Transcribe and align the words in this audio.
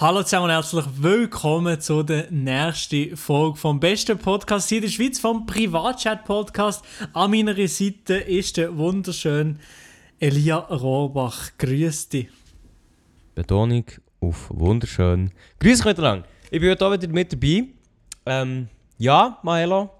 Hallo 0.00 0.22
zusammen 0.22 0.44
und 0.44 0.50
herzlich 0.52 0.84
willkommen 0.98 1.80
zu 1.80 2.04
der 2.04 2.30
nächsten 2.30 3.16
Folge 3.16 3.58
vom 3.58 3.80
besten 3.80 4.16
Podcast 4.16 4.68
hier 4.68 4.78
in 4.78 4.82
der 4.82 4.90
Schweiz, 4.90 5.18
vom 5.18 5.44
Privatchat-Podcast. 5.44 6.84
An 7.14 7.32
meiner 7.32 7.56
Seite 7.66 8.14
ist 8.14 8.58
der 8.58 8.78
wunderschöne 8.78 9.56
Elia 10.20 10.58
Rohrbach. 10.58 11.50
Grüß 11.58 12.10
dich. 12.10 12.28
Betonung 13.34 13.86
auf 14.20 14.48
wunderschön. 14.50 15.32
Grüß 15.58 15.80
euch 15.80 15.86
miteinander. 15.86 16.28
Ich 16.52 16.60
bin 16.60 16.70
heute 16.70 16.86
auch 16.86 16.92
wieder 16.92 17.08
mit 17.08 17.32
dabei. 17.32 17.64
Ähm, 18.24 18.68
ja, 18.98 19.40
Maelo. 19.42 19.90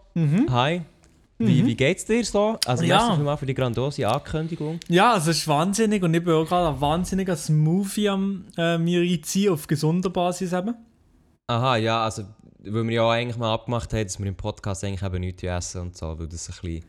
Hi. 0.48 0.82
Wie, 1.38 1.64
wie 1.64 1.76
geht's 1.76 2.04
dir 2.04 2.24
so? 2.24 2.58
Also, 2.66 2.82
Ja. 2.84 2.98
merci 2.98 3.14
vielmals 3.16 3.38
für 3.40 3.46
die 3.46 3.54
grandiose 3.54 4.08
Ankündigung. 4.08 4.80
Ja, 4.88 5.12
also 5.12 5.30
es 5.30 5.38
ist 5.38 5.48
wahnsinnig 5.48 6.02
und 6.02 6.12
ich 6.12 6.24
bin 6.24 6.34
auch 6.34 6.44
gerade 6.46 6.68
ein 6.74 6.80
wahnsinniger 6.80 7.36
Smoothie 7.36 8.08
am 8.08 8.44
äh, 8.56 8.76
mir 8.76 9.02
einziehen 9.02 9.52
auf 9.52 9.66
gesunder 9.68 10.10
Basis 10.10 10.52
eben. 10.52 10.74
Aha, 11.46 11.76
ja, 11.76 12.02
also, 12.04 12.24
weil 12.64 12.84
wir 12.84 12.92
ja 12.92 13.02
auch 13.04 13.10
eigentlich 13.10 13.36
mal 13.36 13.54
abgemacht 13.54 13.92
haben, 13.92 14.02
dass 14.04 14.18
wir 14.18 14.26
im 14.26 14.34
Podcast 14.34 14.82
eigentlich 14.84 15.02
eben 15.02 15.20
nichts 15.20 15.42
essen 15.44 15.80
und 15.82 15.96
so, 15.96 16.18
weil 16.18 16.26
das 16.26 16.48
ein 16.48 16.54
bisschen, 16.60 16.84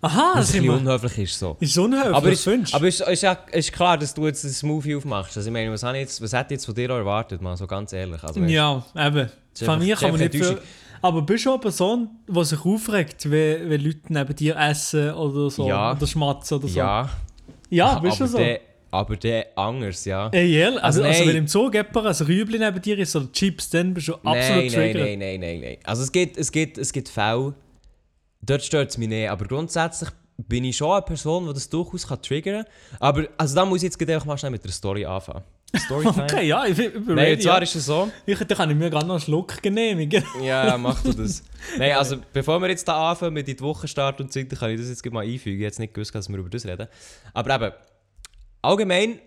Aha, 0.00 0.32
das 0.36 0.54
ein 0.54 0.64
ist, 0.64 0.70
unhöflich 0.70 1.18
ist. 1.18 1.38
So. 1.40 1.56
ist 1.58 1.76
unhöflich, 1.76 2.14
Aber, 2.14 2.30
ist, 2.30 2.44
findest 2.44 2.74
aber 2.74 2.86
ist, 2.86 3.00
ist, 3.00 3.22
ja, 3.22 3.32
ist 3.50 3.72
klar, 3.72 3.98
dass 3.98 4.14
du 4.14 4.26
jetzt 4.26 4.44
einen 4.44 4.54
Smoothie 4.54 4.94
aufmachst. 4.94 5.36
Also, 5.36 5.48
ich 5.48 5.52
meine, 5.52 5.72
was, 5.72 5.82
ich 5.82 5.92
jetzt, 5.94 6.22
was 6.22 6.32
hätte 6.32 6.54
jetzt 6.54 6.66
von 6.66 6.74
dir 6.74 6.88
auch 6.92 6.98
erwartet, 6.98 7.42
mal 7.42 7.56
so 7.56 7.66
ganz 7.66 7.92
ehrlich? 7.92 8.22
Also, 8.22 8.40
weißt, 8.40 8.50
Ja, 8.50 8.84
eben. 8.96 9.28
Von 9.60 9.78
mir 9.80 9.96
kann 9.96 10.12
man 10.12 10.20
nicht 10.20 10.34
viel... 10.34 10.58
Aber 11.02 11.22
bist 11.22 11.46
du 11.46 11.50
eine 11.50 11.58
Person, 11.58 12.08
die 12.26 12.44
sich 12.44 12.64
aufregt, 12.64 13.30
wenn, 13.30 13.70
wenn 13.70 13.80
Leute 13.80 14.00
neben 14.08 14.36
dir 14.36 14.56
essen 14.56 15.12
oder 15.12 15.50
so? 15.50 15.68
Ja. 15.68 15.92
Oder 15.92 16.06
schmatzen 16.06 16.58
oder 16.58 16.68
so? 16.68 16.78
Ja, 16.78 17.10
ja 17.70 17.98
bist 17.98 18.20
du 18.20 18.26
so? 18.26 18.38
der, 18.38 18.60
aber 18.90 19.16
der 19.16 19.46
anders, 19.56 20.04
ja. 20.04 20.28
Ey? 20.28 20.64
Also, 20.64 20.78
Also 20.80 21.02
also, 21.04 21.26
wenn 21.26 21.36
im 21.36 21.46
Zoo 21.46 21.70
jemand 21.70 21.96
ein 21.96 22.26
Rüebli 22.26 22.58
neben 22.58 22.80
dir 22.80 22.98
ist 22.98 23.14
oder 23.14 23.30
Chips, 23.32 23.70
dann 23.70 23.94
bist 23.94 24.08
du 24.08 24.14
absolut 24.14 24.34
nein, 24.34 24.58
nein, 24.58 24.70
triggert. 24.70 25.06
nein, 25.06 25.18
nein, 25.18 25.40
nein, 25.40 25.60
nein. 25.60 25.76
Also 25.84 26.02
es 26.02 26.12
gibt, 26.12 26.36
es 26.36 26.50
gibt, 26.50 26.78
es 26.78 26.92
gibt 26.92 27.08
Fälle, 27.08 27.54
dort 28.42 28.62
stört 28.62 28.90
es 28.90 28.98
mich 28.98 29.08
nicht. 29.08 29.28
Aber 29.28 29.44
grundsätzlich 29.46 30.10
bin 30.36 30.64
ich 30.64 30.76
schon 30.76 30.92
eine 30.92 31.02
Person, 31.02 31.46
die 31.46 31.52
das 31.52 31.68
durchaus 31.68 32.06
kann 32.06 32.22
triggern 32.22 32.64
kann. 32.64 32.72
Aber 33.00 33.28
also 33.36 33.54
da 33.54 33.64
muss 33.64 33.82
ich 33.82 33.92
jetzt 33.92 34.00
einfach 34.00 34.26
mal 34.26 34.38
schnell 34.38 34.52
mit 34.52 34.64
der 34.64 34.70
Story 34.70 35.04
anfangen. 35.04 35.42
Storytime. 35.76 36.24
Okay, 36.24 36.46
ja, 36.46 36.64
ich, 36.66 36.76
bin- 36.76 36.86
ich 36.86 36.92
bin 36.92 37.04
Nein, 37.14 37.18
ready. 37.18 37.32
und 37.34 37.42
zwar 37.42 37.56
ja. 37.56 37.62
ist 37.62 37.74
es 37.74 37.84
so. 37.86 38.10
Ich, 38.24 38.38
dann 38.38 38.48
kann 38.56 38.70
ich 38.70 38.76
mir 38.76 38.88
gerade 38.90 39.06
noch 39.06 39.16
einen 39.16 39.22
Schluck 39.22 39.60
genehmigen. 39.62 40.24
Ja, 40.42 40.78
mach 40.78 41.02
du 41.02 41.12
das. 41.12 41.42
Nein, 41.76 41.92
also 41.92 42.16
bevor 42.32 42.58
wir 42.60 42.68
jetzt 42.68 42.88
da 42.88 43.10
anfangen 43.10 43.34
mit 43.34 43.48
in 43.48 43.56
die 43.56 43.62
Wochenstart 43.62 44.20
und 44.20 44.32
so, 44.32 44.40
dann 44.42 44.58
kann 44.58 44.70
ich 44.70 44.80
das 44.80 44.88
jetzt 44.88 45.04
mal 45.12 45.20
einfügen. 45.26 45.56
Ich 45.58 45.60
hätte 45.60 45.64
jetzt 45.64 45.78
nicht 45.78 45.94
gewusst, 45.94 46.14
dass 46.14 46.28
wir 46.28 46.38
über 46.38 46.48
das 46.48 46.64
reden. 46.64 46.88
Aber 47.34 47.54
eben, 47.54 47.72
allgemein 48.62 49.18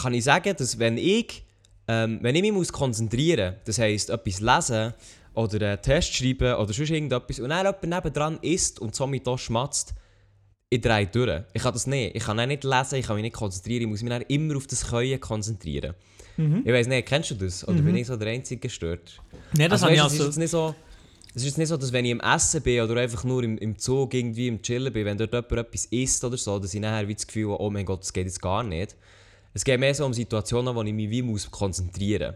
kann 0.00 0.14
ich 0.14 0.24
sagen, 0.24 0.54
dass 0.56 0.78
wenn 0.78 0.96
ich, 0.96 1.44
ähm, 1.88 2.18
wenn 2.22 2.34
ich 2.34 2.42
mich 2.42 2.52
muss 2.52 2.72
konzentrieren 2.72 3.54
muss, 3.54 3.62
das 3.66 3.78
heisst 3.78 4.10
etwas 4.10 4.40
lesen 4.40 4.94
oder 5.34 5.66
einen 5.72 5.82
Test 5.82 6.14
schreiben 6.14 6.54
oder 6.54 6.72
sonst 6.72 6.90
irgendetwas 6.90 7.38
und 7.40 7.50
dann 7.50 7.66
jemand 7.66 7.82
nebendran 7.84 8.38
isst 8.42 8.80
und 8.80 8.94
somit 8.94 9.26
auch 9.28 9.38
schmatzt, 9.38 9.94
ich 10.70 10.80
drehe 10.80 11.06
durch. 11.06 11.42
Ich 11.52 11.62
kann 11.62 11.72
das 11.72 11.86
nicht. 11.86 12.14
Ich 12.14 12.24
kann 12.24 12.36
dann 12.36 12.48
nicht 12.48 12.64
lesen, 12.64 12.96
ich 12.96 13.06
kann 13.06 13.16
mich 13.16 13.22
nicht 13.22 13.34
konzentrieren, 13.36 13.82
ich 13.82 13.88
muss 13.88 14.02
mich 14.02 14.24
immer 14.28 14.56
auf 14.56 14.66
das 14.66 14.86
Können 14.86 15.20
konzentrieren. 15.20 15.94
Ich 16.64 16.72
weiß 16.72 16.86
nicht, 16.86 17.08
kennst 17.08 17.32
du 17.32 17.34
das? 17.34 17.66
Oder 17.66 17.82
bin 17.82 17.96
ich 17.96 18.06
so 18.06 18.16
der 18.16 18.28
Einzige 18.28 18.60
gestört? 18.60 19.20
Nein, 19.56 19.70
das 19.70 19.82
also, 19.82 19.86
habe 19.86 19.94
ich 19.94 20.00
weißt, 20.02 20.14
ist 20.14 20.20
also... 20.20 20.24
jetzt 20.30 20.38
nicht 20.38 20.50
so. 20.50 20.74
Es 21.34 21.42
ist 21.42 21.48
jetzt 21.48 21.58
nicht 21.58 21.68
so, 21.68 21.76
dass 21.76 21.92
wenn 21.92 22.04
ich 22.04 22.12
im 22.12 22.20
Essen 22.20 22.62
bin 22.62 22.80
oder 22.80 23.00
einfach 23.00 23.24
nur 23.24 23.42
im, 23.42 23.58
im 23.58 23.76
Zug 23.76 24.14
irgendwie 24.14 24.46
im 24.46 24.62
Chillen 24.62 24.92
bin, 24.92 25.04
wenn 25.04 25.18
dort 25.18 25.32
jemand 25.32 25.52
etwas 25.52 25.86
isst 25.86 26.24
oder 26.24 26.36
so, 26.36 26.58
dass 26.58 26.72
ich 26.72 26.80
nachher 26.80 27.08
wie 27.08 27.14
das 27.14 27.26
Gefühl 27.26 27.50
habe, 27.50 27.60
oh 27.60 27.70
mein 27.70 27.84
Gott, 27.84 28.02
das 28.02 28.12
geht 28.12 28.26
jetzt 28.26 28.40
gar 28.40 28.62
nicht. 28.62 28.96
Es 29.52 29.64
geht 29.64 29.80
mehr 29.80 29.94
so 29.94 30.06
um 30.06 30.14
Situationen, 30.14 30.74
wo 30.74 30.82
ich 30.82 30.92
mich 30.92 31.10
wie 31.10 31.22
muss 31.22 31.50
konzentrieren 31.50 32.34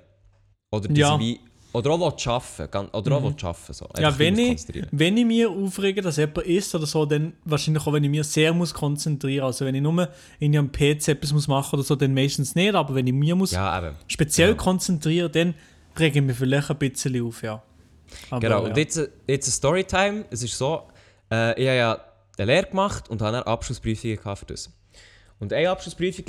muss. 0.70 0.80
Oder, 0.80 0.88
dass 0.88 0.98
Ja. 0.98 1.14
ich 1.14 1.20
wie, 1.20 1.40
oder 1.72 1.90
auch 1.90 2.00
arbeiten 2.26 2.88
Oder 2.92 3.16
auch 3.16 3.22
will 3.22 3.34
arbeiten 3.42 3.72
so. 3.72 3.88
Ja, 3.98 4.18
wenn 4.18 4.34
muss 4.34 4.68
ich, 4.68 4.84
wenn 4.90 5.16
ich 5.16 5.24
mir 5.24 5.50
aufrege, 5.50 6.02
dass 6.02 6.16
jemand 6.18 6.38
isst 6.46 6.74
oder 6.74 6.86
so, 6.86 7.06
dann 7.06 7.32
wahrscheinlich 7.44 7.86
auch, 7.86 7.92
wenn 7.92 8.04
ich 8.04 8.10
mir 8.10 8.24
sehr 8.24 8.52
muss 8.52 8.74
konzentrieren 8.74 9.46
Also 9.46 9.64
wenn 9.64 9.74
ich 9.74 9.80
nur 9.82 10.08
in 10.38 10.56
am 10.56 10.70
PC 10.70 11.08
etwas 11.08 11.32
muss 11.32 11.48
machen 11.48 11.74
oder 11.74 11.82
so, 11.82 11.96
dann 11.96 12.12
meistens 12.14 12.54
nicht. 12.54 12.74
Aber 12.74 12.94
wenn 12.94 13.06
ich 13.06 13.12
mir 13.14 13.34
muss 13.34 13.52
Ja, 13.52 13.94
speziell 14.06 14.50
Ja. 14.50 14.54
konzentrieren, 14.54 15.30
dann 15.32 15.54
rege 15.98 16.18
ich 16.18 16.24
mich 16.24 16.36
vielleicht 16.36 16.70
ein 16.70 16.76
bisschen 16.78 17.26
auf, 17.26 17.42
ja. 17.42 17.62
Aber, 18.30 18.40
Genau, 18.40 18.62
ja. 18.62 18.68
und 18.68 18.76
jetzt, 18.76 19.00
jetzt 19.26 19.48
ein 19.48 19.52
Storytime. 19.52 20.24
Es 20.30 20.42
ist 20.42 20.56
so, 20.58 20.82
äh, 21.30 21.60
ich 21.60 21.66
habe 21.68 21.76
ja 21.78 22.04
eine 22.38 22.46
Lehre 22.52 22.66
gemacht 22.66 23.08
und 23.08 23.22
habe 23.22 23.32
dann 23.32 23.42
Abschlussprüfungen 23.44 24.18
für 24.36 24.46
das. 24.46 24.70
Und 25.38 25.52
eine 25.52 25.70
Abschlussprüfung, 25.70 26.24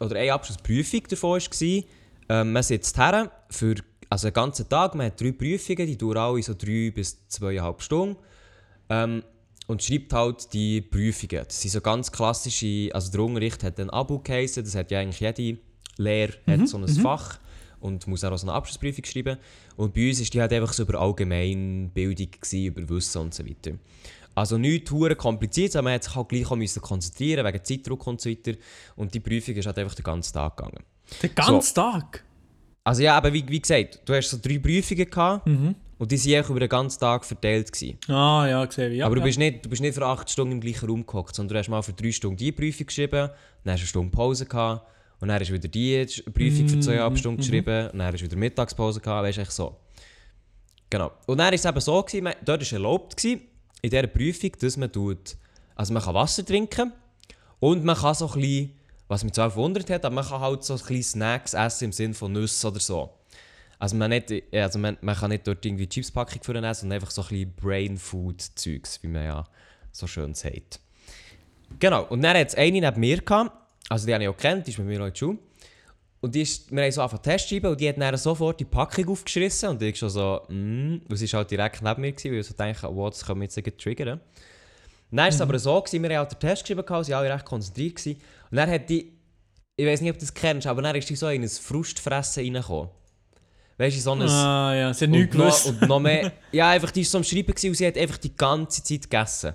oder 0.00 0.16
eine 0.16 0.32
Abschlussprüfung 0.32 1.02
davon 1.08 1.40
war, 1.40 1.82
ähm, 2.28 2.52
man 2.52 2.62
sitzt 2.62 2.98
her 2.98 3.30
für 3.50 3.76
also 4.12 4.26
einen 4.26 4.34
ganzen 4.34 4.68
Tag, 4.68 4.94
man 4.94 5.06
hat 5.06 5.18
drei 5.18 5.32
Prüfungen, 5.32 5.86
die 5.86 5.96
dauern 5.96 6.18
alle 6.18 6.42
so 6.42 6.52
drei 6.52 6.92
bis 6.94 7.26
zweieinhalb 7.28 7.80
Stunden. 7.80 8.16
Ähm, 8.90 9.22
und 9.68 9.82
schreibt 9.82 10.12
halt 10.12 10.52
die 10.52 10.82
Prüfungen. 10.82 11.44
Das 11.46 11.62
sind 11.62 11.70
so 11.70 11.80
ganz 11.80 12.12
klassische, 12.12 12.90
also 12.92 13.10
der 13.10 13.20
Unterricht 13.20 13.64
hat 13.64 13.80
ein 13.80 13.88
Abo 13.88 14.18
geheissen, 14.18 14.64
das 14.64 14.74
hat 14.74 14.90
ja 14.90 15.00
eigentlich 15.00 15.20
jede 15.20 15.58
Lehre 15.96 16.34
hat 16.46 16.68
so 16.68 16.76
ein 16.76 16.88
Fach 16.88 17.38
und 17.80 18.06
muss 18.06 18.22
auch 18.22 18.36
so 18.36 18.46
eine 18.46 18.54
Abschlussprüfung 18.54 19.04
schreiben. 19.04 19.38
Und 19.76 19.94
bei 19.94 20.08
uns 20.08 20.20
war 20.20 20.26
die 20.26 20.40
halt 20.42 20.52
einfach 20.52 20.74
so 20.74 20.82
über 20.82 21.00
Allgemeinbildung, 21.00 22.32
gewesen, 22.32 22.66
über 22.66 22.86
Wissen 22.90 23.18
und 23.22 23.32
so 23.32 23.46
weiter. 23.46 23.78
Also 24.34 24.58
nichts 24.58 24.90
hure 24.90 25.16
kompliziert, 25.16 25.74
aber 25.74 25.84
man 25.84 25.94
hat 25.94 26.04
sich 26.04 26.14
halt 26.14 26.28
gleich 26.28 26.50
auch 26.50 26.82
konzentrieren 26.82 27.46
wegen 27.46 27.64
Zeitdruck 27.64 28.06
und 28.06 28.20
so 28.20 28.28
weiter. 28.28 28.52
Und 28.96 29.14
die 29.14 29.20
Prüfung 29.20 29.54
ist 29.54 29.64
halt 29.64 29.78
einfach 29.78 29.94
den 29.94 30.04
ganzen 30.04 30.34
Tag 30.34 30.58
gegangen. 30.58 30.84
Den 31.22 31.34
ganzen 31.34 31.74
Tag? 31.74 32.24
Also 32.84 33.02
ja, 33.02 33.16
aber 33.16 33.32
wie, 33.32 33.44
wie 33.48 33.60
gesagt, 33.60 34.00
du 34.04 34.14
hast 34.14 34.30
so 34.30 34.38
drei 34.40 34.58
Prüfungen 34.58 35.08
gehabt 35.08 35.46
und 35.98 36.10
die 36.10 36.32
waren 36.32 36.50
über 36.50 36.60
den 36.60 36.68
ganzen 36.68 36.98
Tag 36.98 37.24
verteilt. 37.24 37.72
Gewesen. 37.72 37.96
Ah, 38.08 38.46
ja, 38.48 38.64
gesehen. 38.64 38.92
Ja, 38.92 39.06
Aber 39.06 39.14
du 39.14 39.20
ja. 39.20 39.26
bist, 39.26 39.38
nicht, 39.38 39.64
du 39.64 39.68
bist 39.68 39.82
nicht 39.82 39.94
für 39.94 40.04
acht 40.04 40.28
Stunden 40.28 40.52
im 40.54 40.60
gleichen 40.60 40.88
Raum 40.88 41.06
gehockt, 41.06 41.36
sondern 41.36 41.54
du 41.54 41.58
hast 41.60 41.68
mal 41.68 41.82
für 41.82 41.92
drei 41.92 42.10
Stunden 42.10 42.36
die 42.36 42.50
Prüfung 42.50 42.86
geschrieben, 42.86 43.30
dann 43.62 43.72
hast 43.72 43.80
du 43.80 43.82
eine 43.82 43.86
Stunde 43.86 44.10
Pause 44.10 44.46
gehabt 44.46 44.84
und 45.20 45.28
dann 45.28 45.38
hast 45.38 45.48
du 45.48 45.54
wieder 45.54 45.68
die 45.68 46.04
Prüfung 46.34 46.68
für 46.68 46.80
zweieinhalb 46.80 47.16
Stunden 47.16 47.40
geschrieben 47.40 47.90
und 47.90 47.98
dann 48.00 48.12
hast 48.12 48.20
du 48.20 48.24
wieder 48.24 48.36
Mittagspause 48.36 49.00
gehabt, 49.00 49.24
weißt 49.26 49.38
du, 49.38 49.42
echt 49.42 49.52
so. 49.52 49.76
Genau. 50.90 51.12
Und 51.26 51.38
dann 51.38 51.46
war 51.46 51.52
es 51.52 51.64
eben 51.64 51.80
so, 51.80 52.02
gewesen, 52.02 52.24
man, 52.24 52.34
dort 52.44 52.60
war 52.60 52.72
erlaubt, 52.72 53.16
gewesen, 53.16 53.42
in 53.80 53.90
dieser 53.90 54.06
Prüfung, 54.08 54.50
dass 54.60 54.76
man 54.76 54.90
tut, 54.90 55.36
also 55.76 55.94
man 55.94 56.02
kann 56.02 56.14
Wasser 56.14 56.44
trinken 56.44 56.92
und 57.60 57.84
man 57.84 57.96
kann 57.96 58.14
so 58.14 58.26
ein 58.26 58.40
bisschen, 58.40 58.70
was 59.12 59.24
mich 59.24 59.34
zwar 59.34 59.50
verwundert 59.50 59.90
hat, 59.90 60.04
aber 60.04 60.14
man 60.14 60.24
kann 60.24 60.40
halt 60.40 60.64
so 60.64 60.72
ein 60.72 60.78
bisschen 60.78 61.02
Snacks 61.02 61.54
essen 61.54 61.84
im 61.86 61.92
Sinne 61.92 62.14
von 62.14 62.32
Nüsse 62.32 62.68
oder 62.68 62.80
so. 62.80 63.10
Also 63.78 63.96
man, 63.96 64.10
nicht, 64.10 64.32
also 64.54 64.78
man, 64.78 64.96
man 65.00 65.14
kann 65.14 65.30
nicht 65.30 65.46
dort 65.46 65.64
irgendwie 65.64 65.88
Chipspackung 65.88 66.42
für 66.42 66.54
essen, 66.54 66.80
sondern 66.80 66.96
einfach 66.96 67.10
so 67.10 67.22
ein 67.22 67.28
bisschen 67.28 67.54
Brain 67.54 67.98
Food 67.98 68.40
Zeugs, 68.54 69.02
wie 69.02 69.08
man 69.08 69.24
ja 69.24 69.44
so 69.90 70.06
schön 70.06 70.34
sagt. 70.34 70.80
Genau, 71.78 72.04
und 72.04 72.22
dann 72.22 72.36
hat 72.36 72.48
es 72.48 72.54
eine 72.54 72.80
neben 72.80 73.00
mir 73.00 73.20
gehabt, 73.20 73.52
also 73.88 74.06
die 74.06 74.14
habe 74.14 74.24
ich 74.24 74.30
auch 74.30 74.36
kennt, 74.36 74.66
die 74.66 74.70
ist 74.70 74.78
mit 74.78 74.86
mir 74.86 74.94
in 74.94 75.02
der 75.02 75.14
Schule. 75.14 75.38
Und 76.20 76.34
die 76.34 76.42
ist, 76.42 76.70
wir 76.70 76.82
haben 76.82 76.92
so 76.92 77.02
angefangen 77.02 77.22
Test 77.24 77.48
schreiben 77.48 77.66
und 77.66 77.80
die 77.80 77.88
hat 77.88 78.00
dann 78.00 78.16
sofort 78.16 78.60
die 78.60 78.64
Packung 78.64 79.08
aufgeschrissen 79.08 79.70
und 79.70 79.82
ich 79.82 79.98
schon 79.98 80.08
so, 80.08 80.42
mm, 80.48 81.00
und 81.08 81.16
sie 81.16 81.30
war 81.32 81.38
halt 81.38 81.50
direkt 81.50 81.82
neben 81.82 82.00
mir, 82.00 82.12
gewesen, 82.12 82.32
weil 82.32 82.40
ich 82.40 82.46
so 82.46 82.54
dachte, 82.54 82.94
oh, 82.94 83.08
das 83.10 83.26
können 83.26 83.40
wir 83.40 83.48
jetzt 83.48 83.78
triggern. 83.78 84.20
Dann 85.10 85.18
war 85.18 85.28
es 85.28 85.40
aber 85.40 85.58
so, 85.58 85.80
gewesen, 85.82 86.02
wir 86.02 86.10
haben 86.10 86.18
halt 86.18 86.32
den 86.32 86.38
Test 86.38 86.62
geschrieben, 86.62 86.86
gehabt, 86.86 87.04
sie 87.04 87.12
waren 87.12 87.24
alle 87.24 87.34
recht 87.34 87.44
konzentriert. 87.44 87.96
Gewesen. 87.96 88.20
Und 88.52 88.58
dann 88.58 88.70
hat 88.70 88.90
die, 88.90 89.10
ich 89.76 89.86
weiß 89.86 90.02
nicht, 90.02 90.10
ob 90.10 90.18
du 90.18 90.20
das 90.20 90.34
kennst, 90.34 90.66
aber 90.66 90.82
dann 90.82 90.94
ist 90.94 91.08
die 91.08 91.16
so 91.16 91.26
in 91.28 91.42
ein 91.42 91.48
Frustfressen 91.48 92.44
reingekommen. 92.44 92.90
Weißt 93.78 93.96
du, 93.96 94.00
so 94.02 94.12
ein... 94.12 94.22
Ah, 94.28 94.74
ja, 94.74 94.94
sie 94.94 95.06
hat 95.06 95.10
nichts 95.10 95.34
gewusst. 95.34 95.66
und 95.68 95.88
noch 95.88 95.98
mehr. 95.98 96.32
Ja, 96.52 96.68
einfach, 96.68 96.90
die 96.90 97.00
war 97.00 97.06
so 97.06 97.18
am 97.18 97.24
Schreiben 97.24 97.50
und 97.50 97.74
sie 97.74 97.86
hat 97.86 97.96
einfach 97.96 98.18
die 98.18 98.36
ganze 98.36 98.82
Zeit 98.82 99.10
gegessen. 99.10 99.54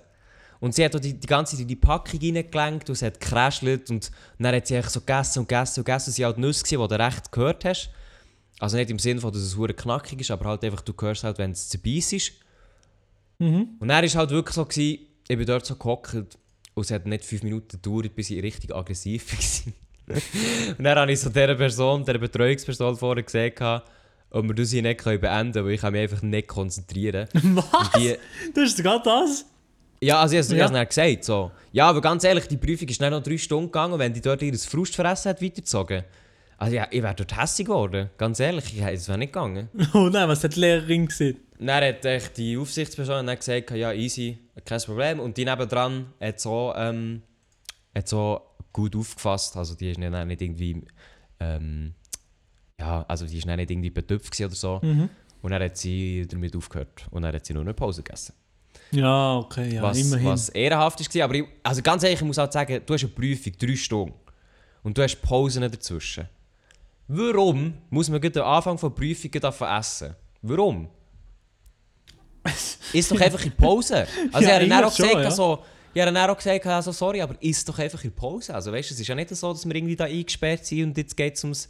Und 0.59 0.73
sie 0.73 0.83
hat 0.83 0.95
auch 0.95 0.99
die, 0.99 1.13
die 1.13 1.27
ganze 1.27 1.51
Zeit 1.51 1.61
in 1.61 1.67
die 1.67 1.75
Packung 1.75 2.19
reingelenkt 2.19 2.89
und 2.89 2.95
es 2.95 3.03
hat 3.03 3.19
gekräschelt 3.19 3.91
und 3.91 4.09
dann 4.39 4.55
hat 4.55 4.65
sie 4.65 4.75
einfach 4.75 4.89
so 4.89 5.01
gegessen 5.01 5.39
und 5.39 5.47
gegessen 5.47 5.81
und 5.81 5.85
gegessen. 5.85 6.11
Sie 6.11 6.25
halt 6.25 6.39
Nüsse 6.39 6.63
die 6.63 6.75
du 6.75 6.99
recht 6.99 7.31
gehört 7.31 7.65
hast. 7.65 7.91
Also 8.59 8.77
nicht 8.77 8.89
im 8.89 8.97
Sinne 8.97 9.21
von, 9.21 9.31
dass 9.31 9.43
es 9.43 9.55
hure 9.55 9.75
knackig 9.75 10.21
ist, 10.21 10.31
aber 10.31 10.45
halt 10.45 10.63
einfach, 10.63 10.81
du 10.81 10.93
hörst 10.99 11.23
halt, 11.23 11.37
wenn 11.37 11.51
es 11.51 11.69
zerbeißt. 11.69 12.31
Mhm. 13.37 13.75
Und 13.79 13.87
dann 13.89 14.03
war 14.03 14.09
halt 14.09 14.31
wirklich 14.31 14.55
so, 14.55 14.65
gewesen, 14.65 15.05
ich 15.27 15.37
bin 15.37 15.45
dort 15.45 15.67
so 15.67 15.75
gehockt 15.75 16.15
und 16.77 16.83
es 16.83 16.91
hat 16.91 17.07
nicht 17.07 17.25
fünf 17.25 17.41
Minuten 17.41 17.81
gedauert, 17.81 18.15
bis 18.15 18.29
ich 18.29 18.41
richtig 18.43 18.73
aggressiv 18.73 19.25
war. 20.07 20.15
und 20.77 20.83
dann 20.83 20.99
habe 20.99 21.11
ich 21.11 21.19
so 21.19 21.29
dieser 21.29 21.55
Person, 21.55 22.05
dieser 22.05 22.19
Betreuungsperson 22.19 22.95
vorher 22.95 23.23
gesagt, 23.23 23.83
ob 24.29 24.45
wir 24.47 24.53
das 24.53 24.69
hier 24.69 24.83
nicht 24.83 25.03
beenden 25.03 25.53
können, 25.53 25.65
weil 25.65 25.71
ich 25.73 25.81
kann 25.81 25.93
mich 25.93 26.03
einfach 26.03 26.21
nicht 26.21 26.47
konzentrieren. 26.47 27.27
Was? 27.33 27.91
Die, 27.97 28.15
Das 28.53 28.69
ist 28.69 28.83
gerade 28.83 29.03
das? 29.03 29.45
ja, 30.01 30.21
also 30.21 30.35
ich 30.35 30.61
habe 30.61 30.77
es 30.77 30.89
gesagt. 30.89 31.23
So. 31.23 31.51
Ja, 31.71 31.89
aber 31.89 31.99
ganz 31.99 32.23
ehrlich, 32.23 32.47
die 32.47 32.57
Prüfung 32.57 32.87
ist 32.87 33.01
dann 33.01 33.11
noch 33.11 33.23
drei 33.23 33.39
Stunden 33.39 33.71
gegangen 33.71 33.93
und 33.93 33.99
wenn 33.99 34.13
die 34.13 34.21
dort 34.21 34.43
ihr 34.43 34.53
Frustfressen 34.53 35.29
hat 35.31 35.41
weitergezogen. 35.41 36.03
Also 36.59 36.75
ja, 36.75 36.87
ich 36.91 37.01
wäre 37.01 37.15
dort 37.15 37.35
hässlich 37.35 37.65
geworden. 37.65 38.11
Ganz 38.19 38.39
ehrlich, 38.39 38.65
ich, 38.77 38.83
es 38.83 39.07
wäre 39.07 39.17
nicht 39.17 39.33
gegangen. 39.33 39.69
Oh 39.95 40.09
nein, 40.09 40.29
was 40.29 40.43
hat 40.43 40.55
die 40.55 40.59
Lehrerin 40.59 41.07
gesehen? 41.07 41.39
Dann 41.59 41.83
hat 41.83 42.05
echt 42.05 42.37
die 42.37 42.57
Aufsichtsperson 42.57 43.25
dann 43.25 43.37
gesagt, 43.37 43.71
ja 43.71 43.91
easy, 43.91 44.37
kein 44.63 44.81
Problem. 44.81 45.19
Und 45.19 45.37
die 45.37 45.45
nebendran 45.45 46.13
hat 46.21 46.39
so, 46.39 46.73
ähm, 46.75 47.21
hat 47.95 48.07
so 48.07 48.41
gut 48.71 48.95
aufgefasst. 48.95 49.57
Also 49.57 49.75
die 49.75 49.91
ist 49.91 49.99
dann 50.01 50.27
nicht 50.27 50.41
irgendwie 50.41 50.83
ähm, 51.39 51.93
ja, 52.79 53.05
also 53.07 53.25
die 53.25 53.41
war 53.41 53.47
dann 53.47 53.57
nicht 53.57 53.71
irgendwie 53.71 53.89
betöpft 53.89 54.39
oder 54.39 54.55
so. 54.55 54.79
Mhm. 54.81 55.09
Und 55.41 55.51
dann 55.51 55.63
hat 55.63 55.77
sie 55.77 56.27
damit 56.29 56.55
aufgehört. 56.55 57.07
Und 57.11 57.23
dann 57.23 57.33
hat 57.33 57.45
sie 57.45 57.53
nur 57.53 57.63
eine 57.63 57.73
Pause 57.73 58.03
gegessen. 58.03 58.33
Ja, 58.91 59.37
okay, 59.37 59.75
ja, 59.75 59.81
was, 59.81 59.97
immerhin. 59.97 60.27
was 60.27 60.49
ehrenhaft 60.49 61.15
war. 61.15 61.23
Aber 61.23 61.35
ich, 61.35 61.45
also 61.63 61.81
ganz 61.81 62.03
ehrlich, 62.03 62.19
ich 62.19 62.25
muss 62.25 62.37
halt 62.37 62.53
sagen, 62.53 62.81
du 62.85 62.93
hast 62.93 63.03
eine 63.03 63.11
Prüfung, 63.11 63.53
drei 63.57 63.75
Stunden. 63.75 64.13
Und 64.83 64.97
du 64.97 65.03
hast 65.03 65.21
Pausen 65.21 65.63
dazwischen. 65.63 66.29
Warum 67.07 67.73
muss 67.89 68.09
man 68.09 68.21
gerade 68.21 68.43
am 68.43 68.53
Anfang 68.53 68.77
von 68.77 68.93
Prüfungen 68.93 69.41
davon 69.41 69.67
essen? 69.67 70.15
Warum? 70.41 70.89
Ist 72.93 73.11
doch 73.11 73.19
einfach 73.19 73.43
in 73.45 73.51
Pause. 73.51 74.07
Also 74.31 74.47
Ja, 74.49 74.55
ich 74.55 74.61
habe 74.61 74.67
dann 74.69 74.83
auch 74.83 74.95
schon, 74.95 75.05
gesagt, 75.05 75.21
ja. 75.23 75.29
also, 75.29 75.63
ich 75.93 76.01
habe 76.01 76.11
dann 76.13 76.29
auch 76.29 76.37
gesagt, 76.37 76.65
also, 76.65 76.91
sorry, 76.91 77.21
aber 77.21 77.35
ist 77.41 77.67
doch 77.67 77.77
einfach 77.79 78.03
in 78.03 78.11
Pause. 78.13 78.53
Also 78.53 78.71
weißt 78.71 78.91
es 78.91 78.99
ist 78.99 79.07
ja 79.07 79.15
nicht 79.15 79.29
so, 79.35 79.53
dass 79.53 79.65
wir 79.65 79.75
irgendwie 79.75 79.95
da 79.95 80.05
eingesperrt 80.05 80.65
sind 80.65 80.83
und 80.83 80.97
jetzt 80.97 81.15
geht 81.17 81.35
es 81.35 81.43
ums, 81.43 81.67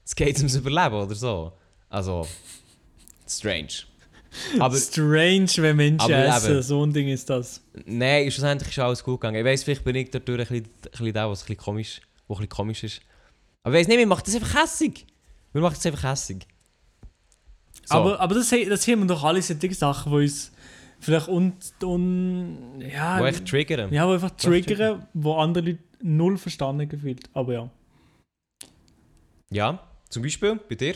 jetzt 0.00 0.16
geht's 0.16 0.40
ums 0.40 0.54
Überleben 0.56 0.94
oder 0.96 1.14
so. 1.14 1.52
Also, 1.88 2.26
strange. 3.28 3.68
Aber 4.60 4.76
Strange, 4.76 5.50
wenn 5.56 5.76
Menschen 5.76 6.00
Aber 6.00 6.24
essen, 6.24 6.52
eben. 6.52 6.62
so 6.62 6.84
ein 6.86 6.92
Ding 6.92 7.08
ist 7.08 7.28
das. 7.28 7.60
nein, 7.84 8.30
schlussendlich 8.30 8.70
ist 8.70 8.78
alles 8.78 9.02
gut 9.02 9.20
gegangen. 9.20 9.36
Ich 9.40 9.44
weiss, 9.44 9.64
vielleicht 9.64 9.82
bin 9.82 9.96
ich 9.96 10.10
dadurch 10.10 10.48
ein 10.50 10.62
bisschen, 10.62 10.64
ein 10.84 10.90
bisschen 10.92 11.12
der, 11.12 11.28
was 11.30 11.40
ein 11.42 11.46
bisschen 11.46 11.56
komisch, 11.56 12.00
wo 12.28 12.34
ein 12.34 12.36
bisschen 12.38 12.48
komisch 12.48 12.84
ist. 12.84 13.00
Aber 13.64 13.74
ich 13.74 13.80
weiss 13.80 13.88
nicht, 13.88 13.96
mir 13.98 14.06
macht 14.06 14.26
das 14.28 14.34
einfach 14.36 14.62
hässig. 14.62 15.04
Mir 15.52 15.60
macht 15.62 15.76
das 15.78 15.86
einfach 15.86 16.12
hässig. 16.12 16.46
So. 17.90 17.96
Aber, 17.96 18.20
aber 18.20 18.34
das, 18.36 18.50
das 18.50 18.86
haben 18.88 19.00
wir 19.00 19.06
doch 19.06 19.24
alle 19.24 19.42
solche 19.42 19.74
Sachen, 19.74 20.12
die 20.12 20.18
uns 20.18 20.52
vielleicht 21.00 21.28
un, 21.28 21.52
un, 21.82 22.80
ja, 22.80 23.18
wo 23.20 23.24
echt 23.24 23.46
triggern. 23.48 23.92
ja, 23.92 24.06
wo 24.06 24.12
einfach 24.12 24.30
triggern. 24.30 25.06
wo 25.14 25.34
andere 25.34 25.64
Leute 25.64 25.78
null 26.02 26.38
verstanden 26.38 26.88
gefühlt. 26.88 27.28
Aber 27.34 27.52
ja. 27.52 27.70
Ja, 29.50 29.80
zum 30.08 30.22
Beispiel 30.22 30.58
bei 30.68 30.74
dir. 30.76 30.94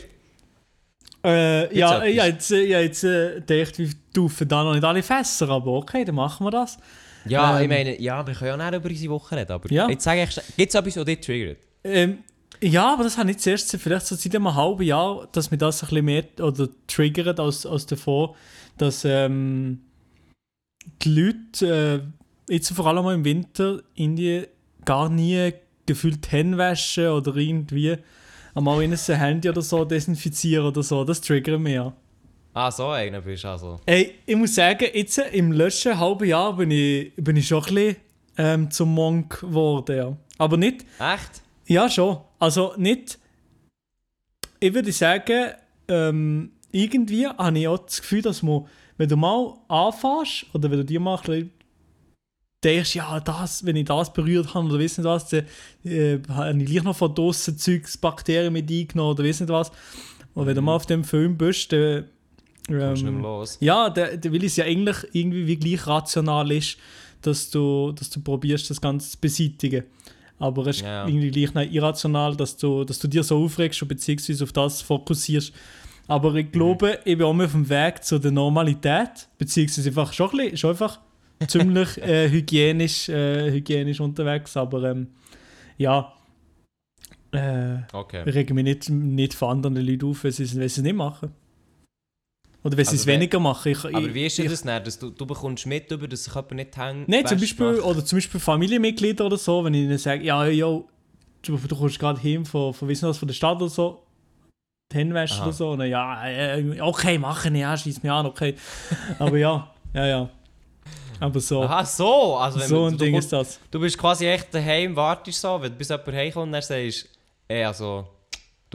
Äh, 1.25 1.75
ja, 1.77 1.97
etwas? 2.03 2.15
ja, 2.15 2.25
jetzt, 2.25 2.51
äh, 2.51 2.65
ja, 2.65 2.79
jetzt 2.79 3.03
äh, 3.03 3.41
gedacht, 3.45 3.77
wir 3.79 3.89
taufen 4.13 4.47
da 4.47 4.63
noch 4.63 4.73
nicht 4.73 4.83
alle 4.83 5.01
Fässer, 5.03 5.49
aber 5.49 5.71
okay, 5.73 6.05
dann 6.05 6.15
machen 6.15 6.45
wir 6.45 6.51
das. 6.51 6.77
Ja, 7.25 7.57
Ähm. 7.57 7.63
ich 7.63 7.69
meine, 7.69 7.99
ja, 7.99 8.25
wir 8.25 8.33
können 8.35 8.59
ja 8.59 8.71
nicht 8.71 8.79
über 8.79 8.89
unsere 8.89 9.13
Woche 9.13 9.35
reden, 9.35 9.51
aber 9.51 9.71
Ja. 9.71 9.89
jetzt 9.89 10.03
sage 10.03 10.23
ich, 10.23 10.35
gibt 10.55 10.69
es 10.69 10.75
etwas, 10.75 10.97
was 10.97 11.05
dich 11.05 11.19
triggert? 11.19 11.57
Ähm, 11.83 12.19
ja, 12.61 12.93
aber 12.93 13.03
das 13.03 13.17
habe 13.17 13.31
ich 13.31 13.37
zuerst, 13.37 13.75
vielleicht 13.77 14.07
so 14.07 14.15
seit 14.15 14.35
einem 14.35 14.53
halben 14.53 14.83
Jahr, 14.83 15.27
dass 15.31 15.51
mir 15.51 15.57
das 15.57 15.83
ein 15.83 15.89
bisschen 15.89 16.05
mehr 16.05 16.25
oder 16.39 16.69
triggert 16.87 17.39
als, 17.39 17.65
als 17.65 17.85
davor, 17.85 18.35
dass 18.77 19.05
ähm, 19.05 19.81
die 21.01 21.09
Leute 21.09 22.03
äh, 22.47 22.53
jetzt 22.53 22.71
vor 22.71 22.87
allem 22.87 23.07
im 23.07 23.25
Winter 23.25 23.81
Indien 23.95 24.47
gar 24.83 25.09
nie 25.09 25.53
gefühlt 25.85 26.31
Hände 26.31 26.57
waschen 26.57 27.07
oder 27.07 27.35
irgendwie 27.35 27.97
einmal 28.53 28.81
in 28.83 28.93
ein 28.93 28.97
Handy 28.97 29.49
oder 29.49 29.61
so 29.61 29.85
desinfizieren 29.85 30.67
oder 30.67 30.83
so. 30.83 31.03
Das 31.03 31.21
triggert 31.21 31.59
mich 31.59 31.73
ja. 31.73 31.93
Ah, 32.53 32.71
so 32.71 32.87
einer 32.87 33.19
bist 33.19 33.43
du 33.43 33.49
also. 33.49 33.79
Ey, 33.85 34.15
ich 34.25 34.35
muss 34.35 34.55
sagen, 34.55 34.87
jetzt 34.93 35.17
im 35.17 35.51
letzten 35.51 35.99
halben 35.99 36.25
Jahr 36.25 36.55
bin 36.55 36.71
ich, 36.71 37.13
bin 37.17 37.35
ich 37.35 37.47
schon 37.47 37.63
ein 37.65 37.75
bisschen 37.75 37.95
ähm, 38.37 38.71
zum 38.71 38.93
Monk 38.93 39.41
geworden. 39.41 39.97
Ja. 39.97 40.17
Aber 40.37 40.55
nicht, 40.55 40.85
Echt? 40.99 41.41
ja, 41.67 41.89
schon. 41.89 42.17
Also 42.39 42.73
nicht. 42.77 43.19
Ich 44.59 44.73
würde 44.73 44.91
sagen, 44.91 45.51
ähm, 45.87 46.51
irgendwie 46.71 47.27
habe 47.27 47.59
ich 47.59 47.67
auch 47.67 47.77
das 47.77 48.01
Gefühl, 48.01 48.21
dass 48.21 48.43
man, 48.43 48.65
wenn 48.97 49.09
du 49.09 49.15
mal 49.15 49.53
anfährst 49.67 50.45
oder 50.53 50.69
wenn 50.71 50.79
du 50.79 50.85
dir 50.85 50.99
mal 50.99 51.19
denkst, 52.63 52.95
ja, 52.95 53.19
das, 53.19 53.65
wenn 53.65 53.75
ich 53.75 53.85
das 53.85 54.11
berührt 54.11 54.53
habe 54.53 54.67
oder 54.67 54.79
weiss 54.79 54.97
nicht 54.97 55.05
was, 55.05 55.29
dann 55.29 55.45
äh, 55.83 56.19
habe 56.29 56.57
ich 56.57 56.65
gleich 56.65 56.83
noch 56.83 56.95
von 56.95 57.13
draussen 57.13 57.57
Zeugs, 57.57 57.97
Bakterien 57.97 58.51
mit 58.51 58.69
eingenommen 58.69 59.11
oder 59.11 59.23
weiss 59.23 59.39
nicht 59.39 59.49
was. 59.49 59.71
Und 60.33 60.47
wenn 60.47 60.55
du 60.55 60.61
mal 60.61 60.75
auf 60.75 60.85
dem 60.85 61.03
Film 61.03 61.37
bist, 61.37 61.71
dann. 61.71 62.05
Ähm, 62.67 63.21
los? 63.21 63.57
ja, 63.61 63.91
der, 63.91 64.17
der, 64.17 64.33
weil 64.33 64.43
es 64.43 64.55
ja 64.55 64.65
eigentlich 64.65 64.97
irgendwie 65.13 65.45
wie 65.45 65.55
gleich 65.55 65.85
rational 65.85 66.51
ist, 66.51 66.77
dass 67.21 67.51
du, 67.51 67.91
dass 67.91 68.09
du 68.09 68.19
probierst, 68.21 68.69
das 68.71 68.81
Ganze 68.81 69.11
zu 69.11 69.19
beseitigen. 69.19 69.83
Aber 70.39 70.67
es 70.67 70.77
ist 70.77 70.83
Ja. 70.83 71.07
irgendwie 71.07 71.31
gleich 71.31 71.53
noch 71.53 71.61
irrational, 71.73 72.35
dass 72.35 72.57
du, 72.57 72.83
dass 72.83 72.99
du 72.99 73.07
dir 73.07 73.23
so 73.23 73.43
aufregst 73.43 73.81
und 73.81 73.87
beziehungsweise 73.87 74.43
auf 74.43 74.51
das 74.51 74.81
fokussierst. 74.81 75.53
Aber 76.07 76.35
ich 76.35 76.51
glaube, 76.51 76.99
ich 77.05 77.17
bin 77.17 77.25
auch 77.25 77.39
auf 77.39 77.51
dem 77.53 77.67
Weg 77.69 78.03
zu 78.03 78.19
der 78.19 78.31
Normalität, 78.31 79.27
beziehungsweise 79.37 79.89
einfach 79.89 80.13
schon, 80.13 80.29
ein 80.31 80.37
bisschen, 80.37 80.57
schon 80.57 80.69
einfach 80.71 80.99
ziemlich 81.47 81.97
äh, 81.99 82.29
hygienisch, 82.29 83.09
äh, 83.09 83.51
hygienisch 83.51 83.99
unterwegs. 84.01 84.55
Aber 84.57 84.83
ähm, 84.91 85.07
ja, 85.77 86.11
äh, 87.31 87.77
Okay. 87.91 88.23
ich 88.25 88.35
rege 88.35 88.53
mich 88.53 88.63
nicht, 88.63 88.89
nicht 88.89 89.33
von 89.33 89.49
anderen 89.51 89.77
Leuten 89.85 90.05
auf, 90.05 90.23
wenn 90.23 90.31
sie 90.31 90.43
es 90.43 90.77
nicht 90.77 90.95
machen. 90.95 91.31
Oder 92.65 92.77
wenn 92.77 92.85
sie 92.85 92.91
Also 92.91 93.01
es 93.01 93.05
weniger 93.05 93.39
machen. 93.39 93.71
Ich, 93.73 93.85
Aber 93.85 93.99
ich, 94.07 94.13
wie 94.15 94.25
ist 94.25 94.39
denn 94.39 94.45
ich, 94.45 94.51
das 94.51 94.63
dann, 94.63 94.83
dass 94.83 94.97
du, 94.97 95.11
du 95.11 95.25
bekommst 95.27 95.67
mit, 95.67 95.91
über, 95.91 96.07
dass 96.07 96.23
sich 96.23 96.33
jemand 96.33 96.51
nicht 96.53 96.75
hängt? 96.75 97.07
Nein, 97.07 97.27
zum 97.27 97.39
Beispiel, 97.39 97.79
oder 97.79 98.03
zum 98.03 98.17
Beispiel 98.17 98.39
Familienmitglieder 98.39 99.23
oder 99.23 99.37
so, 99.37 99.63
wenn 99.63 99.75
ich 99.75 99.81
ihnen 99.83 99.99
sage, 99.99 100.23
ja, 100.23 100.43
ja, 100.47 100.65
du, 100.65 101.57
du 101.57 101.75
kommst 101.75 101.99
gerade 101.99 102.19
heim 102.23 102.43
von, 102.43 102.73
von, 102.73 102.87
wissen 102.87 103.07
was, 103.07 103.19
von 103.19 103.27
der 103.27 103.35
Stadt 103.35 103.57
oder 103.57 103.69
so, 103.69 104.01
die 104.91 104.97
Hände 104.97 105.15
Aha. 105.19 105.43
oder 105.43 105.53
so, 105.53 105.69
und 105.71 105.79
dann, 105.79 105.89
ja, 105.89 106.27
äh, 106.27 106.81
okay, 106.81 107.19
machen, 107.19 107.53
ja, 107.55 107.77
schieß 107.77 108.01
mir 108.01 108.11
an, 108.11 108.25
okay. 108.25 108.55
Aber 109.19 109.37
ja, 109.37 109.71
ja, 109.93 110.05
ja. 110.07 110.29
Aber 111.19 111.39
so, 111.39 111.61
Aha, 111.61 111.85
so! 111.85 112.35
Also 112.37 112.59
wenn 112.59 112.67
so 112.67 112.75
du, 112.77 112.85
ein 112.87 112.97
du, 112.97 113.05
Ding 113.05 113.13
kommst- 113.13 113.25
ist 113.27 113.31
das. 113.33 113.59
du 113.69 113.79
bist 113.79 113.95
quasi 113.97 114.25
echt 114.25 114.51
daheim, 114.53 114.95
wartest 114.95 115.39
so, 115.39 115.61
wenn 115.61 115.77
bis 115.77 115.89
jemand 115.89 116.07
heimkommt 116.13 116.47
und 116.47 116.51
dann 116.53 116.61
sagst 116.63 117.09
ey, 117.47 117.63
also, 117.63 118.07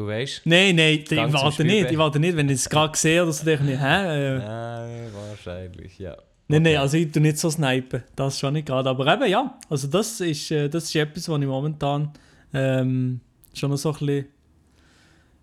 du 0.01 0.07
weißt. 0.07 0.43
Nein, 0.45 0.77
nein, 0.77 1.05
ich 1.09 1.11
warte 1.11 1.65
nicht, 1.65 1.91
ich 1.91 1.99
warte 1.99 2.19
nicht, 2.21 2.37
wenn 2.37 2.49
ich 2.49 2.57
es 2.57 2.69
gerade 2.69 2.97
sehe 2.97 3.23
oder 3.23 3.33
so, 3.33 3.45
denke 3.45 3.73
ich, 3.73 3.79
hä? 3.81 4.35
Äh, 4.35 4.39
Nein, 4.39 5.11
wahrscheinlich, 5.15 5.99
ja. 5.99 6.17
Nein, 6.49 6.63
Okay. 6.63 6.73
nein, 6.73 6.77
also 6.79 6.97
ich 6.97 7.13
tue 7.13 7.23
nicht 7.23 7.39
so 7.39 7.49
snipen, 7.51 8.03
das 8.17 8.39
schon 8.39 8.55
nicht 8.55 8.67
gerade. 8.67 8.89
Aber 8.91 9.07
eben 9.13 9.27
ja, 9.31 9.59
also 9.69 9.87
das 9.89 10.21
ist, 10.21 10.51
äh, 10.51 10.69
das 10.69 10.85
ist 10.85 10.97
etwas, 10.97 11.29
was 11.29 11.41
ich 11.41 11.47
momentan 11.47 12.13
ähm, 12.53 13.21
schon 13.55 13.71
noch 13.71 13.77
so 13.77 13.91
ein 13.93 13.99
bisschen, 13.99 14.27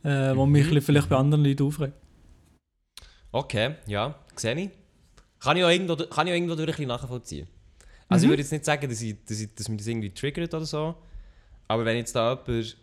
äh, 0.03 0.35
wo 0.35 0.45
mich 0.45 0.63
ein 0.63 0.69
bisschen 0.69 0.81
vielleicht 0.81 1.09
bei 1.09 1.15
anderen 1.15 1.45
Leuten 1.45 1.63
aufregt. 1.63 1.93
Okay, 3.31 3.75
ja, 3.87 4.15
sehe 4.35 4.55
ich. 4.55 4.69
Kann 5.39 5.55
ich 5.57 5.63
auch 5.63 5.69
irgendwo, 5.69 5.95
kann 5.95 6.27
ich 6.27 6.33
auch 6.33 6.35
irgendwo 6.35 6.55
durch 6.55 6.67
ein 6.67 6.71
bisschen 6.71 6.87
nachvollziehen. 6.87 7.47
Also 8.09 8.23
ich 8.23 8.27
Mhm. 8.27 8.31
würde 8.31 8.41
jetzt 8.41 8.51
nicht 8.51 8.65
sagen, 8.65 8.89
dass, 8.89 9.01
ich, 9.01 9.15
dass, 9.25 9.39
ich, 9.39 9.53
dass 9.53 9.69
mich 9.69 9.77
das 9.77 9.87
irgendwie 9.87 10.09
triggert 10.09 10.53
oder 10.53 10.65
so. 10.65 10.95
Aber 11.67 11.85
wenn 11.85 11.97
jetzt 11.97 12.15
da 12.15 12.31
jemand, 12.47 12.77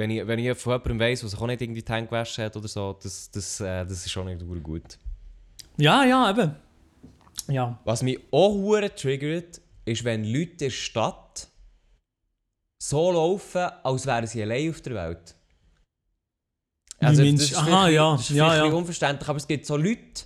wenn 0.00 0.10
ich, 0.10 0.26
wenn 0.26 0.38
ich 0.38 0.58
von 0.58 0.72
jemandem 0.72 0.98
weiss, 0.98 1.20
der 1.20 1.28
sich 1.28 1.40
auch 1.40 1.46
nicht 1.46 1.62
irgendwie 1.62 1.82
die 1.82 1.92
Hände 1.92 2.08
gewaschen 2.08 2.44
hat 2.44 2.56
oder 2.56 2.68
so, 2.68 2.98
das, 3.00 3.30
das, 3.30 3.60
äh, 3.60 3.84
das 3.84 4.04
ist 4.04 4.10
schon 4.10 4.26
nicht 4.26 4.44
gut. 4.62 4.98
Ja, 5.76 6.04
ja, 6.04 6.30
eben. 6.30 6.56
Ja. 7.48 7.78
Was 7.84 8.02
mich 8.02 8.18
auch 8.32 8.52
hure 8.52 8.94
triggert, 8.94 9.60
ist, 9.84 10.04
wenn 10.04 10.24
Leute 10.24 10.50
in 10.52 10.58
der 10.58 10.70
Stadt 10.70 11.48
so 12.78 13.12
laufen, 13.12 13.68
als 13.82 14.06
wären 14.06 14.26
sie 14.26 14.42
allein 14.42 14.70
auf 14.70 14.80
der 14.80 14.94
Welt. 14.94 15.34
Also, 16.98 17.22
das 17.22 17.42
ist 17.42 17.56
Aha, 17.56 17.88
ja, 17.88 18.12
das 18.12 18.22
ist 18.22 18.36
ja, 18.36 18.56
ja. 18.56 18.64
unverständlich, 18.64 19.28
aber 19.28 19.38
es 19.38 19.46
gibt 19.46 19.64
so 19.64 19.76
Leute, 19.76 20.24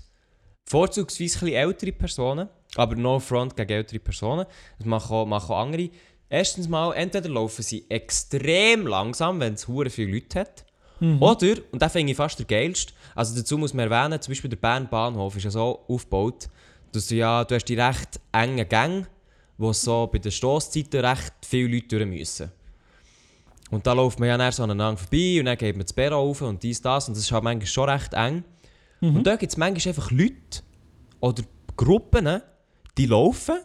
vorzugsweise 0.67 1.53
ältere 1.53 1.93
Personen, 1.93 2.49
aber 2.75 2.97
no 2.97 3.21
front 3.21 3.57
gegen 3.57 3.73
ältere 3.73 4.01
Personen, 4.01 4.47
das 4.79 4.87
machen 4.87 5.15
auch, 5.15 5.27
machen 5.27 5.53
auch 5.53 5.61
andere. 5.61 5.91
Erstens 6.29 6.69
mal, 6.69 6.93
entweder 6.95 7.29
laufen 7.29 7.63
sie 7.63 7.85
extrem 7.89 8.87
langsam, 8.87 9.41
wenn 9.41 9.55
es 9.55 9.69
hure 9.69 9.91
viele 9.91 10.13
Leute 10.13 10.41
hat, 10.41 10.65
Mhm. 11.01 11.21
oder, 11.21 11.57
und 11.73 11.83
das 11.83 11.93
finde 11.93 12.13
ich 12.13 12.17
fast 12.17 12.39
der 12.39 12.47
geilste, 12.47 12.93
also 13.17 13.35
dazu 13.37 13.59
muss 13.59 13.75
man 13.75 13.91
erwähnen, 13.91 14.21
zum 14.23 14.31
Beispiel 14.31 14.49
der 14.49 14.57
Bern 14.57 14.89
Bahnhof 14.89 15.37
ist 15.37 15.43
ja 15.43 15.51
so 15.51 15.85
aufgebaut, 15.89 16.49
dass 16.93 17.09
du 17.09 17.17
ja, 17.17 17.45
du 17.45 17.55
hast 17.57 17.65
die 17.65 17.75
recht 17.75 18.21
engen 18.31 18.69
Gänge, 18.69 19.07
wo 19.59 19.73
so 19.73 20.09
bei 20.11 20.19
den 20.19 20.31
Stosszeiten 20.31 21.05
recht 21.05 21.33
viele 21.45 21.75
Leute 21.75 21.89
durch 21.89 22.07
müssen. 22.07 22.53
Und 23.71 23.87
da 23.87 23.93
läuft 23.93 24.21
man 24.21 24.29
ja 24.29 24.39
dann 24.39 24.53
so 24.53 24.63
aneinander 24.63 24.97
vorbei 24.99 25.41
und 25.41 25.47
dann 25.47 25.59
geht 25.59 25.75
man 25.77 25.85
das 25.85 25.93
Bär 25.93 26.15
auf 26.15 26.41
und 26.43 26.63
dies, 26.63 26.81
das 26.81 27.09
und 27.09 27.17
das 27.17 27.25
ist 27.25 27.33
halt 27.33 27.43
manchmal 27.43 27.67
schon 27.67 27.89
recht 27.89 28.15
eng. 28.15 28.45
Mhm. 29.01 29.17
Und 29.17 29.27
da 29.27 29.35
gibt 29.37 29.51
es 29.51 29.57
manchmal 29.57 29.91
einfach 29.91 30.11
Leute 30.13 30.63
oder 31.21 31.43
Gruppen, 31.77 32.41
die 32.97 33.07
laufen 33.07 33.57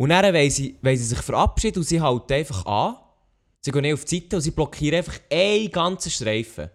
und 0.00 0.08
dann 0.08 0.34
wollen 0.34 0.50
sie, 0.50 0.78
wollen 0.80 0.96
sie 0.96 1.04
sich 1.04 1.18
verabschieden 1.18 1.78
und 1.80 1.84
sie 1.84 2.00
halten 2.00 2.32
einfach 2.32 2.64
an. 2.64 2.96
Sie 3.60 3.70
gehen 3.70 3.82
nicht 3.82 3.92
auf 3.92 4.04
die 4.06 4.16
Seite 4.20 4.36
und 4.36 4.42
sie 4.42 4.50
blockieren 4.52 4.96
einfach 4.98 5.18
einen 5.30 5.70
ganzen 5.70 6.10
Streifen. 6.10 6.70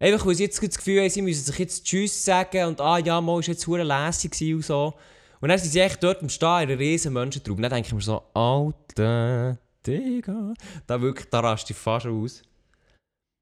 Einfach, 0.00 0.26
weil 0.26 0.34
sie 0.34 0.42
jetzt 0.42 0.60
das 0.60 0.76
Gefühl 0.76 1.00
haben, 1.00 1.08
sie 1.08 1.22
müssen 1.22 1.44
sich 1.44 1.58
jetzt 1.60 1.84
Tschüss 1.84 2.24
sagen 2.24 2.64
und 2.64 2.80
«Ah 2.80 2.98
ja, 2.98 3.20
mal 3.20 3.34
war 3.36 3.40
jetzt 3.42 3.64
hure 3.68 3.84
lässig 3.84 4.32
gewesen» 4.32 4.56
und 4.56 4.64
so. 4.64 4.94
Und 5.40 5.48
dann 5.50 5.58
sind 5.58 5.70
sie 5.70 5.78
echt 5.78 6.02
dort 6.02 6.20
am 6.20 6.28
Stehen 6.28 6.62
in 6.62 6.70
einer 6.70 6.78
riesen 6.80 7.12
Menschentraube. 7.12 7.58
Und 7.58 7.62
dann 7.62 7.70
denke 7.70 7.86
ich 7.86 7.94
mir 7.94 8.00
so 8.00 8.22
«Alter, 8.34 9.56
Digga». 9.86 10.54
Da 10.86 11.00
wirklich, 11.00 11.28
da 11.30 11.40
rast 11.40 11.70
ich 11.70 11.76
fast 11.76 12.06
aus. 12.06 12.42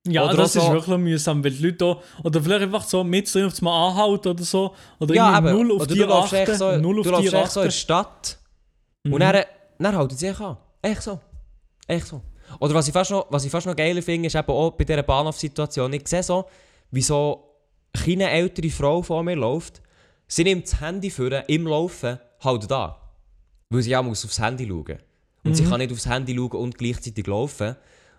Ja, 0.07 0.25
Oder 0.25 0.35
das 0.37 0.57
auch 0.59 0.61
ist 0.61 0.67
so- 0.67 0.73
wirklich 0.75 0.99
mühsam, 0.99 1.43
weil 1.43 1.53
die 1.53 1.63
Leute 1.65 1.77
da, 1.79 2.03
oder 2.25 2.43
vielleicht 2.43 2.63
einfach 2.65 2.85
so 2.85 3.03
mit 3.03 3.33
drin 3.33 3.47
auf 3.47 3.53
das 3.53 3.63
Mal 3.63 3.89
anhalten 3.89 4.29
oder 4.29 4.45
so, 4.45 4.75
oder 5.01 5.15
Ja, 5.15 5.31
irgendwie 5.31 5.49
aber 5.49 5.53
null 5.53 5.73
auf 5.77 5.83
oder 5.83 5.95
die 5.95 6.05
achten, 6.05 6.57
so, 6.57 6.77
null 6.77 7.01
auf 7.01 7.07
die 7.07 7.13
echt 7.13 7.31
so 7.31 7.31
in 7.31 7.31
der 7.31 7.45
achten. 7.45 7.71
Stadt 7.71 8.39
Mhm. 9.05 9.15
und 9.15 9.21
dann, 9.21 9.45
dann 9.79 9.97
halten 9.97 10.17
sie 10.17 10.29
sich 10.29 10.41
an. 10.41 10.57
Echt 10.81 11.03
so. 11.03 11.21
Echt 11.87 12.07
so. 12.07 12.21
Oder 12.61 12.75
was 12.75 12.87
ich 12.87 12.93
fast 12.93 13.11
noch, 13.11 13.27
was 13.31 13.45
ich 13.45 13.51
fast 13.51 13.67
noch 13.67 13.77
geiler 13.77 14.03
finde, 14.03 14.27
ist 14.27 14.37
eben 14.37 14.49
auch 14.51 14.73
bei 14.73 14.85
dieser 14.85 15.03
Bahnhofsituation. 15.03 15.93
Ich 15.93 16.07
sehe 16.09 16.23
so, 16.23 16.45
wie 16.91 17.03
so 17.03 17.57
eine 18.05 18.31
ältere 18.31 18.71
Frau 18.71 19.03
vor 19.03 19.23
mir 19.23 19.37
läuft. 19.37 19.81
Sie 20.27 20.45
nimmt 20.45 20.65
das 20.65 20.81
Handy 20.81 21.11
für 21.11 21.45
im 21.49 21.67
Laufen 21.67 22.19
halt 22.41 22.71
da. 22.71 22.99
Weil 23.71 23.83
sie 23.83 23.91
ja 23.91 24.03
muss 24.03 24.25
aufs 24.25 24.39
Handy 24.41 24.67
schauen. 24.67 24.99
Und 25.45 25.55
sie 25.55 25.65
kann 25.65 25.79
nicht 25.79 25.93
aufs 25.93 26.07
Handy 26.07 26.35
schauen 26.37 26.53
und 26.53 26.79
gleichzeitig 26.79 27.27
laufen. 27.27 27.77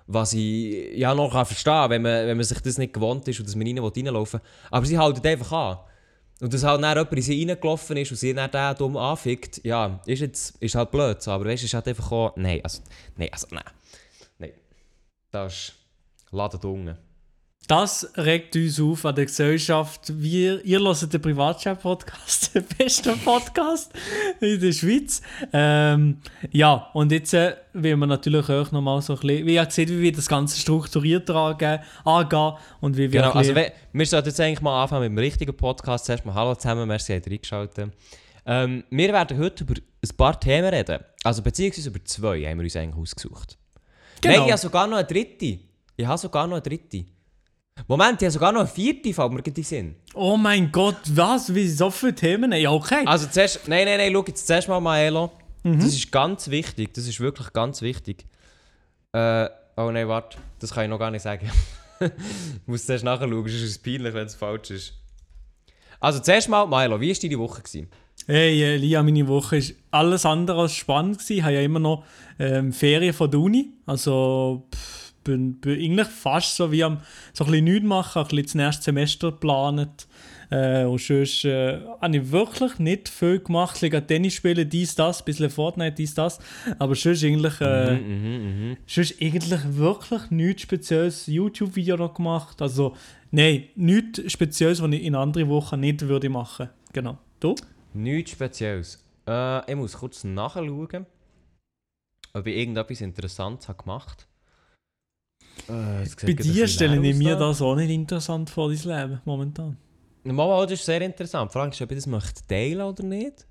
Was 0.08 0.34
ich 0.34 0.98
ja 0.98 1.16
noch 1.16 1.32
kann 1.32 1.46
verstehen 1.46 1.74
kann, 1.74 1.90
wenn 1.92 2.02
man, 2.02 2.28
wenn 2.28 2.38
man 2.38 2.44
sich 2.44 2.60
das 2.60 2.78
nicht 2.78 2.94
gewohnt 2.94 3.26
ist 3.28 3.40
und 3.40 3.48
dass 3.48 3.56
man 3.56 3.68
rein 3.68 3.78
reinlaufen 3.80 4.42
will. 4.42 4.50
Aber 4.70 4.86
sie 4.86 4.98
halten 4.98 5.26
einfach 5.26 5.52
an. 5.52 5.78
Und 6.44 6.54
dass 6.54 6.66
halt 6.66 6.84
dann 6.84 6.98
jemand 6.98 7.14
in 7.14 7.22
sie 7.22 7.46
reingelaufen 7.48 7.96
ist 7.96 8.12
und 8.12 8.18
sie 8.18 8.34
dann 8.34 8.52
den 8.52 8.76
dumm 8.76 8.98
anfickt, 8.98 9.62
ja, 9.64 10.02
ist 10.06 10.20
jetzt 10.20 10.62
ist 10.62 10.76
halt 10.76 10.92
blöd. 10.92 11.22
So. 11.22 11.32
Aber 11.32 11.46
weißt 11.46 11.64
du, 11.64 11.66
ist 11.68 11.74
halt 11.74 11.88
einfach 11.88 12.12
auch. 12.12 12.36
Nein, 12.36 12.60
also. 12.62 12.82
Nein, 13.16 13.30
also. 13.32 13.48
Nein. 13.52 13.64
Nein. 14.40 14.52
Das 15.32 15.54
ist. 15.54 15.74
Laden 16.32 16.60
unten. 16.70 16.98
Das 17.68 18.12
regt 18.18 18.58
uns 18.58 18.78
auf 18.82 19.06
an 19.06 19.16
der 19.16 19.26
Gesellschaft. 19.26 20.12
Wir, 20.22 20.64
ihr 20.66 20.80
hört 20.82 21.14
den 21.14 21.22
Privatchat-Podcast, 21.22 22.54
den 22.56 22.66
besten 22.78 23.18
Podcast 23.20 23.94
in 24.42 24.60
der 24.60 24.74
Schweiz. 24.74 25.22
Ähm, 25.54 26.18
ja, 26.52 26.90
und 26.94 27.12
jetzt 27.14 27.34
äh, 27.34 27.56
will 27.72 27.96
wir 27.96 28.06
natürlich 28.06 28.50
auch 28.50 28.70
nochmal 28.74 29.02
so 29.02 29.14
ein 29.14 29.20
bisschen, 29.22 29.48
wie 29.48 29.54
ihr 29.56 29.66
seht, 29.72 29.88
wie 29.90 30.02
wir 30.02 30.12
das 30.12 30.28
Ganze 30.28 30.60
strukturiert 30.60 31.30
angehen, 31.30 31.80
angehen 32.04 32.54
und 32.82 32.98
wie 32.98 33.10
wir 33.12 33.22
Genau, 33.22 33.32
also 33.32 33.56
we- 33.56 33.72
wir 33.94 34.06
sollten 34.06 34.28
jetzt 34.28 34.40
eigentlich 34.42 34.62
mal 34.62 34.84
anfangen 34.84 35.04
mit 35.04 35.12
dem 35.12 35.24
richtigen 35.24 35.56
Podcast. 35.56 36.06
Zuerst 36.06 36.26
mal 36.26 36.34
Hallo 36.34 36.56
zusammen, 36.56 36.86
merci, 36.86 37.14
habt 37.14 37.28
ihr 37.28 37.32
eingeschaltet. 37.34 37.92
Ähm, 38.46 38.84
wir 38.90 39.14
werden 39.14 39.38
heute 39.40 39.64
über 39.64 39.76
ein 39.76 40.18
paar 40.18 40.38
Themen 40.38 40.66
reden. 40.66 41.00
Also 41.24 41.42
beziehungsweise 41.42 41.88
über 41.90 42.04
zwei 42.04 42.42
haben 42.44 42.58
wir 42.58 42.66
uns 42.66 42.76
eigentlich 42.76 43.02
ausgesucht. 43.02 43.58
Genau. 44.20 44.36
Nein, 44.36 44.46
ich 44.48 44.52
habe 44.52 44.62
sogar 44.62 44.86
noch 44.86 44.98
eine 44.98 45.08
dritte. 45.08 45.60
Ich 45.96 46.06
habe 46.06 46.18
sogar 46.18 46.46
noch 46.46 46.56
eine 46.58 46.62
dritte. 46.62 47.06
Moment, 47.88 48.22
ich 48.22 48.26
habe 48.26 48.32
sogar 48.32 48.52
noch 48.52 48.62
eine 48.62 48.70
vierte, 48.70 49.14
fällt 49.14 49.32
mir 49.32 49.38
gerade 49.38 49.50
in 49.50 49.54
den 49.56 49.64
Sinn. 49.64 49.96
Oh 50.14 50.38
mein 50.38 50.72
Gott, 50.72 51.02
was? 51.14 51.54
Wie 51.54 51.68
so 51.68 51.90
viele 51.90 52.16
Themen? 52.16 52.52
Ja, 52.54 52.72
okay. 52.72 53.04
Also 53.06 53.28
zuerst, 53.28 53.68
nein, 53.68 53.86
nein, 53.86 53.98
nein, 53.98 54.14
schau 54.14 54.24
jetzt 54.26 54.48
zuerst 54.48 54.68
mal 54.68 54.80
Maelo. 54.80 55.32
Mhm. 55.64 55.80
Das 55.80 55.88
ist 55.88 56.12
ganz 56.12 56.50
wichtig, 56.50 56.94
das 56.94 57.08
ist 57.08 57.20
wirklich 57.20 57.52
ganz 57.52 57.82
wichtig. 57.82 58.26
Äh, 59.12 59.50
oh 59.76 59.92
nein, 59.92 60.08
warte, 60.08 60.38
das 60.60 60.74
kann 60.74 60.84
ich 60.84 60.90
noch 60.90 61.00
gar 61.00 61.12
nicht 61.12 61.24
sagen. 61.24 61.50
ich 62.00 62.12
muss 62.66 62.86
zuerst 62.86 63.04
nachschauen, 63.04 63.32
sonst 63.32 63.54
ist 63.54 63.64
es 63.64 63.80
peinlich, 63.80 64.14
wenn 64.14 64.28
es 64.28 64.36
falsch 64.36 64.72
ist. 64.72 64.94
Also 66.00 66.20
zuerst 66.20 66.50
mal, 66.50 66.66
Maelo, 66.66 67.00
wie 67.02 67.10
war 67.10 67.22
deine 67.22 67.40
Woche? 67.40 67.62
Gewesen? 67.62 67.90
Hey, 68.28 68.62
äh, 68.64 68.78
Lia, 68.78 69.04
meine 69.04 69.28
Woche 69.28 69.58
war 69.58 69.76
alles 69.92 70.26
andere 70.26 70.62
als 70.62 70.74
spannend. 70.74 71.18
Gewesen. 71.18 71.38
Ich 71.38 71.44
habe 71.44 71.54
ja 71.54 71.62
immer 71.62 71.80
noch 71.80 72.06
ähm, 72.40 72.72
Ferien 72.72 73.14
von 73.14 73.30
der 73.30 73.40
Uni. 73.40 73.74
Also 73.86 74.68
pff, 74.74 75.03
bin, 75.24 75.60
bin 75.60 75.80
eigentlich 75.80 76.08
fast 76.08 76.56
so 76.56 76.72
wie 76.72 76.84
am 76.84 77.00
so 77.34 77.46
ein 77.46 77.52
bisschen 77.52 77.66
nichts 77.66 77.88
machen, 77.88 78.22
ein 78.22 78.28
bisschen 78.28 78.44
das 78.44 78.56
nächste 78.56 78.84
Semester 78.84 79.32
geplant. 79.32 80.08
Äh, 80.50 80.84
und 80.86 81.02
sonst 81.02 81.46
äh, 81.46 81.80
habe 82.00 82.18
ich 82.18 82.32
wirklich 82.32 82.78
nicht 82.78 83.10
viel 83.10 83.40
gemacht. 83.40 83.82
Ich 83.82 83.92
habe 83.92 84.06
Tennis 84.06 84.36
spielen, 84.36 84.70
dies, 84.70 84.94
das, 84.94 85.22
ein 85.22 85.26
bisschen 85.26 85.50
Fortnite, 85.50 85.96
dies, 85.96 86.14
das. 86.14 86.38
Aber 86.78 86.94
sonst 86.94 87.24
eigentlich, 87.24 87.60
äh, 87.60 87.96
Mhm, 87.96 88.22
mhm, 88.22 88.70
mhm. 88.70 88.78
sonst 88.86 89.16
eigentlich 89.20 89.62
wirklich 89.76 90.30
nichts 90.30 90.62
Spezielles. 90.64 91.26
YouTube-Video 91.28 91.98
noch 91.98 92.14
gemacht. 92.14 92.62
Also, 92.62 92.96
nein, 93.32 93.66
nichts 93.76 94.32
Spezielles, 94.32 94.82
was 94.82 94.92
ich 94.92 95.04
in 95.04 95.16
anderen 95.16 95.50
Wochen 95.50 95.80
nicht 95.80 96.08
würde 96.08 96.30
machen. 96.30 96.70
Genau. 96.92 97.18
Du? 97.40 97.56
Nichts 97.94 98.32
Spezielles. 98.32 99.04
Äh, 99.28 99.72
ich 99.72 99.76
muss 99.76 99.94
kurz 99.94 100.24
nachschauen, 100.24 101.08
ob 102.34 102.48
ich 102.48 102.56
irgendetwas 102.56 103.02
Interessantes 103.02 103.70
habe 103.70 103.82
gemacht 103.82 104.22
habe. 104.22 104.33
Äh, 105.68 106.06
Bei 106.26 106.34
dir 106.34 106.68
stelle 106.68 107.06
ich 107.08 107.16
mir 107.16 107.34
da. 107.36 107.48
das 107.48 107.62
auch 107.62 107.76
nicht 107.76 107.90
interessant 107.90 108.50
vor, 108.50 108.70
dein 108.70 108.80
Leben 108.84 109.22
momentan. 109.26 109.78
Mal, 110.24 110.64
das 110.66 110.74
ist 110.80 110.86
sehr 110.86 111.02
interessant. 111.02 111.52
Die 111.52 111.54
Frage 111.54 111.72
ist, 111.72 111.82
ob 111.82 111.92
ich 111.92 111.98
das 111.98 112.08
möchte 112.08 112.46
teilen 112.48 112.82
oder 112.82 113.04
nicht. 113.04 113.46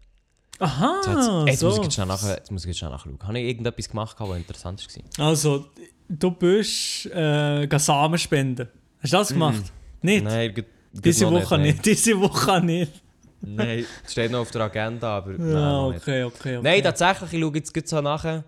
Aha, 0.58 1.00
Jetzt, 1.06 1.48
jetzt, 1.48 1.60
so. 1.60 1.66
muss 1.68 1.76
ich 1.78 1.82
jetzt 1.84 1.94
schnell 1.94 2.06
nachher, 2.06 2.36
jetzt 2.36 2.50
muss 2.50 2.62
ich 2.64 2.68
jetzt 2.68 2.78
schnell 2.78 2.90
nachschauen. 2.90 3.18
Habe 3.22 3.38
ich 3.40 3.48
irgendetwas 3.48 3.88
gemacht, 3.88 4.16
was 4.18 4.36
interessant 4.36 4.86
war? 5.18 5.26
Also, 5.28 5.66
du 6.08 6.30
bist 6.30 7.06
äh, 7.06 7.66
Samen 7.78 8.18
spenden. 8.18 8.68
Hast 9.00 9.12
du 9.12 9.16
das 9.16 9.28
gemacht? 9.28 9.72
Nicht? 10.02 10.24
Nein, 10.24 10.54
Diese 10.92 11.30
Woche 11.30 11.54
nein. 11.56 11.62
nicht, 11.62 11.84
diese 11.84 12.18
Woche 12.20 12.60
nicht. 12.60 12.92
Nein, 13.40 13.84
es 14.04 14.12
steht 14.12 14.30
noch 14.30 14.40
auf 14.40 14.50
der 14.52 14.62
Agenda, 14.62 15.16
aber 15.16 15.32
nein, 15.32 15.50
Ja, 15.52 15.72
noch 15.72 15.90
nicht. 15.92 16.02
okay, 16.02 16.22
okay, 16.24 16.56
okay. 16.58 16.60
Nein, 16.62 16.82
tatsächlich, 16.82 17.32
ich 17.32 17.40
schaue 17.40 17.52
jetzt 17.56 17.88
so 17.88 18.00
nachher. 18.00 18.44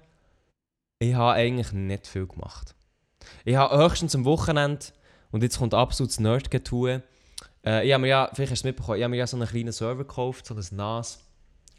Ich 1.00 1.14
habe 1.14 1.32
eigentlich 1.32 1.72
nicht 1.72 2.06
viel 2.06 2.26
gemacht. 2.26 2.73
Ich 3.44 3.56
habe 3.56 3.76
höchstens 3.76 4.14
am 4.14 4.24
Wochenende, 4.24 4.86
und 5.30 5.42
jetzt 5.42 5.58
kommt 5.58 5.74
absolutes 5.74 6.20
Nerd-Getue, 6.20 7.02
äh, 7.64 7.86
ich 7.86 7.92
habe 7.92 8.02
mir 8.02 8.08
ja, 8.08 8.30
vielleicht 8.32 8.52
hast 8.52 8.62
du 8.64 8.68
es 8.68 8.72
mitbekommen, 8.72 8.98
ich 8.98 9.04
habe 9.04 9.10
mir 9.10 9.16
ja 9.18 9.26
so 9.26 9.36
einen 9.36 9.46
kleinen 9.48 9.72
Server 9.72 10.04
gekauft, 10.04 10.46
so 10.46 10.54
ein 10.54 10.64
NAS, 10.72 11.18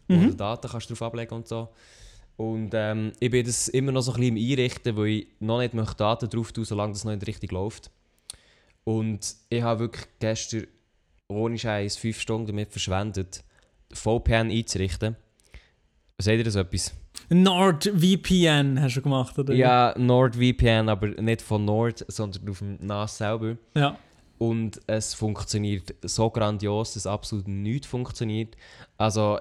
wo 0.08 0.16
Mhm. 0.16 0.30
du 0.32 0.36
Daten 0.36 0.68
kannst 0.70 0.90
drauf 0.90 1.02
ablegen 1.02 1.34
und 1.34 1.48
so. 1.48 1.70
Und 2.38 2.72
ähm, 2.74 3.14
ich 3.20 3.32
bin 3.32 3.46
das 3.46 3.70
immer 3.70 3.92
noch 3.94 4.02
so 4.02 4.12
ein 4.14 4.20
bisschen 4.20 4.38
im 4.38 4.52
Einrichten, 4.52 4.98
weil 4.98 5.08
ich 5.08 5.28
noch 5.40 5.60
nicht 5.60 5.74
möchte 5.74 5.96
Daten 5.96 6.30
drauf 6.30 6.52
tun, 6.52 6.66
solange 6.66 6.94
das 6.94 7.06
noch 7.06 7.16
die 7.16 7.26
Richtung 7.26 7.50
läuft. 7.52 7.90
Und 8.84 9.36
ich 9.50 9.62
habe 9.64 9.80
wirklich 9.80 10.06
gestern 10.20 10.68
ohne 11.28 11.58
Scheiß 11.58 11.96
fünf 11.98 12.20
Stunden 12.20 12.48
damit 12.48 12.72
verschwendet, 12.72 13.44
VPN 13.92 14.52
einzurichten. 14.52 15.16
Seht 16.20 16.38
ihr 16.38 16.44
das 16.44 16.56
etwas? 16.56 16.94
NordVPN 17.30 18.82
hast 18.82 18.96
du 18.96 19.02
gemacht, 19.02 19.38
oder? 19.38 19.54
Ja, 19.54 19.94
NordVPN, 19.98 20.90
aber 20.90 21.08
nicht 21.08 21.42
von 21.42 21.66
Nord, 21.66 22.06
sondern 22.08 22.50
auf 22.50 22.60
dem 22.60 22.78
NAS 22.82 23.18
selber. 23.18 23.58
Ja. 23.76 23.98
Und 24.38 24.80
es 24.88 25.14
funktioniert 25.14 25.96
so 26.02 26.30
grandios, 26.30 26.94
dass 26.94 27.08
absolut 27.08 27.48
nichts 27.48 27.88
funktioniert. 27.88 28.56
Also, 28.98 29.40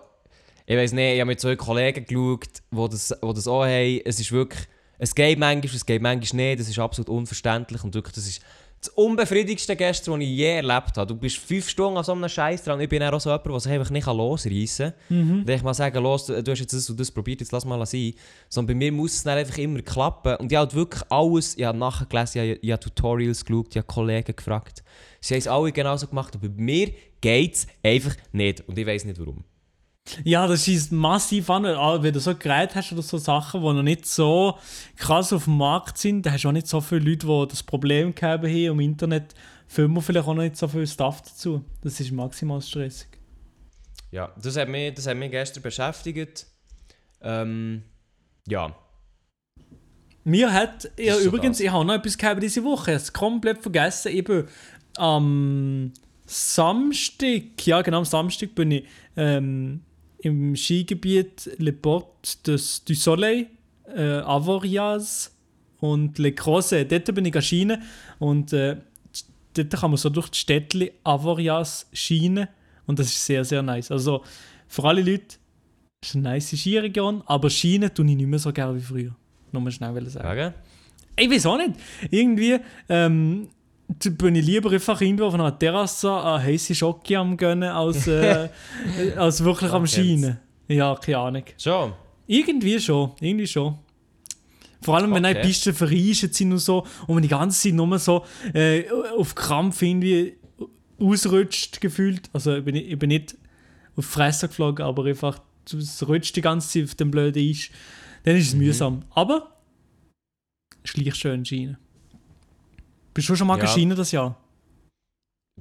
ich 0.67 0.77
weiß 0.77 0.93
nicht, 0.93 1.15
ich 1.15 1.21
habe 1.21 1.29
mit 1.29 1.41
zwei 1.41 1.57
Kollegen 1.57 2.05
geschaut, 2.05 2.63
die 2.71 2.89
das, 2.91 3.09
die 3.09 3.35
das 3.35 3.49
auch 3.49 3.65
haben. 3.65 4.01
Es 4.05 4.21
ist 4.21 4.33
wirklich, 4.33 4.67
es 4.99 5.15
geht 5.15 5.39
manchmal, 5.39 5.75
es 5.75 5.85
geht 5.85 6.01
manchmal 6.01 6.45
nicht. 6.45 6.61
Das 6.61 6.69
ist 6.69 6.79
absolut 6.79 7.09
unverständlich 7.09 7.83
und 7.83 7.95
wirklich, 7.95 8.15
das 8.15 8.27
ist 8.27 8.43
das 8.85 8.95
unbefriedigendste 8.95 9.77
gestern, 9.77 10.21
das 10.21 10.29
ich 10.29 10.37
je 10.37 10.57
erlebt 10.57 10.97
habe. 10.97 11.07
Du 11.07 11.17
bist 11.17 11.39
fünf 11.39 11.69
Stunden 11.69 11.97
an 11.97 12.05
so 12.05 12.13
einem 12.13 12.29
Scheiß 12.29 12.65
dran. 12.65 12.81
Ich 12.81 12.89
bin 12.89 13.03
auch 13.03 13.19
so 13.19 13.31
jemand, 13.31 13.47
der 13.47 13.61
sich 13.61 13.73
einfach 13.73 13.91
nicht 13.91 14.07
losreißen 14.07 14.93
kann. 15.09 15.39
Mhm. 15.41 15.49
Ich 15.49 15.63
mal 15.63 15.75
sage, 15.75 15.99
los, 16.01 16.27
du 16.27 16.43
du 16.43 16.51
hast 16.51 16.61
jetzt 16.61 16.73
das 16.73 16.91
und 16.91 17.01
das 17.01 17.11
probiert, 17.11 17.41
jetzt 17.41 17.53
lass 17.53 17.65
mal 17.65 17.85
sein. 17.87 18.13
Sondern 18.49 18.75
bei 18.75 18.79
mir 18.79 18.93
muss 18.93 19.15
es 19.15 19.23
dann 19.23 19.39
einfach 19.39 19.57
immer 19.59 19.81
klappen. 19.81 20.37
Und 20.37 20.53
ich 20.53 20.57
habe 20.57 20.67
halt 20.67 20.75
wirklich 20.75 21.03
alles, 21.11 21.57
ich 21.57 21.65
habe 21.65 21.79
nachgelesen, 21.79 22.43
ich 22.43 22.51
habe, 22.51 22.59
ich 22.61 22.73
habe 22.73 22.81
Tutorials 22.81 23.45
geschaut, 23.45 23.69
ich 23.71 23.77
habe 23.77 23.87
Kollegen 23.87 24.37
gefragt. 24.37 24.85
Sie 25.21 25.35
haben 25.35 25.39
es 25.39 25.49
alle 25.49 25.73
genauso 25.73 26.07
gemacht, 26.07 26.35
aber 26.35 26.49
bei 26.49 26.63
mir 26.63 26.93
geht 27.21 27.55
es 27.55 27.67
einfach 27.83 28.15
nicht. 28.33 28.69
Und 28.69 28.79
ich 28.79 28.87
weiß 28.87 29.07
nicht 29.07 29.19
warum. 29.19 29.45
Ja, 30.23 30.47
das 30.47 30.69
ist 30.69 30.93
massiv 30.93 31.49
an, 31.51 31.65
Ah, 31.65 32.03
wenn 32.03 32.13
du 32.13 32.21
so 32.21 32.35
Geräte 32.35 32.75
hast 32.77 32.93
oder 32.93 33.03
so 33.03 33.17
Sachen, 33.17 33.61
die 33.63 33.67
noch 33.67 33.83
nicht 33.83 34.07
so 34.07 34.59
krass 34.97 35.33
auf 35.33 35.45
dem 35.45 35.57
Markt 35.57 35.97
sind, 35.99 36.27
da 36.27 36.33
hast 36.33 36.45
du 36.45 36.49
auch 36.49 36.53
nicht 36.53 36.69
so 36.69 36.81
viele 36.81 37.01
Leute, 37.11 37.27
die 37.27 37.47
das 37.49 37.63
Problem 37.63 38.15
haben 38.21 38.45
im 38.45 38.81
Internet, 38.81 39.35
filmen 39.67 40.01
vielleicht 40.03 40.27
auch 40.29 40.35
noch 40.35 40.43
nicht 40.43 40.57
so 40.57 40.69
viel 40.69 40.87
Stuff 40.87 41.23
dazu. 41.23 41.65
Das 41.83 41.99
ist 42.01 42.13
maximal 42.13 42.61
stressig. 42.61 43.09
Ja, 44.11 44.31
das 44.41 44.57
hat 44.57 44.69
mich, 44.69 44.95
das 44.95 45.07
hat 45.07 45.17
mich 45.17 45.31
gestern 45.31 45.63
beschäftigt. 45.63 46.47
Ähm, 47.23 47.83
ja. 48.47 48.77
Mir 50.23 50.53
hat, 50.53 50.91
ja, 50.99 51.15
so 51.17 51.21
übrigens, 51.29 51.59
das. 51.59 51.65
ich 51.67 51.73
habe 51.73 51.85
noch 51.85 51.95
etwas 51.95 52.17
gehabt 52.17 52.43
diese 52.43 52.63
Woche, 52.63 52.93
ich 52.93 52.97
habe 52.97 53.03
es 53.03 53.13
komplett 53.13 53.63
vergessen. 53.63 54.13
Ich 54.15 54.25
bin 54.25 54.47
am 54.97 55.93
Samstag, 56.27 57.67
ja 57.67 57.83
genau, 57.83 57.99
am 57.99 58.05
Samstag 58.05 58.55
bin 58.55 58.71
ich 58.71 58.85
ähm, 59.17 59.83
im 60.25 60.57
Skigebiet 60.57 61.51
Le 61.59 61.73
Port 61.73 62.47
des, 62.47 62.85
du 62.85 62.95
Soleil, 62.95 63.47
äh, 63.95 64.01
Avoriaz 64.01 65.37
und 65.81 66.19
Le 66.19 66.33
Crozet. 66.33 66.91
Dort 66.91 67.15
bin 67.15 67.27
ich 67.27 67.45
Schienen 67.45 67.83
und 68.19 68.53
äh, 68.53 68.77
dort 69.55 69.71
kann 69.71 69.91
man 69.91 69.99
so 69.99 70.09
durch 70.09 70.31
die 70.31 70.39
Städte 70.39 70.93
Avoriaz 71.05 71.87
schienen 71.93 72.49
und 72.87 72.99
das 72.99 73.09
ist 73.09 73.25
sehr, 73.25 73.45
sehr 73.45 73.63
nice. 73.63 73.91
Also 73.91 74.25
für 74.67 74.85
alle 74.85 75.03
Leute, 75.03 75.37
es 76.01 76.11
ist 76.11 76.17
eine 76.17 76.25
nice 76.25 76.57
Skiregion, 76.57 77.23
aber 77.27 77.51
Schienen 77.51 77.93
tue 77.95 78.07
ich 78.07 78.17
nicht 78.17 78.27
mehr 78.27 78.39
so 78.39 78.53
gerne 78.53 78.77
wie 78.77 78.83
früher. 78.83 79.15
Nur 79.53 79.63
mal 79.63 79.71
schnell 79.71 79.95
sagen. 80.09 80.11
Sagen? 80.11 80.55
Ich 81.17 81.31
weiß 81.31 81.47
auch 81.47 81.59
nicht. 81.59 81.75
Irgendwie 82.11 82.59
ähm, 82.89 83.49
bin 83.89 84.35
ich 84.35 84.47
lieber 84.47 84.71
einfach 84.73 85.01
irgendwo 85.01 85.25
auf 85.27 85.35
einer 85.35 85.57
Terrasse 85.59 86.11
an 86.11 86.43
heiße 86.43 86.75
Schocke 86.75 87.19
am 87.19 87.37
gönnen, 87.37 87.69
als, 87.71 88.07
äh, 88.09 88.49
als 89.17 89.43
wirklich 89.45 89.71
am. 89.73 89.87
Schienen. 89.87 90.39
Ja, 90.69 90.95
keine 90.97 91.19
Ahnung. 91.19 91.45
Schon. 91.59 91.93
Irgendwie 92.27 92.81
schon, 92.81 93.13
irgendwie 93.21 93.47
schon. 93.47 93.79
Vor 94.83 94.97
allem, 94.97 95.13
wenn 95.15 95.25
Okay. 95.25 95.41
die 95.41 95.47
Pisten 95.49 95.75
verreist 95.75 96.35
sind 96.35 96.53
und 96.53 96.59
so 96.59 96.87
und 97.07 97.15
man 97.15 97.23
die 97.23 97.29
ganze 97.29 97.61
Zeit 97.61 97.75
nur 97.75 97.99
so 97.99 98.25
äh, 98.53 98.85
auf 99.17 99.35
Krampf 99.35 99.81
irgendwie 99.83 100.37
ausrutscht 101.01 101.81
gefühlt. 101.81 102.29
Also 102.33 102.57
ich 102.57 102.65
bin, 102.65 102.75
nicht- 102.75 102.91
ich 102.91 102.99
bin 102.99 103.09
nicht 103.09 103.37
auf 103.97 104.07
die 104.07 104.13
Fresse 104.13 104.49
geflogen, 104.49 104.85
aber 104.85 105.05
einfach 105.05 105.41
es 105.73 106.07
rutscht 106.07 106.37
die 106.37 106.41
ganze 106.43 106.69
Zeit 106.69 106.85
auf 106.85 106.95
dem 106.97 107.11
blöden 107.11 107.43
Eis. 107.51 107.71
Dann 108.25 108.37
ist 108.37 108.49
es 108.49 108.55
Mhm. 108.55 108.61
mühsam. 108.61 109.03
Aber 109.15 109.57
Schleichschön 110.85 111.45
Schiene. 111.45 111.79
Bist 113.15 113.29
du 113.29 113.37
schon 113.37 113.47
mal 113.47 113.57
Ja. 113.59 113.63
geschienen 113.65 113.97
das 113.97 114.11
Jahr? 114.13 114.37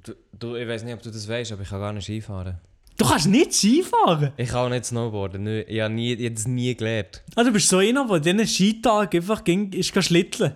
Du, 0.01 0.13
du, 0.37 0.55
ich 0.55 0.67
weiß 0.67 0.83
nicht, 0.83 0.93
ob 0.93 1.01
du 1.01 1.11
das 1.11 1.27
weißt, 1.27 1.51
aber 1.51 1.61
ich 1.61 1.69
kann 1.69 1.79
gar 1.79 1.93
nicht 1.93 2.05
Skifahren. 2.05 2.57
Du 2.97 3.05
kannst 3.05 3.27
nicht 3.27 3.53
Skifahren! 3.53 4.33
Ich 4.37 4.49
kann 4.49 4.65
auch 4.65 4.69
nicht 4.69 4.85
Snowboarden. 4.85 5.43
Nö, 5.43 5.61
Ich 5.61 5.81
habe 5.81 5.93
nie, 5.93 6.13
ich 6.13 6.25
hab 6.27 6.35
das 6.35 6.47
nie 6.47 6.75
gelernt. 6.75 7.23
Ah, 7.35 7.43
du 7.43 7.51
bist 7.51 7.69
so 7.69 7.77
einer, 7.77 8.05
der 8.07 8.19
diesen 8.19 8.47
Skitag 8.47 9.13
einfach 9.15 9.43
ging, 9.43 9.71
ist 9.73 9.93
schlitteln. 10.03 10.55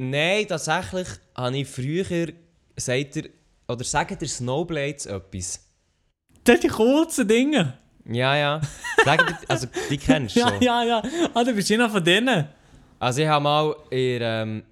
Nein, 0.00 0.46
tatsächlich 0.48 1.08
habe 1.34 1.58
ich 1.58 1.68
früher, 1.68 2.28
sagt 2.76 3.16
ihr, 3.16 3.30
oder 3.66 3.84
sagt 3.84 4.22
ihr 4.22 4.28
Snowblades 4.28 5.06
etwas? 5.06 5.64
Das 6.44 6.60
die 6.60 6.68
kurzen 6.68 7.26
Dinge. 7.28 7.74
Ja, 8.06 8.36
ja. 8.36 8.60
Sagt 9.04 9.28
ihr, 9.30 9.38
also 9.50 9.66
die 9.90 9.98
kennst 9.98 10.36
du 10.36 10.40
Ja, 10.40 10.48
schon. 10.48 10.62
ja, 10.62 10.82
ja. 10.84 11.02
Ah, 11.34 11.44
du 11.44 11.52
bist 11.54 11.70
einer 11.72 11.90
von 11.90 12.02
denen. 12.04 12.46
Also 12.98 13.20
ich 13.22 13.28
habe 13.28 13.42
mal 13.42 13.76
in, 13.90 14.18
ähm, 14.22 14.62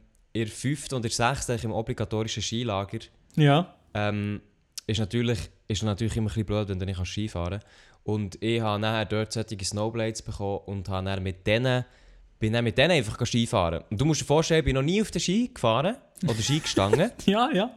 in 0.41 0.45
der 0.47 0.53
und 0.93 1.05
in 1.05 1.11
der 1.11 1.65
im 1.65 1.73
obligatorischen 1.73 2.43
Skilager 2.43 2.99
Ja. 3.37 3.75
ähm, 3.95 4.41
ist 4.87 4.99
natürlich, 5.01 5.39
ist 5.69 5.83
natürlich 5.83 6.17
immer 6.17 6.27
ein 6.27 6.29
bisschen 6.29 6.47
blöd, 6.47 6.69
wenn 6.69 6.79
du 6.79 6.87
nicht 6.87 6.97
kannst 6.97 7.13
Skifahren 7.13 7.61
kannst. 7.61 7.67
Und 8.05 8.41
ich 8.43 8.61
habe 8.61 8.79
nachher 8.81 9.05
dort 9.05 9.33
solche 9.33 9.65
Snowblades 9.65 10.23
bekommen 10.23 10.61
und 10.67 10.89
habe 10.89 11.07
dann 11.07 11.23
mit 11.23 11.47
denen, 11.47 11.85
bin 12.39 12.53
dann 12.53 12.63
mit 12.65 12.79
denen 12.79 12.93
einfach 12.93 13.25
Skifahren. 13.27 13.83
Und 13.91 14.01
du 14.01 14.05
musst 14.05 14.21
dir 14.21 14.25
vorstellen, 14.27 14.61
ich 14.61 14.65
bin 14.65 14.75
noch 14.75 14.83
nie 14.83 15.03
auf 15.03 15.11
den 15.11 15.21
Ski 15.21 15.51
gefahren 15.53 15.97
oder 16.23 16.35
Ski 16.41 16.61
gestanden. 16.61 17.11
Ja, 17.27 17.51
ja. 17.53 17.71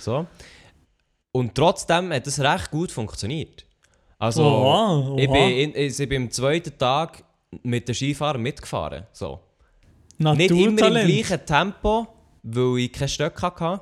so. 0.00 0.26
Und 1.32 1.54
trotzdem 1.54 2.12
hat 2.12 2.26
das 2.26 2.38
recht 2.40 2.70
gut 2.70 2.92
funktioniert. 2.92 3.64
Also, 4.18 4.44
Oha, 4.44 5.16
ich, 5.18 5.28
oha. 5.28 5.32
bin 5.32 5.72
in, 5.74 5.74
ich 5.74 6.08
bin 6.08 6.22
am 6.24 6.30
zweiten 6.30 6.76
Tag 6.78 7.24
mit 7.62 7.88
den 7.88 7.94
Skifahrern 7.94 8.40
mitgefahren. 8.42 9.06
So. 9.12 9.40
Nicht 10.32 10.50
immer 10.50 10.68
im 10.68 10.76
gleichen 10.76 11.44
Tempo, 11.46 12.06
weil 12.42 12.78
ich 12.78 12.92
keine 12.92 13.08
Stöcke 13.08 13.42
hatte. 13.42 13.80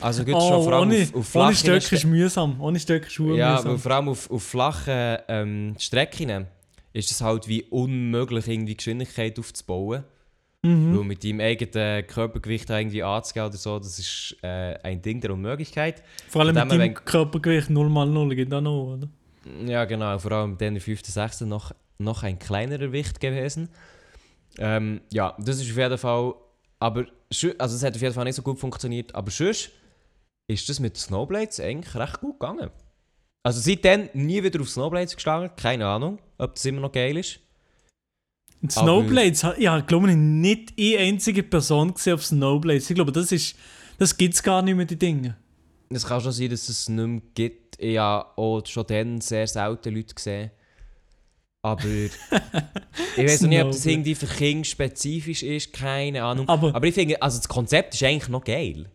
Also 0.00 0.24
gut, 0.24 0.34
Oh, 0.34 0.40
schon 0.40 0.62
vor 0.64 0.72
allem 0.72 0.88
ohne, 0.88 1.02
auf, 1.02 1.08
auf 1.08 1.14
ohne 1.14 1.24
flachen 1.24 1.54
Stöcke 1.56 1.94
ist 1.94 2.04
mühsam. 2.04 2.60
Ohne 2.60 2.80
Stöcke 2.80 3.06
ist 3.06 3.18
Ja, 3.18 3.52
mühsam. 3.56 3.70
weil 3.72 3.78
vor 3.78 3.92
allem 3.92 4.08
auf, 4.08 4.30
auf 4.30 4.42
flachen 4.42 5.16
ähm, 5.28 5.74
Strecken 5.78 6.46
ist 6.92 7.10
es 7.10 7.20
halt 7.20 7.48
wie 7.48 7.62
unmöglich, 7.62 8.48
irgendwie 8.48 8.76
Geschwindigkeit 8.76 9.38
aufzubauen. 9.38 10.04
Mhm. 10.62 10.96
Weil 10.98 11.04
mit 11.04 11.22
deinem 11.24 11.40
eigenen 11.40 12.06
Körpergewicht 12.06 12.70
irgendwie 12.70 13.02
anzugehen 13.02 13.46
oder 13.46 13.56
so, 13.56 13.78
das 13.78 13.98
ist 13.98 14.36
äh, 14.42 14.74
ein 14.82 15.02
Ding 15.02 15.20
der 15.20 15.32
Unmöglichkeit. 15.32 16.02
Vor 16.28 16.42
allem 16.42 16.54
mit 16.54 16.70
deinem 16.72 16.94
Körpergewicht 16.94 17.70
0 17.70 17.88
mal 17.90 18.06
0 18.06 18.34
geht 18.34 18.52
auch 18.52 18.60
noch, 18.62 18.94
oder? 18.94 19.08
Ja, 19.66 19.84
genau. 19.84 20.18
Vor 20.18 20.32
allem 20.32 20.56
dann 20.56 20.74
im 20.76 20.80
5. 20.80 21.04
6. 21.04 21.42
noch, 21.42 21.72
noch 21.98 22.22
ein 22.22 22.38
kleinerer 22.38 22.92
Wicht 22.92 23.20
gewesen. 23.20 23.68
Ähm, 24.58 25.00
ja, 25.12 25.34
das 25.38 25.60
ist 25.60 25.70
auf 25.70 25.76
jeden 25.76 25.98
Fall. 25.98 26.34
Aber 26.78 27.06
also 27.58 27.76
es 27.76 27.82
hat 27.82 27.94
auf 27.96 28.02
jeden 28.02 28.14
Fall 28.14 28.24
nicht 28.24 28.36
so 28.36 28.42
gut 28.42 28.58
funktioniert. 28.58 29.14
Aber 29.14 29.30
sonst 29.30 29.70
ist 30.48 30.68
das 30.68 30.80
mit 30.80 30.96
Snowblades 30.96 31.60
eigentlich 31.60 31.94
recht 31.94 32.20
gut 32.20 32.38
gegangen. 32.38 32.70
Also 33.42 33.60
seitdem 33.60 34.08
nie 34.14 34.42
wieder 34.42 34.60
auf 34.60 34.70
Snowblades 34.70 35.14
gestanden. 35.16 35.50
Keine 35.56 35.86
Ahnung, 35.86 36.18
ob 36.38 36.54
das 36.54 36.64
immer 36.64 36.80
noch 36.80 36.92
geil 36.92 37.16
ist. 37.16 37.40
Und 38.62 38.74
Aber- 38.76 38.86
Snowblades, 38.86 39.44
ha- 39.44 39.58
ja, 39.58 39.78
ich 39.78 39.86
glaube 39.86 40.10
ich 40.10 40.16
nicht 40.16 40.72
eine 40.78 40.98
einzige 40.98 41.42
Person 41.42 41.92
gesehen 41.94 42.14
auf 42.14 42.24
Snowblades. 42.24 42.88
Ich 42.88 42.94
glaube, 42.94 43.12
das 43.12 43.32
ist, 43.32 43.56
das 43.98 44.16
gibt 44.16 44.34
es 44.34 44.42
gar 44.42 44.62
nicht 44.62 44.74
mehr, 44.74 44.86
die 44.86 44.98
Dinge. 44.98 45.36
Es 45.90 46.06
kann 46.06 46.20
schon 46.20 46.32
sein, 46.32 46.48
dass 46.50 46.68
es 46.68 46.88
nicht 46.88 47.06
mehr 47.06 47.20
gibt. 47.34 47.78
Ich 47.78 47.98
habe 47.98 48.26
auch 48.38 48.64
schon 48.66 48.86
dann 48.86 49.20
sehr 49.20 49.46
selten 49.46 49.94
Leute 49.94 50.14
gesehen. 50.14 50.50
Aber 51.64 51.84
ich 51.86 52.12
weiß 53.16 53.40
noch 53.42 53.48
nicht, 53.48 53.62
ob 53.62 53.70
das 53.72 53.86
irgendwie 53.86 54.14
für 54.14 54.26
Kinder 54.26 54.64
spezifisch 54.64 55.42
ist, 55.42 55.72
keine 55.72 56.22
Ahnung. 56.22 56.46
Aber- 56.48 56.74
Aber 56.74 56.86
ich 56.86 56.94
finde, 56.94 57.20
also 57.22 57.38
das 57.38 57.48
Konzept 57.48 57.94
ist 57.94 58.02
eigentlich 58.02 58.28
noch 58.28 58.44
geil. 58.44 58.90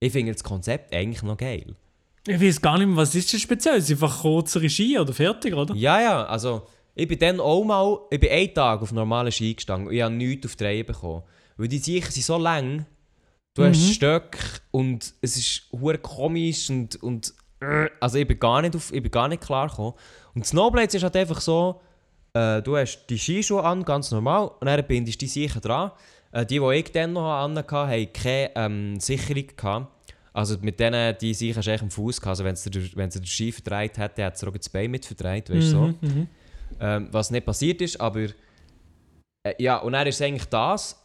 Ich 0.00 0.12
finde 0.12 0.32
das 0.32 0.44
Konzept 0.44 0.94
eigentlich 0.94 1.22
noch 1.22 1.38
geil. 1.38 1.74
Ich 2.26 2.40
weiß 2.40 2.60
gar 2.60 2.76
nicht 2.76 2.88
mehr, 2.88 2.96
was 2.98 3.14
ist 3.14 3.32
das 3.32 3.40
speziell? 3.40 3.76
Es 3.78 3.84
ist 3.84 3.92
einfach 4.02 4.20
kürzere 4.20 4.68
Ski 4.68 4.98
oder 4.98 5.14
fertig, 5.14 5.54
oder? 5.54 5.74
Ja, 5.74 5.98
ja, 6.00 6.24
also 6.26 6.66
ich 6.94 7.08
bin 7.08 7.18
dann 7.18 7.40
auch 7.40 7.64
mal, 7.64 7.98
ich 8.10 8.20
bin 8.20 8.30
einen 8.30 8.52
Tag 8.52 8.82
auf 8.82 8.92
normalen 8.92 9.32
Ski 9.32 9.54
gestanden 9.54 9.88
und 9.88 9.94
ich 9.94 10.02
habe 10.02 10.14
nichts 10.14 10.44
auf 10.46 10.56
die 10.56 10.64
Reihe 10.64 10.84
bekommen. 10.84 11.22
Weil 11.56 11.68
die 11.68 11.78
Sicher 11.78 12.10
sind 12.10 12.24
so 12.24 12.36
lang, 12.36 12.84
du 13.54 13.64
hast 13.64 13.78
Mhm. 13.80 13.92
Stöcke 13.92 14.38
und 14.72 15.14
es 15.22 15.36
ist 15.38 15.62
hure 15.72 15.96
komisch 15.98 16.68
und, 16.68 17.02
und 17.02 17.32
äh, 17.60 17.88
also 17.98 18.18
ich 18.18 18.28
bin 18.28 18.38
gar 18.38 18.60
nicht, 18.60 18.76
auf, 18.76 18.92
ich 18.92 19.02
bin 19.02 19.10
gar 19.10 19.28
nicht 19.28 19.42
klar 19.42 19.68
gekommen. 19.68 19.94
Und 20.34 20.46
Snowblades 20.46 20.94
ist 20.94 21.02
halt 21.02 21.16
einfach 21.16 21.40
so, 21.40 21.80
äh, 22.38 22.62
du 22.62 22.76
hast 22.76 23.06
die 23.08 23.18
Skischuhe 23.18 23.64
an, 23.64 23.84
ganz 23.84 24.10
normal, 24.10 24.50
und 24.60 24.66
dann 24.66 24.84
bindest 24.86 25.20
du 25.20 25.24
die 25.24 25.30
sicher 25.30 25.60
dran. 25.60 25.90
Äh, 26.30 26.46
die, 26.46 26.58
die 26.58 26.74
ich 26.74 26.92
dann 26.92 27.14
noch 27.14 27.30
an 27.30 27.56
hatte, 27.56 27.76
hatten 27.76 28.12
keine 28.12 28.50
ähm, 28.54 29.00
Sicherung. 29.00 29.46
Gehabt. 29.56 29.88
Also 30.32 30.56
mit 30.60 30.78
denen, 30.78 31.16
die 31.18 31.34
sicher 31.34 31.58
eigentlich 31.58 31.82
am 31.82 31.90
Fuß 31.90 32.20
gehabt. 32.20 32.38
Also 32.38 32.44
wenn 32.44 32.56
sie 32.56 32.70
den, 32.70 33.26
Ski 33.26 33.50
verdreht 33.50 33.98
hätte, 33.98 34.24
hat 34.24 34.38
sie 34.38 34.46
auch 34.46 34.56
das 34.56 34.68
Bein 34.68 34.90
mit 34.90 35.04
verdreht, 35.04 35.50
weißt 35.50 35.66
du 35.66 35.70
so. 35.70 35.80
Mhm, 35.80 35.98
mhm. 36.00 36.28
Ähm, 36.80 37.08
was 37.10 37.30
nicht 37.30 37.46
passiert 37.46 37.80
ist, 37.80 38.00
aber 38.00 38.26
äh, 39.42 39.54
ja, 39.58 39.78
und 39.78 39.94
dann 39.94 40.06
ist 40.06 40.20
eigentlich 40.20 40.44
das 40.44 41.02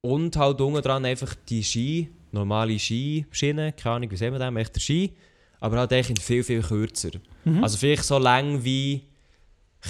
und 0.00 0.34
halt 0.36 0.60
unten 0.60 0.82
dran 0.82 1.04
einfach 1.04 1.34
die 1.48 1.62
Ski, 1.62 2.08
normale 2.32 2.78
Skischiene, 2.78 3.72
keine 3.72 3.96
Ahnung, 3.96 4.10
wie 4.10 4.16
sehen 4.16 4.32
wir 4.32 4.38
das, 4.38 4.56
echt 4.56 4.74
der 4.74 4.80
Ski, 4.80 5.12
aber 5.60 5.78
halt 5.78 5.92
eigentlich 5.92 6.24
viel, 6.24 6.42
viel 6.42 6.62
kürzer. 6.62 7.10
Mhm. 7.44 7.62
Also 7.62 7.76
vielleicht 7.76 8.04
so 8.04 8.18
lang 8.18 8.64
wie, 8.64 9.02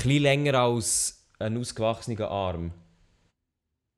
bisschen 0.02 0.22
länger 0.22 0.54
als 0.54 1.26
ein 1.38 1.56
ausgewachsener 1.58 2.28
Arm. 2.28 2.72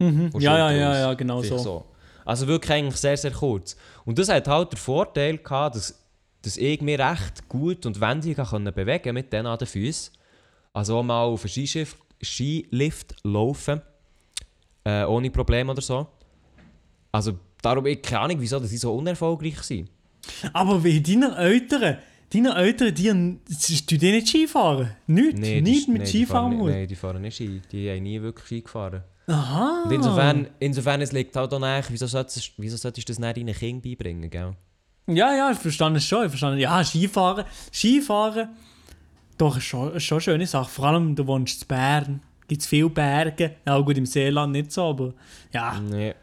Mhm. 0.00 0.30
Ja, 0.38 0.58
ja, 0.58 0.70
ja, 0.70 0.98
ja, 0.98 1.14
genau 1.14 1.42
Vielleicht 1.42 1.62
so. 1.62 1.84
Also 2.24 2.46
wirklich 2.46 2.72
eigentlich 2.72 2.96
sehr, 2.96 3.16
sehr 3.16 3.30
kurz. 3.30 3.76
Und 4.04 4.18
das 4.18 4.28
hat 4.28 4.46
halt 4.46 4.72
den 4.72 4.78
Vorteil 4.78 5.38
gehabt, 5.38 5.76
dass, 5.76 5.98
dass 6.42 6.56
ich 6.56 6.80
mich 6.82 6.98
recht 6.98 7.48
gut 7.48 7.86
und 7.86 8.00
wendig 8.00 8.36
kann 8.36 8.64
bewegen 8.64 9.14
mit 9.14 9.32
denen 9.32 9.46
an 9.46 9.58
den 9.58 9.66
Füßen. 9.66 10.12
Also 10.72 10.98
auch 10.98 11.02
mal 11.02 11.22
auf 11.22 11.42
einen 11.42 11.48
Skischiff, 11.48 11.96
Skilift 12.22 13.16
laufen, 13.24 13.80
äh, 14.84 15.04
ohne 15.04 15.30
Probleme 15.30 15.72
oder 15.72 15.80
so. 15.80 16.06
Also 17.10 17.38
darum, 17.62 17.86
ich 17.86 18.02
keine 18.02 18.20
Ahnung, 18.20 18.40
wieso 18.40 18.60
dass 18.60 18.70
sie 18.70 18.76
so 18.76 18.94
unerfolgreich 18.94 19.62
sind. 19.62 19.90
Aber 20.52 20.84
wie 20.84 21.00
deine 21.00 21.36
Eltern, 21.36 21.98
deine 22.32 22.54
Eltern, 22.54 22.94
die, 22.94 23.38
die, 23.86 23.98
die 23.98 24.12
nicht 24.12 24.28
Skifahren? 24.28 24.90
Nicht, 25.06 25.38
Nee, 25.38 25.60
nicht 25.60 25.88
mit 25.88 26.02
nee, 26.02 26.06
Skifahren. 26.06 26.58
Nein, 26.58 26.86
die 26.86 26.96
fahren 26.96 27.22
nicht 27.22 27.36
Ski. 27.36 27.60
Die 27.72 27.90
haben 27.90 28.02
nie 28.02 28.20
wirklich 28.20 28.46
Ski 28.46 28.62
gefahren. 28.62 29.02
Aha. 29.26 29.82
Und 29.84 29.92
insofern, 29.92 30.48
insofern 30.58 31.02
es 31.02 31.12
liegt 31.12 31.36
halt 31.36 31.52
auch 31.52 31.58
nach, 31.58 31.84
wieso 31.90 32.06
solltest, 32.06 32.52
wieso 32.56 32.76
solltest 32.76 33.08
du 33.08 33.12
das 33.12 33.18
nicht 33.18 33.36
deinen 33.36 33.54
Kindern 33.54 33.82
beibringen, 33.82 34.30
gell? 34.30 34.54
Ja, 35.06 35.34
ja, 35.34 35.50
ich 35.50 35.58
verstehe 35.58 35.94
es 35.96 36.04
schon. 36.04 36.24
Ich 36.24 36.30
verstehe, 36.30 36.56
ja, 36.56 36.82
Skifahren, 36.84 37.44
Skifahren, 37.72 38.48
doch, 39.38 39.56
ist 39.56 39.64
schon, 39.64 39.94
ist 39.94 40.02
schon 40.02 40.16
eine 40.16 40.22
schöne 40.22 40.46
Sache. 40.46 40.68
Vor 40.68 40.86
allem, 40.86 41.14
du 41.14 41.26
wohnst 41.26 41.62
in 41.62 41.68
Bern. 41.68 42.22
Gibt 42.48 42.62
es 42.62 42.66
viele 42.66 42.90
Berge. 42.90 43.56
Ja, 43.66 43.78
gut, 43.78 43.96
im 43.96 44.06
Seeland 44.06 44.52
nicht 44.52 44.72
so, 44.72 44.84
aber 44.84 45.14
ja. 45.52 45.78
Nee. 45.78 46.14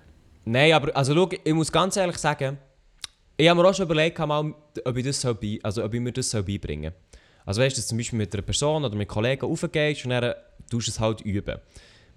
Nein, 0.44 0.74
aber 0.74 0.96
also 0.96 1.14
schau, 1.14 1.30
ich 1.44 1.54
muss 1.54 1.72
ganz 1.72 1.96
ehrlich 1.98 2.18
sagen, 2.18 2.58
ich 3.38 3.50
habe 3.50 3.62
mir 3.62 3.68
auch 3.68 3.74
schon 3.74 3.86
überlegt, 3.86 4.18
mal, 4.20 4.54
ob, 4.86 4.98
ich 4.98 5.06
das 5.06 5.22
soll 5.22 5.36
bei, 5.36 5.60
also 5.64 5.84
ob 5.84 5.94
ich 5.94 6.00
mir 6.00 6.12
das 6.12 6.30
soll 6.30 6.44
beibringen 6.44 6.92
soll. 6.92 7.20
Also 7.46 7.62
weißt 7.62 7.76
du, 7.76 7.80
dass 7.80 7.86
du 7.86 7.90
zum 7.90 7.98
Beispiel 7.98 8.18
mit 8.18 8.34
einer 8.34 8.42
Person 8.42 8.84
oder 8.84 8.96
mit 8.96 9.08
Kollegen 9.08 9.46
raufgehst 9.46 10.06
und 10.06 10.12
dann 10.12 10.34
tust 10.70 10.88
du 10.88 10.92
es 10.92 11.00
halt 11.00 11.22
üben. 11.22 11.60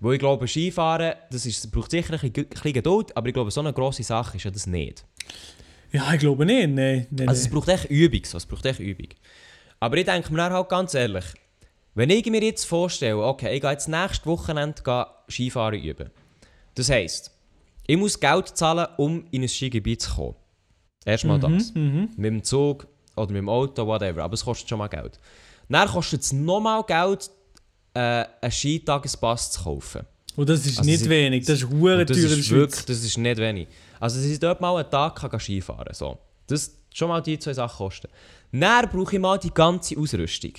Wo 0.01 0.13
ich 0.13 0.19
glaube, 0.19 0.47
Skifahren, 0.47 1.15
das 1.31 1.45
ist, 1.45 1.71
braucht 1.73 1.91
sicher 1.91 2.15
ein 2.15 2.33
bisschen, 2.33 2.73
Geduld, 2.73 3.17
aber 3.17 3.29
ich 3.29 3.35
glaube, 3.35 3.51
so 3.51 3.61
eine 3.61 3.73
grosse 3.73 4.05
Sache 4.05 4.37
ist 4.37 4.45
ja 4.45 4.51
das 4.51 4.67
nicht. 4.67 5.05
Ja, 5.93 6.13
ich 6.13 6.21
glaube 6.21 6.47
nicht. 6.47 6.69
Nein, 6.71 7.07
nein, 7.11 7.29
Also 7.29 7.43
es 7.43 7.51
braucht 7.51 7.69
echt 7.69 7.87
Übung, 7.87 8.25
so. 8.25 8.37
es 8.37 8.47
braucht 8.47 8.65
echt 8.65 8.79
Übung. 8.79 9.09
Aber 9.81 9.97
ich 9.97 10.05
denke 10.05 10.33
mir 10.33 10.43
halt 10.43 10.69
ganz 10.69 10.95
ehrlich, 10.95 11.25
wenn 11.95 12.11
ich 12.11 12.27
mir 12.27 12.43
jetzt 12.43 12.65
vorstelle, 12.65 13.19
okay, 13.19 13.55
ich 13.55 13.61
gehe 13.61 13.71
jetzt 13.71 13.89
nächstes 13.89 14.25
Wochenende 14.27 14.83
gehen 14.83 15.05
Skifahren 15.29 15.83
üben. 15.83 16.11
Das 16.75 16.91
heisst, 16.91 17.33
ich 17.87 17.97
muss 17.97 18.21
Geld 18.21 18.49
zahlen, 18.57 18.87
um 18.99 19.27
in 19.31 19.43
ein 19.43 19.49
Skigebiet 19.49 20.03
zu 20.03 20.15
kommen. 20.15 20.37
Erstmal 21.09 21.41
das. 21.41 21.75
Mhm. 21.75 22.11
Mit 22.17 22.27
dem 22.27 22.43
Zug 22.43 22.87
oder 23.17 23.29
mit 23.29 23.39
dem 23.39 23.49
Auto, 23.49 23.87
whatever. 23.87 24.23
Aber 24.25 24.35
es 24.35 24.45
kostet 24.45 24.69
schon 24.69 24.79
mal 24.79 24.89
Geld. 24.89 25.19
Dann 25.69 25.89
kostet 25.89 26.21
es 26.23 26.33
nochmal 26.33 26.83
Geld, 26.85 27.31
äh, 27.95 28.25
einen 28.41 28.53
Skitagespass 28.53 29.53
zu 29.53 29.65
kaufen. 29.65 30.03
Und 30.37 30.49
das 30.49 30.65
ist 30.67 30.79
Also 30.79 30.89
nicht 30.91 31.09
wenig. 31.09 31.47
Das 31.47 31.63
ist 31.63 31.71
hure 31.71 31.97
teuer 31.97 32.01
in 32.01 32.07
der 32.07 32.17
ist 32.17 32.51
wirklich, 32.51 32.75
Schweiz. 32.75 32.85
das 32.85 33.03
ist 33.03 33.17
nicht 33.19 33.39
wenig. 33.39 33.69
Also, 33.99 34.19
dass 34.19 34.27
ich 34.27 34.39
dort 34.39 34.61
mal 34.61 34.77
einen 34.77 34.91
Tag 34.91 35.17
kann 35.17 35.41
Skifahren 35.41 35.95
so. 35.95 36.19
Das 36.47 36.77
schon 36.95 37.09
mal 37.09 37.21
die 37.21 37.39
zwei 37.39 37.55
Sachen 37.55 37.77
kosten. 37.77 38.09
Dann 38.53 38.89
brauche 38.89 39.17
ich 39.17 39.21
mal 39.21 39.39
die 39.39 39.53
ganze 39.53 39.99
Ausrüstung. 39.99 40.53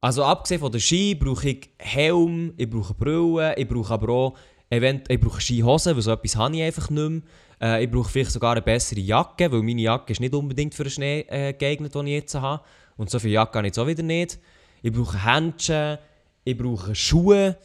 Also, 0.00 0.24
abgesehen 0.24 0.60
von 0.60 0.72
der 0.72 0.80
Ski 0.80 1.14
brauche 1.14 1.48
ich 1.48 1.70
Helm, 1.78 2.54
ich 2.56 2.68
brauche 2.68 2.94
Brille, 2.94 3.54
ich 3.56 3.68
brauche 3.68 3.94
aber 3.94 4.08
auch 4.12 4.36
event 4.68 5.10
ich 5.10 5.20
brauche 5.20 5.40
Skihosen, 5.40 5.94
weil 5.94 6.02
so 6.02 6.10
etwas 6.12 6.36
habe 6.36 6.56
ich 6.56 6.62
einfach 6.62 6.90
nicht 6.90 7.08
mehr. 7.08 7.22
Äh, 7.62 7.84
ich 7.84 7.90
brauche 7.90 8.08
vielleicht 8.08 8.30
sogar 8.32 8.52
eine 8.52 8.62
bessere 8.62 9.00
Jacke, 9.00 9.50
weil 9.52 9.62
meine 9.62 9.82
Jacke 9.82 10.12
ist 10.12 10.20
nicht 10.20 10.34
unbedingt 10.34 10.74
für 10.74 10.84
den 10.84 10.90
Schnee 10.90 11.20
äh, 11.28 11.52
geeignet, 11.52 11.94
den 11.94 12.06
ich 12.06 12.14
jetzt 12.14 12.34
habe. 12.34 12.62
Und 12.96 13.10
so 13.10 13.18
viel 13.18 13.30
Jacke 13.32 13.58
habe 13.58 13.66
ich 13.66 13.70
jetzt 13.70 13.78
auch 13.78 13.86
wieder 13.86 14.02
nicht. 14.02 14.38
Ich 14.82 14.92
brauche 14.92 15.24
Händchen, 15.24 15.98
ich 16.44 16.56
brauche 16.56 16.94
Schuhe, 16.94 17.56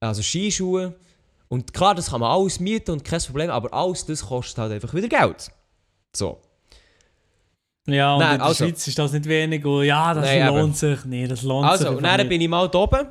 also 0.00 0.22
Skischuhe. 0.22 0.94
Und 1.48 1.72
klar, 1.72 1.94
das 1.94 2.10
kann 2.10 2.20
man 2.20 2.30
alles 2.30 2.58
mieten 2.60 2.90
und 2.92 3.04
kein 3.04 3.20
Problem, 3.20 3.50
aber 3.50 3.72
alles 3.72 4.04
das 4.06 4.24
kostet 4.26 4.58
halt 4.58 4.72
einfach 4.72 4.92
wieder 4.94 5.08
Geld. 5.08 5.50
So. 6.14 6.40
Ja, 7.88 8.14
und 8.14 8.20
Nein, 8.20 8.32
in 8.32 8.38
der 8.38 8.46
also- 8.46 8.64
Schweiz 8.64 8.86
ist 8.88 8.98
das 8.98 9.12
nicht 9.12 9.26
wenig. 9.26 9.64
Und 9.64 9.84
ja, 9.84 10.12
das 10.12 10.24
Nein, 10.24 10.46
lohnt 10.48 10.60
eben. 10.64 10.72
sich. 10.74 11.04
Nee, 11.04 11.26
das 11.28 11.42
lohnt 11.42 11.66
Also, 11.66 11.84
sich. 11.84 11.88
einfach 11.90 12.02
dann 12.02 12.16
nicht. 12.20 12.28
bin 12.28 12.40
ich 12.40 12.48
mal 12.48 12.68
da 12.68 12.78
oben. 12.78 13.06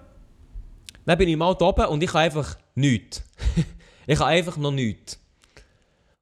Dann 1.06 1.18
bin 1.18 1.30
ich 1.30 1.38
mal 1.38 1.54
da 1.56 1.66
oben 1.66 1.86
und 1.86 2.04
ich 2.04 2.10
habe 2.10 2.20
einfach 2.20 2.58
nichts. 2.74 3.24
ich 4.08 4.20
habe 4.20 4.30
einfach 4.32 4.58
noch 4.58 4.72
nichts. 4.72 5.20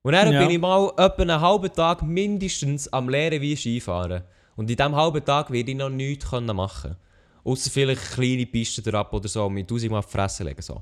Und 0.03 0.11
dann 0.13 0.31
Ja. 0.33 0.39
bin 0.41 0.49
ich 0.51 0.59
mal 0.59 0.89
etwa 0.97 1.21
einen 1.21 1.41
halben 1.41 1.73
Tag 1.73 2.03
mindestens 2.03 2.91
am 2.91 3.09
Lehren 3.09 3.41
wie 3.41 3.55
Skifahren. 3.55 4.23
Und 4.55 4.69
in 4.69 4.75
diesem 4.77 4.95
halben 4.95 5.23
Tag 5.23 5.49
werde 5.49 5.71
ich 5.71 5.77
noch 5.77 5.89
nichts 5.89 6.29
können 6.29 6.55
machen 6.55 6.95
Außer 7.45 7.69
vielleicht 7.71 8.13
kleine 8.13 8.45
Pisten 8.45 8.83
drauf 8.83 9.11
oder 9.11 9.27
so, 9.27 9.49
mir 9.49 9.65
tausendmal 9.67 9.99
auf 9.99 10.05
die 10.05 10.11
Fresse 10.11 10.43
legen. 10.43 10.61
So. 10.61 10.81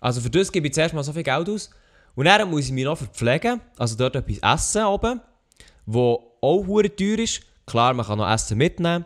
Also 0.00 0.20
für 0.20 0.30
das 0.30 0.50
gebe 0.52 0.66
ich 0.68 0.72
zuerst 0.72 0.94
mal 0.94 1.02
so 1.02 1.12
viel 1.12 1.22
Geld 1.22 1.48
aus. 1.48 1.70
Und 2.14 2.26
dann 2.26 2.48
muss 2.48 2.66
ich 2.66 2.72
mich 2.72 2.84
noch 2.84 2.96
verpflegen, 2.96 3.60
also 3.76 3.96
dort 3.96 4.16
etwas 4.16 4.38
essen 4.38 4.84
oben, 4.84 5.20
wo 5.84 6.36
auch 6.40 6.66
hure 6.66 6.94
teuer 6.94 7.18
ist. 7.18 7.42
Klar, 7.66 7.92
man 7.94 8.06
kann 8.06 8.18
noch 8.18 8.30
Essen 8.30 8.56
mitnehmen, 8.56 9.04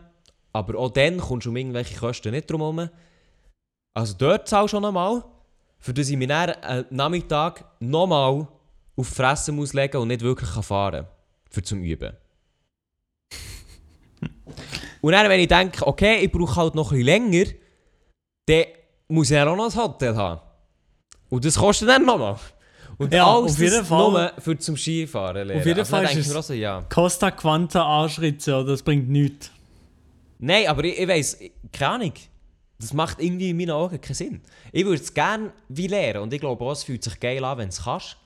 aber 0.53 0.79
auch 0.79 0.91
dann 0.91 1.19
kommst 1.19 1.47
du 1.47 1.51
um 1.51 1.57
irgendwelche 1.57 1.99
Kosten 1.99 2.33
nicht 2.33 2.51
drum 2.51 2.61
herum. 2.61 2.89
Also 3.95 4.15
dort 4.19 4.49
zahlst 4.49 4.73
du 4.73 4.77
schon 4.77 4.83
nochmal, 4.83 5.25
für 5.79 5.95
das 5.95 6.09
ich 6.09 6.17
mich 6.17 6.29
dann 6.29 6.53
am 6.63 6.85
Nachmittag 6.91 7.65
nochmal 7.81 8.47
auf 8.99 9.09
die 9.09 9.15
Fresse 9.15 9.53
muss 9.53 9.73
legen 9.73 9.97
und 9.99 10.09
nicht 10.09 10.23
wirklich 10.23 10.51
kann 10.51 10.63
fahren 10.63 11.07
für 11.51 11.63
zum 11.63 11.83
Üben. 11.83 12.13
und 15.01 15.13
dann, 15.13 15.29
wenn 15.29 15.41
ich 15.41 15.49
denke, 15.49 15.87
okay, 15.87 16.17
ich 16.25 16.33
brauche 16.33 16.57
halt 16.57 16.75
noch 16.75 16.91
ein 16.93 16.99
bisschen 16.99 17.31
länger, 17.33 17.45
dann 18.47 18.65
muss 19.09 19.31
ich 19.31 19.37
dann 19.37 19.49
auch 19.49 19.57
noch 19.57 19.71
ein 19.75 19.83
Hotel 19.83 20.17
haben. 20.17 20.41
Und 21.31 21.45
das 21.45 21.57
kostet 21.57 21.89
dann 21.89 22.05
nochmal. 22.05 22.37
Und 22.97 23.13
Ja, 23.15 23.33
alles 23.33 23.53
auf 23.53 23.61
jeden 23.61 23.85
Fall. 23.85 24.11
nur 24.11 24.33
für 24.41 24.59
zum 24.59 24.77
Skifahren 24.77 25.47
lernen. 25.47 25.61
Auf 25.61 25.67
jeden 25.67 25.79
also 25.79 25.91
Fall 25.91 26.07
denke 26.07 26.21
ist 26.21 26.35
es- 26.35 26.49
ja. 26.57 26.83
Costa 26.93 27.31
Quanta 27.31 28.03
Anschritte, 28.03 28.57
oder? 28.57 28.73
Das 28.73 28.83
bringt 28.83 29.09
nichts. 29.09 29.51
Nein, 30.41 30.67
aber 30.67 30.83
ich, 30.85 30.99
ich 30.99 31.07
weiss, 31.09 31.39
keine 31.73 31.93
Ahnung. 31.93 32.13
Das 32.81 32.93
macht 32.93 33.21
irgendwie 33.21 33.51
in 33.51 33.57
meinen 33.57 33.71
Augen 33.71 34.01
keinen 34.01 34.15
Sinn. 34.15 34.41
Ich 34.73 34.85
würde 34.85 35.03
es 35.03 35.13
gerne 35.13 35.53
wie 35.69 35.87
lernen 35.89 36.23
und 36.23 36.33
ich 36.33 36.41
glaube 36.41 36.65
auch, 36.65 36.73
es 36.73 36.85
fühlt 36.85 37.03
sich 37.03 37.19
geil 37.19 37.45
an, 37.45 37.59
wenn 37.59 37.69
du 37.69 37.75
es 37.75 37.83
kannst. 37.83 38.17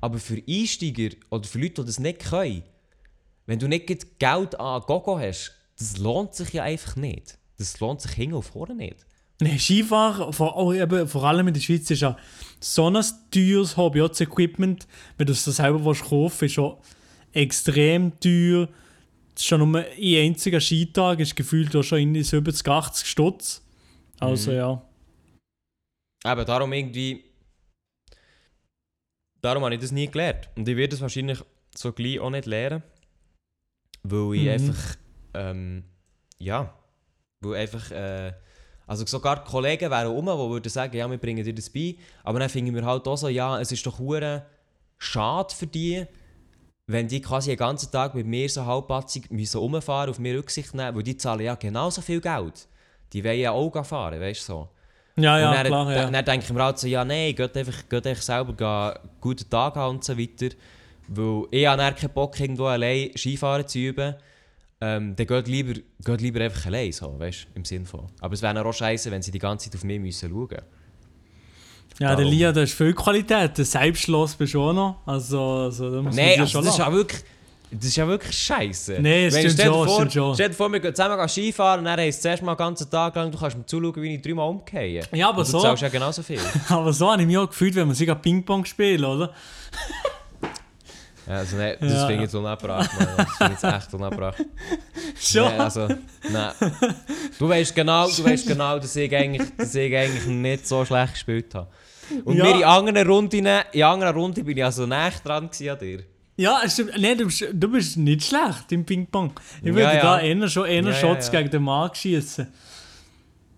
Aber 0.00 0.18
für 0.18 0.42
Einsteiger 0.48 1.16
oder 1.30 1.44
für 1.44 1.58
Leute, 1.58 1.82
die 1.82 1.86
das 1.86 1.98
nicht 1.98 2.20
können, 2.20 2.62
wenn 3.46 3.58
du 3.58 3.66
nicht 3.66 4.18
Geld 4.18 4.60
an 4.60 4.82
Gogo 4.82 5.18
hast, 5.18 5.52
das 5.78 5.96
lohnt 5.96 6.34
sich 6.34 6.52
ja 6.52 6.64
einfach 6.64 6.96
nicht. 6.96 7.38
Das 7.56 7.80
lohnt 7.80 8.00
sich 8.00 8.12
hinten 8.12 8.34
und 8.34 8.42
vorne 8.42 8.74
nicht. 8.74 9.06
Nee, 9.40 9.58
Skifahren, 9.58 10.32
vor, 10.32 10.56
auch 10.56 10.74
eben, 10.74 11.06
vor 11.06 11.24
allem 11.24 11.48
in 11.48 11.54
der 11.54 11.60
Schweiz, 11.60 11.88
ist 11.90 12.00
ja 12.00 12.16
so 12.60 12.90
ein 12.90 13.02
teures 13.30 13.76
Hobby. 13.76 14.02
Auch 14.02 14.08
das 14.08 14.20
Equipment, 14.20 14.86
wenn 15.16 15.26
du 15.26 15.32
es 15.32 15.44
selber 15.44 15.84
willst 15.84 16.04
kaufen 16.04 16.44
ist 16.44 16.52
schon 16.52 16.76
extrem 17.32 18.18
teuer. 18.18 18.66
Das 19.34 19.42
ist 19.42 19.46
schon 19.46 19.70
nur 19.70 19.80
ein 19.80 19.86
einziger 19.96 20.60
Skitag, 20.60 21.20
ist 21.20 21.36
gefühlt 21.36 21.74
auch 21.76 21.84
schon 21.84 21.98
in 21.98 22.22
70, 22.22 22.66
80 22.66 23.06
Stutz. 23.06 23.62
Also 24.18 24.50
Mhm. 24.50 24.56
ja. 24.56 24.82
Eben, 26.26 26.44
darum 26.44 26.72
irgendwie... 26.72 27.24
Darum 29.40 29.64
habe 29.64 29.74
ich 29.74 29.80
das 29.80 29.92
nie 29.92 30.08
gelernt. 30.08 30.48
Und 30.56 30.68
ich 30.68 30.76
werde 30.76 30.94
es 30.94 31.00
wahrscheinlich 31.00 31.42
so 31.74 31.92
gleich 31.92 32.18
auch 32.20 32.30
nicht 32.30 32.46
lernen. 32.46 32.82
Weil 34.02 34.34
ich 34.34 34.42
Mhm. 34.42 34.50
einfach... 34.50 34.96
Ähm, 35.34 35.84
ja. 36.38 36.74
Weil 37.40 37.60
einfach... 37.60 37.90
Äh, 37.90 38.32
also 38.86 39.04
sogar 39.04 39.44
die 39.44 39.50
Kollegen 39.50 39.90
wären 39.90 40.16
um, 40.16 40.24
die 40.24 40.32
würden 40.32 40.70
sagen, 40.70 40.96
ja, 40.96 41.08
wir 41.10 41.18
bringen 41.18 41.44
dir 41.44 41.54
das 41.54 41.68
bei. 41.68 41.96
Aber 42.24 42.38
dann 42.38 42.48
finden 42.48 42.74
wir 42.74 42.86
halt 42.86 43.06
auch 43.06 43.16
so, 43.18 43.28
ja, 43.28 43.60
es 43.60 43.70
ist 43.70 43.86
doch 43.86 43.98
hure 43.98 44.46
schade 44.96 45.54
für 45.54 45.66
die, 45.66 46.06
wenn 46.86 47.06
die 47.06 47.20
quasi 47.20 47.50
den 47.50 47.58
ganzen 47.58 47.92
Tag 47.92 48.14
mit 48.14 48.26
mir 48.26 48.48
so 48.48 48.64
halbpatzig 48.64 49.30
müssen 49.30 49.58
rumfahren, 49.58 50.08
auf 50.08 50.18
mir 50.18 50.38
Rücksicht 50.38 50.72
nehmen, 50.74 50.96
weil 50.96 51.02
die 51.02 51.18
zahlen 51.18 51.42
ja 51.42 51.54
genauso 51.54 52.00
viel 52.00 52.20
Geld. 52.22 52.66
Die 53.12 53.22
wollen 53.22 53.38
ja 53.38 53.52
auch 53.52 53.84
fahren, 53.84 54.20
weißt 54.20 54.40
du 54.40 54.52
so. 54.52 54.68
Ja, 55.22 55.34
und 55.34 55.40
ja, 55.40 55.52
dann, 55.54 55.66
klar, 55.66 55.90
ja. 55.92 56.02
dann, 56.02 56.12
dann 56.12 56.24
denke 56.24 56.46
ich 56.46 56.52
mir 56.52 56.62
halt 56.62 56.78
so, 56.78 56.86
ja 56.86 57.04
nein, 57.04 57.34
geht 57.34 57.56
einfach, 57.56 57.88
geht 57.88 58.06
einfach 58.06 58.22
selber 58.22 58.52
gehen, 58.52 59.10
guten 59.20 59.48
Tag 59.50 59.74
haben 59.76 59.96
und 59.96 60.04
so 60.04 60.16
weiter. 60.16 60.54
Weil 61.08 61.44
ich 61.50 61.66
habe 61.66 61.78
dann 61.78 61.94
keinen 61.94 62.12
Bock, 62.12 62.38
irgendwo 62.38 62.66
allein 62.66 63.10
Skifahren 63.16 63.66
zu 63.66 63.78
üben. 63.78 64.14
Ähm, 64.80 65.16
dann 65.16 65.26
geht 65.26 65.48
lieber, 65.48 65.80
geht 66.04 66.20
lieber 66.20 66.40
einfach 66.40 66.66
allein, 66.66 66.92
so, 66.92 67.18
weißt 67.18 67.44
du, 67.44 67.56
im 67.56 67.64
Sinn 67.64 67.84
von. 67.84 68.06
Aber 68.20 68.34
es 68.34 68.42
wäre 68.42 68.64
auch 68.64 68.72
scheiße, 68.72 69.10
wenn 69.10 69.22
sie 69.22 69.32
die 69.32 69.38
ganze 69.38 69.68
Zeit 69.68 69.76
auf 69.76 69.84
mich 69.84 69.98
müssen 69.98 70.30
schauen 70.30 70.42
müssen. 70.42 70.62
ja, 71.98 72.08
der 72.08 72.16
Darum. 72.16 72.30
Lia, 72.30 72.52
der 72.52 72.62
ist 72.62 72.74
viel 72.74 72.94
Qualität. 72.94 73.58
Der 73.58 73.64
Selbstschloss 73.64 74.36
bist 74.36 74.54
du 74.54 74.62
auch 74.62 74.72
noch. 74.72 74.98
Also, 75.04 75.40
also 75.40 75.90
da 75.90 76.02
muss 76.02 76.14
Nein, 76.14 76.38
also 76.38 76.52
schon 76.52 76.64
das 76.64 76.74
ist 76.74 76.78
ja 76.78 76.92
wirklich... 76.92 77.24
Das 77.70 77.84
ist 77.84 77.96
ja 77.96 78.08
wirklich 78.08 78.34
scheiße. 78.36 78.98
Nee, 79.00 79.26
es 79.26 79.34
stimmt 79.36 79.52
stell 79.52 79.66
dir 79.66 79.72
schon, 79.74 79.86
vor, 79.86 79.94
stimmt 79.96 80.12
schon. 80.14 80.34
Stell 80.34 80.48
dir 80.48 80.54
vor, 80.54 80.72
wir 80.72 80.80
gehen 80.80 80.94
zusammen 80.94 81.28
Skifahren 81.28 81.80
und 81.80 81.84
dann 81.84 81.98
heisst 82.00 82.18
es 82.18 82.22
zuerst 82.22 82.42
mal 82.42 82.54
den 82.54 82.58
ganzen 82.58 82.88
Tag 82.90 83.14
lang, 83.14 83.30
du 83.30 83.38
kannst 83.38 83.58
mir 83.58 83.66
zuschauen, 83.66 83.94
wie 84.02 84.14
ich 84.14 84.22
dreimal 84.22 84.48
umgehe. 84.48 85.02
Ja, 85.12 85.28
aber 85.28 85.38
und 85.40 85.46
du 85.46 85.52
so- 85.52 85.60
zahlst 85.60 85.82
ja 85.82 85.88
genauso 85.90 86.22
viel. 86.22 86.40
Aber 86.70 86.92
so 86.92 87.10
habe 87.12 87.20
ich 87.22 87.28
mich 87.28 87.36
auch 87.36 87.48
gefühlt, 87.48 87.74
wenn 87.74 87.86
wir 87.88 87.94
sogar 87.94 88.16
Ping-Pong 88.16 88.64
spielen, 88.64 89.04
oder? 89.04 89.32
Ja, 91.26 91.34
also 91.34 91.56
nee, 91.56 91.76
das 91.78 91.92
Ja. 91.92 91.98
finde 92.06 92.14
ich 92.14 92.20
jetzt 92.22 92.34
unabbracht, 92.34 92.90
Mann. 92.98 93.08
Das 93.18 93.36
finde 93.36 93.52
ich 93.54 93.62
jetzt 93.62 93.74
echt 93.76 93.94
unabbracht. 93.94 94.38
Schon? 95.20 95.52
Nee, 95.52 95.58
also, 95.58 95.88
nein. 96.30 96.52
Du 97.38 97.48
weißt 97.48 97.74
genau, 97.74 98.08
du 98.08 98.24
weißt 98.24 98.46
genau 98.46 98.78
dass, 98.78 98.96
ich 98.96 99.14
eigentlich, 99.14 99.42
dass 99.58 99.74
ich 99.74 99.94
eigentlich 99.94 100.24
nicht 100.26 100.66
so 100.66 100.84
schlecht 100.86 101.12
gespielt 101.12 101.54
habe. 101.54 101.68
Und 102.24 102.36
Ja. 102.38 102.44
mir 102.44 102.54
in 102.56 102.64
anderen 102.64 103.06
Runden, 103.06 103.46
in 103.72 103.82
anderen 103.82 104.14
Runden 104.16 104.42
bin 104.42 104.56
ich 104.56 104.64
also 104.64 104.86
näher 104.86 105.12
dran 105.22 105.50
an 105.50 105.78
dir. 105.78 106.02
Ja, 106.38 106.60
stimmt. 106.68 106.92
Du 106.96 107.24
bist, 107.26 107.44
du 107.52 107.68
bist 107.68 107.96
nicht 107.96 108.22
schlecht 108.24 108.70
im 108.70 108.84
Ping-Pong. 108.84 109.32
Ich 109.60 109.66
würde 109.74 109.82
Ja, 109.82 109.94
ja. 109.94 110.02
da 110.02 110.20
eher 110.20 110.48
schon 110.48 110.66
eher 110.66 110.84
Ja, 110.84 110.92
Shots 110.94 111.30
gegen 111.32 111.50
den 111.50 111.62
Marc 111.64 111.96
schießen. 111.96 112.46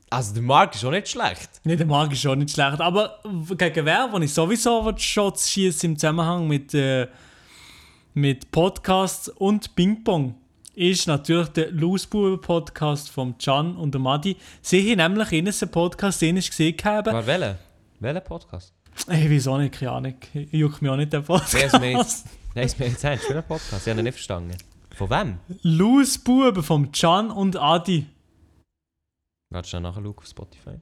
Also 0.09 0.33
der 0.35 0.43
Marc 0.43 0.75
ist 0.75 0.85
auch 0.85 0.91
nicht 0.91 1.09
schlecht. 1.09 1.61
Nee, 1.63 1.77
der 1.77 1.87
Marc 1.87 2.11
ist 2.13 2.23
schon 2.23 2.39
nicht 2.39 2.53
schlecht. 2.53 2.81
Aber 2.81 3.21
gegen 3.57 3.85
wer, 3.85 4.09
wo 4.11 4.19
ich 4.19 4.33
sowieso 4.33 4.93
Shots 4.97 5.51
schieße 5.51 5.87
im 5.87 5.97
Zusammenhang 5.99 6.49
mit, 6.49 6.73
äh, 6.73 7.07
mit 8.15 8.51
Podcasts 8.51 9.29
und 9.29 9.77
Ping-Pong, 9.77 10.35
ist 10.75 11.07
natürlich 11.07 11.49
der 11.51 11.71
Loosbuben-Podcast 11.73 13.11
vom 13.11 13.37
Can 13.37 13.77
und 13.77 13.93
der 13.93 14.01
Madi. 14.01 14.37
Sie 14.63 14.91
haben 14.93 15.13
nämlich 15.13 15.33
in 15.33 15.47
einem 15.47 15.71
Podcast, 15.71 16.23
den 16.23 16.39
ich 16.39 16.49
gesehen 16.49 16.77
habe. 16.83 17.11
Aber? 17.13 17.59
Welcher 18.01 18.21
Podcast? 18.21 18.73
Ich 19.09 19.31
weiß 19.31 19.49
auch 19.49 19.59
nicht, 19.59 19.75
keine 19.75 19.93
Ahnung. 19.93 20.15
Juckt 20.51 20.83
mich 20.83 20.91
auch 20.91 20.97
nicht 20.97 21.13
der 21.13 21.21
Podcast. 21.21 21.55
Wer 21.55 21.67
ist 21.67 21.81
mir 21.81 21.93
jetzt... 21.93 22.27
Nein, 22.55 22.67
ist 22.67 22.79
mir 22.79 22.89
jetzt 22.89 23.03
ernst. 23.05 23.29
Welcher 23.29 23.43
Podcast? 23.43 23.87
Ich 23.87 23.91
habe 23.91 24.01
ihn 24.01 24.05
nicht 24.05 24.15
verstanden. 24.15 24.57
Von 24.97 25.11
wem? 25.11 25.39
Loosbuben 25.63 26.63
vom 26.63 26.93
Can 26.93 27.31
und 27.31 27.57
Adi. 27.57 28.07
Warte 29.51 29.69
schnell 29.69 29.83
nachher 29.83 30.05
auf 30.07 30.25
Spotify. 30.27 30.77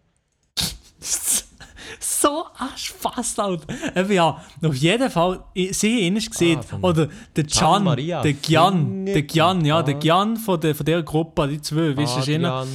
so 2.00 2.44
ein 2.58 2.68
Spaß, 2.76 3.38
Alter. 3.38 3.66
Eben 3.96 4.12
ja, 4.12 4.42
auf 4.62 4.74
jeden 4.74 5.10
Fall, 5.10 5.44
ich- 5.54 5.76
sie 5.78 6.06
haben 6.06 6.16
ihn 6.16 6.24
gesehen. 6.30 6.60
Ah, 6.72 6.78
Oder 6.82 7.08
der 7.36 7.44
Can, 7.44 7.84
Maria. 7.84 8.22
der 8.22 8.32
Gian, 8.34 9.06
der 9.06 9.22
Gian, 9.22 9.64
ja, 9.64 9.82
der 9.82 9.94
an. 9.94 10.00
Gian 10.00 10.36
von 10.36 10.60
der, 10.60 10.74
von 10.74 10.84
der 10.84 11.02
Gruppe, 11.02 11.48
die 11.48 11.60
zwei, 11.62 11.96
weißt 11.96 12.26
du, 12.26 12.34
einer, 12.34 12.52
Adrian 12.52 12.68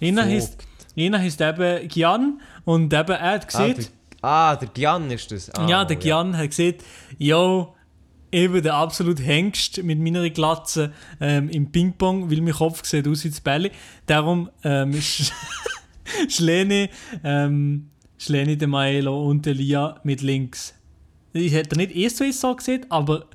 einer, 0.00 0.22
Vogt. 0.22 0.32
heißt, 0.34 0.56
einer 0.98 1.18
heißt 1.18 1.40
eben 1.40 1.88
Gian 1.88 2.40
und 2.64 2.92
eben 2.92 3.10
er 3.10 3.30
hat 3.32 3.42
Ah, 3.54 3.66
gesehen, 3.68 3.86
ah, 4.22 4.56
der 4.56 4.68
Gian 4.68 5.10
ist 5.10 5.30
das. 5.32 5.50
Ah, 5.54 5.66
ja, 5.68 5.84
der 5.84 5.96
Gian 5.96 6.36
hat 6.36 6.50
gesagt, 6.50 6.84
yo, 7.18 7.74
eben 8.32 8.62
der 8.62 8.74
absolut 8.74 9.20
Hengst 9.20 9.82
mit 9.82 9.98
meiner 9.98 10.28
Glatze 10.30 10.92
ähm, 11.20 11.48
im 11.48 11.70
Ping-Pong, 11.72 12.30
weil 12.30 12.40
mein 12.40 12.54
Kopf 12.54 12.84
sieht 12.84 13.08
aus 13.08 13.24
wie 13.24 13.30
das 13.30 13.40
Bälle. 13.40 13.70
Darum 14.06 14.50
ähm, 14.64 14.92
sch 15.00 15.32
Schleni, 16.28 16.90
ähm, 17.24 17.90
Schleni 18.18 18.56
de 18.56 18.66
Maelo 18.68 19.26
und 19.28 19.46
der 19.46 19.54
Lia 19.54 20.00
mit 20.02 20.22
links. 20.22 20.74
Ich 21.32 21.52
hätte 21.52 21.76
nicht 21.76 21.94
erst 21.94 22.16
so 22.16 22.30
so 22.32 22.54
gesehen, 22.56 22.86
aber 22.88 23.26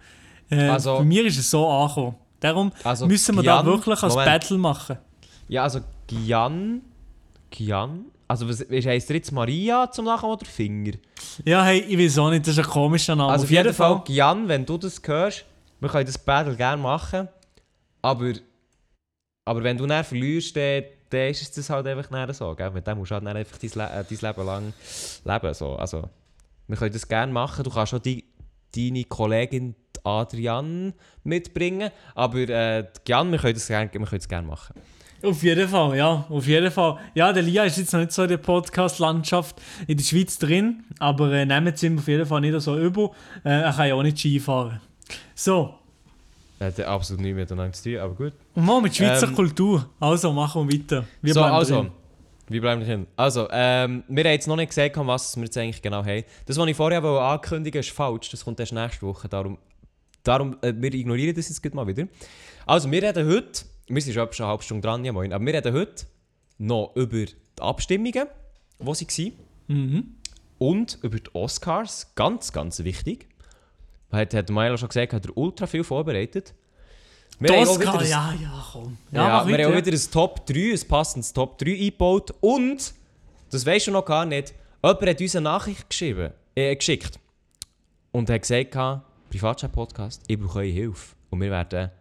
äh, 0.50 0.68
Also- 0.68 0.98
bei 0.98 1.04
mir 1.06 1.26
ist 1.26 1.38
es 1.40 1.50
so 1.50 1.68
angekommen. 1.68 2.16
Darum 2.42 2.72
Also, 2.84 3.08
müssen 3.08 3.36
wir 3.36 3.44
da 3.44 3.58
Gian- 3.58 3.66
wirklich 3.66 4.04
ein 4.04 4.10
Moment. 4.10 4.26
Battle 4.28 4.58
machen. 4.58 4.98
Ja, 5.48 5.64
also 5.64 5.80
Gian. 6.08 6.82
Gian. 7.50 8.06
Also, 8.28 8.50
was, 8.50 8.62
heisst 8.62 9.10
der 9.10 9.18
jetzt 9.18 9.32
Maria 9.32 9.90
zum 9.92 10.06
Nachnamen 10.06 10.38
oder 10.38 10.46
Finger? 10.46 10.94
Ja, 11.44 11.64
hey, 11.64 11.80
ich 11.80 11.98
weiß 11.98 12.18
auch 12.18 12.30
nicht, 12.32 12.48
das 12.48 12.58
ist 12.58 12.66
ein 12.66 12.70
komischer 12.70 13.16
Name. 13.16 13.32
Also, 13.32 13.44
auf 13.44 13.52
jeden 13.52 13.74
Fall, 13.74 14.02
Gian, 14.06 14.48
wenn 14.48 14.66
du 14.66 14.78
das 14.78 15.02
hörst, 15.06 15.46
wir 15.80 15.90
können 15.90 16.06
das 16.06 16.18
Battle 16.18 16.56
gerne 16.56 16.82
machen. 16.82 17.28
Aber, 18.02 18.34
aber 19.46 19.64
wenn 19.64 19.78
du 19.78 19.86
dann 19.86 20.04
verlierst, 20.04 20.56
dann, 20.56 20.84
dann 21.10 21.30
ist 21.30 21.58
es 21.58 21.70
halt 21.70 21.86
einfach 21.86 22.10
nicht 22.10 22.36
so. 22.36 22.56
Gell? 22.56 22.72
Mit 22.72 22.88
dem 22.88 22.98
musst 22.98 23.12
du 23.12 23.16
halt 23.16 23.26
dann 23.26 23.38
einfach 23.38 23.58
dein, 23.58 23.72
Le 23.76 23.84
äh, 23.84 24.04
dein 24.04 24.18
Leben 24.36 24.46
lang 24.46 24.74
leben. 25.24 25.54
So. 25.54 25.76
Also, 25.76 26.10
wir 26.68 26.78
können 26.78 26.94
das 26.94 27.08
gerne 27.08 27.32
machen. 27.32 27.64
Du 27.64 27.70
kannst 27.70 27.94
auch 27.94 28.00
die, 28.00 28.24
deine 28.76 29.04
Kollegin 29.04 29.76
Adrian 30.06 30.94
mitbringen. 31.24 31.92
Aber 32.14 32.38
äh, 32.38 32.88
Gian, 33.04 33.32
wir 33.32 33.40
können 33.40 33.54
das 33.54 33.68
gerne, 33.68 33.92
wir 33.92 34.00
können 34.00 34.20
das 34.20 34.30
gerne 34.30 34.48
machen. 34.48 34.76
Auf 35.24 35.42
jeden 35.44 35.68
Fall, 35.68 35.98
ja, 35.98 36.26
auf 36.30 36.46
jeden 36.48 36.70
Fall. 36.72 36.98
Ja, 37.16 37.34
der 37.34 37.42
Lia 37.44 37.64
ist 37.64 37.78
jetzt 37.78 37.94
noch 37.94 38.00
nicht 38.00 38.12
so 38.12 38.24
in 38.24 38.30
der 38.30 38.38
Podcast-Landschaft 38.38 39.60
in 39.88 39.98
der 39.98 40.04
Schweiz 40.04 40.38
drin, 40.38 40.84
aber 41.00 41.32
äh, 41.32 41.46
nehmen 41.46 41.76
Sie 41.76 41.88
ihm 41.88 41.98
auf 41.98 42.08
jeden 42.08 42.26
Fall 42.26 42.42
nicht 42.42 42.60
so 42.62 42.78
über. 42.78 43.12
Äh, 43.44 43.50
er 43.62 43.74
kann 43.74 43.88
ja 43.88 43.96
auch 43.96 44.04
nicht 44.04 44.20
Ski 44.20 44.40
fahren. 44.40 44.80
So, 45.34 45.74
Er 46.60 46.68
hat 46.68 46.80
absolut 46.82 47.22
nichts 47.22 47.38
miteinander 47.38 47.74
zu 47.74 47.84
tun, 47.90 48.00
aber 48.00 48.14
gut. 48.14 48.34
und 48.54 48.66
mal 48.66 48.82
mit 48.82 48.96
Schweizer 48.96 49.28
Ähm, 49.28 49.36
Kultur. 49.36 49.90
Also, 50.00 50.32
machen 50.32 50.70
wir 50.70 50.80
weiter. 50.80 51.06
Wir 51.22 51.34
so, 51.34 51.40
bleiben 51.40 51.56
also, 51.56 51.76
drin. 51.82 51.92
wie 52.50 52.60
bleiben 52.60 52.82
wir 52.82 52.88
drin? 52.88 53.08
Also, 53.16 53.48
ähm, 53.52 54.04
wir 54.08 54.24
haben 54.26 54.32
jetzt 54.32 54.48
noch 54.48 54.56
nicht 54.58 54.70
gesagt, 54.70 54.96
was 54.98 55.36
wir 55.38 55.44
jetzt 55.46 55.58
eigentlich 55.58 55.82
genau 55.82 56.06
haben. 56.06 56.24
Das, 56.46 56.58
was 56.58 56.68
ich 56.68 56.76
vorher 56.78 57.02
wollte 57.02 57.24
ankündigen 57.24 57.80
ist 57.80 57.90
falsch. 57.92 58.30
Das 58.30 58.44
kommt 58.46 58.60
erst 58.60 58.74
nächste 58.74 59.02
Woche. 59.08 59.28
Darum, 59.28 59.58
darum 60.24 60.56
äh, 60.62 60.72
wir 60.76 60.94
ignorieren 60.94 61.36
das 61.36 61.50
jetzt 61.50 61.74
mal 61.74 61.88
wieder. 61.88 62.08
Also, 62.68 62.90
wir 62.92 63.02
reden 63.02 63.28
heute, 63.28 63.66
wir 63.88 64.02
sind 64.02 64.14
schon 64.14 64.28
eine 64.30 64.48
halbe 64.48 64.64
Stunde 64.64 64.88
dran, 64.88 65.06
ja 65.06 65.12
moin, 65.14 65.32
aber 65.34 65.46
wir 65.46 65.54
reden 65.54 65.74
heute 65.74 66.06
noch 66.58 66.92
über 66.96 67.26
die 67.26 67.36
Abstimmungen, 67.60 68.28
die 68.80 68.94
sie 68.96 69.34
waren. 69.68 69.78
Mhm. 69.78 70.16
Und 70.58 71.00
über 71.02 71.20
die 71.20 71.34
Oscars, 71.36 72.14
ganz, 72.16 72.52
ganz 72.54 72.84
wichtig. 72.84 73.28
Hat, 74.12 74.34
hat 74.34 74.50
Milo 74.50 74.78
schon 74.78 74.88
gesagt, 74.88 75.14
hat 75.14 75.26
er 75.26 75.38
ultra 75.38 75.68
viel 75.68 75.84
vorbereitet. 75.84 76.54
Wir 77.40 77.50
Die 77.50 77.56
Oscar, 77.58 77.80
wieder 77.80 78.00
ein- 78.00 78.10
ja, 78.10 78.34
ja, 78.42 78.66
komm. 78.72 78.98
ja, 79.12 79.28
mach 79.28 79.46
wir 79.48 79.54
weiter, 79.54 79.64
haben 79.66 79.72
auch 79.74 79.78
ja. 79.78 79.86
wieder 79.86 79.98
ein 79.98 80.12
Top 80.12 80.46
3, 80.46 80.72
ein 80.74 80.88
passendes 80.88 81.34
Top 81.34 81.58
3 81.58 81.72
eingebaut. 81.74 82.34
Und, 82.40 82.94
das 83.52 83.66
weisst 83.66 83.88
du 83.88 83.92
noch 83.92 84.06
gar 84.06 84.26
nicht, 84.26 84.54
jemand 84.82 85.02
hat 85.06 85.20
uns 85.22 85.36
eine 85.36 85.44
Nachricht 85.44 85.90
geschrieben, 85.90 86.32
äh, 86.56 86.74
geschickt. 86.76 87.20
Und 88.14 88.30
hat 88.30 88.42
gesagt, 88.44 88.72
Privatchat-Podcast, 89.30 90.24
ich 90.28 90.40
brauche 90.40 90.60
eure 90.60 90.68
Hilfe. 90.70 91.16
Und 91.30 91.42
wir 91.42 91.52
werden 91.52 91.92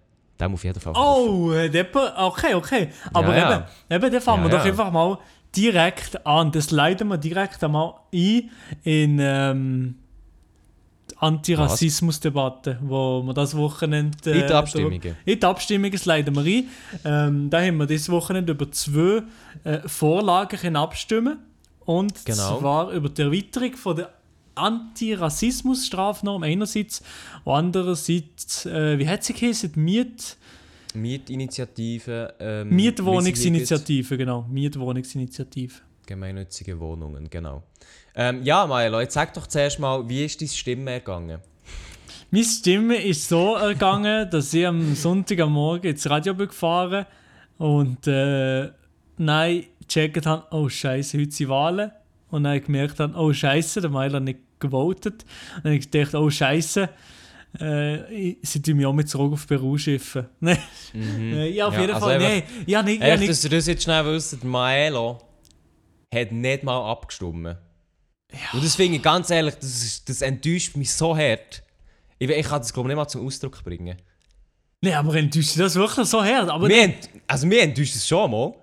dem 0.41 0.55
auf 0.55 0.65
jeden 0.65 0.81
Fall. 0.81 0.93
Oh, 0.97 1.53
äh, 1.53 1.85
okay, 2.17 2.55
okay. 2.55 2.89
Aber 3.13 3.37
Ja, 3.37 3.51
ja. 3.51 3.69
eben, 3.91 4.05
eben, 4.05 4.13
dann 4.13 4.21
fangen 4.23 4.45
Ja, 4.45 4.51
wir 4.51 4.59
doch 4.59 4.65
einfach 4.65 4.91
mal 4.93 5.19
direkt 5.55 6.27
an. 6.27 6.51
Das 6.53 6.71
leiten 6.71 7.09
wir 7.09 7.19
direkt 7.19 7.63
einmal 7.63 7.95
ein 8.13 8.51
in 8.83 9.19
ähm, 9.21 9.95
die 11.11 11.17
Antirassismusdebatte, 11.19 12.79
wo 12.83 13.23
wir 13.23 13.35
das 13.35 13.57
Wochenende... 13.57 14.31
In 14.31 14.47
die 14.47 14.53
Abstimmungen. 14.53 15.01
In 15.25 15.39
die 15.41 15.47
Abstimmungen 15.47 16.01
leiten 16.05 16.35
wir 16.35 16.43
ein. 16.43 16.69
Ähm, 17.05 17.51
da 17.51 17.61
haben 17.61 17.77
wir 17.77 17.87
dieses 17.87 18.11
Wochenende 18.11 18.53
über 18.53 18.71
zwei 18.73 19.23
äh, 19.65 19.81
Vorlagen 19.87 20.77
abstimmen 20.77 21.39
Und 21.85 22.25
Genau. 22.25 22.59
zwar 22.59 22.91
über 22.91 23.09
die 23.09 23.23
Erweiterung 23.23 23.75
von 23.77 23.97
der 23.97 24.11
Antirassismusstrafnorm 24.55 26.43
einerseits 26.43 27.03
und 27.45 27.53
andererseits, 27.55 28.67
äh, 28.67 28.99
wie 28.99 29.09
hat 29.09 29.25
sie 29.25 29.33
geheißen? 29.35 29.73
Miet... 29.77 30.37
Mietinitiative. 30.95 32.35
Ähm, 32.39 32.69
Mietwohnungsinitiative, 32.71 34.17
genau. 34.17 34.47
Mietwohnungsinitiative. 34.49 35.75
Gemeinnützige 36.07 36.79
Wohnungen, 36.79 37.29
genau. 37.29 37.65
Ähm, 38.15 38.43
ja, 38.45 38.67
Milo, 38.67 39.01
jetzt 39.01 39.15
sag 39.15 39.35
doch 39.35 39.47
zuerst 39.47 39.81
mal, 39.81 40.09
wie 40.09 40.25
ist 40.25 40.41
deine 40.41 40.51
Stimme 40.51 40.91
ergangen? 40.93 41.41
Meine 42.31 42.45
Stimme 42.45 42.97
ist 42.97 43.29
so 43.29 43.57
ergangen, 43.57 44.29
dass 44.33 44.55
ich 44.55 44.67
am 44.67 44.95
Sonntag 44.95 45.41
am 45.41 45.53
Morgen 45.53 45.87
ins 45.87 46.09
Radio 46.09 46.35
bin 46.35 46.49
gefahren 46.49 47.07
und 47.59 48.07
äh, 48.07 48.71
nein, 49.17 49.65
gecheckt 49.81 50.27
habe, 50.27 50.47
oh 50.51 50.69
Scheiße, 50.69 51.19
heute 51.19 51.31
sind 51.31 51.49
Wahlen. 51.49 51.91
Und 52.35 52.45
dann 52.45 52.61
gemerkt 52.61 52.99
habe, 52.99 53.15
oh 53.17 53.33
Scheiße, 53.33 53.81
der 53.81 53.91
Meiler 53.91 54.17
hat 54.17 54.25
nicht 54.25 54.41
gewotet. 54.59 55.23
Und 55.57 55.65
dann 55.65 55.73
habe 55.73 55.77
ich 55.77 55.91
gedacht, 55.91 56.15
oh 56.15 56.29
Scheiße, 56.31 56.89
äh, 57.61 58.13
ich- 58.15 58.39
sie 58.43 58.61
tun 58.61 58.77
mich 58.77 58.87
auch 58.87 58.93
mit 58.93 59.09
zurück 59.09 59.33
auf 59.35 59.47
Peru 59.47 59.79
schiffen. 59.79 60.27
Nein, 60.41 60.59
äh, 60.95 61.49
ja, 61.51 61.69
auf 61.69 61.75
Ja, 61.75 61.81
jeden 61.83 61.95
also 61.95 62.07
Fall, 62.07 62.19
nein. 62.19 62.43
Ja, 62.67 62.83
nicht, 62.83 63.01
ja, 63.03 63.17
nicht. 63.17 63.31
dass 63.31 63.45
ihr 63.45 63.51
das 63.51 63.67
jetzt 63.69 63.85
schnell 63.85 64.05
wisst, 64.07 64.43
Maelo 64.43 65.21
hat 66.13 66.33
nicht 66.33 66.65
mal 66.65 66.91
abgestimmt. 66.91 67.57
Und 68.53 68.65
das 68.65 68.75
finde 68.75 68.97
ich 68.97 69.03
ganz 69.03 69.31
ehrlich, 69.31 69.55
das, 69.55 69.83
ist, 69.85 70.09
das 70.09 70.21
enttäuscht 70.23 70.77
mich 70.77 70.93
so 70.93 71.17
hart. 71.17 71.63
Ich, 72.19 72.29
ich 72.29 72.47
kann 72.47 72.61
das 72.61 72.73
glaube 72.73 72.89
ich 72.89 72.95
nicht 72.95 72.97
mal 72.97 73.07
zum 73.09 73.25
Ausdruck 73.27 73.63
bringen. 73.63 73.97
Nee, 74.81 74.93
aber 74.95 75.15
enttäuscht 75.15 75.57
das 75.59 75.77
wirklich 75.77 76.09
so 76.09 76.23
her? 76.25 76.49
Aber 76.53 76.67
Mir 76.67 76.83
ent, 76.83 77.09
also 77.29 77.47
mir 77.47 77.63
enttäuscht 77.63 77.95
es 77.95 78.09
schon 78.09 78.29
mal. 78.31 78.55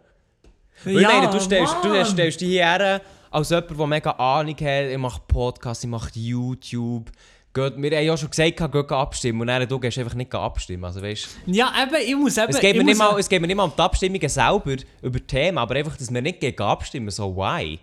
Weil 0.83 0.97
ich 0.99 1.07
meine, 1.07 1.29
du 1.29 1.39
stellst, 1.39 1.75
du 1.83 2.05
stellst 2.05 2.41
dich 2.41 2.49
hierher 2.49 3.01
als 3.31 3.49
jemand, 3.49 3.79
der 3.79 3.87
mega 3.87 4.11
Ahnung 4.11 4.55
hat, 4.55 4.85
ich 4.91 4.97
mache 4.97 5.21
Podcasts, 5.27 5.83
ich 5.83 5.89
mache 5.89 6.11
YouTube. 6.13 7.09
Geht, 7.53 7.75
wir 7.75 7.97
haben 7.97 8.05
ja 8.05 8.15
schon 8.15 8.29
gesagt, 8.29 8.71
geht 8.71 8.91
abstimmen 8.91 9.41
und 9.41 9.47
dann 9.47 9.67
du 9.67 9.77
gehst 9.79 9.97
einfach 9.97 10.13
nicht 10.13 10.33
abstimmen. 10.33 10.85
Also, 10.85 11.01
weißt, 11.01 11.27
Ja, 11.47 11.73
eben, 11.83 11.95
ich 12.07 12.15
muss 12.15 12.37
eben... 12.37 12.49
es, 12.49 12.59
geht 12.59 12.75
mir 12.75 12.81
ich 12.81 12.85
nicht 12.85 12.97
mal, 12.97 13.19
es 13.19 13.27
geht 13.27 13.41
mir 13.41 13.47
nicht 13.47 13.57
mal 13.57 13.63
um 13.65 13.73
die 13.75 13.81
Abstimmungen 13.81 14.29
selber, 14.29 14.75
über 15.01 15.27
Themen, 15.27 15.57
aber 15.57 15.75
einfach, 15.75 15.97
dass 15.97 16.13
wir 16.13 16.21
nicht 16.21 16.39
gegen 16.39 16.61
abstimmen. 16.61 17.09
So, 17.09 17.35
why? 17.35 17.79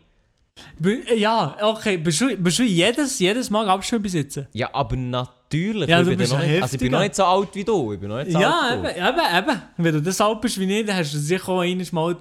Ja, 1.16 1.56
okay. 1.60 1.98
Bist 1.98 2.20
du, 2.20 2.36
bist 2.36 2.58
du 2.58 2.62
jedes, 2.62 3.18
jedes 3.18 3.50
Mal 3.50 3.68
abstimmen 3.68 4.02
besitzen? 4.02 4.46
Ja, 4.52 4.70
aber 4.72 4.96
natürlich. 4.96 5.88
Ja, 5.88 5.98
ich 5.98 6.04
du 6.04 6.10
bin 6.10 6.18
bist 6.18 6.32
noch 6.32 6.40
nicht, 6.40 6.62
also 6.62 6.74
ich 6.74 6.80
bin 6.80 6.92
noch 6.92 7.00
nicht 7.00 7.14
so 7.14 7.24
alt 7.24 7.48
wie 7.52 7.64
du. 7.64 7.92
Ich 7.92 8.00
bin 8.00 8.08
noch 8.08 8.18
nicht 8.18 8.32
so 8.32 8.40
Ja, 8.40 8.60
alt 8.70 8.72
eben, 8.74 8.82
wie 8.84 9.00
du. 9.00 9.08
eben, 9.08 9.50
eben. 9.50 9.62
Wenn 9.76 9.94
du 9.94 10.02
das 10.02 10.20
alt 10.20 10.40
bist 10.40 10.58
wie 10.58 10.80
ich, 10.80 10.86
dann 10.86 10.96
hast 10.96 11.12
du 11.12 11.18
sicher 11.18 11.48
auch 11.50 11.60
einmal 11.60 11.86
mal 11.92 12.16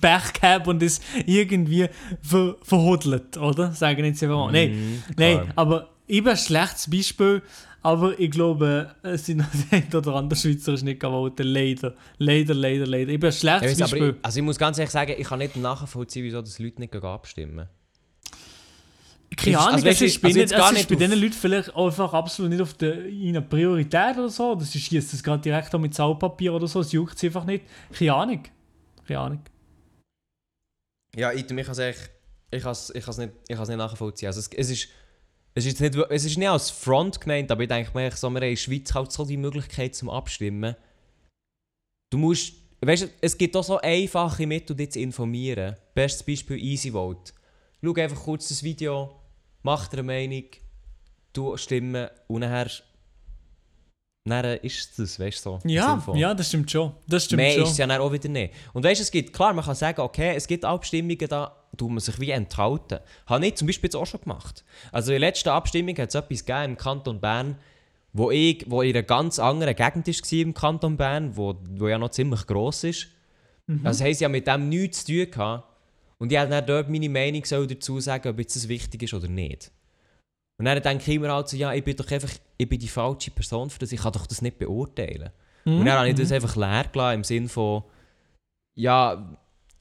Pech 0.00 0.32
gehabt 0.34 0.68
und 0.68 0.82
es 0.82 1.00
irgendwie 1.26 1.88
ver 2.22 2.56
verhudelt, 2.62 3.36
oder? 3.36 3.72
Sagen 3.72 4.04
jetzt 4.04 4.22
einfach 4.22 4.36
mal. 4.36 4.52
Nein, 4.52 4.70
Mhm, 4.72 5.02
nein, 5.16 5.36
klar. 5.42 5.48
aber 5.56 5.88
ich 6.06 6.22
bin 6.22 6.30
ein 6.32 6.36
schlechtes 6.36 6.90
Beispiel, 6.90 7.42
aber 7.82 8.18
ich 8.20 8.30
glaube, 8.30 8.94
es 9.02 9.26
sind 9.26 9.38
der 9.72 9.78
ein 9.82 9.94
oder 9.94 10.14
andere 10.16 10.38
Schweizer 10.38 10.74
ist 10.74 10.82
nicht 10.82 11.00
gewollt. 11.00 11.34
Leider. 11.38 11.94
Leider, 12.18 12.52
leider, 12.54 12.86
leider. 12.86 13.10
Ich 13.10 13.18
bin 13.20 13.28
ein 13.30 13.32
Ja, 13.32 13.38
schlechtes 13.58 13.80
aber 13.82 13.90
Beispiel. 13.90 14.08
ich, 14.18 14.24
also 14.24 14.38
ich 14.38 14.44
muss 14.44 14.58
ganz 14.58 14.78
ehrlich 14.78 14.90
sagen, 14.92 15.14
ich 15.16 15.26
kann 15.26 15.38
nicht 15.38 15.56
nachvollziehen, 15.56 16.24
wieso 16.24 16.40
das 16.40 16.58
Leute 16.58 16.80
nicht 16.80 16.94
abstimmen. 16.94 17.68
Keine 19.36 19.56
Also, 19.58 19.68
Ahnung, 19.70 19.84
weißt 19.84 20.02
es 20.02 20.14
ist, 20.16 20.22
du, 20.22 20.26
also 20.26 20.38
jetzt 20.40 20.50
nicht, 20.50 20.58
gar 20.58 20.66
es 20.66 20.72
ist 20.72 20.78
nicht 20.78 20.88
bei 21.00 21.06
diesen 21.06 21.20
Leuten 21.22 21.32
vielleicht 21.34 21.76
einfach 21.76 22.12
absolut 22.12 22.50
nicht 22.50 22.60
auf 22.60 22.74
der 22.74 23.06
ihrer 23.06 23.40
Priorität 23.40 24.18
oder 24.18 24.28
so. 24.28 24.52
Oder 24.52 24.64
sie 24.64 24.80
schießt 24.80 25.12
das 25.12 25.22
gerade 25.22 25.40
direkt 25.40 25.72
auch 25.74 25.78
mit 25.78 25.94
Saupapier 25.94 26.52
oder 26.52 26.66
so. 26.66 26.80
Es 26.80 26.90
juckt 26.92 27.18
sie 27.18 27.28
einfach 27.28 27.44
nicht. 27.44 27.64
Keine 27.96 28.12
Ahnung. 28.14 28.42
Keine 29.06 29.20
Ahnung. 29.20 29.40
Ja, 31.16 31.32
ich, 31.32 31.46
kann 31.46 31.58
es 31.58 31.78
ich 32.50 32.64
ich 32.94 33.04
kann's 33.04 33.18
nicht, 33.18 33.76
nachvollziehen. 33.76 34.28
Also 34.28 34.40
es, 34.40 34.48
es, 34.56 34.70
ist, 34.70 34.88
es, 35.54 35.66
ist 35.66 35.80
nicht, 35.80 35.96
es 35.96 36.24
ist 36.24 36.38
nicht 36.38 36.48
als 36.48 36.70
Front 36.70 37.20
gemeint, 37.20 37.50
aber 37.50 37.62
ich 37.62 37.68
denke 37.68 37.90
mir, 37.94 38.10
so, 38.12 38.28
wir 38.30 38.36
haben 38.36 38.42
in 38.42 38.50
der 38.50 38.56
Schweiz 38.56 38.94
halt 38.94 39.12
so 39.12 39.24
die 39.24 39.36
Möglichkeit 39.36 39.94
zum 39.94 40.10
Abstimmen. 40.10 40.76
Du 42.10 42.18
musst, 42.18 42.54
weißt 42.80 43.04
du, 43.04 43.08
es 43.20 43.38
gibt 43.38 43.56
auch 43.56 43.64
so 43.64 43.78
einfache 43.80 44.46
Mittel, 44.46 44.74
dich 44.76 44.92
zu 44.92 45.00
informieren. 45.00 45.76
Bestes 45.94 46.24
Beispiel 46.24 46.58
EasyVote. 46.58 47.32
Schau 47.82 47.94
einfach 47.94 48.22
kurz 48.22 48.48
das 48.48 48.62
Video, 48.62 49.20
mach 49.62 49.88
dir 49.88 49.98
eine 49.98 50.02
Meinung, 50.02 50.44
du 51.32 51.56
stimmen 51.56 52.08
und 52.26 52.40
nachher, 52.40 52.70
nachher 54.30 54.62
ist 54.64 54.78
es 54.78 54.96
das, 54.96 55.20
weißt 55.20 55.44
du 55.44 55.50
so. 55.50 55.68
Ja, 55.68 56.02
ja, 56.14 56.34
das 56.34 56.48
stimmt 56.48 56.70
schon. 56.70 56.92
Das 57.06 57.26
stimmt 57.26 57.42
Mehr 57.42 57.52
schon. 57.52 57.62
ist 57.64 57.72
es 57.72 57.78
ja 57.78 57.86
dann 57.86 58.00
auch 58.00 58.12
wieder 58.12 58.28
nicht. 58.28 58.54
Und 58.72 58.84
weißt 58.84 59.00
du, 59.00 59.02
es 59.02 59.10
gibt, 59.10 59.32
klar, 59.32 59.52
man 59.52 59.64
kann 59.64 59.74
sagen, 59.74 60.00
okay, 60.00 60.32
es 60.34 60.46
gibt 60.46 60.64
Abstimmungen, 60.64 61.28
da 61.28 61.56
tut 61.76 61.90
man 61.90 62.00
sich 62.00 62.18
wie 62.18 62.30
enthalten. 62.30 62.98
Habe 63.26 63.46
ich 63.46 63.56
zum 63.56 63.66
Beispiel 63.66 63.88
jetzt 63.88 63.96
auch 63.96 64.06
schon 64.06 64.20
gemacht. 64.20 64.64
Also 64.92 65.12
in 65.12 65.20
der 65.20 65.28
letzten 65.28 65.50
Abstimmung 65.50 65.96
hat 65.98 66.08
es 66.08 66.14
etwas 66.14 66.44
gegeben 66.44 66.72
im 66.72 66.76
Kanton 66.76 67.20
Bern, 67.20 67.56
wo 68.12 68.30
ich, 68.30 68.64
wo 68.68 68.82
in 68.82 68.90
einer 68.90 69.02
ganz 69.02 69.38
anderen 69.38 69.76
Gegend 69.76 70.06
war 70.06 70.38
im 70.38 70.54
Kanton 70.54 70.96
Bern, 70.96 71.36
wo, 71.36 71.56
wo 71.76 71.88
ja 71.88 71.98
noch 71.98 72.10
ziemlich 72.10 72.46
gross 72.46 72.84
ist. 72.84 73.08
Mhm. 73.66 73.86
Also 73.86 74.04
haben 74.04 74.14
sie 74.14 74.22
ja 74.22 74.28
mit 74.28 74.46
dem 74.46 74.68
nichts 74.68 75.04
zu 75.04 75.12
tun 75.12 75.30
gehabt. 75.30 75.64
Und 76.18 76.32
ich 76.32 76.38
habe 76.38 76.50
dann 76.50 76.66
dort 76.66 76.90
meine 76.90 77.08
Meinung 77.08 77.42
dazu 77.42 78.00
sagen, 78.00 78.28
ob 78.28 78.38
jetzt 78.38 78.56
das 78.56 78.68
wichtig 78.68 79.02
ist 79.04 79.14
oder 79.14 79.28
nicht. 79.28 79.70
Und 80.60 80.66
dann 80.66 80.82
denke 80.82 81.10
ich 81.10 81.16
immer 81.16 81.32
halt 81.32 81.48
so, 81.48 81.56
ja, 81.56 81.72
ich 81.72 81.82
bin 81.82 81.96
doch 81.96 82.10
einfach, 82.10 82.28
ich 82.58 82.68
bin 82.68 82.78
die 82.78 82.86
falsche 82.86 83.30
Person 83.30 83.70
für 83.70 83.78
das, 83.78 83.92
ich 83.92 84.00
kann 84.02 84.12
doch 84.12 84.26
das 84.26 84.42
nicht 84.42 84.58
beurteilen. 84.58 85.30
Mhm. 85.64 85.78
Und 85.78 85.86
dann 85.86 86.00
habe 86.00 86.10
ich 86.10 86.16
das 86.16 86.30
einfach 86.32 86.54
leer 86.54 86.84
gelassen, 86.92 87.14
im 87.14 87.24
Sinne 87.24 87.48
von, 87.48 87.82
ja, 88.74 89.38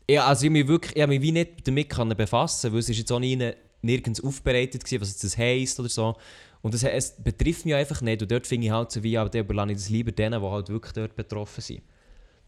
ich, 0.07 0.21
also 0.21 0.45
ich 0.45 0.51
mich 0.51 0.65
wirklich, 0.69 0.95
ich 0.95 1.05
mich 1.05 1.21
wie 1.21 1.33
nicht 1.33 1.67
damit 1.67 1.89
können 1.89 2.15
befassen, 2.15 2.71
weil 2.71 2.79
es 2.79 2.87
ist 2.87 2.97
jetzt 2.97 3.11
auch 3.11 3.19
nie 3.19 3.37
nirgends 3.81 4.23
aufbereitet 4.23 4.85
gewesen, 4.85 5.01
was 5.01 5.09
jetzt 5.09 5.25
das 5.25 5.37
heisst 5.37 5.81
oder 5.81 5.89
so. 5.89 6.15
Und 6.61 6.73
das, 6.73 6.83
es 6.83 7.21
betrifft 7.21 7.65
mich 7.65 7.75
einfach 7.75 7.99
nicht 7.99 8.21
und 8.21 8.31
dort 8.31 8.47
finde 8.47 8.67
ich 8.67 8.71
halt 8.71 8.89
so 8.89 9.03
wie, 9.03 9.17
aber 9.17 9.29
dann 9.29 9.41
überlasse 9.41 9.71
ich 9.71 9.77
das 9.79 9.89
lieber 9.89 10.13
denen, 10.13 10.41
die 10.41 10.47
halt 10.47 10.69
wirklich 10.69 10.93
dort 10.93 11.13
betroffen 11.13 11.59
sind. 11.59 11.81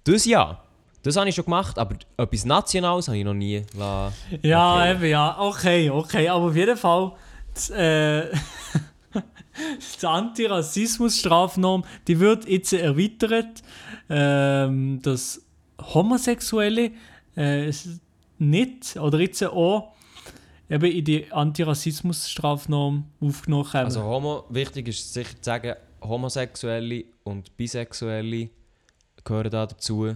Das 0.05 0.23
ja, 0.23 0.63
das 1.03 1.17
habe 1.17 1.27
ich 1.27 1.35
schon 1.35 1.43
gemacht, 1.43 1.77
aber 1.77 1.97
etwas 2.15 2.45
Nationales 2.45 3.09
habe 3.09 3.17
ich 3.17 3.25
noch 3.25 3.33
nie 3.33 3.65
lassen. 3.77 4.15
Ja, 4.41 4.77
Okay. 4.77 4.91
eben, 4.91 5.05
ja. 5.09 5.37
Okay, 5.37 5.89
okay. 5.89 6.29
Aber 6.29 6.45
auf 6.45 6.55
jeden 6.55 6.77
Fall, 6.77 7.11
äh, 7.69 8.31
die 10.01 10.05
Antirassismus-Strafnorm, 10.05 11.83
die 12.07 12.19
wird 12.19 12.47
jetzt 12.47 12.73
erweitert, 12.73 13.61
ähm, 14.09 15.01
dass 15.01 15.41
Homosexuelle 15.79 16.91
äh, 17.35 17.71
nicht 18.39 18.97
oder 18.97 19.19
jetzt 19.19 19.43
auch 19.43 19.93
eben 20.69 20.91
in 20.91 21.05
die 21.05 21.31
Antirassismus-Strafnorm 21.31 23.05
aufgenommen 23.19 23.73
haben. 23.73 23.85
Also 23.85 24.03
homo, 24.03 24.45
wichtig 24.49 24.87
ist 24.87 25.13
sicher 25.13 25.35
zu 25.35 25.43
sagen, 25.43 25.75
Homosexuelle 26.01 27.05
und 27.23 27.55
Bisexuelle 27.57 28.49
gehören 29.23 29.51
da 29.51 29.65
dazu. 29.67 30.15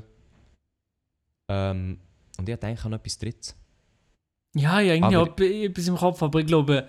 Ähm, 1.49 1.99
und 2.37 2.49
ich 2.49 2.55
denke 2.57 2.85
an 2.85 2.93
etwas 2.93 3.17
Drittes. 3.17 3.55
Ja, 4.55 4.79
ja, 4.79 4.93
irgendwie 4.93 5.15
Aber- 5.15 5.31
auch 5.31 5.39
etwas 5.39 5.87
im 5.87 5.97
Kopf, 5.97 6.23
aber 6.23 6.39
ich 6.39 6.47
glaube, 6.47 6.87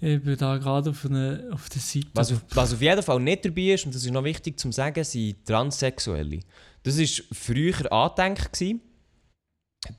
ich 0.00 0.22
bin 0.22 0.36
da 0.36 0.56
gerade 0.58 0.90
auf, 0.90 1.04
eine, 1.04 1.48
auf 1.52 1.68
der 1.68 1.80
Seite. 1.80 2.08
Was 2.14 2.32
auf, 2.32 2.44
was 2.50 2.74
auf 2.74 2.80
jeden 2.80 3.02
Fall 3.02 3.20
nicht 3.20 3.44
dabei 3.44 3.72
ist, 3.72 3.86
und 3.86 3.94
das 3.94 4.04
ist 4.04 4.12
noch 4.12 4.24
wichtig 4.24 4.58
zu 4.58 4.70
sagen, 4.70 5.02
sind 5.02 5.44
Transsexuelle. 5.44 6.40
Das 6.82 6.98
war 6.98 7.24
früher 7.32 7.92
angedenkt, 7.92 8.52
gewesen, 8.52 8.80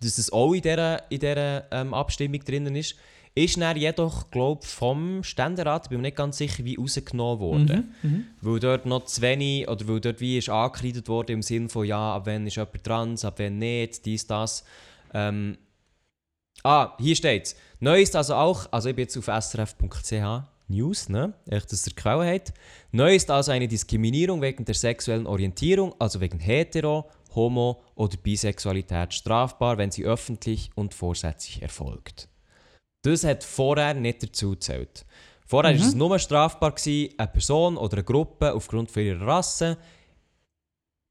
dass 0.02 0.18
es 0.18 0.32
auch 0.32 0.54
in 0.54 0.62
dieser, 0.62 1.12
in 1.12 1.20
dieser 1.20 1.72
ähm, 1.72 1.94
Abstimmung 1.94 2.44
drin 2.44 2.76
ist. 2.76 2.96
Ist 3.36 3.62
dann 3.62 3.78
jedoch, 3.78 4.32
glaube 4.32 4.62
ich, 4.64 4.70
vom 4.70 5.24
Ständerat, 5.24 5.86
ich 5.86 5.90
bin 5.90 6.00
mir 6.00 6.08
nicht 6.08 6.18
ganz 6.18 6.38
sicher, 6.38 6.66
wie 6.66 6.76
rausgenommen 6.76 7.40
worden. 7.40 7.94
Mhm, 8.02 8.10
mhm. 8.10 8.26
Weil 8.42 8.60
dort 8.60 8.86
noch 8.86 9.06
zu 9.06 9.22
wenig, 9.22 9.68
oder 9.68 9.88
weil 9.88 10.00
dort 10.00 10.20
wie 10.20 10.38
ist 10.38 10.50
angekreidet 10.50 11.08
worden 11.08 11.34
im 11.34 11.42
Sinne 11.42 11.70
von, 11.70 11.86
ja, 11.86 12.16
ab 12.16 12.24
wann 12.26 12.48
ist 12.48 12.56
jemand 12.56 12.84
trans, 12.84 13.24
ab 13.24 13.36
wann 13.38 13.60
nicht, 13.60 14.06
dies, 14.06 14.26
das. 14.26 14.64
Ähm, 15.14 15.58
ah, 16.64 16.96
hier 17.00 17.16
steht's. 17.16 17.56
Neu 17.80 18.02
ist 18.02 18.16
also 18.16 18.36
auch, 18.36 18.68
also 18.72 18.90
ich 18.90 18.96
bin 18.96 19.04
jetzt 19.04 19.18
auf 19.18 19.26
srf.ch 19.44 20.44
News, 20.72 21.10
ne? 21.10 21.34
Echt, 21.50 21.72
dass 21.72 21.88
ihr 21.88 21.94
die 21.96 21.96
Quelle 21.96 22.32
habt. 22.32 22.54
Neu 22.92 23.16
ist 23.16 23.32
also 23.32 23.52
eine 23.52 23.68
Diskriminierung 23.68 24.42
wegen 24.42 24.66
der 24.66 24.76
sexuellen 24.76 25.26
Orientierung, 25.26 25.96
also 25.98 26.22
wegen 26.22 26.40
Hetero, 26.40 27.10
Homo 27.34 27.82
oder 27.96 28.18
Bisexualität 28.18 29.14
strafbar, 29.14 29.78
wenn 29.80 29.90
sie 29.92 30.06
öffentlich 30.06 30.70
und 30.76 30.94
vorsätzlich 30.94 31.62
erfolgt. 31.64 32.30
Das 33.02 33.24
hat 33.24 33.44
vorher 33.44 33.96
nicht 33.96 34.22
dazu 34.22 34.52
gezählt. 34.52 35.06
Vorher 35.48 35.72
war 35.74 35.80
Mhm. 35.80 35.88
es 35.88 35.96
nur 35.96 36.20
strafbar, 36.20 36.72
gewesen, 36.74 37.16
eine 37.18 37.28
Person 37.30 37.76
oder 37.78 37.98
eine 37.98 38.04
Gruppe 38.04 38.54
aufgrund 38.54 38.92
von 38.92 39.02
ihrer 39.02 39.26
Rasse, 39.26 39.78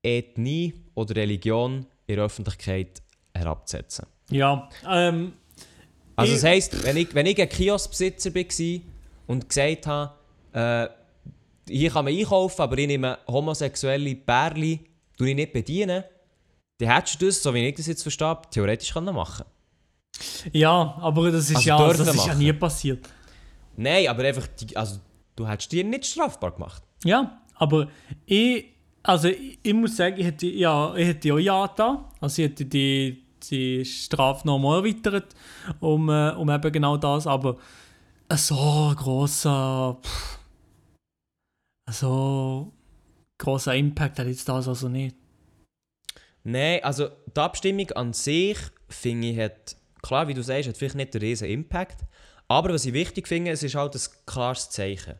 Ethnie 0.05 0.75
oder 0.95 1.17
Religion 1.17 1.87
in 2.07 2.17
der 2.17 2.25
Öffentlichkeit 2.27 3.03
herabzusetzen. 3.35 4.07
Ja, 4.31 4.69
ähm, 4.89 5.33
Also 6.17 6.35
das 6.35 6.45
heisst, 6.45 6.85
wenn 6.85 6.97
ich, 6.97 7.15
wenn 7.15 7.27
ich 7.27 7.41
ein 7.41 7.49
Kioskbesitzer 7.49 8.35
war 8.35 8.81
und 9.27 9.49
gesagt 9.49 9.87
habe, 9.87 10.13
äh, 10.53 10.89
hier 11.71 11.91
kann 11.91 12.05
man 12.05 12.15
einkaufen, 12.15 12.63
aber 12.63 12.79
ich 12.79 12.87
nehme 12.87 13.19
homosexuelle 13.27 14.15
Bärli, 14.15 14.81
tue 15.17 15.31
ich 15.31 15.37
nicht 15.37 15.53
bedienen, 15.53 16.05
dann 16.79 16.89
hättest 16.91 17.21
du 17.21 17.27
das, 17.27 17.43
so 17.43 17.53
wie 17.55 17.67
ich 17.67 17.75
das 17.75 17.87
jetzt 17.87 18.03
verstehe, 18.03 18.39
theoretisch 18.51 18.93
können 18.93 19.15
machen 19.15 19.45
ja, 20.53 20.97
aber 21.01 21.31
das 21.31 21.51
ist 21.51 21.57
Also 21.57 21.69
ja, 21.69 21.79
das 21.89 21.97
dürfen 21.99 22.15
ist 22.17 22.27
ja 22.27 22.35
nie 22.35 22.53
passiert. 22.53 23.09
Nein, 23.77 24.09
aber 24.09 24.25
einfach, 24.25 24.47
die, 24.49 24.77
also 24.77 24.99
du 25.37 25.47
hättest 25.47 25.71
dir 25.73 25.85
nicht 25.85 26.07
strafbar 26.07 26.53
gemacht. 26.53 26.83
Ja, 27.05 27.41
aber 27.55 27.89
ich, 28.27 28.67
also 29.03 29.29
ich, 29.29 29.59
ich 29.63 29.75
muss 29.75 29.97
sagen, 29.97 30.19
ich 30.19 30.27
hätte, 30.27 30.47
ja, 30.47 30.95
ich 30.97 31.07
hätte 31.07 31.33
auch 31.35 31.39
ja 31.39 31.69
da. 31.69 32.11
Also 32.21 32.43
ich 32.43 32.49
hätte 32.49 32.65
die, 32.65 33.23
die 33.51 33.85
Strafe 33.85 34.47
nochmal 34.47 34.85
erweitert, 34.85 35.35
um, 35.81 36.09
äh, 36.09 36.31
um 36.31 36.51
eben 36.51 36.73
genau 36.73 36.97
das, 36.97 37.27
aber 37.27 37.57
so 38.35 38.95
ein 38.99 39.97
so 41.91 42.73
grosser 43.39 43.75
Impact 43.75 44.19
hat 44.19 44.27
jetzt 44.27 44.49
das 44.49 44.69
also 44.69 44.89
nicht. 44.89 45.17
Nein, 46.45 46.83
also 46.83 47.09
die 47.35 47.41
Abstimmung 47.41 47.91
an 47.93 48.13
sich, 48.13 48.59
finde 48.89 49.29
ich, 49.29 49.39
hat, 49.39 49.77
klar, 50.03 50.29
wie 50.29 50.35
du 50.35 50.43
sagst, 50.43 50.69
hat 50.69 50.77
vielleicht 50.77 50.95
nicht 50.95 51.15
einen 51.15 51.23
riesen 51.23 51.49
Impact. 51.49 52.05
Aber 52.49 52.71
was 52.73 52.87
ich 52.87 52.95
wichtig 52.95 53.29
finde, 53.29 53.51
es 53.51 53.63
ist 53.63 53.75
halt 53.75 53.95
ein 53.95 54.01
klares 54.27 54.71
Zeichen. 54.71 55.15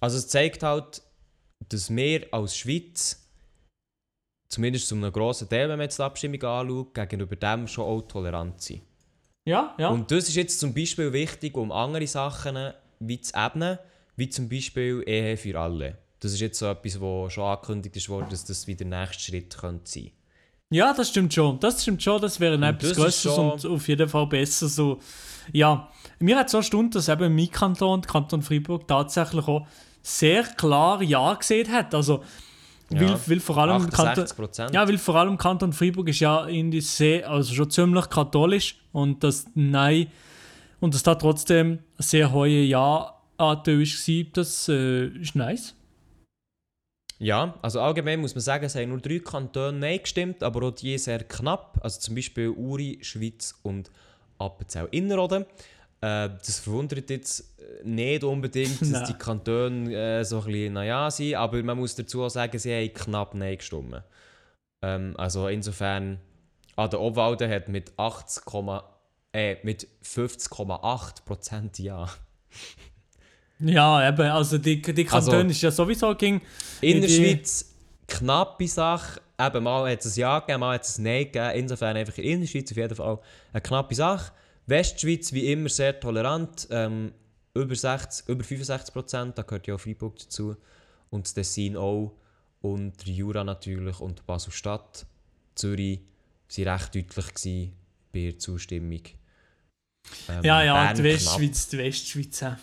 Also 0.00 0.18
es 0.18 0.28
zeigt 0.28 0.62
halt, 0.62 1.02
dass 1.68 1.94
wir 1.94 2.26
als 2.32 2.56
Schweiz, 2.56 3.27
zumindest 4.48 4.88
zu 4.88 4.94
einem 4.94 5.12
grossen 5.12 5.48
Teil, 5.48 5.68
wenn 5.68 5.78
man 5.78 5.84
jetzt 5.84 5.98
die 5.98 6.02
Abstimmung 6.02 6.42
anschaut, 6.42 6.94
gegenüber 6.94 7.36
dem 7.36 7.66
schon 7.66 7.84
auch 7.84 8.02
tolerant 8.02 8.60
sind. 8.60 8.82
Ja, 9.44 9.74
ja. 9.78 9.88
Und 9.88 10.10
das 10.10 10.28
ist 10.28 10.36
jetzt 10.36 10.60
zum 10.60 10.74
Beispiel 10.74 11.12
wichtig, 11.12 11.56
um 11.56 11.72
andere 11.72 12.06
Sachen 12.06 12.72
wie 13.00 13.20
zu 13.20 13.32
ebnen, 13.34 13.78
wie 14.16 14.28
zum 14.28 14.48
Beispiel 14.48 15.02
Ehe 15.06 15.36
für 15.36 15.58
alle. 15.58 15.98
Das 16.20 16.32
ist 16.32 16.40
jetzt 16.40 16.58
so 16.58 16.66
etwas, 16.66 17.00
was 17.00 17.32
schon 17.32 17.44
angekündigt 17.44 17.96
ist 17.96 18.08
worden, 18.08 18.26
dass 18.30 18.44
das 18.44 18.66
wieder 18.66 18.84
der 18.84 19.00
nächste 19.00 19.22
Schritt 19.22 19.56
könnte 19.56 19.90
sein 19.90 20.10
Ja, 20.70 20.92
das 20.92 21.10
stimmt 21.10 21.32
schon. 21.32 21.60
Das 21.60 21.82
stimmt 21.82 22.02
schon. 22.02 22.20
Das 22.20 22.40
wäre 22.40 22.54
etwas 22.54 22.94
Größeres 22.94 23.38
und 23.38 23.66
auf 23.66 23.88
jeden 23.88 24.08
Fall 24.08 24.26
besser. 24.26 24.68
So. 24.68 24.98
Ja, 25.52 25.88
mir 26.18 26.36
hat 26.36 26.50
so 26.50 26.60
Stunden, 26.60 26.90
dass 26.90 27.08
eben 27.08 27.34
mein 27.34 27.50
Kanton, 27.50 28.02
Kanton 28.02 28.42
Freiburg, 28.42 28.88
tatsächlich 28.88 29.46
auch 29.46 29.66
sehr 30.02 30.42
klar 30.42 31.02
Ja 31.02 31.34
gesehen 31.34 31.70
hat. 31.72 31.94
Also, 31.94 32.24
Ja, 32.90 33.18
weil 33.26 33.40
vor 33.40 33.58
allem 33.58 33.82
Kanton, 33.82 34.06
68 34.06 34.36
Prozent. 34.36 34.74
ja, 34.74 34.88
weil 34.88 34.98
vor 34.98 35.16
allem 35.16 35.36
Kanton 35.36 35.72
Freiburg 35.72 36.08
ist 36.08 36.20
ja 36.20 36.46
irgendwie 36.46 36.80
sehr, 36.80 37.28
also 37.28 37.54
schon 37.54 37.70
ziemlich 37.70 38.08
katholisch 38.08 38.76
und 38.92 39.22
das 39.22 39.46
Nein 39.54 40.06
und 40.80 40.94
dass 40.94 41.02
da 41.02 41.14
trotzdem 41.14 41.80
ein 41.98 42.02
sehr 42.02 42.32
hohe 42.32 42.62
Ja-Anteil 42.62 43.80
war, 43.80 44.24
das 44.32 44.68
äh, 44.68 45.06
ist 45.06 45.34
nice. 45.34 45.74
Ja, 47.18 47.54
also 47.62 47.80
allgemein 47.80 48.20
muss 48.20 48.34
man 48.34 48.42
sagen, 48.42 48.64
es 48.64 48.76
haben 48.76 48.90
nur 48.90 49.00
drei 49.00 49.18
Kantone 49.18 49.76
Nein 49.76 49.98
gestimmt, 50.00 50.42
aber 50.42 50.68
auch 50.68 50.70
die 50.70 50.96
sehr 50.98 51.24
knapp. 51.24 51.78
Also 51.82 52.00
zum 52.00 52.14
Beispiel 52.14 52.48
Uri, 52.50 52.98
Schweiz 53.02 53.58
und 53.62 53.90
Appenzell-Innerrhoden. 54.38 55.44
Äh, 56.00 56.30
das 56.44 56.60
verwundert 56.60 57.10
jetzt 57.10 57.40
äh, 57.60 57.84
nicht 57.86 58.22
unbedingt, 58.24 58.80
dass 58.92 59.04
die 59.04 59.14
Kantone 59.14 59.92
äh, 59.92 60.24
so 60.24 60.38
ein 60.40 60.44
bisschen 60.46 60.72
naja 60.74 61.10
sind, 61.10 61.34
aber 61.34 61.62
man 61.62 61.76
muss 61.78 61.94
dazu 61.96 62.22
auch 62.22 62.28
sagen, 62.28 62.58
sie 62.58 62.72
haben 62.72 62.92
knapp 62.94 63.34
Nein 63.34 63.58
gestimmt. 63.58 64.02
Ähm, 64.82 65.14
also 65.18 65.48
insofern, 65.48 66.20
ah, 66.76 66.86
der 66.86 67.00
Obwalden 67.00 67.50
hat 67.50 67.68
mit 67.68 67.92
80, 67.96 68.42
äh, 69.32 69.56
mit 69.64 69.88
50,8% 70.04 71.82
Ja. 71.82 72.08
Ja, 73.60 74.08
eben, 74.08 74.22
also 74.30 74.58
die, 74.58 74.80
die 74.80 75.04
Kanton 75.04 75.34
Also- 75.34 75.48
ist 75.48 75.62
ja 75.62 75.70
sowieso 75.70 76.14
ging. 76.14 76.40
In 76.80 77.00
der 77.00 77.08
Schweiz 77.08 77.74
knappe 78.06 78.68
Sache. 78.68 79.20
Eben, 79.40 79.64
mal 79.64 79.90
hat 79.90 80.04
es 80.04 80.16
ein 80.16 80.20
Ja 80.20 80.38
gegeben, 80.40 80.60
mal 80.60 80.74
hat 80.74 80.84
es 80.84 80.98
ein 80.98 81.02
Nein 81.04 81.24
gegeben. 81.24 81.50
Insofern 81.56 81.96
einfach 81.96 82.18
in 82.18 82.40
der 82.40 82.46
Schweiz 82.46 82.70
auf 82.70 82.76
jeden 82.76 82.94
Fall 82.94 83.18
eine 83.52 83.60
knappe 83.60 83.94
Sache. 83.96 84.32
Westschweiz 84.68 85.32
wie 85.32 85.50
immer 85.52 85.68
sehr 85.68 85.98
tolerant. 85.98 86.68
Ähm, 86.70 87.12
über, 87.54 87.74
60, 87.74 88.28
über 88.28 88.44
65 88.44 88.92
Prozent, 88.92 89.38
da 89.38 89.42
gehört 89.42 89.66
ja 89.66 89.74
auch 89.74 89.80
Freiburg 89.80 90.18
dazu. 90.18 90.56
Und 91.10 91.26
das 91.26 91.34
Tessin 91.34 91.76
auch. 91.76 92.12
Und 92.60 93.06
der 93.06 93.14
Jura 93.14 93.44
natürlich 93.44 94.00
und 94.00 94.26
Basel-Stadt. 94.26 95.06
Zürich 95.54 96.00
waren 96.56 96.68
recht 96.68 96.94
deutlich 96.94 97.34
gewesen 97.34 97.72
bei 98.12 98.20
der 98.20 98.38
Zustimmung. 98.38 99.02
Ähm, 100.28 100.44
Ja, 100.44 100.62
ja, 100.62 100.74
Bern 100.74 100.96
die 100.96 101.02
knapp. 101.02 101.12
Westschweiz, 101.14 101.68
die 101.68 101.78
Westschweiz. 101.78 102.40
ja. 102.40 102.58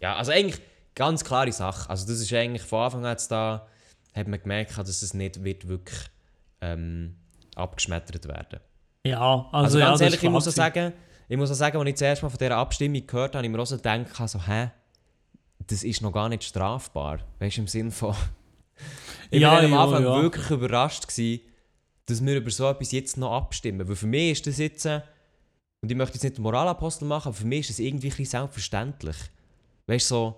Ja, 0.00 0.16
also 0.16 0.32
eigentlich 0.32 0.60
ganz 0.94 1.24
klare 1.24 1.52
Sache. 1.52 1.88
Also 1.88 2.06
das 2.06 2.20
ist 2.20 2.32
eigentlich 2.32 2.62
von 2.62 2.80
Anfang 2.84 3.04
an 3.06 3.16
da, 3.28 3.66
hat 4.14 4.28
man 4.28 4.40
gemerkt, 4.40 4.76
dass 4.76 5.02
es 5.02 5.14
nicht 5.14 5.42
wird 5.44 5.68
wirklich 5.68 6.00
ähm, 6.60 7.16
abgeschmettert 7.54 8.26
werden. 8.26 8.60
Ja, 9.06 9.18
also, 9.20 9.48
Also, 9.52 9.78
ja, 9.78 9.86
ganz 9.86 10.00
das 10.00 10.04
ehrlich, 10.06 10.22
ich 10.22 10.30
muss 10.30 10.48
auch 10.48 10.52
sagen, 10.52 10.92
ich 11.32 11.38
muss 11.38 11.50
auch 11.50 11.54
sagen, 11.54 11.78
als 11.78 11.88
ich 11.88 11.96
zuerst 11.96 12.22
mal 12.22 12.28
von 12.28 12.36
dieser 12.36 12.58
Abstimmung 12.58 13.06
gehört 13.06 13.30
habe, 13.30 13.38
habe 13.38 13.46
ich 13.46 13.52
mir 13.52 13.58
auch 13.58 13.64
so 13.64 13.78
gedacht, 13.78 14.28
so, 14.28 14.46
hä, 14.46 14.70
das 15.66 15.82
ist 15.82 16.02
noch 16.02 16.12
gar 16.12 16.28
nicht 16.28 16.44
strafbar. 16.44 17.20
Weißt 17.38 17.56
du, 17.56 17.62
im 17.62 17.68
Sinn 17.68 17.90
von... 17.90 18.14
ich 19.30 19.40
Ja, 19.40 19.52
war 19.52 19.62
am 19.62 19.72
Anfang 19.72 20.02
ja. 20.02 20.20
wirklich 20.20 20.50
überrascht, 20.50 21.08
gewesen, 21.08 21.40
dass 22.04 22.22
wir 22.22 22.36
über 22.36 22.50
so 22.50 22.68
etwas 22.68 22.92
jetzt 22.92 23.16
noch 23.16 23.32
abstimmen. 23.34 23.88
Weil 23.88 23.96
für 23.96 24.06
mich 24.06 24.32
ist 24.32 24.46
das 24.46 24.58
jetzt, 24.58 24.84
äh, 24.84 25.00
und 25.80 25.90
ich 25.90 25.96
möchte 25.96 26.16
jetzt 26.16 26.22
nicht 26.22 26.36
den 26.36 26.42
Moralapostel 26.42 27.08
machen, 27.08 27.28
aber 27.28 27.36
für 27.36 27.46
mich 27.46 27.60
ist 27.60 27.70
das 27.70 27.78
irgendwie 27.78 28.08
ein 28.08 28.10
bisschen 28.10 28.26
selbstverständlich. 28.26 29.16
Weißt 29.86 30.10
du, 30.10 30.14
so, 30.14 30.34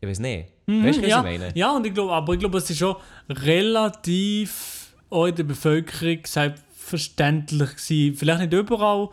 ich 0.00 0.08
weiß 0.08 0.20
nicht. 0.20 0.48
Mhm, 0.68 0.84
weißt 0.84 0.98
du, 0.98 1.02
was 1.02 1.10
ja, 1.10 1.18
ich 1.18 1.24
meine? 1.24 1.52
Ja, 1.56 1.74
und 1.74 1.84
ich 1.84 1.92
glaube, 1.92 2.12
aber 2.12 2.34
ich 2.34 2.38
glaube, 2.38 2.58
es 2.58 2.70
ist 2.70 2.78
schon 2.78 2.94
relativ 3.28 4.94
auch 5.10 5.26
in 5.26 5.34
der 5.34 5.42
Bevölkerung 5.42 6.20
selbstverständlich 6.24 7.70
gewesen. 7.70 8.16
Vielleicht 8.16 8.42
nicht 8.42 8.52
überall 8.52 9.08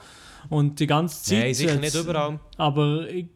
und 0.49 0.79
die 0.79 0.87
ganze 0.87 1.23
Zeit. 1.23 1.39
Nein, 1.39 1.53
sicher 1.53 1.71
jetzt- 1.73 1.81
nicht 1.81 1.95
überall. 1.95 2.39
Aber 2.57 3.07
ich 3.09 3.27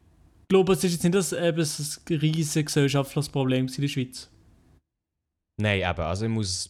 glaube, 0.50 0.74
es 0.74 0.84
ist 0.84 0.94
jetzt 0.94 1.04
nicht 1.04 1.16
das, 1.16 1.32
eben 1.34 1.60
ein 1.62 2.18
riesiges 2.20 2.66
gesellschaftliches 2.66 3.30
Problem 3.30 3.68
in 3.68 3.82
der 3.82 3.88
Schweiz. 3.88 4.30
Nein, 5.62 5.82
eben. 5.82 6.02
Also 6.02 6.26
ich 6.26 6.32
muss, 6.32 6.70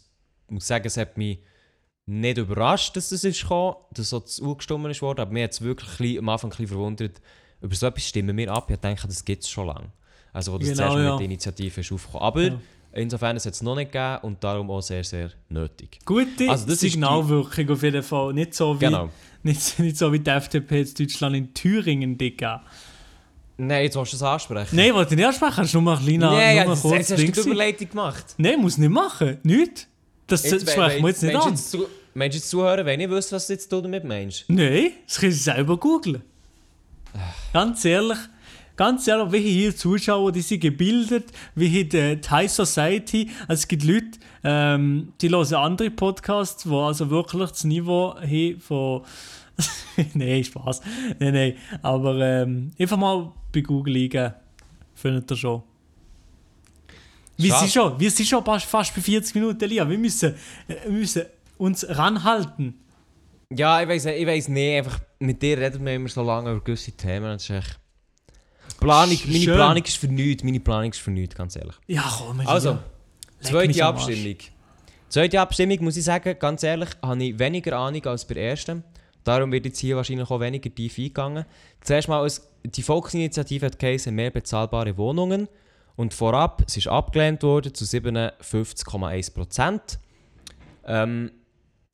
muss 0.49 0.67
sagen, 0.67 0.85
es 0.87 0.97
hat 0.97 1.17
mich 1.17 1.39
nicht 2.05 2.37
überrascht, 2.37 2.95
dass 2.97 3.09
das 3.09 3.23
ist 3.23 3.41
gekommen, 3.41 3.75
dass 3.91 4.09
so 4.09 4.19
zugestimmt 4.19 4.85
ist 4.87 5.01
worden, 5.01 5.21
aber 5.21 5.31
mir 5.31 5.45
hat 5.45 5.51
es 5.53 5.61
wirklich 5.61 6.17
am 6.19 6.27
Anfang 6.29 6.49
ein 6.49 6.51
bisschen 6.51 6.67
verwundert, 6.67 7.21
über 7.61 7.75
so 7.75 7.87
etwas 7.87 8.05
stimmen 8.07 8.35
wir 8.35 8.51
ab. 8.51 8.69
Ich 8.69 8.77
denke, 8.77 9.07
das 9.07 9.23
gibt 9.23 9.43
es 9.43 9.49
schon 9.49 9.67
lange. 9.67 9.91
Also 10.33 10.51
wo 10.51 10.57
das 10.57 10.67
Genau, 10.69 10.77
zuerst 10.89 10.97
ja. 10.97 11.11
mit 11.11 11.19
der 11.19 11.25
Initiative 11.25 11.81
ist 11.81 11.91
aufgekommen. 11.93 12.23
Aber 12.25 12.41
Ja. 12.41 12.59
Insofern 12.95 13.35
es 13.37 13.45
hat 13.45 13.53
es 13.53 13.61
noch 13.61 13.75
nicht 13.75 13.91
gegeben 13.91 14.19
und 14.23 14.43
darum 14.43 14.69
auch 14.71 14.81
sehr, 14.81 15.03
sehr 15.03 15.29
nötig. 15.49 15.99
Gute 16.05 16.49
Also 16.49 16.65
das 16.65 16.75
ist 16.75 16.83
die- 16.83 16.89
Signalwirkung 16.89 17.69
auf 17.69 17.83
jeden 17.83 18.03
Fall. 18.03 18.33
Nicht 18.33 18.53
so 18.53 18.75
wie, 18.79 18.85
Genau. 18.85 19.09
nicht, 19.43 19.79
nicht 19.79 19.97
so 19.97 20.11
wie 20.13 20.19
die 20.19 20.29
FDP 20.29 20.81
in 20.81 20.93
Deutschland 20.93 21.35
in 21.35 21.53
Thüringen 21.53 22.17
dicker. 22.17 22.61
Nein, 23.57 23.83
jetzt 23.83 23.95
willst 23.95 24.13
du 24.13 24.17
das 24.17 24.23
ansprechen. 24.23 24.75
Nein, 24.75 24.93
wollte 24.93 25.13
ich 25.13 25.17
nicht 25.17 25.27
ansprechen. 25.27 25.57
Hast 25.57 25.73
du 25.73 25.77
nur 25.77 25.83
mal 25.93 25.97
ein 25.97 26.03
kleiner, 26.05 26.31
Nein, 26.31 26.55
nur 26.55 26.63
ja, 26.63 26.69
mal 26.69 26.75
kurz 26.81 26.93
jetzt 27.09 27.11
hast 27.11 27.21
du 27.37 27.43
die. 27.43 27.49
Überleitung 27.49 27.89
gemacht. 27.89 28.25
Nein, 28.37 28.59
muss 28.59 28.77
nicht 28.77 28.89
machen. 28.89 29.37
Nicht. 29.43 29.87
Das 30.25 30.43
Jetzt, 30.43 30.61
sprechen 30.71 31.01
wir 31.03 31.09
jetzt 31.09 31.21
nicht 31.21 31.35
an. 31.35 31.51
wenn 31.51 31.79
du 31.81 31.87
meinst 32.15 32.33
du 32.33 32.37
jetzt 32.39 32.49
zuhören, 32.49 32.85
wenn 32.85 32.99
ich 32.99 33.09
wüsste, 33.09 33.35
was 33.35 33.45
du 33.47 33.53
jetzt 33.53 33.71
damit 33.71 34.03
meinst? 34.05 34.45
Nein, 34.47 34.91
das 35.05 35.19
können 35.19 35.31
sie 35.31 35.37
selber 35.39 35.77
googeln. 35.77 36.23
Ganz 37.51 37.85
ehrlich, 37.85 38.17
ganz 38.75 39.07
ehrlich, 39.07 39.31
welche 39.31 39.47
hier 39.47 39.75
Zuschauer, 39.75 40.31
die 40.31 40.41
sind 40.41 40.61
gebildet, 40.61 41.31
wie 41.55 41.83
die, 41.83 42.19
die 42.19 42.29
High 42.29 42.51
Society. 42.51 43.29
Also 43.47 43.61
es 43.61 43.67
gibt 43.67 43.83
Leute, 43.83 44.19
ähm, 44.43 45.13
die 45.21 45.29
hören 45.29 45.53
andere 45.53 45.91
Podcasts, 45.91 46.67
wo 46.67 46.81
also 46.81 47.09
wirklich 47.09 47.49
das 47.49 47.63
Niveau 47.63 48.15
haben 48.15 48.59
von... 48.59 49.03
nein, 50.15 50.43
Spaß. 50.43 50.81
Nein, 51.19 51.33
nein. 51.33 51.53
Aber 51.81 52.19
ähm, 52.19 52.71
einfach 52.79 52.97
mal 52.97 53.31
bei 53.51 53.61
Google 53.61 53.95
eingeben, 53.95 54.33
findet 54.95 55.29
ihr 55.29 55.37
schon. 55.37 55.63
Wir 57.37 57.49
Schade. 57.49 57.59
sind 57.61 57.73
schon, 57.73 57.99
wir 57.99 58.11
sind 58.11 58.27
schon 58.27 58.43
fast 58.43 58.95
bei 58.95 59.01
40 59.01 59.35
Minuten, 59.35 59.69
Lia. 59.69 59.87
Wir 59.87 59.97
müssen, 59.97 60.33
äh, 60.67 60.75
wir 60.85 60.91
müssen 60.91 61.23
uns 61.57 61.85
ranhalten. 61.87 62.79
Ja, 63.51 63.81
ich 63.81 63.87
weiß 63.87 64.05
ich 64.05 64.47
nicht, 64.47 64.77
einfach 64.77 64.99
mit 65.19 65.41
dir 65.41 65.57
reden 65.57 65.85
wir 65.85 65.93
immer 65.93 66.09
so 66.09 66.23
lange 66.23 66.51
über 66.51 66.63
gewisse 66.63 66.91
Themen. 66.91 67.25
Das 67.25 67.43
ist 67.43 67.49
echt... 67.51 67.82
Planung, 68.79 69.17
meine 69.25 69.39
Schön. 69.39 69.55
Planung 69.55 69.83
ist 69.83 69.97
für 69.97 70.07
nichts, 70.07 70.43
meine 70.43 70.59
Planung 70.59 70.91
ist 70.91 70.99
für 70.99 71.11
nichts, 71.11 71.35
ganz 71.35 71.55
ehrlich. 71.55 71.75
Ja, 71.87 72.03
komm. 72.17 72.41
Also, 72.45 72.79
zweite. 73.41 73.85
Abstimmung. 73.85 74.37
Zweite 75.09 75.39
Abstimmung, 75.39 75.83
muss 75.83 75.97
ich 75.97 76.03
sagen, 76.03 76.35
ganz 76.39 76.63
ehrlich, 76.63 76.89
habe 77.01 77.23
ich 77.23 77.37
weniger 77.37 77.77
Ahnung 77.77 78.03
als 78.05 78.25
bei 78.25 78.33
der 78.33 78.49
ersten. 78.49 78.83
Darum 79.23 79.51
wird 79.51 79.65
jetzt 79.65 79.79
hier 79.79 79.95
wahrscheinlich 79.95 80.29
auch 80.29 80.39
weniger 80.39 80.73
tief 80.73 80.97
eingegangen. 80.97 81.45
Zuerst 81.81 82.07
mal, 82.07 82.29
die 82.65 82.83
Volksinitiative 82.83 83.67
hat 83.67 83.79
geheißen, 83.79 84.13
mehr 84.13 84.31
bezahlbare 84.31 84.97
Wohnungen. 84.97 85.47
Und 85.95 86.13
vorab, 86.13 86.63
es 86.67 86.77
ist 86.77 86.87
abgelehnt 86.87 87.43
worden 87.43 87.73
zu 87.73 87.85
57,1 87.85 89.33
Prozent. 89.33 89.99
Ähm, 90.85 91.31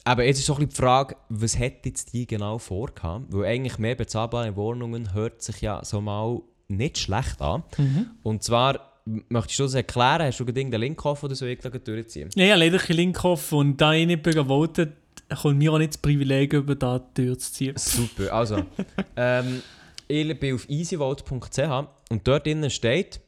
aber 0.06 0.24
jetzt 0.24 0.40
ist 0.40 0.46
so 0.46 0.54
ein 0.54 0.60
bisschen 0.60 0.70
die 0.70 0.76
Frage, 0.76 1.16
was 1.28 1.60
hat 1.60 1.86
jetzt 1.86 2.14
die 2.14 2.26
genau 2.26 2.58
vorgehabt? 2.58 3.26
Weil 3.30 3.46
eigentlich 3.46 3.78
mehr 3.78 3.96
bezahlbare 3.96 4.56
Wohnungen 4.56 5.14
hört 5.14 5.42
sich 5.42 5.62
ja 5.62 5.84
so 5.84 6.02
mal 6.02 6.42
nicht 6.70 6.98
schlecht 6.98 7.42
an. 7.42 7.64
Mhm. 7.78 8.08
Und 8.24 8.44
zwar, 8.44 9.02
möchtest 9.06 9.60
du 9.60 9.64
das 9.64 9.74
erklären? 9.74 10.24
Hast 10.24 10.40
du 10.40 10.46
den 10.46 10.72
Link 10.72 11.04
offen 11.06 11.26
oder 11.26 11.36
so 11.36 11.46
ich 11.46 11.60
gleich 11.60 11.84
durchziehen? 11.84 12.30
Ja, 12.36 12.46
ja, 12.46 12.56
leider 12.56 12.78
kein 12.78 12.96
Link 12.96 13.24
offen 13.24 13.58
und 13.58 13.78
da 13.82 13.94
ich 13.94 14.08
nicht 14.08 14.24
votet, 14.26 14.94
kommt 15.42 15.58
mir 15.58 15.74
auch 15.74 15.78
nicht 15.78 15.94
das 15.94 15.98
Privileg, 15.98 16.54
über 16.54 16.76
da 16.76 17.00
die 17.00 17.24
Tür 17.24 17.38
zu 17.38 17.52
ziehen. 17.52 17.74
Super, 17.78 18.34
also, 18.34 18.64
ähm, 19.16 19.62
ich 20.08 20.40
bin 20.40 20.56
auf 20.56 20.70
easyvote.ch 20.70 21.88
und 22.10 22.28
dort 22.28 22.46
drinnen 22.46 22.70
steht, 22.70 23.20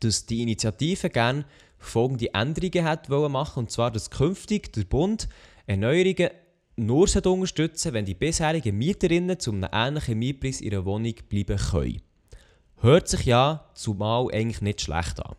dass 0.00 0.26
die 0.26 0.42
Initiative 0.42 1.08
gerne 1.10 1.44
folgende 1.78 2.32
Änderungen 2.34 2.84
hat 2.84 3.08
wollen 3.08 3.32
machen 3.32 3.60
und 3.60 3.70
zwar, 3.70 3.90
dass 3.90 4.10
künftig 4.10 4.72
der 4.72 4.84
Bund 4.84 5.28
Erneuerungen 5.66 6.30
nur 6.76 7.08
unterstützen 7.16 7.92
wenn 7.92 8.04
die 8.04 8.14
bisherigen 8.14 8.76
Mieterinnen 8.76 9.38
zu 9.38 9.52
einem 9.52 9.68
ähnlichen 9.72 10.18
Mietpreis 10.18 10.60
ihrer 10.60 10.84
Wohnung 10.84 11.14
bleiben 11.28 11.58
können. 11.58 12.02
Hört 12.80 13.08
sich 13.08 13.24
ja 13.24 13.64
zumal 13.74 14.28
eigentlich 14.32 14.60
nicht 14.60 14.80
schlecht 14.80 15.20
an. 15.24 15.34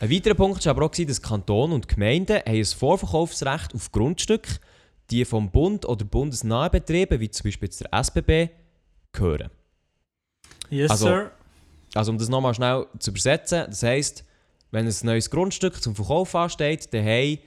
Ein 0.00 0.10
weiterer 0.10 0.34
Punkt 0.34 0.64
war 0.64 0.70
aber 0.70 0.86
auch, 0.86 0.90
dass 0.90 1.20
Kanton 1.22 1.72
und 1.72 1.88
Gemeinden 1.88 2.40
ein 2.46 2.64
Vorverkaufsrecht 2.64 3.74
auf 3.74 3.90
Grundstücke, 3.92 4.52
die 5.10 5.24
vom 5.24 5.50
Bund 5.50 5.86
oder 5.86 6.04
bundesnahen 6.04 6.70
Betrieben, 6.70 7.18
wie 7.20 7.30
zum 7.30 7.44
Beispiel 7.44 7.66
jetzt 7.66 7.80
der 7.80 7.92
SBB, 7.92 8.50
gehören. 9.12 9.50
Yes, 10.70 10.90
Also- 10.90 11.06
Sir. 11.06 11.30
Also 11.94 12.12
um 12.12 12.18
das 12.18 12.28
nochmal 12.28 12.54
schnell 12.54 12.86
zu 12.98 13.10
übersetzen, 13.10 13.64
das 13.66 13.82
heisst, 13.82 14.24
wenn 14.70 14.86
ein 14.86 14.94
neues 15.02 15.30
Grundstück 15.30 15.82
zum 15.82 15.96
Verkauf 15.96 16.34
ansteht, 16.34 16.92
dann 16.92 17.02
haben 17.04 17.38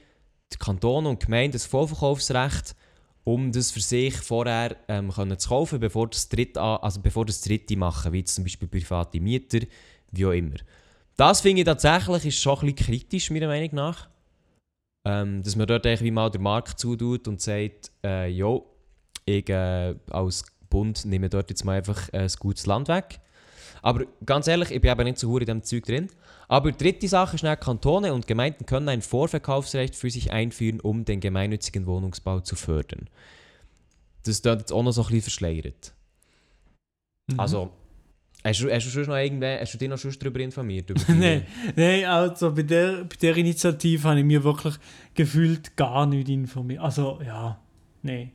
die 0.52 0.58
Kantone 0.58 1.08
und 1.08 1.20
Gemeinden 1.24 1.54
das 1.54 1.68
Vorverkaufsrecht, 1.68 2.76
um 3.24 3.52
das 3.52 3.72
für 3.72 3.82
sich 3.82 4.16
vorher 4.16 4.76
ähm, 4.88 5.12
können 5.12 5.38
zu 5.38 5.50
kaufen, 5.50 5.80
bevor 5.80 6.08
das 6.08 6.30
Dritte, 6.30 6.62
also 6.62 7.02
bevor 7.02 7.26
das 7.26 7.42
Dritte 7.42 7.78
machen, 7.78 8.14
wie 8.14 8.24
zum 8.24 8.44
Beispiel 8.44 8.68
private 8.68 9.20
Mieter, 9.20 9.60
wie 10.12 10.26
auch 10.26 10.32
immer. 10.32 10.58
Das 11.18 11.42
finde 11.42 11.62
ich 11.62 11.66
tatsächlich 11.66 12.26
ist 12.26 12.42
schon 12.42 12.60
ein 12.60 12.74
bisschen 12.74 12.88
kritisch, 12.88 13.30
meiner 13.30 13.48
Meinung 13.48 13.70
nach. 13.74 14.10
Ähm, 15.04 15.42
dass 15.44 15.56
man 15.56 15.68
dort 15.68 15.86
irgendwie 15.86 16.12
mal 16.12 16.30
den 16.30 16.44
Markt 16.44 16.80
zutut 16.80 17.28
und 17.28 17.42
sagt, 17.42 17.92
äh, 18.04 18.28
jo, 18.28 18.66
ich 19.26 19.50
äh, 19.50 19.96
als 20.10 20.46
Bund 20.70 21.06
nehme 21.06 21.30
dort 21.30 21.50
jetzt 21.50 21.64
mal 21.64 21.78
einfach 21.78 22.10
äh, 22.14 22.20
ein 22.20 22.32
gutes 22.40 22.66
Land 22.66 22.88
weg. 22.88 23.20
Aber 23.82 24.06
ganz 24.26 24.48
ehrlich, 24.48 24.72
ich 24.72 24.82
bin 24.82 24.92
eben 24.92 25.04
nicht 25.04 25.18
so 25.18 25.30
hure 25.30 25.42
in 25.42 25.46
diesem 25.46 25.64
Zeug 25.64 25.86
drin. 25.86 26.08
Aber 26.52 26.74
die 26.74 26.84
dritte 26.84 27.08
Sache 27.08 27.38
ist, 27.38 27.62
Kantone 27.62 28.14
und 28.14 28.28
Gemeinden 28.28 28.66
können 28.66 28.90
ein 28.90 29.02
Vorverkaufsrecht 29.02 29.96
für 29.96 30.10
sich 30.10 30.34
einführen, 30.34 30.82
um 30.82 31.06
den 31.06 31.22
gemeinnützigen 31.22 31.86
Wohnungsbau 31.86 32.42
zu 32.42 32.58
fördern. 32.58 33.10
Das 34.24 34.36
ist 34.36 34.46
jetzt 34.46 34.74
auch 34.74 34.84
noch 34.84 34.92
so 34.92 35.04
ein 35.04 35.06
bisschen 35.08 35.22
verschleiert. 35.22 35.94
Mhm. 37.28 37.40
Also, 37.40 37.72
hast 38.44 38.60
du, 38.60 38.70
hast, 38.70 38.86
du 38.86 38.90
schon 38.90 39.06
noch 39.06 39.16
irgendwer, 39.16 39.62
hast 39.62 39.76
du 39.76 39.78
dich 39.78 39.88
noch 39.88 39.98
schon 39.98 40.14
darüber 40.20 40.42
informiert? 40.42 40.92
Nein, 41.08 41.48
nein, 41.74 42.04
also 42.04 42.54
bei 42.54 42.64
der, 42.64 43.06
bei 43.06 43.16
der 43.22 43.38
Initiative 43.38 44.10
habe 44.10 44.20
ich 44.20 44.26
mir 44.26 44.44
wirklich 44.44 44.76
gefühlt 45.14 45.78
gar 45.78 46.06
nicht 46.06 46.28
informiert. 46.28 46.82
Also, 46.82 47.22
ja, 47.26 47.62
nein. 48.02 48.34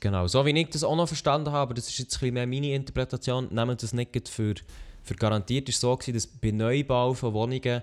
Genau, 0.00 0.26
so 0.26 0.44
wie 0.44 0.50
ich 0.50 0.68
das 0.68 0.84
auch 0.84 0.96
noch 0.96 1.08
verstanden 1.08 1.50
habe, 1.50 1.72
das 1.72 1.88
ist 1.88 1.98
jetzt 1.98 2.16
ein 2.16 2.20
bisschen 2.20 2.34
mehr 2.34 2.46
meine 2.46 2.74
Interpretation, 2.74 3.48
nehmen 3.50 3.78
das 3.78 3.94
nicht 3.94 4.28
für, 4.28 4.54
für 5.02 5.14
garantiert. 5.14 5.68
Es 5.68 5.82
war 5.82 5.92
so, 5.92 5.96
gewesen, 5.96 6.14
dass 6.14 6.26
bei 6.26 6.50
Neubau 6.50 7.14
von 7.14 7.32
Wohnungen, 7.34 7.82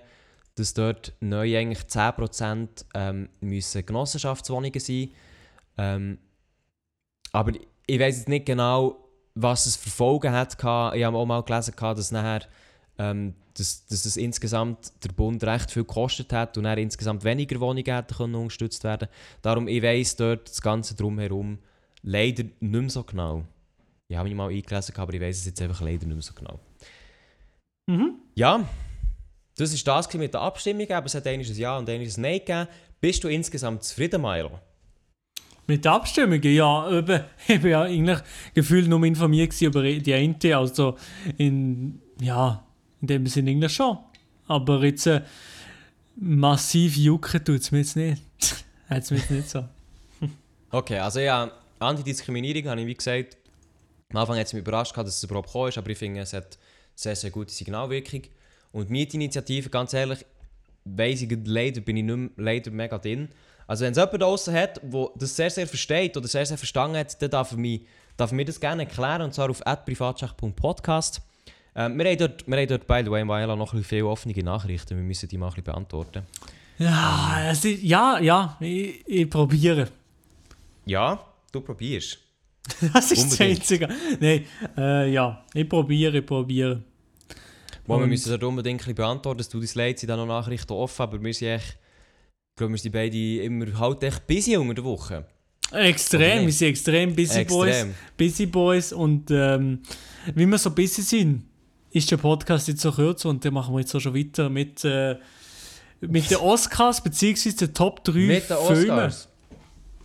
dass 0.54 0.74
dort 0.74 1.12
neu 1.20 1.56
eigentlich 1.56 1.80
10% 1.80 2.68
ähm, 2.94 3.28
müssen 3.40 3.86
Genossenschaftswohnungen 3.86 4.80
sein 4.80 5.10
ähm, 5.76 6.18
Aber 7.32 7.52
ich 7.86 8.00
weiß 8.00 8.18
jetzt 8.18 8.28
nicht 8.28 8.46
genau, 8.46 8.96
was 9.34 9.66
es 9.66 9.76
für 9.76 9.90
Folgen 9.90 10.32
hat. 10.32 10.54
Ich 10.58 10.64
habe 10.64 11.16
auch 11.16 11.26
mal 11.26 11.42
gelesen, 11.42 11.74
dass 11.78 12.10
nachher 12.10 12.42
ähm, 12.98 13.34
dass, 13.58 13.86
dass 13.86 14.04
es 14.04 14.16
insgesamt 14.16 14.92
der 15.04 15.10
Bund 15.10 15.42
recht 15.44 15.70
viel 15.70 15.84
gekostet 15.84 16.32
hat 16.32 16.56
und 16.58 16.64
er 16.64 16.78
insgesamt 16.78 17.24
weniger 17.24 17.60
Wohnungen 17.60 17.84
hätten 17.84 18.14
können 18.14 18.34
unterstützt 18.34 18.84
werden. 18.84 19.08
Darum, 19.42 19.68
ich 19.68 19.82
weiss 19.82 20.16
dort 20.16 20.48
das 20.48 20.60
Ganze 20.60 20.94
drumherum 20.94 21.58
leider 22.02 22.44
nicht 22.44 22.60
mehr 22.60 22.90
so 22.90 23.02
genau. 23.02 23.44
Ich 24.08 24.16
habe 24.16 24.28
mich 24.28 24.36
mal 24.36 24.48
eingelesen, 24.48 24.96
aber 24.96 25.12
ich 25.14 25.20
weiß 25.20 25.38
es 25.38 25.46
jetzt 25.46 25.60
einfach 25.60 25.80
leider 25.80 26.06
nicht 26.06 26.14
mehr 26.14 26.22
so 26.22 26.34
genau. 26.34 26.58
Mhm. 27.88 28.16
Ja, 28.34 28.68
das 29.56 29.86
war 29.86 29.96
das 29.96 30.14
mit 30.14 30.34
der 30.34 30.42
Abstimmung, 30.42 30.88
aber 30.90 31.06
es 31.06 31.14
hat 31.14 31.26
ein 31.26 31.40
Ja 31.40 31.78
und 31.78 31.88
ein 31.88 32.06
Nein 32.18 32.38
gegeben. 32.38 32.68
Bist 33.00 33.24
du 33.24 33.28
insgesamt 33.28 33.82
zufrieden, 33.82 34.20
Milo? 34.20 34.60
Mit 35.66 35.84
der 35.84 35.92
Abstimmung, 35.92 36.42
ja, 36.42 36.90
eben, 36.90 37.22
ich 37.48 37.62
war 37.62 37.70
ja 37.70 37.82
eigentlich 37.82 38.18
gefühlt 38.54 38.88
nur 38.88 39.02
informiert 39.04 39.60
über 39.62 39.82
die 39.82 40.14
eine, 40.14 40.56
also 40.56 40.96
in, 41.38 42.00
ja, 42.20 42.62
in 43.00 43.06
dem 43.06 43.26
Sinne 43.26 43.52
eigentlich 43.52 43.72
schon. 43.72 43.98
Aber 44.46 44.84
jetzt 44.84 45.06
äh, 45.06 45.22
massiv 46.16 46.96
jucken 46.96 47.42
tut 47.42 47.60
es 47.60 47.70
mir 47.70 47.78
jetzt 47.78 47.96
nicht. 47.96 48.22
Hat 48.88 49.02
es 49.02 49.10
mir 49.10 49.18
jetzt 49.18 49.30
nicht 49.30 49.48
so. 49.48 49.64
Okay, 50.70 50.98
also 50.98 51.20
ja, 51.20 51.50
Antidiskriminierung 51.78 52.68
habe 52.68 52.82
ich 52.82 52.86
wie 52.86 52.94
gesagt, 52.94 53.38
am 54.10 54.18
Anfang 54.18 54.36
hat 54.36 54.46
es 54.46 54.52
mich 54.52 54.60
überrascht, 54.60 54.94
dass 54.94 55.16
es 55.16 55.22
überhaupt 55.22 55.48
gekommen 55.48 55.68
ist, 55.68 55.78
aber 55.78 55.88
ich 55.88 55.96
finde, 55.96 56.20
es 56.20 56.34
hat 56.34 56.58
sehr, 56.98 57.14
sehr 57.14 57.30
gute 57.30 57.52
Signalwirkung. 57.52 58.22
Und 58.72 58.90
Mietinitiative, 58.90 59.70
ganz 59.70 59.92
ehrlich, 59.94 60.24
weiss 60.84 61.22
ich 61.22 61.38
leider, 61.44 61.80
bin 61.80 61.96
ich 61.96 62.04
nicht 62.04 62.16
mehr, 62.16 62.30
leider 62.36 62.70
mega 62.72 62.98
drin. 62.98 63.28
Also 63.68 63.84
wenn 63.84 63.92
es 63.92 63.98
jemand 63.98 64.20
draussen 64.20 64.54
hat, 64.54 64.80
der 64.82 65.08
das 65.14 65.36
sehr, 65.36 65.50
sehr 65.50 65.68
versteht 65.68 66.16
oder 66.16 66.26
sehr, 66.26 66.44
sehr 66.44 66.58
verstanden 66.58 66.96
hat, 66.96 67.20
dann 67.22 67.30
darf 67.30 67.52
er, 67.52 67.58
mich, 67.58 67.82
darf 68.16 68.32
mir 68.32 68.44
das 68.44 68.58
gerne 68.58 68.82
erklären, 68.82 69.22
und 69.22 69.34
zwar 69.34 69.48
auf 69.48 69.62
privatschach.podcast. 69.84 71.20
Ähm, 71.76 71.98
wir, 71.98 72.06
haben 72.06 72.18
dort, 72.18 72.48
wir 72.48 72.56
haben 72.56 72.66
dort, 72.66 72.86
by 72.86 73.02
the 73.04 73.10
way, 73.10 73.24
Maela, 73.24 73.54
noch 73.54 73.72
ein 73.72 73.78
bisschen 73.78 73.98
viele 73.98 74.06
offene 74.06 74.42
Nachrichten, 74.42 74.96
wir 74.96 75.04
müssen 75.04 75.28
die 75.28 75.38
mal 75.38 75.46
ein 75.46 75.50
bisschen 75.50 75.64
beantworten. 75.64 76.22
Ja, 76.78 77.50
ist, 77.50 77.64
ja, 77.64 78.18
ja, 78.18 78.56
ich, 78.60 79.06
ich 79.06 79.30
probiere. 79.30 79.88
Ja, 80.84 81.24
du 81.52 81.60
probierst. 81.60 82.18
Das 82.92 83.10
ist 83.12 83.24
das 83.24 83.32
Unbedingt. 83.32 83.60
Einzige. 83.60 83.88
Nein, 84.20 84.44
äh, 84.76 85.10
ja, 85.10 85.44
ich 85.54 85.68
probiere, 85.68 86.18
ich 86.18 86.26
probiere. 86.26 86.82
Wo 87.88 87.98
wir 87.98 88.06
müssen 88.06 88.30
das 88.30 88.42
unbedingt 88.42 88.74
ein 88.74 88.78
bisschen 88.78 88.94
beantworten. 88.94 89.40
Es 89.40 89.48
tut 89.48 89.62
uns 89.62 89.74
leid, 89.74 89.98
sind 89.98 90.08
da 90.08 90.16
noch 90.16 90.26
Nachrichten 90.26 90.72
offen, 90.72 91.02
aber 91.02 91.22
wir 91.22 91.34
sind 91.34 91.48
echt, 91.48 91.78
ich 92.50 92.56
glaube, 92.56 92.72
wir 92.72 92.78
sind 92.78 92.92
beide 92.92 93.42
immer 93.42 93.78
halt 93.78 94.02
echt 94.02 94.26
busy 94.26 94.56
unter 94.56 94.74
der 94.74 94.84
Woche. 94.84 95.26
Extrem, 95.72 96.46
wir 96.46 96.52
sind 96.52 96.68
extrem 96.68 97.14
busy 97.14 97.44
Boys. 97.44 97.68
Extrem. 97.68 97.94
Busy 98.16 98.46
Boys 98.46 98.92
und 98.92 99.30
ähm, 99.30 99.80
wie 100.34 100.46
wir 100.46 100.58
so 100.58 100.70
busy 100.70 101.02
sind, 101.02 101.44
ist 101.90 102.10
der 102.10 102.16
Podcast 102.16 102.68
jetzt 102.68 102.80
so 102.80 102.92
kurz 102.92 103.24
und 103.24 103.44
dann 103.44 103.54
machen 103.54 103.74
wir 103.74 103.80
jetzt 103.80 103.94
auch 103.94 104.00
schon 104.00 104.14
weiter 104.14 104.48
mit, 104.48 104.84
äh, 104.84 105.16
mit 106.00 106.30
den 106.30 106.38
Oscars 106.38 107.02
beziehungsweise 107.02 107.56
den 107.56 107.74
Top 107.74 108.04
3 108.04 108.12
Mit 108.12 108.50
den 108.50 108.56
Filmen. 108.56 108.90
Oscars. 108.90 109.27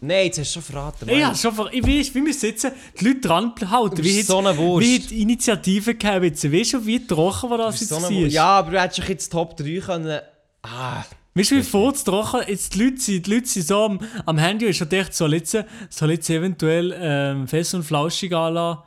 Nein, 0.06 0.26
jetzt 0.26 0.40
hast 0.40 0.50
du 0.50 0.54
schon 0.60 0.64
verraten. 0.64 1.08
Ja, 1.10 1.28
Mann. 1.28 1.36
schon 1.38 1.54
ver 1.56 1.70
ich 1.72 1.82
weiß, 1.82 2.14
wie 2.14 2.26
wir 2.26 2.34
sitzen, 2.34 2.72
die 3.00 3.06
Leute 3.06 3.22
dranhalten. 3.22 3.96
Du 3.96 4.04
Wie, 4.04 4.16
bist 4.18 4.20
hat- 4.20 4.26
so 4.28 4.38
eine 4.40 4.58
Wurst. 4.58 4.86
wie 4.86 5.00
die 5.00 5.22
Initiative 5.22 5.96
gehabt 5.96 6.24
jetzt. 6.26 6.52
Weißt 6.52 6.74
du, 6.74 6.86
wie 6.86 7.08
trocken 7.08 7.50
wir 7.50 7.58
das 7.58 7.80
jetzt 7.80 7.90
so 7.90 8.02
war? 8.02 8.12
Ja, 8.12 8.46
aber 8.60 8.72
du 8.72 8.82
hättest 8.82 9.08
jetzt 9.08 9.32
Top 9.32 9.56
3 9.56 9.80
können. 9.80 10.20
Ah, 10.62 11.04
Weißt 11.36 11.52
du, 11.52 11.56
wie 11.56 11.64
vorzutragen, 11.64 12.42
jetzt 12.48 12.76
die 12.76 12.84
Leute, 12.84 12.98
sind, 13.02 13.26
die 13.26 13.34
Leute 13.34 13.48
sind 13.48 13.66
so 13.66 13.86
am, 13.86 14.00
am 14.26 14.38
Handy 14.38 14.66
ist 14.66 14.82
und 14.82 14.92
echt 14.94 15.14
soll 15.16 15.34
jetzt, 15.36 15.58
soll 15.90 16.12
jetzt 16.12 16.30
eventuell 16.30 16.94
ähm, 17.00 17.48
fest 17.48 17.74
und 17.74 17.84
flauschig 17.84 18.34
anlassen. 18.36 18.84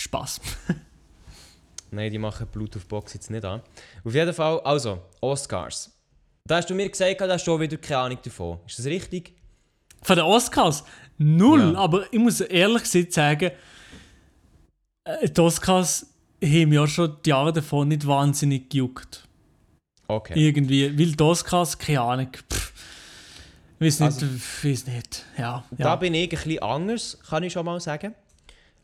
Spaß. 0.00 0.40
Nein, 1.90 2.12
die 2.12 2.18
machen 2.18 2.46
Bluetooth-Box 2.46 3.14
jetzt 3.14 3.30
nicht 3.30 3.44
an. 3.44 3.62
Auf 4.04 4.14
jeden 4.14 4.32
Fall, 4.32 4.60
also, 4.60 5.00
Oscars. 5.20 5.90
Da 6.46 6.56
hast 6.56 6.70
du 6.70 6.74
mir 6.74 6.88
gesagt, 6.88 7.20
da 7.20 7.28
hast 7.28 7.44
du 7.44 7.52
auch 7.52 7.60
wieder 7.60 7.76
keine 7.76 7.98
Ahnung 8.00 8.18
davon. 8.24 8.58
Ist 8.66 8.78
das 8.78 8.86
richtig? 8.86 9.34
Von 10.02 10.16
den 10.16 10.24
Oscars? 10.24 10.84
Null. 11.18 11.72
Ja. 11.74 11.78
Aber 11.78 12.04
ich 12.12 12.18
muss 12.18 12.40
ehrlich 12.40 12.82
gesagt 12.82 13.12
sagen, 13.12 13.50
äh, 15.04 15.28
die 15.28 15.40
Oscars 15.40 16.06
haben 16.42 16.72
ja 16.72 16.86
schon 16.86 17.16
die 17.24 17.30
Jahre 17.30 17.52
davon 17.52 17.88
nicht 17.88 18.06
wahnsinnig 18.06 18.70
gejuckt. 18.70 19.26
Okay. 20.08 20.32
Irgendwie. 20.48 20.98
Weil 20.98 21.12
die 21.12 21.22
Oscars, 21.22 21.78
keine 21.78 22.00
Ahnung. 22.00 22.28
Pff, 22.50 22.72
ich 23.78 23.86
weiß 23.86 24.00
nicht, 24.00 24.22
Also- 24.22 24.26
weiß 24.62 24.86
nicht. 24.86 25.24
Ja. 25.38 25.64
Da 25.70 25.84
ja. 25.84 25.96
bin 25.96 26.14
ich 26.14 26.24
ein 26.24 26.28
bisschen 26.30 26.62
anders, 26.62 27.18
kann 27.28 27.42
ich 27.42 27.52
schon 27.52 27.64
mal 27.66 27.80
sagen. 27.80 28.14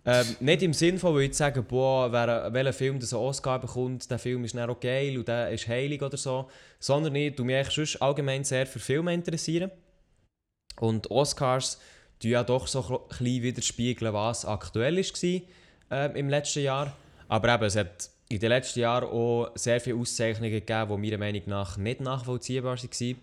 Ähm, 0.09 0.25
nicht 0.39 0.63
im 0.63 0.73
Sinn 0.73 0.99
von, 1.01 1.17
weil 1.17 1.23
ich 1.23 1.35
sage, 1.35 1.63
boah, 1.63 2.13
wer, 2.13 2.53
welcher 2.53 2.73
Film 2.73 3.01
das 3.01 3.13
einen 3.13 3.23
Oscar 3.23 3.59
bekommt, 3.59 4.09
der 4.09 4.21
Film 4.21 4.45
ist 4.45 4.55
nicht 4.55 4.81
geil 4.81 5.19
und 5.19 5.27
der 5.27 5.51
ist 5.51 5.67
heilig 5.67 6.01
oder 6.01 6.17
so. 6.17 6.49
Sondern 6.79 7.17
ich 7.17 7.35
tu 7.35 7.45
mich 7.45 7.57
eigentlich 7.57 7.75
sonst 7.75 8.01
allgemein 8.01 8.45
sehr 8.45 8.67
für 8.69 8.79
Filme 8.79 9.13
interessieren. 9.13 9.73
Und 10.79 11.11
Oscars 11.11 11.79
die 12.23 12.31
ja 12.31 12.43
doch 12.43 12.67
so 12.67 13.07
ein 13.09 13.43
widerspiegeln, 13.43 14.13
was 14.13 14.45
aktuell 14.45 14.97
war 14.97 15.43
ähm, 15.91 16.17
im 16.17 16.29
letzten 16.29 16.63
Jahr. 16.63 16.97
Aber 17.29 17.55
eben, 17.55 17.65
es 17.65 17.77
hat 17.77 18.11
in 18.29 18.41
den 18.41 18.49
letzten 18.49 18.81
Jahren 18.81 19.09
auch 19.09 19.51
sehr 19.55 19.81
viele 19.81 19.97
Auszeichnungen 19.97 20.51
gegeben, 20.51 21.03
die 21.03 21.11
meiner 21.11 21.19
Meinung 21.19 21.43
nach 21.47 21.77
nicht 21.77 22.01
nachvollziehbar 22.01 22.77
waren. 22.77 23.17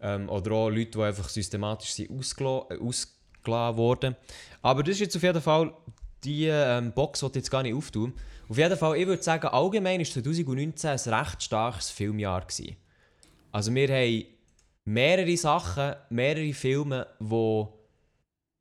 Ähm, 0.00 0.28
oder 0.28 0.52
auch 0.52 0.68
Leute, 0.68 0.90
die 0.90 1.02
einfach 1.02 1.28
systematisch 1.28 1.98
äh, 2.00 2.08
ausgelassen 2.08 3.76
wurden. 3.76 4.16
Aber 4.62 4.82
das 4.82 4.94
ist 4.94 5.00
jetzt 5.00 5.16
auf 5.16 5.22
jeden 5.22 5.40
Fall 5.40 5.72
die 6.24 6.46
ähm, 6.46 6.92
Box, 6.92 7.20
die 7.20 7.26
ich 7.26 7.34
jetzt 7.36 7.50
gar 7.50 7.62
nicht 7.62 7.74
auftun. 7.74 8.12
Auf 8.48 8.58
jeden 8.58 8.76
Fall, 8.76 8.96
ich 8.98 9.06
würde 9.06 9.22
sagen, 9.22 9.46
allgemein 9.46 10.00
war 10.00 10.06
2019 10.06 10.90
ein 10.90 11.14
recht 11.14 11.42
starkes 11.42 11.90
Filmjahr. 11.90 12.42
Gewesen. 12.42 12.76
Also 13.52 13.74
wir 13.74 13.88
haben 13.88 14.24
mehrere 14.84 15.36
Sachen, 15.36 15.94
mehrere 16.10 16.52
Filme, 16.52 17.06
die 17.20 17.66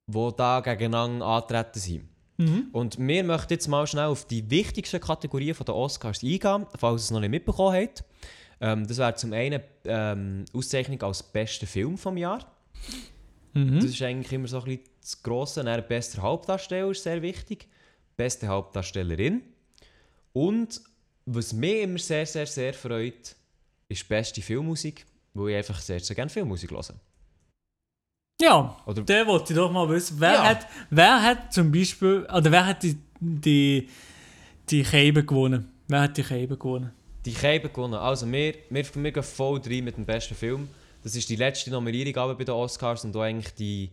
wo 0.07 0.31
da 0.31 0.59
gegeneinander 0.59 1.25
antreten 1.25 1.79
sind. 1.79 2.09
Mhm. 2.37 2.67
Und 2.71 2.97
wir 2.97 3.23
möchten 3.23 3.53
jetzt 3.53 3.67
mal 3.67 3.85
schnell 3.87 4.05
auf 4.05 4.25
die 4.25 4.49
wichtigsten 4.49 4.99
Kategorien 4.99 5.55
der 5.65 5.75
Oscars 5.75 6.23
eingehen, 6.23 6.65
falls 6.77 7.03
ihr 7.03 7.05
es 7.05 7.11
noch 7.11 7.19
nicht 7.19 7.29
mitbekommen 7.29 7.75
habt. 7.75 8.03
Ähm, 8.59 8.87
das 8.87 8.97
wäre 8.97 9.15
zum 9.15 9.33
einen 9.33 9.61
ähm, 9.85 10.45
Auszeichnung 10.53 11.01
als 11.03 11.23
bester 11.23 11.67
Film 11.67 11.97
vom 11.97 12.17
Jahr. 12.17 12.45
Mhm. 13.53 13.75
Das 13.75 13.85
ist 13.85 14.01
eigentlich 14.01 14.33
immer 14.33 14.47
so 14.47 14.59
ein 14.59 14.65
bisschen 14.65 14.83
das 15.01 15.23
Grosse. 15.23 15.63
Dann 15.63 15.83
bester 15.87 16.21
Hauptdarsteller 16.21 16.91
ist 16.91 17.03
sehr 17.03 17.21
wichtig. 17.21 17.67
Beste 18.17 18.47
Hauptdarstellerin. 18.47 19.41
Und 20.33 20.81
was 21.25 21.53
mich 21.53 21.81
immer 21.81 21.99
sehr, 21.99 22.25
sehr, 22.25 22.47
sehr 22.47 22.73
freut, 22.73 23.35
ist 23.87 24.07
beste 24.09 24.41
Filmmusik, 24.41 25.05
weil 25.33 25.49
ich 25.49 25.55
einfach 25.57 25.79
sehr, 25.79 25.99
sehr 25.99 26.15
gerne 26.15 26.29
Filmmusik 26.29 26.71
höre. 26.71 26.83
Ja, 28.41 28.75
Oder- 28.85 29.03
der 29.03 29.27
wollte 29.27 29.53
ich 29.53 29.57
doch 29.57 29.71
mal 29.71 29.87
wissen. 29.89 30.19
Wer, 30.19 30.33
Ja. 30.33 30.43
hat, 30.43 30.67
wer 30.89 31.21
hat 31.23 31.53
zum 31.53 31.71
Beispiel, 31.71 32.25
oder 32.33 32.51
wer 32.51 32.65
hat 32.65 32.83
die, 32.83 32.97
die, 33.19 33.89
die 34.69 34.83
Scheibe 34.83 35.23
gewonnen? 35.23 35.71
Wer 35.87 36.01
hat 36.01 36.17
die 36.17 36.23
Scheibe 36.23 36.57
gewonnen? 36.57 36.91
Die 37.25 37.35
Scheibe 37.35 37.69
gewonnen. 37.69 37.93
Also, 37.93 38.29
wir, 38.29 38.55
wir, 38.69 38.95
wir 38.95 39.11
gehen 39.11 39.23
voll 39.23 39.61
rein 39.65 39.83
mit 39.83 39.97
dem 39.97 40.05
besten 40.05 40.35
Film. 40.35 40.67
Das 41.03 41.15
ist 41.15 41.29
die 41.29 41.35
letzte 41.35 41.69
Nominierung 41.71 42.15
aber 42.17 42.35
bei 42.35 42.43
den 42.43 42.55
Oscars 42.55 43.05
und 43.05 43.15
auch 43.15 43.21
eigentlich 43.21 43.53
die, 43.55 43.91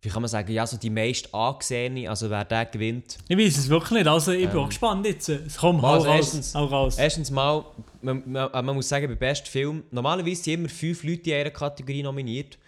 wie 0.00 0.08
kann 0.10 0.22
man 0.22 0.28
sagen, 0.28 0.52
ja, 0.52 0.64
so 0.66 0.76
die 0.76 0.90
meist 0.90 1.34
angesehene, 1.34 2.08
also 2.08 2.30
wer 2.30 2.44
der 2.44 2.66
gewinnt. 2.66 3.18
Ich 3.28 3.36
weiß 3.36 3.58
es 3.58 3.68
wirklich 3.68 3.90
nicht, 3.98 4.06
also 4.06 4.30
ich 4.32 4.46
bin 4.46 4.56
Ähm. 4.58 4.62
auch 4.64 4.68
gespannt 4.68 5.04
jetzt. 5.06 5.30
Komm, 5.58 5.82
hau 5.82 5.94
Also 5.94 6.06
raus, 6.08 6.16
erstens- 6.16 6.54
hau 6.54 6.64
raus. 6.66 6.98
Erstens 6.98 7.30
mal, 7.30 7.64
man, 8.00 8.22
man, 8.30 8.50
man 8.52 8.74
muss 8.76 8.88
sagen, 8.88 9.08
bei 9.08 9.14
besten 9.16 9.46
Film, 9.48 9.82
normalerweise 9.90 10.42
sind 10.42 10.54
immer 10.54 10.68
fünf 10.68 11.02
Leute 11.02 11.30
in 11.30 11.40
einer 11.40 11.50
Kategorie 11.50 12.02
nominiert 12.04 12.58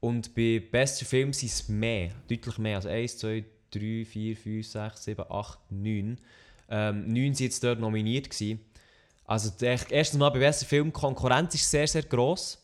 und 0.00 0.34
bei 0.34 0.60
besten 0.70 1.04
Film 1.04 1.32
sind 1.32 1.50
es 1.52 1.68
mehr, 1.68 2.10
deutlich 2.28 2.58
mehr, 2.58 2.76
also 2.76 2.88
1, 2.88 3.18
2, 3.18 3.44
3, 3.72 4.04
4, 4.04 4.36
5, 4.36 4.66
6, 4.66 5.04
7, 5.04 5.24
8, 5.30 5.58
9. 5.70 6.18
Ähm, 6.72 7.04
9 7.06 7.34
sind 7.34 7.40
jetzt 7.46 7.62
dort 7.62 7.78
nominiert 7.78 8.28
gewesen. 8.30 8.60
Also 9.26 9.50
erstens 9.60 10.18
mal 10.18 10.30
bei 10.30 10.40
besten 10.40 10.66
Film, 10.66 10.86
die 10.88 10.92
Konkurrenz 10.92 11.54
ist 11.54 11.70
sehr, 11.70 11.86
sehr 11.86 12.02
gross. 12.02 12.60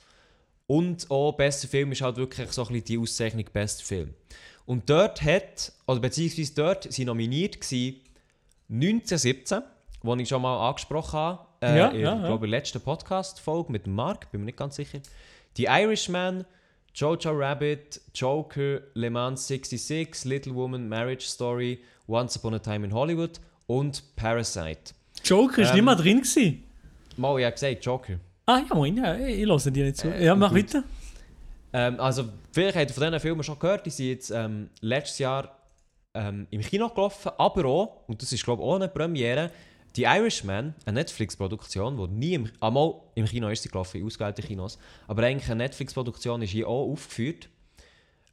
Und 0.67 1.11
auch 1.11 1.33
bester 1.33 1.69
Film 1.69 1.93
ist 1.93 2.03
halt 2.03 2.17
wirklich 2.17 2.51
so 2.51 2.63
ein 2.63 2.69
bisschen 2.69 2.85
die 2.85 2.99
Auszeichnung 2.99 3.45
bester 3.53 3.85
Film. 3.85 4.15
Und 4.65 4.91
dort 4.91 5.23
hat, 5.23 5.73
oder 5.87 6.01
beziehungsweise 6.01 6.55
dort 6.55 6.93
sind 6.93 7.07
nominiert 7.07 7.61
gewesen 7.61 8.01
1917, 8.69 9.63
wo 10.03 10.15
ich 10.17 10.29
schon 10.29 10.43
mal 10.43 10.69
angesprochen 10.69 11.19
habe, 11.19 11.47
äh, 11.63 11.79
Ja, 11.79 11.89
in, 11.89 12.01
ja, 12.01 12.13
ja. 12.13 12.17
ich 12.17 12.27
glaube, 12.27 12.49
der 12.49 12.59
letzten 12.59 12.81
Podcast-Folge 12.81 13.71
mit 13.71 13.87
Mark, 13.87 14.31
bin 14.33 14.41
mir 14.41 14.47
nicht 14.47 14.59
ganz 14.59 14.77
sicher. 14.77 14.99
Die 15.57 15.65
Irishman, 15.65 16.45
Jojo 16.95 17.31
Rabbit, 17.31 18.01
Joker, 18.15 18.81
Le 18.95 19.11
Mans 19.11 19.47
66, 19.47 20.25
Little 20.25 20.55
Woman, 20.55 20.89
Marriage 20.89 21.27
Story, 21.27 21.81
Once 22.09 22.37
Upon 22.37 22.55
a 22.55 22.59
Time 22.59 22.87
in 22.87 22.93
Hollywood 22.93 23.41
und 23.67 24.03
Parasite. 24.17 24.95
Joker 25.25 25.63
ist 25.63 25.69
ähm, 25.71 25.75
nicht 25.77 25.85
mal 25.85 25.95
drin 25.95 26.19
gewesen. 26.19 26.65
Mal, 27.17 27.39
ich 27.39 27.45
habe 27.45 27.53
gesagt, 27.55 27.85
Joker. 27.85 28.19
Ah 28.49 28.63
ja, 28.69 28.75
moin, 28.77 28.97
ja, 28.97 29.17
ich 29.17 29.45
höre 29.45 29.59
dir 29.73 29.85
nicht 29.85 29.97
zu. 29.97 30.09
Äh, 30.09 30.25
ja, 30.25 30.37
mach 30.37 30.51
gut. 30.51 30.59
weiter. 30.59 30.85
Ähm, 31.73 31.99
also, 31.99 32.29
vielleicht 32.53 32.77
habt 32.77 32.91
ihr 32.91 32.95
von 32.95 33.03
diesen 33.03 33.21
Filmen 33.21 33.43
schon 33.43 33.59
gehört, 33.59 33.85
die 33.85 33.91
sind 33.91 34.07
jetzt 34.07 34.31
ähm, 34.31 34.71
letztes 34.81 35.19
Jahr 35.19 35.59
ähm, 36.15 36.47
im 36.53 36.61
Kino 36.61 36.89
gelaufen, 36.89 37.33
aber 37.39 37.65
auch, 37.65 38.09
und 38.09 38.23
das 38.23 38.33
ist 38.33 38.45
glaube 38.45 38.63
ich 38.63 38.69
auch 38.69 38.77
eine 38.77 38.89
Premiere, 38.89 39.51
die 39.97 40.05
Irishman, 40.05 40.77
eine 40.85 41.01
Netflix-Produktion, 41.01 41.97
die 41.97 42.07
nie 42.15 42.35
im, 42.35 42.51
einmal 42.61 42.95
im 43.17 43.25
Kino 43.27 43.49
ist 43.49 43.65
sie 43.65 43.69
gelaufen, 43.69 43.99
in 44.01 44.07
ausgewählten 44.07 44.45
Kinos, 44.45 44.79
aber 45.09 45.25
eigentlich 45.25 45.51
eine 45.51 45.65
Netflix-Produktion 45.65 46.41
ist 46.43 46.51
hier 46.51 46.69
auch 46.69 46.93
aufgeführt. 46.93 47.49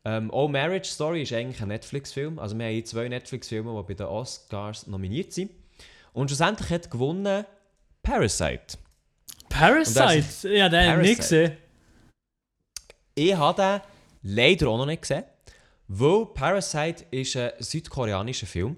Ähm, 0.05 0.29
auch 0.29 0.47
Marriage 0.47 0.89
Story 0.89 1.23
ist 1.23 1.33
eigentlich 1.33 1.61
ein 1.61 1.69
Netflix-Film, 1.69 2.37
also 2.37 2.55
wir 2.55 2.65
haben 2.65 2.73
hier 2.73 2.85
zwei 2.85 3.09
Netflix-Filme, 3.09 3.71
die 3.75 3.87
bei 3.87 3.93
den 3.95 4.05
Oscars 4.05 4.85
nominiert 4.85 5.33
sind. 5.33 5.49
Und 6.11 6.29
schlussendlich 6.29 6.69
hat 6.69 6.91
gewonnen 6.91 7.45
Parasite. 8.03 8.77
Parasite, 9.53 10.49
ja, 10.49 10.69
den 10.69 10.89
habe 10.89 11.01
ich 11.01 11.09
nicht 11.09 11.21
gesehen. 11.21 11.57
Ich 13.15 13.35
habe 13.35 13.61
den 13.61 14.35
leider 14.35 14.67
auch 14.69 14.77
noch 14.77 14.85
nicht 14.85 15.01
gesehen, 15.01 15.23
weil 15.87 16.25
Parasite 16.33 17.05
ist 17.11 17.35
ein 17.37 17.51
südkoreanischer 17.59 18.47
Film. 18.47 18.75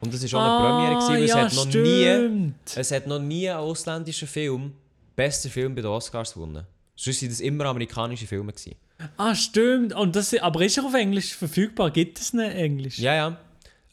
Und 0.00 0.14
das 0.14 0.32
war 0.32 0.40
auch 0.40 0.58
eine 0.58 0.66
Premiere, 0.66 0.94
gewesen, 0.94 1.12
weil 1.12 1.22
Ah, 1.22 1.40
ja, 1.40 1.46
es, 1.46 1.58
hat 1.58 1.66
noch 1.66 1.74
nie, 1.74 2.52
es 2.74 2.90
hat 2.90 3.06
noch 3.06 3.18
nie 3.18 3.50
ein 3.50 3.56
ausländischer 3.56 4.26
Film 4.26 4.72
bester 5.14 5.50
Film 5.50 5.74
bei 5.74 5.82
den 5.82 5.90
Oscars 5.90 6.32
gewonnen. 6.32 6.66
Sonst 6.96 7.20
waren 7.20 7.28
das 7.28 7.40
immer 7.40 7.66
amerikanische 7.66 8.26
Filme. 8.26 8.52
Gewesen. 8.52 8.76
Ah, 9.18 9.34
stimmt. 9.34 9.92
Und 9.94 10.16
das, 10.16 10.34
aber 10.34 10.62
ist 10.64 10.78
er 10.78 10.84
auf 10.84 10.94
Englisch 10.94 11.34
verfügbar? 11.34 11.90
Gibt 11.90 12.18
es 12.18 12.32
nicht 12.32 12.54
Englisch? 12.54 12.98
Ja, 12.98 13.14
ja. 13.14 13.38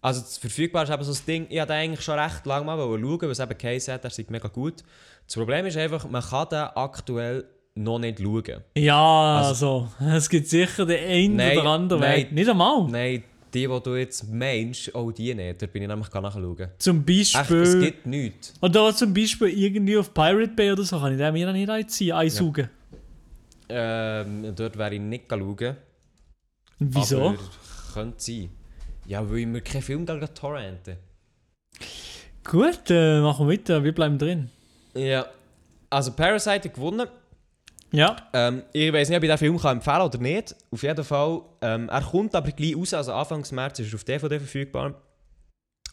Also 0.01 0.21
das 0.21 0.37
verfügbar 0.37 0.83
ist 0.83 0.91
eben 0.91 1.03
so 1.03 1.11
das 1.11 1.25
Ding, 1.25 1.47
ich 1.49 1.57
wollte 1.59 1.73
eigentlich 1.73 2.01
schon 2.01 2.19
recht 2.19 2.45
lange 2.45 2.65
mal 2.65 2.77
schauen, 2.77 3.21
weil 3.21 3.31
es 3.31 3.39
eben 3.39 3.57
geheißen 3.57 3.93
hat, 3.93 4.03
er 4.03 4.09
sei 4.09 4.25
mega 4.29 4.47
gut. 4.47 4.83
Das 5.25 5.35
Problem 5.35 5.65
ist 5.65 5.75
einfach, 5.77 6.07
man 6.09 6.21
kann 6.21 6.47
den 6.49 6.59
aktuell 6.75 7.45
noch 7.75 7.99
nicht 7.99 8.19
schauen. 8.19 8.63
Ja, 8.75 9.37
Also- 9.39 9.87
also, 9.99 10.15
es 10.17 10.29
gibt 10.29 10.47
sicher 10.47 10.85
den 10.85 11.03
einen 11.03 11.35
Nein, 11.35 11.57
oder 11.57 11.69
anderen 11.69 12.01
nein. 12.01 12.17
Weg. 12.17 12.31
Nicht 12.31 12.49
einmal. 12.49 12.87
Nein, 12.89 13.23
die, 13.53 13.67
die 13.67 13.79
du 13.83 13.95
jetzt 13.95 14.27
meinst, 14.31 14.93
auch 14.95 15.11
die 15.11 15.33
nicht. 15.33 15.61
Da 15.61 15.65
bin 15.67 15.81
ich 15.83 15.87
nämlich 15.87 16.09
gar 16.11 16.21
nachschauen. 16.21 16.67
Zum 16.77 17.05
Echt, 17.07 17.19
es 17.19 17.33
Beispiel. 17.33 17.81
gibt 17.81 18.05
nichts. 18.05 18.53
Oder 18.61 18.93
zum 18.95 19.13
Beispiel 19.13 19.47
irgendwie 19.49 19.97
auf 19.97 20.13
Pirate 20.13 20.49
Bay 20.55 20.71
oder 20.71 20.83
so 20.83 20.99
kann 20.99 21.11
ich 21.13 21.17
den 21.17 21.33
mir 21.33 21.45
dann 21.47 21.55
nicht 21.55 21.69
einziehen, 21.69 22.13
einsaugen. 22.15 22.69
Ähm, 23.69 24.53
dort 24.55 24.77
wäre 24.77 24.95
ich 24.95 25.01
nicht 25.01 25.25
schauen. 25.29 25.75
Wieso? 26.79 27.29
Aber 27.29 27.37
könnte 27.93 28.15
sein. 28.19 28.49
Ja, 29.07 29.27
weil 29.29 29.51
wir 29.51 29.61
keinen 29.61 29.81
Film 29.81 30.05
gegen 30.05 30.33
torrenten. 30.33 30.97
Gut, 32.43 32.89
äh, 32.89 33.21
machen 33.21 33.47
wir 33.47 33.53
weiter. 33.53 33.83
Wir 33.83 33.95
bleiben 33.95 34.17
drin. 34.17 34.49
Ja. 34.93 35.25
Also 35.89 36.11
Parasite 36.11 36.67
hat 36.67 36.73
gewonnen. 36.73 37.07
Ja. 37.93 38.17
Ähm, 38.33 38.63
ich 38.73 38.91
weiß 38.91 39.07
nicht, 39.07 39.17
ob 39.17 39.23
ich 39.23 39.29
den 39.29 39.37
Film 39.37 39.57
kann 39.57 39.77
empfehlen 39.77 40.01
oder 40.01 40.17
nicht. 40.17 40.53
Auf 40.71 40.83
jeden 40.83 41.03
Fall. 41.05 41.41
Ähm, 41.61 41.87
er 41.87 42.01
kommt 42.01 42.35
aber 42.35 42.51
gleich 42.51 42.75
raus, 42.75 42.93
also 42.93 43.13
Anfang 43.13 43.45
März 43.51 43.79
ist 43.79 43.93
er 43.93 43.95
auf 43.95 44.03
DVD 44.03 44.39
verfügbar. 44.39 45.01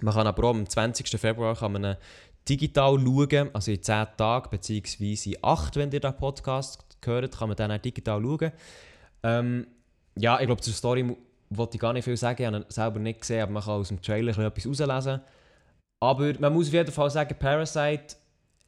Man 0.01 0.12
kann 0.12 0.27
aber 0.27 0.45
auch 0.45 0.51
am 0.51 0.69
20. 0.69 1.09
Februar 1.21 1.55
kann 1.55 1.73
man 1.73 1.97
digital 2.49 2.99
schauen, 2.99 3.51
also 3.53 3.71
in 3.71 3.81
10 3.83 4.07
Tagen, 4.17 4.51
beziehungsweise 4.51 5.31
in 5.31 5.37
8, 5.41 5.77
wenn 5.77 5.93
ihr 5.93 6.01
den 6.01 6.17
Podcast 6.17 6.85
hört, 7.05 7.39
kann 7.39 7.49
man 7.49 7.57
dann 7.57 7.71
auch 7.71 7.79
digital 7.79 8.21
schauen. 8.21 8.53
Ähm, 9.23 9.69
ja, 10.17 10.41
ich 10.41 10.47
glaube, 10.47 10.62
zur 10.62 10.75
Story 10.75 11.17
wollte 11.57 11.77
ich 11.77 11.81
gar 11.81 11.93
nicht 11.93 12.05
viel 12.05 12.17
sagen, 12.17 12.43
ich 12.43 12.47
habe 12.47 12.57
ihn 12.59 12.65
selber 12.69 12.99
nicht 13.01 13.21
gesehen, 13.21 13.43
aber 13.43 13.53
man 13.53 13.63
kann 13.63 13.75
aus 13.75 13.89
dem 13.89 14.01
Trailer 14.01 14.37
etwas 14.39 14.65
herauslesen. 14.65 15.21
Aber 16.01 16.33
man 16.39 16.53
muss 16.53 16.69
auf 16.69 16.75
jeden 16.75 16.93
Fall 16.93 17.11
sagen, 17.11 17.35
Parasite 17.39 18.17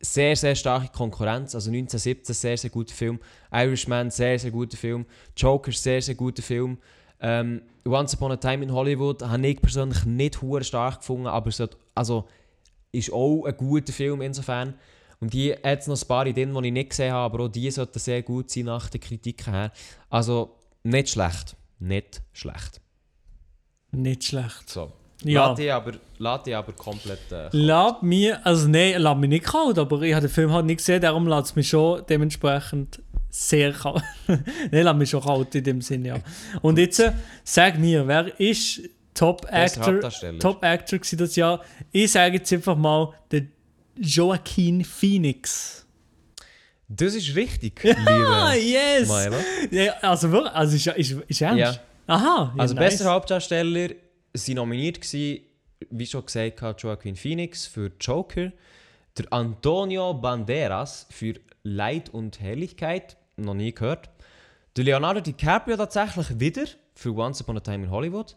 sehr, 0.01 0.37
sehr 0.37 0.55
starke 0.55 0.89
Konkurrenz. 0.89 1.55
Also 1.55 1.71
1917, 1.71 2.35
sehr, 2.35 2.57
sehr 2.57 2.71
guter 2.71 2.95
Film. 2.95 3.19
Irishman, 3.53 4.11
sehr, 4.11 4.39
sehr 4.39 4.51
guter 4.51 4.77
Film. 4.77 5.07
Joker, 5.37 5.73
sehr, 5.73 6.03
sehr 6.03 6.15
guter 6.15 6.43
Film. 6.43 6.79
Ähm, 7.21 7.63
Once 7.87 8.15
Upon 8.15 8.33
a 8.33 8.37
Time 8.37 8.65
in 8.65 8.73
Hollywood 8.73 9.23
habe 9.23 9.47
ich 9.47 9.61
persönlich 9.61 10.05
nicht 10.05 10.43
hure 10.43 10.65
stark 10.65 10.99
gefunden, 10.99 11.27
aber 11.27 11.49
es 11.49 11.61
hat, 11.61 11.77
also, 11.95 12.27
ist 12.93 13.13
auch 13.13 13.45
ein 13.45 13.57
guter 13.57 13.93
Film 13.93 14.21
insofern. 14.21 14.75
Und 15.21 15.33
die 15.33 15.53
hat 15.53 15.87
noch 15.87 16.01
ein 16.01 16.09
paar 16.09 16.27
Ideen, 16.27 16.53
die 16.53 16.67
ich 16.67 16.73
nicht 16.73 16.91
gesehen 16.91 17.13
habe, 17.13 17.35
aber 17.35 17.45
auch 17.45 17.49
die 17.49 17.71
sollten 17.71 17.99
sehr 17.99 18.23
gut 18.23 18.51
sein 18.51 18.65
nach 18.65 18.91
den 18.91 19.01
Kritiken 19.01 19.53
her. 19.55 19.73
Also 20.11 20.57
nicht 20.83 21.09
schlecht. 21.09 21.57
Nicht 21.79 22.23
schlecht. 22.33 22.81
Nicht 23.93 24.25
schlecht. 24.25 24.69
So. 24.69 24.93
Ja. 25.23 25.49
Lass 25.49 25.57
dich 25.57 25.73
aber, 25.73 25.93
lass 26.19 26.43
dich 26.43 26.55
aber 26.55 26.73
komplett. 26.73 27.33
Äh, 27.33 27.49
Lass 27.53 28.03
mir, 28.03 28.45
also 28.45 28.69
nein, 28.69 28.97
lass 28.99 29.17
mich 29.17 29.31
nicht 29.31 29.45
kalt, 29.47 29.79
aber 29.79 30.03
ich 30.03 30.13
habe 30.15 30.27
den 30.27 30.33
Film 30.33 30.53
halt 30.53 30.67
nicht 30.67 30.79
gesehen, 30.79 31.01
darum 31.01 31.27
lässt 31.27 31.47
es 31.47 31.57
mich 31.57 31.69
schon 31.69 32.03
dementsprechend 32.09 33.01
sehr 33.31 33.73
kalt. 33.73 34.03
nein, 34.27 34.43
lass 34.71 34.97
mich 34.97 35.11
schon 35.11 35.23
kalt 35.23 35.55
in 35.55 35.65
dem 35.65 35.81
Sinn, 35.81 36.05
ja. 36.05 36.19
Und 36.61 36.79
jetzt, 36.79 36.99
äh, 37.01 37.13
sag 37.45 37.79
mir, 37.79 38.07
wer 38.07 38.39
ist 38.39 38.83
Top 39.15 39.47
Actor. 39.51 40.01
Top 40.39 40.63
Actor 40.63 40.99
das 41.17 41.37
Jahr? 41.37 41.63
Ich 41.91 42.13
sage 42.13 42.37
jetzt 42.37 42.53
einfach 42.53 42.77
mal, 42.77 43.15
der 43.31 43.47
Joaquin 43.99 44.85
Phoenix. 44.85 45.86
Das 46.89 47.15
ist 47.15 47.35
richtig, 47.35 47.81
Ah, 47.85 48.53
liebe 48.53 48.65
yes! 48.69 49.09
Milo. 49.09 49.37
Ja, 49.71 49.93
also 50.03 50.31
wirklich, 50.31 50.53
also 50.53 50.77
ist, 50.77 50.87
ist, 50.87 51.21
ist 51.29 51.41
ernst? 51.43 51.59
Ja. 51.59 51.77
Aha, 52.07 52.53
ja, 52.57 52.61
Also 52.63 52.75
nice. 52.75 52.85
bester 52.99 53.11
Hauptdarsteller 53.11 53.89
sind 54.35 54.57
nominiert 54.57 55.01
gewesen, 55.01 55.43
wie 55.91 56.07
schon 56.07 56.25
gesagt, 56.25 56.63
hat 56.63 56.83
Joaquin 56.83 57.17
Phoenix 57.17 57.67
für 57.67 57.91
Joker, 58.01 58.53
der 59.19 59.33
Antonio 59.33 60.15
Banderas 60.15 61.07
für 61.11 61.35
Leid 61.65 62.11
und 62.11 62.41
Helligkeit, 62.41 63.17
noch 63.37 63.55
nie 63.55 63.73
gehört, 63.73 64.09
der 64.77 64.85
Leonardo 64.85 65.21
DiCaprio 65.21 65.77
tatsächlich 65.77 66.39
wieder 66.39 66.65
für 66.95 67.15
Once 67.17 67.41
Upon 67.43 67.57
a 67.57 67.61
Time 67.61 67.85
in 67.85 67.91
Hollywood, 67.91 68.37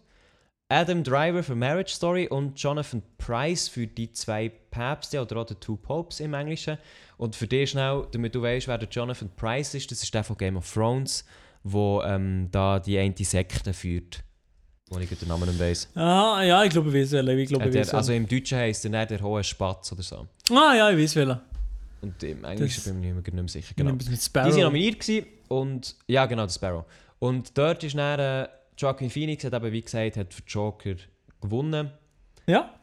Adam 0.71 1.03
Driver 1.03 1.41
für 1.41 1.55
Marriage 1.55 1.93
Story 1.95 2.27
und 2.27 2.61
Jonathan 2.61 3.01
Price 3.17 3.67
für 3.67 3.87
die 3.87 4.11
zwei 4.11 4.49
Päpste 4.49 5.19
oder 5.19 5.37
auch 5.37 5.47
The 5.47 5.55
Two 5.55 5.77
Popes 5.77 6.19
im 6.19 6.35
Englischen. 6.35 6.77
Und 7.17 7.35
für 7.35 7.47
dich 7.47 7.71
schnell, 7.71 8.05
damit 8.11 8.35
du 8.35 8.41
weißt, 8.43 8.67
wer 8.67 8.77
der 8.77 8.87
Jonathan 8.87 9.31
Price 9.35 9.73
ist, 9.73 9.89
das 9.89 10.03
ist 10.03 10.13
der 10.13 10.23
von 10.23 10.37
Game 10.37 10.57
of 10.57 10.71
Thrones, 10.71 11.25
wo 11.63 12.03
ähm, 12.03 12.49
da 12.51 12.79
die 12.79 12.99
eine 12.99 13.15
Sekte 13.17 13.73
führt. 13.73 14.23
Wo 14.91 14.99
ich 14.99 15.09
den 15.09 15.27
Namen 15.27 15.49
nicht 15.49 15.59
weiss. 15.59 15.89
Ah, 15.95 16.41
ja, 16.43 16.63
ich 16.63 16.69
glaube, 16.69 16.89
ich 16.89 16.95
weiß 16.95 17.11
welchen. 17.13 17.39
Ich 17.39 17.49
glaube, 17.49 17.65
ich 17.65 17.71
der, 17.71 17.81
weiß 17.81 17.93
also 17.95 18.13
im 18.13 18.27
Deutschen 18.27 18.57
heisst 18.59 18.85
er 18.85 19.05
der 19.07 19.21
hohe 19.21 19.43
Spatz 19.43 19.91
oder 19.91 20.03
so. 20.03 20.27
Ah, 20.51 20.75
ja, 20.75 20.91
ich 20.91 20.97
weiß 21.03 21.15
welchen. 21.15 21.39
Und 22.01 22.23
im 22.23 22.43
Englischen 22.43 22.75
Das- 22.83 22.93
bin 22.93 23.03
ich 23.03 23.09
mir 23.09 23.21
nicht 23.21 23.33
mehr 23.33 23.47
sicher. 23.47 23.73
Genau. 23.75 23.91
Mit 23.93 24.07
Die 24.07 24.35
waren 24.35 24.59
nominiert 24.61 24.99
gewesen 24.99 25.25
und 25.47 25.95
ja 26.07 26.25
genau, 26.27 26.43
der 26.45 26.53
Sparrow. 26.53 26.85
Und 27.19 27.57
dort 27.57 27.83
ist 27.83 27.97
dann 27.97 28.19
äh, 28.19 28.47
Joaquin 28.79 29.09
Phoenix 29.09 29.43
hat 29.43 29.53
eben 29.53 29.71
wie 29.73 29.81
gesagt 29.81 30.15
hat 30.15 30.33
für 30.33 30.41
Joker 30.47 30.95
gewonnen. 31.41 31.91
Ja? 32.47 32.73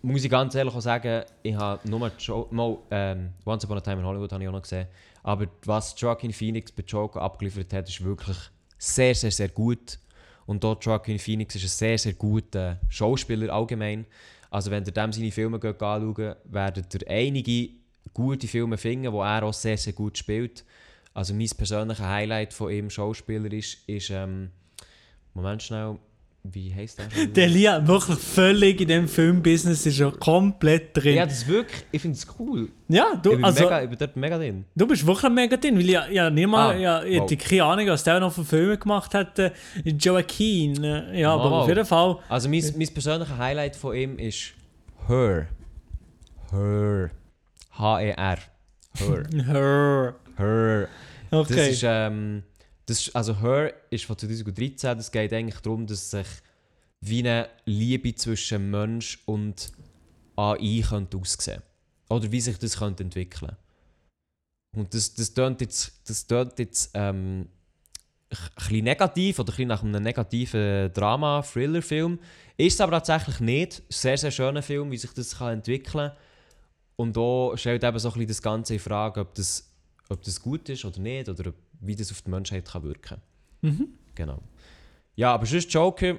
Muss 0.00 0.22
ich 0.22 0.30
ganz 0.30 0.54
ehrlich 0.54 0.72
auch 0.72 0.80
sagen, 0.80 1.24
ich 1.42 1.56
habe 1.56 1.88
nur 1.88 2.12
jo 2.16 2.46
mal, 2.52 2.78
ähm, 2.92 3.30
Once 3.44 3.64
Upon 3.64 3.78
a 3.78 3.80
Time 3.80 4.00
in 4.00 4.06
Hollywood 4.06 4.32
habe 4.32 4.44
ich 4.44 4.48
auch 4.48 4.52
noch 4.52 4.62
gesehen. 4.62 4.86
Aber 5.24 5.46
was 5.64 6.00
Joaquin 6.00 6.32
Phoenix 6.32 6.70
bei 6.70 6.84
Joker 6.84 7.22
abgeliefert 7.22 7.72
hat, 7.72 7.88
ist 7.88 8.04
wirklich 8.04 8.36
sehr, 8.78 9.16
sehr, 9.16 9.32
sehr 9.32 9.48
gut. 9.48 9.98
Und 10.46 10.62
dort 10.62 10.84
Joaquin 10.84 11.18
Phoenix 11.18 11.56
ist 11.56 11.64
ein 11.64 11.68
sehr, 11.68 11.98
sehr 11.98 12.12
guter 12.12 12.78
Schauspieler 12.88 13.52
allgemein. 13.52 14.06
Also 14.48 14.70
wenn 14.70 14.84
ihr 14.84 14.92
dem 14.92 15.12
seine 15.12 15.32
Filme 15.32 15.56
anschaut, 15.56 16.36
werdet 16.44 16.94
ihr 16.94 17.08
einige 17.08 17.70
gute 18.14 18.46
Filme 18.46 18.78
finden, 18.78 19.12
wo 19.12 19.22
er 19.22 19.42
auch 19.42 19.54
sehr, 19.54 19.76
sehr 19.76 19.92
gut 19.92 20.18
spielt. 20.18 20.64
Also 21.14 21.34
mein 21.34 21.50
persönliches 21.56 22.04
Highlight 22.04 22.52
von 22.52 22.70
ihm 22.70 22.90
schauspielerisch 22.90 23.78
ist, 23.86 24.10
ähm, 24.10 24.50
Moment 25.34 25.62
schnell, 25.62 25.96
wie 26.44 26.74
heisst 26.74 26.98
der? 26.98 27.10
schon? 27.10 27.32
Der 27.34 27.48
Lia 27.48 27.86
wirklich 27.86 28.18
völlig 28.18 28.80
in 28.80 28.88
dem 28.88 29.08
Filmbusiness 29.08 29.86
ist 29.86 30.00
er 30.00 30.10
komplett 30.12 30.96
drin. 30.96 31.14
Ja, 31.14 31.20
Ja, 31.20 31.26
das 31.26 31.38
ist 31.38 31.48
wirklich, 31.48 31.84
ich 31.92 32.02
finde 32.02 32.16
es 32.18 32.26
cool. 32.38 32.68
du, 32.88 33.30
ich, 33.30 33.36
bin 33.36 33.44
also, 33.44 33.62
mega, 33.64 33.82
ich 33.82 33.88
bin 33.88 33.98
dort 33.98 34.16
mega 34.16 34.36
drin. 34.38 34.64
du 34.74 34.86
bist 34.86 35.06
wirklich 35.06 35.32
mega 35.32 35.56
drin, 35.56 35.78
weil 35.78 35.88
ja, 35.88 36.06
ja 36.08 36.28
nicht 36.30 36.48
mal, 36.48 36.74
Ah, 36.74 36.76
ja, 36.78 37.02
ich 37.04 37.20
wow. 37.20 37.30
hätte 37.30 37.36
keine 37.48 37.64
Ahnung, 37.64 37.86
was 37.86 38.02
der 38.04 38.18
noch 38.20 38.32
für 38.32 38.44
Filme 38.44 38.76
gemacht 38.76 39.14
hat. 39.14 39.38
Äh, 39.38 39.52
Joaquin, 39.84 40.82
äh, 40.82 41.20
ja, 41.20 41.32
aber 41.32 41.48
Mal, 41.48 41.60
auf 41.62 41.68
jeden 41.68 41.86
Fall. 41.86 42.18
Also 42.28 42.48
mein, 42.48 42.64
mein 42.76 42.88
persönliches 42.92 43.38
Highlight 43.38 43.76
von 43.76 43.94
ihm 43.96 44.18
ist 44.18 44.52
Her. 45.08 45.46
Her. 46.50 47.10
H-E-R. 47.78 48.38
Her. 48.98 49.22
Her. 49.46 50.14
Her. 50.36 50.88
Das 51.30 51.50
Okay. 51.50 51.70
ist, 51.70 51.82
ähm, 51.86 52.42
das 52.92 53.08
ist, 53.08 53.16
also 53.16 53.40
Her 53.40 53.72
ist 53.90 54.04
von 54.04 54.18
2013. 54.18 54.96
Das 54.98 55.10
geht 55.10 55.32
eigentlich 55.32 55.60
darum, 55.60 55.86
dass 55.86 56.10
sich 56.10 56.26
wie 57.00 57.20
eine 57.20 57.48
Liebe 57.64 58.14
zwischen 58.14 58.70
Mensch 58.70 59.18
und 59.24 59.72
AI 60.36 60.84
könnte 60.86 61.16
aussehen 61.16 61.62
Oder 62.10 62.30
wie 62.30 62.40
sich 62.40 62.58
das 62.58 62.78
könnte 62.78 63.02
entwickeln 63.02 63.56
Und 64.76 64.92
das, 64.92 65.14
das 65.14 65.32
tönt 65.32 65.62
jetzt, 65.62 66.02
das 66.08 66.26
tönt 66.26 66.58
jetzt 66.58 66.90
ähm, 66.94 67.48
ein 68.30 68.84
negativ 68.84 69.38
oder 69.38 69.52
ein 69.58 69.68
nach 69.68 69.82
einem 69.82 70.02
negativen 70.02 70.92
Drama-Thriller-Film. 70.92 72.18
Ist 72.58 72.74
es 72.74 72.80
aber 72.80 72.92
tatsächlich 72.92 73.40
nicht. 73.40 73.82
Sehr, 73.88 74.18
sehr 74.18 74.30
schöner 74.30 74.62
Film, 74.62 74.90
wie 74.90 74.98
sich 74.98 75.12
das 75.12 75.38
kann 75.38 75.54
entwickeln 75.54 76.10
kann. 76.10 76.16
Und 76.96 77.16
da 77.16 77.56
stellt 77.56 77.84
eben 77.84 77.98
so 77.98 78.08
ein 78.08 78.12
bisschen 78.12 78.28
das 78.28 78.42
Ganze 78.42 78.74
in 78.74 78.80
Frage, 78.80 79.20
ob 79.20 79.34
das, 79.34 79.70
ob 80.08 80.22
das 80.22 80.40
gut 80.40 80.68
ist 80.68 80.84
oder 80.84 81.00
nicht, 81.00 81.28
oder 81.28 81.48
ob, 81.48 81.56
wie 81.82 81.96
das 81.96 82.10
auf 82.10 82.22
die 82.22 82.30
Menschheit 82.30 82.64
kann 82.64 82.82
wirken 82.82 83.20
Mhm. 83.64 83.88
Genau. 84.16 84.42
Ja, 85.14 85.32
aber 85.34 85.46
sonst 85.46 85.72
Joker, 85.72 86.18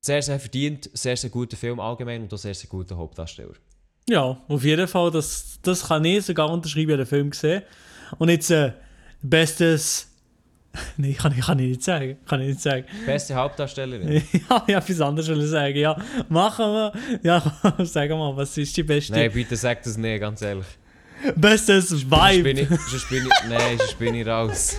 sehr, 0.00 0.20
sehr 0.22 0.40
verdient, 0.40 0.90
sehr, 0.92 1.16
sehr 1.16 1.30
guter 1.30 1.56
Film 1.56 1.78
allgemein 1.78 2.22
und 2.22 2.34
auch 2.34 2.38
sehr, 2.38 2.54
sehr 2.54 2.68
guter 2.68 2.96
Hauptdarsteller. 2.96 3.54
Ja, 4.08 4.42
auf 4.48 4.64
jeden 4.64 4.88
Fall, 4.88 5.12
das, 5.12 5.60
das 5.62 5.86
kann 5.86 6.04
ich 6.04 6.24
sogar 6.24 6.50
unterschreiben, 6.50 6.90
ich 6.90 6.96
den 6.96 7.06
Film 7.06 7.30
gesehen. 7.30 7.62
Und 8.18 8.28
jetzt, 8.28 8.50
äh, 8.50 8.72
bestes. 9.24 10.10
Nein, 10.96 11.16
kann 11.16 11.32
ich, 11.36 11.44
kann 11.44 11.58
ich 11.58 11.68
nicht 11.68 11.82
sagen. 11.82 12.18
Kann 12.26 12.40
ich 12.40 12.48
nicht 12.48 12.60
sagen. 12.60 12.84
Beste 13.06 13.34
Hauptdarstellerin. 13.34 14.08
ja, 14.32 14.64
ich 14.66 14.74
habe 14.74 14.86
etwas 14.86 15.00
anderes 15.00 15.50
sagen. 15.50 15.76
Ja, 15.76 15.96
machen 16.28 16.66
wir. 16.66 16.92
Ja, 17.22 17.40
sag 17.84 18.10
mal, 18.10 18.36
was 18.36 18.56
ist 18.58 18.76
die 18.76 18.82
beste? 18.82 19.12
Nein, 19.12 19.30
bitte 19.32 19.56
sag 19.56 19.82
das 19.82 19.96
nicht, 19.96 20.20
ganz 20.20 20.42
ehrlich. 20.42 20.66
Bestes 21.36 21.92
Vibe. 22.10 22.50
ich, 22.50 22.68
sonst 22.68 23.08
bin 23.08 23.26
ich, 23.26 23.48
nein, 23.48 23.78
sonst 23.78 23.98
bin 23.98 24.14
ich 24.14 24.26
raus. 24.26 24.76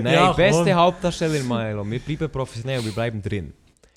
Nein, 0.00 0.14
Ja, 0.14 0.32
beste 0.32 0.64
komm. 0.64 0.74
Hauptdarstellerin, 0.74 1.46
Milo. 1.46 1.88
Wir 1.88 1.98
bleiben 2.00 2.30
professionell, 2.30 2.84
wir 2.84 2.92
bleiben 2.92 3.20
drin. 3.22 3.52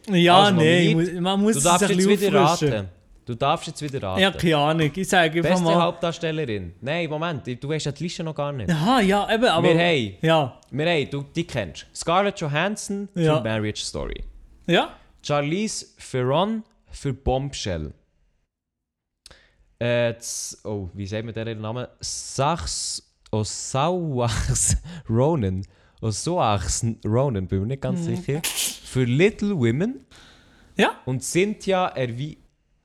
Ja, 0.09 0.43
Also, 0.43 0.55
nein, 0.57 0.93
mu- 1.15 1.21
man 1.21 1.41
muss 1.41 1.53
Du 1.53 1.57
es 1.59 1.63
darfst 1.63 1.89
ein 1.89 1.97
bisschen 1.97 2.19
wieder 2.21 2.43
auffrischen. 2.45 2.73
raten. 2.75 2.89
Du 3.25 3.33
darfst 3.33 3.65
jetzt 3.67 3.81
wieder 3.81 4.03
raten. 4.03 4.21
Ja, 4.21 4.29
keine 4.31 4.57
Ahnung. 4.57 4.91
Ich 4.95 5.09
sage 5.09 5.39
einfach 5.39 5.49
Beste 5.49 5.63
mal. 5.65 5.81
Hauptdarstellerin. 5.81 6.73
Nein, 6.81 7.09
Moment, 7.09 7.47
du 7.63 7.73
hast 7.73 7.85
ja 7.85 7.91
die 7.91 8.03
Liste 8.03 8.23
noch 8.23 8.35
gar 8.35 8.51
nicht. 8.51 8.69
Aha, 8.69 8.99
ja, 9.01 9.27
eben, 9.33 9.45
aber. 9.45 9.63
Wir 9.67 9.79
haben, 9.79 10.13
Ja, 10.21 10.59
wir 10.69 10.85
haben, 10.85 11.09
du 11.09 11.25
die 11.35 11.47
kennst. 11.47 11.87
Scarlett 11.95 12.39
Johansson 12.39 13.09
für 13.13 13.21
Ja. 13.21 13.39
Marriage 13.41 13.81
Story. 13.83 14.23
ja. 14.67 14.89
Charlize 15.23 15.87
Theron 16.11 16.61
für 16.91 17.11
Bombshell. 17.11 17.93
Äh, 19.79 20.13
das- 20.13 20.61
oh, 20.63 20.89
wie 20.93 21.05
sagt 21.07 21.25
man 21.25 21.33
den 21.33 21.61
Namen? 21.61 21.87
Sachs 21.99 23.03
Osauachs 23.31 24.77
Ronan. 25.09 25.65
Osauachs 26.01 26.85
Ronan, 27.05 27.47
bin 27.47 27.61
mir 27.61 27.65
nicht 27.67 27.81
ganz 27.81 28.01
Mhm. 28.01 28.15
sicher. 28.15 28.41
Für 28.43 29.03
Little 29.03 29.55
Women. 29.57 30.05
Ja. 30.77 30.91
Und 31.05 31.23
Cynthia 31.23 31.87
Ervi 31.87 32.37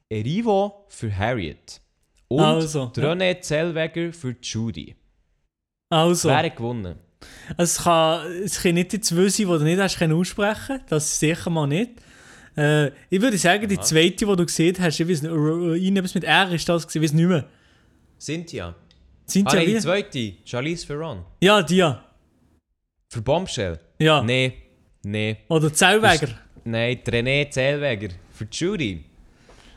Erivo 0.08 0.86
für 0.88 1.16
Harriet. 1.16 1.80
Und 2.28 2.40
Also, 2.40 2.84
René 2.96 3.40
Zellweger 3.40 4.12
für 4.12 4.36
Judy. 4.42 4.96
Also, 5.90 6.28
Wer 6.28 6.38
hat 6.38 6.56
gewonnen? 6.56 6.98
es 7.56 7.78
kann, 7.82 8.26
es 8.44 8.62
kann 8.62 8.74
nicht 8.74 8.92
die 8.92 9.00
zwei 9.00 9.28
sein, 9.28 9.46
die 9.46 9.58
du 9.58 9.58
nicht 9.64 9.80
hast 9.80 10.00
aussprechen 10.02 10.80
Das 10.88 11.18
sicher 11.18 11.50
mal 11.50 11.66
nicht. 11.66 11.92
Äh, 12.60 12.92
ich 13.08 13.20
würde 13.20 13.38
sagen, 13.38 13.66
die 13.68 13.78
zweite, 13.80 14.16
die 14.26 14.36
du 14.36 14.44
gesehen 14.46 14.76
hast, 14.80 15.00
ich 15.00 15.08
weiß 15.08 15.22
nicht, 15.22 15.32
irgendetwas 15.32 16.14
mit 16.14 16.24
R 16.24 16.50
ist 16.52 16.68
das, 16.68 16.94
ich 16.94 17.02
weiß 17.02 17.12
nicht 17.12 17.26
mehr. 17.26 17.44
Cynthia. 18.20 18.74
Sind 19.26 19.48
Ah, 19.48 19.54
nein, 19.54 19.66
die 19.66 19.78
zweite. 19.78 20.32
Charlize 20.44 20.86
Theron. 20.86 21.24
Ja, 21.40 21.62
die. 21.62 21.76
Ja. 21.76 22.04
Für 23.08 23.22
Bombshell. 23.22 23.78
ja. 23.98 24.22
Nee. 24.22 24.52
Nee. 25.02 25.38
Oder 25.48 25.72
Zellweger. 25.72 26.28
Nein, 26.64 26.98
René 27.06 27.48
Zellweger. 27.50 28.08
Für 28.32 28.46
Judy. 28.50 29.04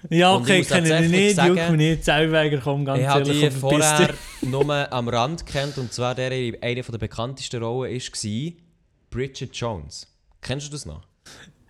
Ja, 0.09 0.36
ich 0.36 0.41
okay, 0.41 0.57
muss 0.57 0.67
kenne 0.67 0.84
ich 0.88 0.89
tatsächlich 0.89 1.11
nicht, 1.11 1.36
sagen, 1.36 1.55
juckt 1.55 1.69
mich 1.69 1.77
nicht. 1.77 2.03
Zellweger, 2.03 2.57
komm, 2.61 2.84
ganz 2.84 2.99
ich 2.99 3.07
habe 3.07 3.19
ehrlich, 3.21 3.53
verpiss 3.53 3.61
dich. 3.61 4.07
vorher 4.09 4.13
nur 4.41 4.91
am 4.93 5.07
Rand 5.07 5.45
kennt 5.45 5.77
und 5.77 5.93
zwar 5.93 6.13
der 6.13 6.29
eine 6.31 6.81
der 6.81 6.97
bekanntesten 6.97 7.63
Rollen 7.63 7.97
war 8.01 8.53
Bridget 9.09 9.55
Jones. 9.55 10.07
Kennst 10.41 10.67
du 10.67 10.71
das 10.71 10.86
noch? 10.86 11.07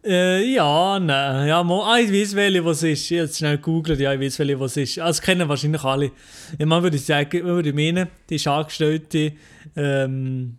Äh, 0.06 0.54
ja, 0.54 1.00
nein. 1.00 1.48
Ja, 1.48 1.64
mo, 1.64 1.82
ah, 1.84 1.98
ich 1.98 2.12
weiß, 2.12 2.36
welche 2.36 2.66
was 2.66 2.84
ist. 2.84 3.10
Ich 3.10 3.18
habe 3.18 3.26
jetzt 3.26 3.38
schnell 3.38 3.58
gegoogelt, 3.58 4.00
ja, 4.00 4.14
ich 4.14 4.20
weiß, 4.20 4.40
welche 4.40 4.60
was 4.60 4.76
ist. 4.76 5.00
Also, 5.00 5.22
kennen 5.22 5.48
wahrscheinlich 5.48 5.84
alle. 5.84 6.12
Ja, 6.60 6.66
man 6.66 6.84
würde 6.84 6.98
sagen, 6.98 7.44
man 7.44 7.56
würde 7.56 7.72
meinen, 7.72 8.10
die 8.30 8.36
ist 8.36 8.48
Angestellte, 8.48 9.34
ähm, 9.78 10.58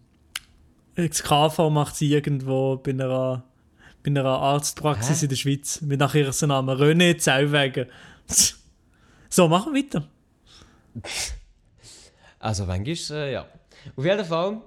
das 0.94 1.22
KV 1.22 1.70
macht 1.70 1.96
sie 1.96 2.10
irgendwo 2.10 2.76
bei 2.76 2.92
einer, 2.92 3.44
bei 4.02 4.10
einer 4.10 4.24
Arztpraxis 4.24 5.20
Hä? 5.20 5.24
in 5.24 5.28
der 5.28 5.36
Schweiz. 5.36 5.80
Mit 5.82 6.00
nach 6.00 6.14
ihrem 6.14 6.48
Namen. 6.48 6.78
René 6.78 7.18
Zellweger. 7.18 7.86
so, 9.28 9.48
machen 9.48 9.74
wir 9.74 9.82
weiter. 9.82 10.08
Also, 12.38 12.66
manchmal, 12.66 13.18
äh, 13.18 13.32
ja. 13.32 13.46
Auf 13.96 14.04
jeden 14.04 14.24
Fall, 14.26 14.60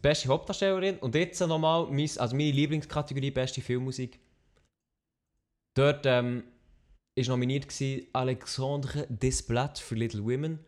beste 0.00 0.28
Hauptdarstellerin. 0.28 0.98
Und 0.98 1.14
jetzt 1.14 1.40
nochmal, 1.40 1.86
mein, 1.90 2.08
also 2.18 2.36
meine 2.36 2.50
Lieblingskategorie, 2.50 3.30
beste 3.30 3.60
Filmmusik. 3.60 4.18
Dort 5.74 6.06
ähm, 6.06 6.44
ist 7.14 7.28
nominiert 7.28 7.68
gewesen 7.68 8.06
Alexandre 8.12 9.06
Desplat 9.08 9.78
für 9.78 9.94
Little 9.94 10.24
Women, 10.24 10.58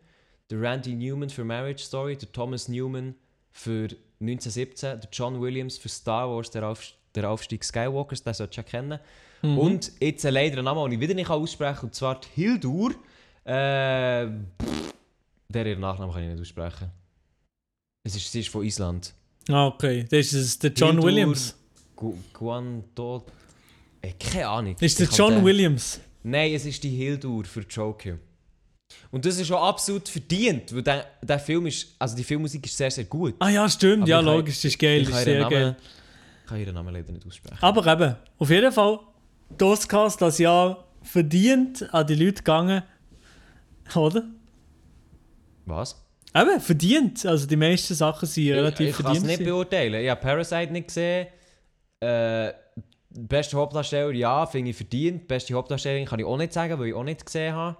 der 0.49 0.61
Randy 0.61 0.93
Newman 0.93 1.29
für 1.29 1.43
Marriage 1.43 1.83
Story, 1.83 2.17
der 2.17 2.31
Thomas 2.31 2.67
Newman 2.67 3.15
für 3.51 3.89
1917, 4.19 5.01
der 5.01 5.09
John 5.11 5.41
Williams 5.41 5.77
für 5.77 5.89
Star 5.89 6.29
Wars, 6.29 6.51
der, 6.51 6.67
Auf, 6.67 6.93
der 7.15 7.29
Aufstieg 7.29 7.63
Skywalkers, 7.63 8.23
den 8.23 8.33
solltest 8.33 8.57
du 8.57 8.61
ja 8.61 8.63
kennen. 8.63 8.99
Und 9.41 9.93
jetzt 10.01 10.25
äh, 10.25 10.29
leider 10.29 10.59
ein 10.59 10.65
Name, 10.65 10.83
den 10.83 10.93
ich 10.93 10.99
wieder 10.99 11.13
nicht 11.13 11.29
aussprechen 11.29 11.75
kann, 11.75 11.85
und 11.85 11.95
zwar 11.95 12.19
Hildur. 12.35 12.91
Äh, 13.45 14.27
pff, 14.61 14.93
der 15.47 15.65
ihren 15.65 15.79
Nachnamen 15.79 16.13
kann 16.13 16.23
ich 16.23 16.29
nicht 16.29 16.41
aussprechen. 16.41 16.91
Es 18.03 18.15
ist, 18.15 18.31
sie 18.31 18.41
ist 18.41 18.49
von 18.49 18.63
Island. 18.63 19.13
Ah, 19.49 19.67
okay. 19.67 20.05
Das 20.09 20.31
ist 20.33 20.63
der 20.63 20.71
John 20.71 20.91
Hildur 20.91 21.05
Williams. 21.05 21.55
Gu 21.95 22.13
Guanto... 22.33 23.25
Äh, 24.01 24.13
keine 24.13 24.47
Ahnung. 24.47 24.75
Das 24.79 24.91
ist 24.91 24.99
der 24.99 25.07
John 25.07 25.35
den- 25.35 25.45
Williams. 25.45 25.99
Nein, 26.23 26.53
es 26.53 26.65
ist 26.65 26.83
die 26.83 26.89
Hildur 26.89 27.43
für 27.45 27.61
Joker. 27.61 28.17
Und 29.11 29.25
das 29.25 29.37
ist 29.37 29.47
schon 29.47 29.57
absolut 29.57 30.07
verdient, 30.07 30.73
weil 30.73 30.83
der, 30.83 31.05
der 31.21 31.39
Film 31.39 31.65
ist... 31.65 31.95
Also 31.99 32.15
die 32.15 32.23
Filmmusik 32.23 32.65
ist 32.65 32.77
sehr, 32.77 32.91
sehr 32.91 33.05
gut. 33.05 33.35
Ah 33.39 33.49
ja, 33.49 33.67
stimmt. 33.69 34.03
Aber 34.03 34.09
ja, 34.09 34.19
logisch, 34.19 34.55
das 34.55 34.65
ist 34.65 34.79
geil. 34.79 35.01
ich 35.01 35.09
ist 35.09 35.23
sehr 35.23 35.39
Namen, 35.41 35.51
geil. 35.51 35.75
Ich 36.43 36.49
kann 36.49 36.59
ihren 36.59 36.73
Namen 36.75 36.93
leider 36.93 37.11
nicht 37.11 37.25
aussprechen. 37.25 37.57
Aber 37.61 37.85
eben, 37.91 38.15
auf 38.37 38.49
jeden 38.49 38.71
Fall, 38.71 38.99
die 39.59 39.63
Oscars 39.63 40.17
das 40.17 40.37
Jahr 40.39 40.85
verdient 41.01 41.93
an 41.93 42.05
die 42.07 42.15
Leute 42.15 42.35
gegangen. 42.35 42.83
Oder? 43.95 44.23
Was? 45.65 46.05
Eben, 46.35 46.59
verdient. 46.61 47.25
Also 47.25 47.47
die 47.47 47.55
meisten 47.55 47.93
Sachen 47.95 48.27
sind 48.27 48.51
relativ 48.51 48.89
ich 48.89 48.95
kann 48.95 49.11
es 49.13 49.19
verdient. 49.19 49.39
nicht 49.39 49.43
beurteilen. 49.49 50.03
Ich 50.03 50.09
habe 50.09 50.21
Parasite 50.21 50.71
nicht 50.71 50.87
gesehen. 50.87 51.27
Äh, 52.01 52.53
beste 53.09 53.57
Hauptdarsteller, 53.57 54.11
ja, 54.11 54.45
finde 54.45 54.69
ich 54.71 54.77
verdient. 54.77 55.27
Beste 55.27 55.53
Hauptdarstellerin 55.53 56.05
kann 56.05 56.19
ich 56.19 56.25
auch 56.25 56.37
nicht 56.37 56.53
sagen, 56.53 56.77
weil 56.79 56.87
ich 56.89 56.93
auch 56.93 57.03
nicht 57.03 57.25
gesehen 57.25 57.53
habe. 57.55 57.77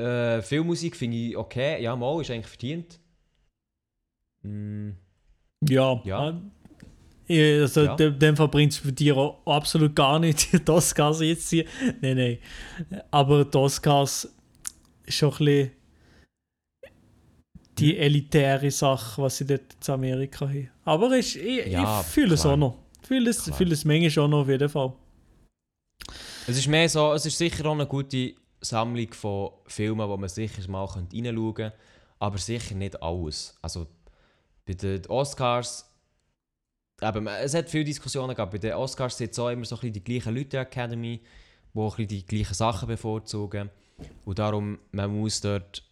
Äh, 0.00 0.40
Filmmusik 0.42 0.96
finde 0.96 1.16
ich 1.16 1.36
okay. 1.36 1.82
Ja, 1.82 1.94
mal, 1.96 2.20
ist 2.20 2.30
eigentlich 2.30 2.46
verdient. 2.46 2.98
Mm, 4.42 4.90
Ja. 5.68 6.00
Ja. 6.04 6.40
Ja, 7.28 7.62
Also 7.62 7.84
Ja. 7.84 7.94
in 7.96 8.18
dem 8.18 8.36
Fall 8.36 8.48
bringt 8.48 8.72
es 8.72 8.78
für 8.78 8.92
dich 8.92 9.12
auch 9.12 9.44
absolut 9.46 9.94
gar 9.94 10.18
nicht, 10.18 10.52
die 10.68 10.70
Oscars 10.70 11.20
jetzt 11.20 11.50
hier. 11.50 11.64
Nein, 12.00 12.16
nein. 12.16 12.38
Aber 13.10 13.44
die 13.44 13.56
Oscars 13.56 14.28
ist 15.06 15.16
schon 15.16 15.30
ein 15.32 15.38
bisschen 15.38 15.70
die 17.78 17.96
elitäre 17.96 18.70
Sache, 18.70 19.22
was 19.22 19.38
sie 19.38 19.46
dort 19.46 19.76
in 19.86 19.94
Amerika 19.94 20.46
haben. 20.46 20.70
Aber 20.84 21.12
ich, 21.12 21.38
ich, 21.38 21.66
Ja, 21.66 22.00
ich 22.00 22.06
fühle 22.06 22.34
es 22.34 22.44
auch 22.44 22.56
noch. 22.56 22.78
Ich 23.00 23.08
fühle 23.08 23.30
es, 23.30 23.50
fühle 23.54 23.72
es 23.72 23.84
manchmal 23.84 24.24
auch 24.24 24.28
noch 24.28 24.40
auf 24.42 24.48
jeden 24.48 24.68
Fall. 24.68 24.92
Es 26.46 26.58
ist 26.58 26.66
mehr 26.66 26.88
so, 26.88 27.12
es 27.12 27.24
ist 27.26 27.38
sicher 27.38 27.64
auch 27.66 27.72
eine 27.72 27.86
gute 27.86 28.34
Sammlung 28.60 29.12
von 29.12 29.50
Filmen, 29.66 30.08
wo 30.08 30.16
man 30.16 30.28
sicher 30.28 30.68
mal 30.68 30.84
reinschauen 30.84 31.34
könnte, 31.54 31.72
aber 32.18 32.38
sicher 32.38 32.74
nicht 32.74 33.00
alles. 33.02 33.56
Also 33.62 33.86
bei 34.64 34.74
den 34.74 35.06
Oscars, 35.06 35.88
eben, 37.00 37.26
es 37.26 37.54
hat 37.54 37.70
viele 37.70 37.84
Diskussionen 37.84 38.34
gegeben, 38.34 38.50
bei 38.50 38.58
den 38.58 38.74
Oscars 38.74 39.18
sind 39.18 39.32
es 39.32 39.38
auch 39.38 39.50
immer 39.50 39.64
so 39.64 39.76
ein 39.76 39.80
bisschen 39.80 39.94
die 39.94 40.04
gleichen 40.04 40.34
Leute 40.34 40.44
in 40.44 40.50
der 40.50 40.60
Academy, 40.62 41.20
die 41.74 41.78
auch 41.78 41.98
ein 41.98 42.06
bisschen 42.06 42.20
die 42.20 42.26
gleichen 42.26 42.54
Sachen 42.54 42.88
bevorzugen. 42.88 43.70
Und 44.24 44.38
darum, 44.38 44.78
man 44.90 45.16
muss 45.16 45.40
dort... 45.40 45.84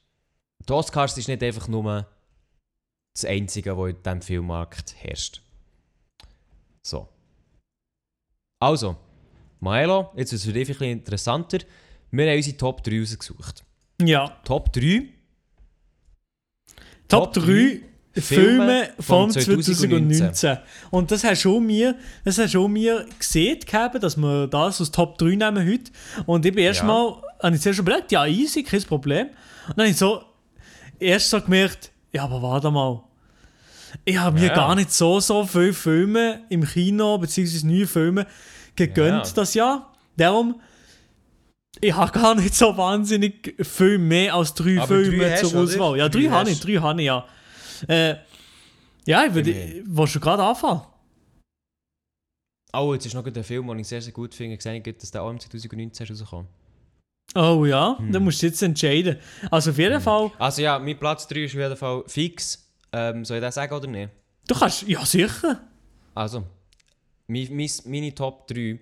Die 0.69 0.73
Oscars 0.73 1.17
ist 1.19 1.29
nicht 1.29 1.43
einfach 1.43 1.69
nur 1.69 2.07
das 3.15 3.25
Einzige, 3.25 3.77
was 3.77 3.91
in 3.91 4.03
diesem 4.03 4.23
Filmmarkt 4.23 4.95
herrscht. 4.99 5.43
So. 6.83 7.09
Also, 8.63 8.97
Maelo, 9.61 10.11
jetzt 10.17 10.33
wird 10.33 10.41
es 10.41 10.45
für 10.47 10.53
dich 10.53 10.69
ein 10.69 10.73
bisschen 10.75 10.93
interessanter. 10.93 11.59
Wir 12.11 12.27
haben 12.29 12.37
unsere 12.37 12.57
Top 12.57 12.83
3 12.83 13.01
rausgesucht. 13.01 13.65
Ja. 14.03 14.29
Top 14.45 14.73
3 14.73 15.09
Top 17.09 17.33
Top 17.33 17.45
3 17.45 17.81
drei 18.13 18.21
Filme 18.21 18.91
vom 18.99 19.31
2019. 19.31 20.59
Und 20.91 21.11
das 21.11 21.25
hast 21.25 21.45
du 21.45 21.61
mir, 21.61 21.97
das 22.25 22.39
hast 22.39 22.55
du 22.55 22.69
mir 22.69 23.07
gesehen, 23.19 23.61
gehabt, 23.61 24.03
dass 24.03 24.17
wir 24.17 24.47
das 24.47 24.81
aus 24.81 24.91
Top 24.91 25.19
3 25.19 25.37
nehmen 25.37 25.67
heute. 25.69 25.93
Und 26.27 26.45
ich 26.45 26.55
bin 26.55 26.65
erst 26.65 26.83
Ja. 26.83 27.23
habe 27.43 27.55
ich 27.55 27.63
zuerst 27.63 27.77
schon 27.77 27.87
überlegt, 27.87 28.13
ja, 28.13 28.27
easy, 28.27 28.63
kein 28.63 28.83
Problem. 28.83 29.29
Und 29.69 29.79
dann 29.79 29.85
habe 29.87 29.91
ich 29.91 29.97
so, 29.97 30.23
erst 31.01 31.30
so 31.30 31.40
gemerkt, 31.40 31.90
ja, 32.12 32.24
aber 32.24 32.40
warte 32.42 32.70
mal. 32.70 33.03
Ich 34.05 34.16
habe 34.18 34.38
mir 34.38 34.46
Ja. 34.48 34.55
gar 34.55 34.74
nicht 34.74 34.92
so, 34.92 35.18
so 35.20 35.44
viele 35.44 35.72
Filme 35.72 36.44
im 36.48 36.64
Kino, 36.64 37.18
beziehungsweise 37.18 37.66
neue 37.66 37.86
Filme 37.86 38.26
gegönnt 38.76 39.26
Ja. 39.26 39.32
das 39.34 39.55
Jahr. 39.55 39.92
Darum, 40.16 40.61
ich 41.80 41.92
habe 41.92 42.12
gar 42.12 42.34
nicht 42.34 42.55
so 42.55 42.76
wahnsinnig 42.76 43.55
viel 43.66 43.98
mehr 43.98 44.34
als 44.34 44.55
drei 44.55 44.78
Aber 44.80 44.94
drei 44.94 45.05
Filme 45.05 45.30
hast 45.32 45.46
zur? 45.46 45.62
Auswahl. 45.62 45.98
Ja, 45.98 46.09
drei, 46.09 46.22
Drei 46.24 46.30
habe 46.30 46.51
ich, 46.51 46.61
drei 46.61 46.74
habe 46.76 47.01
ich, 47.01 47.07
ja. 47.07 47.26
Äh, 47.88 48.16
ja, 49.07 49.24
ich 49.24 49.34
würde, 49.34 49.51
Okay. 49.51 49.82
willst 49.86 50.14
du 50.14 50.20
gerade 50.20 50.42
anfangen? 50.42 50.82
Oh, 52.72 52.94
jetzt 52.94 53.07
ist 53.07 53.14
noch 53.14 53.24
ein 53.26 53.44
Film, 53.44 53.66
den 53.66 53.78
ich 53.80 53.88
sehr, 53.88 54.01
sehr 54.01 54.12
gut 54.12 54.32
finde. 54.34 54.57
Gesehen, 54.57 54.80
habe, 54.82 54.92
dass 54.92 55.11
der 55.11 55.22
auch 55.22 55.30
im 55.30 55.40
2019 55.40 56.05
ist 56.07 56.11
rausgekommen. 56.22 56.46
Oh 57.35 57.64
ja, 57.64 57.97
Hm. 57.99 58.12
dann 58.12 58.24
musst 58.24 58.43
du 58.43 58.47
jetzt 58.47 58.61
entscheiden. 58.62 59.16
Also 59.51 59.70
auf 59.70 59.78
jeden 59.78 60.01
Fall, 60.01 60.31
Also 60.39 60.62
ja, 60.62 60.78
mein 60.78 60.99
Platz 60.99 61.26
3 61.28 61.45
ist 61.45 61.55
auf 61.55 61.61
jeden 61.61 61.76
Fall 61.76 62.03
fix. 62.07 62.66
Ähm, 62.93 63.24
soll 63.24 63.37
ich 63.37 63.43
das 63.43 63.55
sagen 63.55 63.72
oder 63.74 63.87
nicht? 63.87 64.11
du 64.49 64.55
kannst, 64.55 64.83
ja 64.89 65.05
sicher. 65.07 65.61
Also, 66.14 66.43
mein, 67.28 67.47
mein, 67.53 67.70
meine 67.87 68.12
Top 68.14 68.49
3 68.49 68.81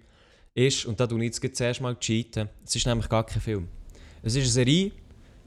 ist, 0.54 0.86
und 0.86 0.98
da 0.98 1.06
tue 1.06 1.22
ich 1.24 1.38
jetzt 1.42 1.56
zuerst 1.56 1.80
mal 1.82 1.94
cheaten, 1.96 2.48
es 2.64 2.74
ist 2.74 2.86
nämlich 2.86 3.08
gar 3.08 3.24
kein 3.26 3.42
Film. 3.42 3.68
Es 4.22 4.34
ist 4.34 4.42
eine 4.42 4.50
Serie, 4.50 4.92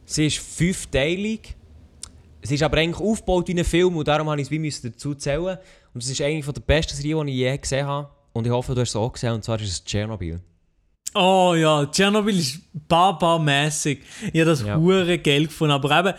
sie 0.05 0.27
ist 0.27 0.37
fünfteilig, 0.37 1.55
es 2.41 2.51
ist 2.51 2.61
aber 2.63 2.77
eigentlich 2.77 3.03
aufgebaut 3.03 3.47
wie 3.47 3.57
ein 3.59 3.65
Film 3.65 3.97
und 3.97 4.07
darum 4.07 4.29
habe 4.29 4.39
ich 4.41 4.47
es 4.47 4.51
wie 4.51 4.59
müssen 4.59 4.91
dazu 4.91 5.15
zählen. 5.15 5.57
Und 5.93 6.03
es 6.03 6.09
ist 6.09 6.21
eine 6.21 6.41
von 6.43 6.53
der 6.53 6.61
besten 6.61 6.95
Serien, 6.95 7.25
die 7.27 7.33
ich 7.33 7.39
je 7.39 7.57
gesehen 7.57 7.85
habe. 7.87 8.09
Und 8.33 8.45
ich 8.45 8.51
hoffe, 8.53 8.73
du 8.75 8.81
hast 8.81 8.89
es 8.89 8.95
auch 8.95 9.11
gesehen, 9.11 9.33
und 9.33 9.43
zwar 9.43 9.59
ist 9.59 9.69
es 9.69 9.83
Tschernobyl. 9.83 10.39
Oh 11.13 11.53
ja, 11.57 11.85
Tschernobyl 11.87 12.37
ist 12.37 12.61
barbarmäßig. 12.87 13.99
Ich 14.31 14.39
habe 14.39 14.45
das 14.51 14.61
Ja. 14.63 14.77
hure 14.77 15.17
geil 15.19 15.45
gefunden. 15.47 15.73
Aber 15.73 15.99
eben, 15.99 16.13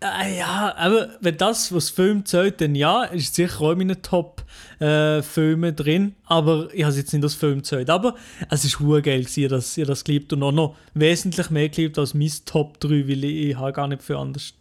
äh, 0.00 0.38
ja, 0.38 0.74
aber 0.76 1.10
wenn 1.20 1.36
das, 1.36 1.72
was 1.72 1.90
Film 1.90 2.24
zählt, 2.24 2.60
dann 2.60 2.74
ja, 2.74 3.04
ist 3.04 3.34
sicher 3.36 3.60
auch 3.60 3.72
in 3.72 3.78
meinen 3.78 4.02
Top-Filmen 4.02 5.76
drin. 5.76 6.14
Aber 6.24 6.68
ich 6.72 6.82
habe 6.82 6.90
es 6.90 6.96
jetzt 6.98 7.12
nicht 7.12 7.22
als 7.22 7.34
Film 7.34 7.62
zählt. 7.62 7.90
Aber 7.90 8.16
es 8.50 8.64
ist 8.64 8.80
hure 8.80 9.02
geil, 9.02 9.20
gewesen, 9.20 9.44
ich 9.44 9.48
das, 9.50 9.76
ich 9.76 9.86
das 9.86 10.02
geliebt 10.02 10.32
und 10.32 10.42
auch 10.42 10.52
noch 10.52 10.76
wesentlich 10.94 11.50
mehr 11.50 11.68
geliebt 11.68 11.96
als 11.98 12.14
mein 12.14 12.30
Top 12.44 12.80
3, 12.80 13.08
weil 13.08 13.24
ich, 13.24 13.50
ich 13.50 13.56
habe 13.56 13.72
gar 13.72 13.86
nicht 13.86 14.02
für 14.02 14.18
anders 14.18 14.52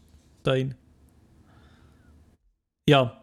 drin. 0.44 0.76
Ja. 2.88 3.22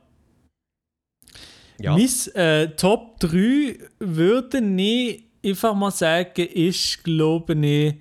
Ja. 1.80 1.97
Mein 1.97 2.35
äh, 2.35 2.68
Top 2.76 3.18
3 3.20 3.78
würde 3.99 4.59
ich 4.59 5.24
einfach 5.45 5.74
mal 5.74 5.90
sagen, 5.90 6.42
ist, 6.47 7.03
glaube 7.05 7.55
ich, 7.55 7.95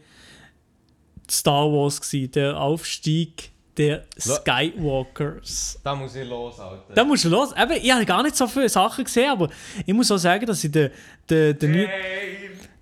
Star 1.29 1.65
Wars 1.71 2.01
gewesen, 2.01 2.31
der 2.31 2.59
Aufstieg 2.59 3.51
der 3.77 4.03
Skywalkers. 4.19 5.79
Da 5.83 5.95
muss 5.95 6.15
ich 6.15 6.27
los, 6.27 6.59
Alter. 6.59 6.93
Da 6.93 7.03
musst 7.03 7.25
du 7.25 7.29
los. 7.29 7.51
Eben, 7.57 7.71
ich 7.81 7.91
habe 7.91 8.05
gar 8.05 8.21
nicht 8.21 8.35
so 8.35 8.47
viele 8.47 8.69
Sachen 8.69 9.03
gesehen, 9.03 9.31
aber 9.31 9.49
ich 9.85 9.93
muss 9.93 10.11
auch 10.11 10.17
sagen, 10.17 10.45
dass 10.45 10.63
ich 10.63 10.71
den, 10.71 10.91
den, 11.29 11.57
den, 11.57 11.71
neu- 11.71 11.87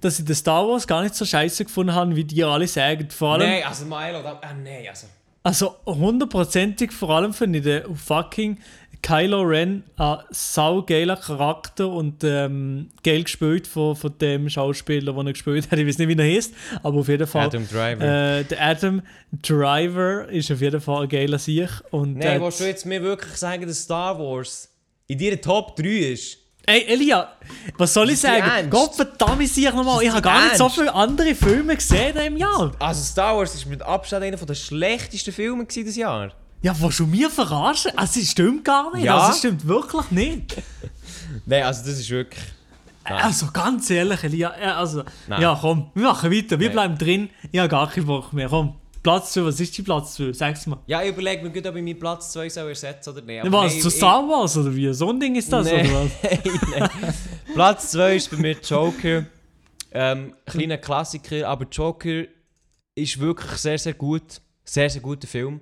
dass 0.02 0.20
ich 0.20 0.26
den 0.26 0.36
Star 0.36 0.68
Wars 0.68 0.86
gar 0.86 1.02
nicht 1.04 1.16
so 1.16 1.24
scheiße 1.26 1.64
gefunden 1.66 1.94
habe, 1.94 2.14
wie 2.16 2.24
die 2.26 2.44
alle 2.44 2.68
sagen. 2.68 3.10
Vor 3.10 3.34
allem, 3.34 3.48
Nein, 3.50 3.64
also 3.64 3.86
Milo, 3.86 4.22
da, 4.22 4.40
ah, 4.42 4.54
nein, 4.54 4.86
also. 4.90 5.08
also 5.44 5.76
hundertprozentig 5.86 6.92
vor 6.92 7.12
allem 7.12 7.34
finde 7.34 7.60
ich 7.60 7.64
den 7.64 7.96
fucking 7.96 8.58
Kylo 9.02 9.42
Ren 9.42 9.84
ein 9.98 10.18
saugeiler 10.30 11.18
Charakter 11.18 11.88
und 11.88 12.24
ähm, 12.24 12.90
geil 13.04 13.24
gespielt 13.24 13.68
von, 13.68 13.96
von 13.96 14.18
dem 14.20 14.50
Schauspieler, 14.50 15.14
den 15.14 15.28
er 15.28 15.34
gespielt 15.34 15.70
hat. 15.72 15.80
Ich 15.80 15.88
weiß 15.88 15.98
nicht, 15.98 16.08
wie 16.08 16.18
er 16.18 16.36
heißt, 16.36 16.54
aber 16.84 17.00
auf 17.00 17.08
jeden 17.08 17.28
Fall. 17.28 17.48
Adam 17.48 17.68
Driver. 17.68 18.04
Äh, 18.40 18.44
der 18.44 18.62
Adam 18.62 19.02
Driver 19.42 20.30
ist 20.30 20.52
auf 20.52 20.62
jeden 20.62 20.82
Fall 20.82 21.04
ein 21.04 21.10
geiler 21.10 21.40
Sieg. 21.40 21.70
Und 21.90 22.14
Nein, 22.14 22.22
der 22.22 22.42
willst 22.42 22.60
du 22.60 22.66
jetzt 22.66 22.86
mir 22.86 23.02
wirklich 23.02 23.36
sagen, 23.36 23.66
dass 23.68 23.84
Star 23.84 24.18
Wars 24.20 24.70
in 25.08 25.18
deiner 25.18 25.42
Top 25.42 25.76
3 25.76 25.88
ist? 25.88 26.38
Ey, 26.68 26.86
Elia, 26.88 27.28
was 27.78 27.94
soll 27.94 28.12
ich 28.12 28.20
sagen? 28.20 28.70
Gott 28.70 28.94
verdammt, 28.94 29.42
ich 29.42 29.52
sag 29.52 29.74
nochmal, 29.74 30.04
ich 30.04 30.12
habe 30.12 30.22
gar 30.22 30.44
nicht 30.46 30.58
so 30.58 30.70
viele 30.70 30.94
andere 30.94 31.34
Filme 31.34 31.76
gesehen 31.76 32.16
in 32.16 32.18
diesem 32.18 32.38
Jahr. 32.38 32.72
Also 32.78 33.04
Star 33.04 33.36
Wars 33.36 33.56
ist 33.56 33.66
mit 33.66 33.82
Abstand 33.82 34.24
einer 34.24 34.38
der 34.38 34.54
schlechtesten 34.54 35.34
Filme 35.34 35.66
dieses 35.66 35.96
Jahr. 35.96 36.32
Ja, 36.62 36.76
was 36.80 36.98
du 36.98 37.08
mir 37.08 37.30
verarschen? 37.30 37.92
Also, 37.98 38.20
es 38.20 38.32
stimmt 38.32 38.64
gar 38.66 38.94
nicht. 38.96 39.06
Ja. 39.06 39.18
Also, 39.18 39.32
es 39.32 39.40
stimmt 39.40 39.68
wirklich 39.68 40.12
nicht. 40.12 40.62
Nein, 41.46 41.64
also 41.64 41.82
das 41.82 42.00
ist 42.00 42.10
wirklich... 42.10 42.42
Nein. 43.04 43.24
Also, 43.24 43.48
ganz 43.52 43.90
ehrlich, 43.90 44.24
Elia, 44.24 44.54
äh, 44.60 44.66
also, 44.66 45.04
Nein. 45.28 45.42
ja, 45.42 45.58
komm, 45.60 45.90
wir 45.96 46.04
machen 46.04 46.32
weiter. 46.32 46.60
Wir 46.60 46.68
Nein. 46.68 46.74
bleiben 46.74 46.98
drin. 47.00 47.30
Ich 47.52 47.60
habe 47.60 47.68
gar 47.70 47.90
keinen 47.90 48.06
Bock 48.06 48.32
mehr. 48.32 48.48
Komm, 48.48 48.76
Platz 49.02 49.34
2, 49.34 49.46
was 49.46 49.60
ist 49.60 49.76
die 49.76 49.82
Platz 49.82 50.14
2? 50.14 50.34
Sag's 50.34 50.68
mir. 50.68 50.78
Ja, 50.86 51.02
ich 51.02 51.10
überlege 51.10 51.42
mir 51.44 51.50
gut, 51.50 51.66
ob 51.66 51.76
ich 51.76 51.84
meinen 51.84 51.98
Platz 51.98 52.32
2 52.34 52.48
soll 52.50 52.70
ersetzen 52.70 53.10
oder 53.10 53.22
nicht. 53.24 53.42
was, 53.42 53.48
Aber 53.48 53.62
nein, 53.68 53.82
zu 53.82 53.88
ich- 53.88 53.94
Star 53.96 54.22
Wars 54.30 54.56
oder 54.58 54.76
wie? 54.76 54.94
So 54.94 55.10
ein 55.10 55.20
Ding 55.20 55.36
ist 55.36 55.52
das, 55.52 55.66
Nee. 55.66 55.82
oder 55.90 56.04
was? 56.04 56.12
Nein. 56.80 56.90
Platz 57.56 57.92
2 57.92 58.16
ist 58.18 58.30
bei 58.30 58.38
mir 58.38 58.56
Joker. 58.62 59.26
Ähm, 59.94 60.36
kleiner 60.46 60.78
Klassiker, 60.78 61.48
aber 61.50 61.66
Joker 61.72 62.24
ist 62.94 63.20
wirklich 63.20 63.52
sehr, 63.54 63.80
sehr 63.80 63.94
gut. 63.96 64.40
Sehr, 64.64 64.90
sehr 64.92 65.02
guter 65.02 65.28
Film. 65.28 65.60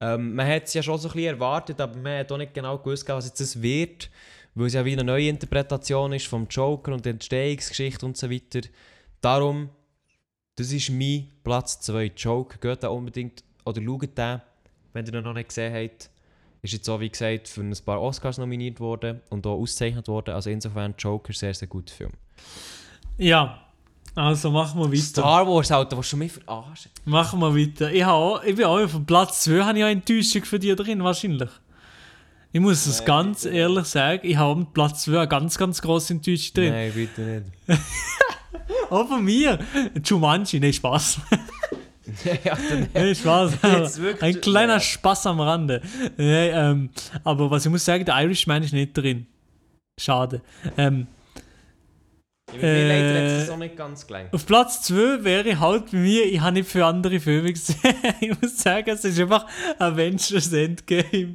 Ähm, 0.00 0.34
man 0.34 0.46
hat 0.46 0.64
es 0.64 0.74
ja 0.74 0.82
schon 0.82 0.98
so 0.98 1.08
ein 1.08 1.14
bisschen 1.14 1.34
erwartet, 1.34 1.80
aber 1.80 1.96
man 1.96 2.18
hat 2.18 2.32
auch 2.32 2.38
nicht 2.38 2.54
genau 2.54 2.78
gewusst, 2.78 3.08
was 3.08 3.26
jetzt 3.26 3.40
das 3.40 3.60
wird. 3.60 4.10
Weil 4.54 4.66
es 4.66 4.74
ja 4.74 4.84
wie 4.84 4.92
eine 4.92 5.04
neue 5.04 5.28
Interpretation 5.28 6.12
ist 6.12 6.26
vom 6.26 6.46
Joker 6.48 6.92
und 6.92 7.04
der 7.04 7.12
Entstehungsgeschichte 7.12 8.04
und 8.04 8.16
so 8.16 8.30
weiter. 8.30 8.60
Darum, 9.20 9.70
das 10.56 10.72
ist 10.72 10.90
mein 10.90 11.28
Platz 11.44 11.80
2. 11.80 12.12
Joker, 12.16 12.58
geht 12.58 12.82
da 12.82 12.88
unbedingt, 12.88 13.44
oder 13.64 13.80
schaut 13.82 14.18
den, 14.18 14.40
wenn 14.92 15.06
ihr 15.06 15.14
ihn 15.14 15.24
noch 15.24 15.34
nicht 15.34 15.48
gesehen 15.48 15.72
habt. 15.72 16.10
Ist 16.62 16.72
jetzt 16.72 16.88
auch, 16.90 17.00
wie 17.00 17.08
gesagt, 17.08 17.48
für 17.48 17.62
ein 17.62 17.74
paar 17.84 18.02
Oscars 18.02 18.38
nominiert 18.38 18.80
worden 18.80 19.20
und 19.30 19.46
auch 19.46 19.58
ausgezeichnet 19.58 20.08
worden. 20.08 20.34
Also 20.34 20.50
insofern 20.50 20.94
Joker, 20.98 21.32
sehr, 21.32 21.54
sehr 21.54 21.68
guter 21.68 21.94
Film. 21.94 22.12
Ja, 23.16 23.69
also 24.20 24.50
machen 24.50 24.80
wir 24.80 24.88
weiter. 24.92 25.02
Star 25.02 25.46
Wars, 25.46 25.70
Alter, 25.72 25.96
was 25.98 26.06
schon 26.08 26.18
mich 26.18 26.32
verarschen. 26.32 26.90
Machen 27.04 27.40
wir 27.40 27.54
weiter. 27.56 27.90
Ich, 27.92 28.04
auch, 28.04 28.42
ich 28.44 28.54
bin 28.56 28.64
auch 28.66 28.80
auf 28.80 29.06
Platz 29.06 29.42
2, 29.44 29.62
habe 29.64 29.78
ich 29.78 29.84
auch 29.84 29.88
Enttäuschung 29.88 30.44
für 30.44 30.58
dich 30.58 30.76
drin, 30.76 31.02
wahrscheinlich. 31.02 31.48
Ich 32.52 32.60
muss 32.60 32.84
es 32.86 32.98
Nein, 32.98 33.06
ganz 33.06 33.42
bitte. 33.44 33.54
ehrlich 33.56 33.86
sagen, 33.86 34.20
ich 34.24 34.36
habe 34.36 34.60
auf 34.60 34.72
Platz 34.72 35.04
2 35.04 35.18
eine 35.18 35.28
ganz, 35.28 35.56
ganz 35.56 35.80
grosse 35.80 36.14
Enttäuschung 36.14 36.54
drin. 36.54 36.72
Nein, 36.72 36.92
bitte 36.94 37.20
nicht. 37.66 37.80
Auch 38.90 39.06
von 39.06 39.24
mir. 39.24 39.58
Jumanji, 40.04 40.58
nee, 40.58 40.72
Spaß. 40.72 41.20
ja, 42.44 42.58
nee, 42.92 43.14
Spaß. 43.14 43.52
Ein 44.20 44.40
kleiner 44.40 44.74
Ja. 44.74 44.80
Spaß 44.80 45.26
am 45.26 45.40
Rande. 45.40 45.80
Nee, 46.16 46.48
ähm, 46.48 46.90
aber 47.22 47.50
was 47.50 47.64
ich 47.64 47.70
muss 47.70 47.84
sagen, 47.84 48.04
der 48.04 48.20
Irishman 48.20 48.64
ist 48.64 48.72
nicht 48.72 48.96
drin. 48.96 49.26
Schade. 49.98 50.42
Ähm, 50.76 51.06
ja, 52.54 52.58
mir 52.62 52.88
leider 52.88 53.14
hat 53.20 53.42
es 53.42 53.48
Äh, 53.48 53.52
auch 53.52 53.56
nicht 53.56 53.76
ganz 53.76 54.06
gelangt. 54.06 54.32
Auf 54.34 54.46
Platz 54.46 54.82
2 54.82 55.24
wäre 55.24 55.58
halt 55.60 55.90
bei 55.90 55.98
mir, 55.98 56.24
ich 56.24 56.40
habe 56.40 56.52
nicht 56.52 56.68
für 56.68 56.84
andere 56.84 57.20
Filme 57.20 57.52
gesehen. 57.52 57.78
ich 58.20 58.40
muss 58.40 58.58
sagen, 58.58 58.90
es 58.90 59.04
ist 59.04 59.18
einfach 59.20 59.46
Avengers 59.78 60.52
Endgame. 60.52 61.34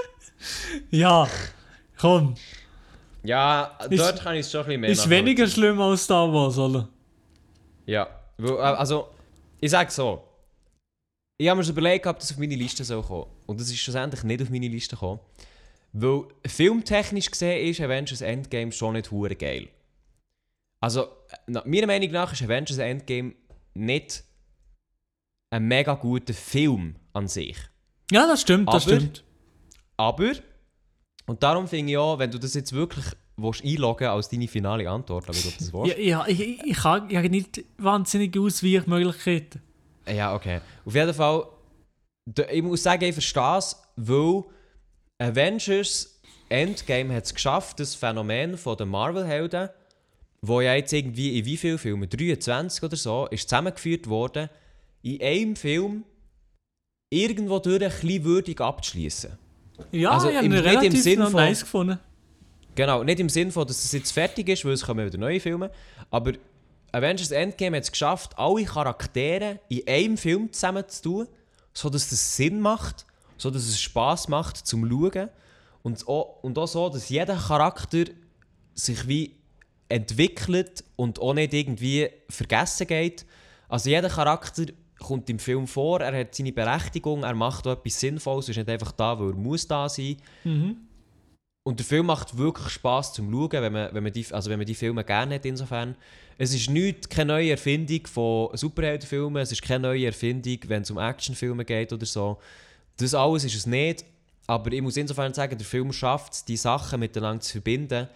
ja, 0.90 1.28
komm. 1.98 2.34
Ja, 3.22 3.76
Ist- 3.90 4.00
dort 4.00 4.22
kann 4.22 4.34
ich 4.34 4.40
es 4.40 4.50
schon 4.50 4.60
ein 4.62 4.66
bisschen 4.66 4.80
mehr 4.80 4.90
Ist 4.90 5.10
weniger 5.10 5.46
schlimm 5.46 5.80
als 5.80 6.04
Star 6.04 6.32
Wars, 6.32 6.56
oder? 6.58 6.88
Ja, 7.86 8.08
äh, 8.38 8.50
also, 8.52 9.08
ich 9.60 9.70
sage 9.70 9.90
so. 9.90 10.24
Ich 11.38 11.48
habe 11.48 11.58
mir 11.58 11.64
schon 11.64 11.72
überlegt, 11.72 12.06
ob 12.06 12.18
das 12.18 12.32
auf 12.32 12.38
meine 12.38 12.54
Liste 12.54 12.84
soll 12.84 13.02
kommen. 13.02 13.26
Und 13.46 13.60
das 13.60 13.68
ist 13.68 13.78
schlussendlich 13.78 14.22
nicht 14.24 14.42
auf 14.42 14.50
meine 14.50 14.68
Liste 14.68 14.94
gekommen. 14.96 15.20
Weil 15.92 16.24
filmtechnisch 16.46 17.30
gesehen 17.30 17.66
ist 17.68 17.80
Avengers 17.80 18.20
Endgame 18.20 18.70
schon 18.72 18.92
nicht 18.92 19.10
hure 19.10 19.34
geil. 19.34 19.68
Also, 20.82 21.08
nach 21.46 21.64
meiner 21.66 21.86
Meinung 21.86 22.10
nach 22.10 22.32
ist 22.32 22.42
Avengers 22.42 22.78
Endgame 22.78 23.34
nicht 23.74 24.24
ein 25.52 25.64
mega 25.66 25.94
guter 25.94 26.32
Film 26.34 26.96
an 27.12 27.28
sich. 27.28 27.56
Ja, 28.10 28.26
das 28.26 28.40
stimmt, 28.42 28.68
das 28.68 28.86
Aber- 28.86 28.96
stimmt. 28.96 29.24
Aber, 29.96 30.32
und 31.26 31.42
darum 31.42 31.68
finde 31.68 31.92
ich 31.92 31.98
auch, 31.98 32.18
wenn 32.18 32.30
du 32.30 32.38
das 32.38 32.54
jetzt 32.54 32.72
wirklich 32.72 33.04
willst 33.36 33.64
einloggen 33.64 34.08
als 34.08 34.28
deine 34.28 34.48
finale 34.48 34.88
Antwort, 34.88 35.28
aber 35.28 35.38
ob 35.38 35.58
das 35.58 35.72
willst. 35.72 35.96
Ja, 35.98 36.02
ja, 36.02 36.26
ich, 36.26 36.40
ich, 36.40 36.62
ich 36.64 36.84
habe 36.84 37.10
ich 37.10 37.16
habe 37.16 37.28
nicht 37.30 37.62
wahnsinnige 37.78 38.40
Ausweichmöglichkeiten. 38.40 39.60
Ja, 40.08 40.34
okay. 40.34 40.60
Auf 40.84 40.94
jeden 40.94 41.14
Fall, 41.14 41.46
ich 42.50 42.62
muss 42.62 42.82
sagen, 42.82 43.04
ich 43.04 43.12
verstehe 43.12 43.58
es, 43.58 43.76
weil 43.96 44.44
Avengers 45.18 46.20
Endgame 46.48 47.14
hat 47.14 47.24
es 47.24 47.34
geschafft, 47.34 47.78
das 47.80 47.94
Phänomen 47.94 48.56
von 48.58 48.76
den 48.76 48.88
Marvel-Helden, 48.88 49.68
wo 50.42 50.60
ja 50.60 50.74
jetzt 50.74 50.92
irgendwie 50.92 51.38
in 51.38 51.44
wie 51.44 51.56
vielen 51.56 51.78
Filmen, 51.78 52.08
23 52.08 52.82
oder 52.82 52.96
so, 52.96 53.26
ist 53.30 53.48
zusammengeführt 53.48 54.08
worden, 54.08 54.48
in 55.02 55.20
einem 55.22 55.56
Film 55.56 56.04
irgendwo 57.12 57.58
durch 57.58 57.82
ein 57.82 57.90
bisschen 57.90 58.24
würdig 58.24 58.60
abzuschließen. 58.60 59.32
Ja, 59.92 60.10
Also 60.10 60.28
ich 60.28 60.36
habe 60.36 60.46
im- 60.46 60.52
nicht 60.52 60.60
im 60.64 60.66
relativ 60.68 61.02
Sinn 61.02 61.18
noch 61.18 61.30
von- 61.30 61.40
nice 61.40 61.60
gefunden. 61.60 61.98
Genau, 62.74 63.02
nicht 63.02 63.18
im 63.20 63.28
Sinn 63.28 63.50
von, 63.50 63.66
dass 63.66 63.84
es 63.84 63.92
jetzt 63.92 64.12
fertig 64.12 64.48
ist, 64.48 64.64
weil 64.64 64.72
es 64.72 64.82
kommen 64.84 65.04
wieder 65.04 65.18
neue 65.18 65.40
Filme, 65.40 65.70
aber 66.10 66.32
Avengers 66.92 67.30
Endgame 67.30 67.76
hat 67.76 67.84
es 67.84 67.92
geschafft, 67.92 68.32
alle 68.38 68.64
Charaktere 68.64 69.60
in 69.68 69.86
einem 69.86 70.16
Film 70.16 70.52
zusammenzutun, 70.52 71.28
sodass 71.72 72.08
das 72.10 72.36
Sinn 72.36 72.60
macht, 72.60 73.04
sodass 73.36 73.62
es 73.64 73.80
Spaß 73.80 74.28
macht 74.28 74.56
zum 74.56 74.88
Schauen 74.88 75.28
und 75.82 76.06
auch, 76.08 76.42
und 76.42 76.58
auch 76.58 76.66
so, 76.68 76.88
dass 76.88 77.08
jeder 77.08 77.36
Charakter 77.36 78.04
sich 78.74 79.06
wie 79.08 79.36
entwickelt 79.90 80.84
und 80.96 81.20
auch 81.20 81.34
nicht 81.34 81.52
irgendwie 81.52 82.08
vergessen 82.28 82.86
geht. 82.86 83.26
Also 83.68 83.90
jeder 83.90 84.08
Charakter 84.08 84.64
kommt 84.98 85.28
im 85.30 85.38
Film 85.38 85.66
vor, 85.66 86.00
er 86.00 86.18
hat 86.18 86.34
seine 86.34 86.52
Berechtigung, 86.52 87.22
er 87.22 87.34
macht 87.34 87.66
auch 87.66 87.72
etwas 87.72 88.00
Sinnvolles, 88.00 88.46
er 88.48 88.50
ist 88.52 88.56
nicht 88.58 88.68
einfach 88.68 88.92
da, 88.92 89.18
weil 89.18 89.30
er 89.30 89.34
muss 89.34 89.66
da 89.66 89.88
sein 89.88 90.16
Mhm. 90.44 90.76
und 91.64 91.78
der 91.78 91.86
Film 91.86 92.06
macht 92.06 92.36
wirklich 92.36 92.68
Spaß 92.68 93.14
zum 93.14 93.30
Schauen, 93.32 93.50
wenn 93.52 93.72
man, 93.72 93.94
wenn 93.94 94.02
man, 94.02 94.12
die, 94.12 94.26
also 94.30 94.50
wenn 94.50 94.58
man 94.58 94.66
die 94.66 94.74
Filme 94.74 95.04
gerne 95.04 95.36
hat 95.36 95.44
insofern. 95.46 95.96
Es 96.38 96.54
ist 96.54 96.70
nicht, 96.70 97.10
keine 97.10 97.34
neue 97.34 97.50
Erfindung 97.50 98.06
von 98.06 98.56
Superheldenfilmen, 98.56 99.42
es 99.42 99.52
ist 99.52 99.62
keine 99.62 99.88
neue 99.88 100.06
Erfindung, 100.06 100.58
wenn 100.66 100.82
es 100.82 100.90
um 100.90 100.98
Actionfilme 100.98 101.64
geht 101.64 101.92
oder 101.92 102.06
so. 102.06 102.38
Das 102.96 103.14
alles 103.14 103.44
ist 103.44 103.54
es 103.56 103.66
nicht, 103.66 104.04
aber 104.46 104.72
ich 104.72 104.82
muss 104.82 104.96
insofern 104.96 105.32
sagen, 105.34 105.56
der 105.56 105.66
Film 105.66 105.92
schafft 105.92 106.32
es, 106.34 106.44
die 106.44 106.56
Sachen 106.56 107.00
miteinander 107.00 107.40
zu 107.40 107.52
verbinden 107.52 108.08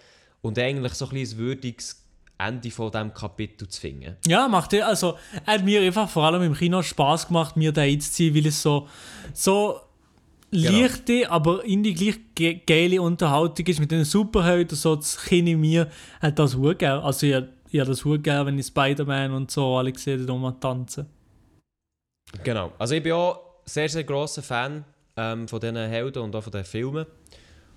und 0.44 0.58
eigentlich 0.58 0.94
so 0.94 1.08
ein, 1.08 1.16
ein 1.16 1.36
würdiges 1.36 2.04
Ende 2.36 2.70
von 2.70 2.90
diesem 2.90 3.14
Kapitel 3.14 3.68
zu 3.68 3.80
finden. 3.80 4.16
Ja, 4.26 4.46
macht 4.48 4.72
er, 4.72 4.88
also, 4.88 5.16
hat 5.46 5.64
mir 5.64 5.80
einfach 5.80 6.08
vor 6.08 6.24
allem 6.24 6.42
im 6.42 6.54
Kino 6.54 6.82
Spaß 6.82 7.28
gemacht, 7.28 7.56
mir 7.56 7.72
da 7.72 7.82
einzuziehen, 7.82 8.34
weil 8.34 8.46
es 8.46 8.62
so, 8.62 8.88
so 9.32 9.80
Genau. 10.50 10.70
leichte, 10.70 11.28
aber 11.30 11.64
in 11.64 11.82
die 11.82 11.94
gleich 11.94 12.20
ge 12.34 12.60
geile 12.64 13.02
Unterhaltung 13.02 13.66
ist 13.66 13.80
mit 13.80 13.90
den 13.90 14.04
Superhelden, 14.04 14.76
so 14.76 14.94
das 14.94 15.20
Kind 15.24 15.48
in 15.48 15.60
mir 15.60 15.90
hat 16.20 16.38
das 16.38 16.54
auch 16.54 16.74
gerne. 16.74 17.02
Also, 17.02 17.26
ich, 17.26 17.42
ich 17.70 17.80
habe 17.80 17.90
das 17.90 18.06
auch 18.06 18.16
gerne, 18.18 18.46
wenn 18.46 18.58
ich 18.58 18.66
Spider-Man 18.66 19.32
und 19.32 19.50
so 19.50 19.76
alle 19.76 19.90
gesehen 19.90 20.28
habe, 20.28 20.60
tanzen. 20.60 21.06
Genau. 22.42 22.72
Also 22.78 22.94
ich 22.94 23.02
bin 23.02 23.12
auch 23.12 23.40
sehr, 23.64 23.88
sehr 23.88 24.04
grosser 24.04 24.42
Fan 24.42 24.84
ähm, 25.16 25.48
von 25.48 25.60
diesen 25.60 25.76
Helden 25.76 26.22
und 26.22 26.36
auch 26.36 26.42
von 26.42 26.52
den 26.52 26.64
Filmen. 26.64 27.06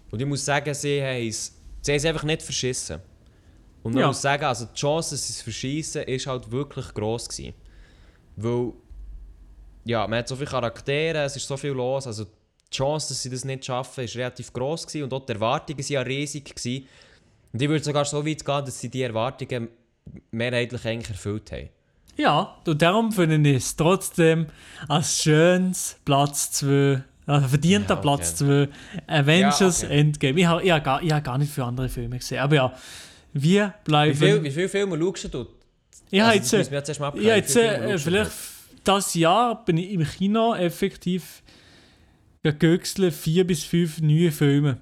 Und 0.09 0.21
ich 0.21 0.27
muss 0.27 0.45
sagen, 0.45 0.73
sie 0.73 1.01
haben 1.01 1.27
es, 1.27 1.56
sie 1.87 1.91
haben 1.93 1.97
es 1.97 2.05
einfach 2.05 2.23
nicht 2.23 2.41
verschissen. 2.41 2.99
Und 3.83 3.93
man 3.93 4.01
Ja. 4.01 4.07
muss 4.07 4.21
sagen, 4.21 4.43
also 4.43 4.65
die 4.65 4.73
Chance, 4.77 5.11
dass 5.15 5.27
sie 5.27 5.33
es 5.33 5.41
verschießen, 5.41 6.03
ist 6.03 6.27
halt 6.27 6.51
wirklich 6.51 6.93
gross 6.93 7.29
gewesen. 7.29 7.53
Weil, 8.35 8.73
ja, 9.85 10.05
man 10.07 10.19
hat 10.19 10.27
so 10.27 10.35
viele 10.35 10.49
Charaktere, 10.49 11.19
es 11.23 11.35
ist 11.37 11.47
so 11.47 11.55
viel 11.57 11.71
los, 11.71 12.05
also 12.05 12.25
die 12.25 12.75
Chance, 12.75 13.09
dass 13.09 13.21
sie 13.23 13.29
das 13.29 13.45
nicht 13.45 13.63
schaffen, 13.65 14.03
ist 14.03 14.15
relativ 14.17 14.51
gross 14.51 14.85
gewesen 14.85 15.03
und 15.05 15.13
auch 15.13 15.25
die 15.25 15.31
Erwartungen 15.33 15.79
waren 15.79 15.87
ja 15.87 16.01
riesig. 16.01 16.53
Gewesen. 16.53 16.85
Und 17.53 17.61
ich 17.61 17.69
würde 17.69 17.83
sogar 17.83 18.03
so 18.05 18.25
weit 18.25 18.43
gehen, 18.43 18.65
dass 18.65 18.79
sie 18.79 18.89
die 18.89 19.01
Erwartungen 19.03 19.69
mehrheitlich 20.31 20.85
eigentlich 20.85 21.09
erfüllt 21.09 21.51
haben. 21.53 21.69
Ja, 22.17 22.57
und 22.65 22.81
darum 22.81 23.11
finde 23.11 23.49
ich 23.49 23.57
es 23.57 23.75
trotzdem 23.75 24.47
als 24.89 25.21
schönes 25.21 25.97
Platz 26.03 26.51
2, 26.51 27.03
also 27.27 27.47
verdienter 27.47 27.93
Ja, 27.95 27.99
okay. 27.99 28.01
Platz 28.01 28.35
2, 28.37 28.69
Avengers 29.07 29.81
Ja, 29.81 29.87
okay. 29.87 29.99
Endgame. 29.99 30.39
Ich 30.39 30.45
habe 30.45 30.63
ich 30.63 30.71
hab 30.71 30.83
gar, 30.83 31.01
ich 31.03 31.11
hab 31.11 31.23
gar 31.23 31.37
nicht 31.37 31.51
für 31.51 31.63
andere 31.65 31.89
Filme 31.89 32.17
gesehen, 32.17 32.39
aber 32.39 32.55
ja, 32.55 32.73
wir 33.33 33.73
Wie, 33.83 33.83
bleiben. 33.83 34.15
viel, 34.17 34.43
wie 34.43 34.51
viele 34.51 34.69
Filme 34.69 34.97
schaust 34.97 35.33
du? 35.33 35.45
ich 36.09 36.19
habe 36.21 36.31
Also, 36.31 36.57
jetzt, 36.57 36.71
jetzt 36.71 36.99
mal 36.99 37.13
Ja, 37.21 37.35
jetzt 37.35 37.55
Wie 37.55 37.59
äh, 37.59 37.97
vielleicht 37.99 38.31
das 38.83 39.13
Jahr 39.13 39.63
bin 39.65 39.77
ich 39.77 39.91
im 39.91 40.03
Kino 40.05 40.55
effektiv 40.55 41.43
gegöchselt 42.43 43.13
vier 43.13 43.45
bis 43.45 43.63
fünf 43.63 43.99
neue 44.01 44.31
Filme. 44.31 44.77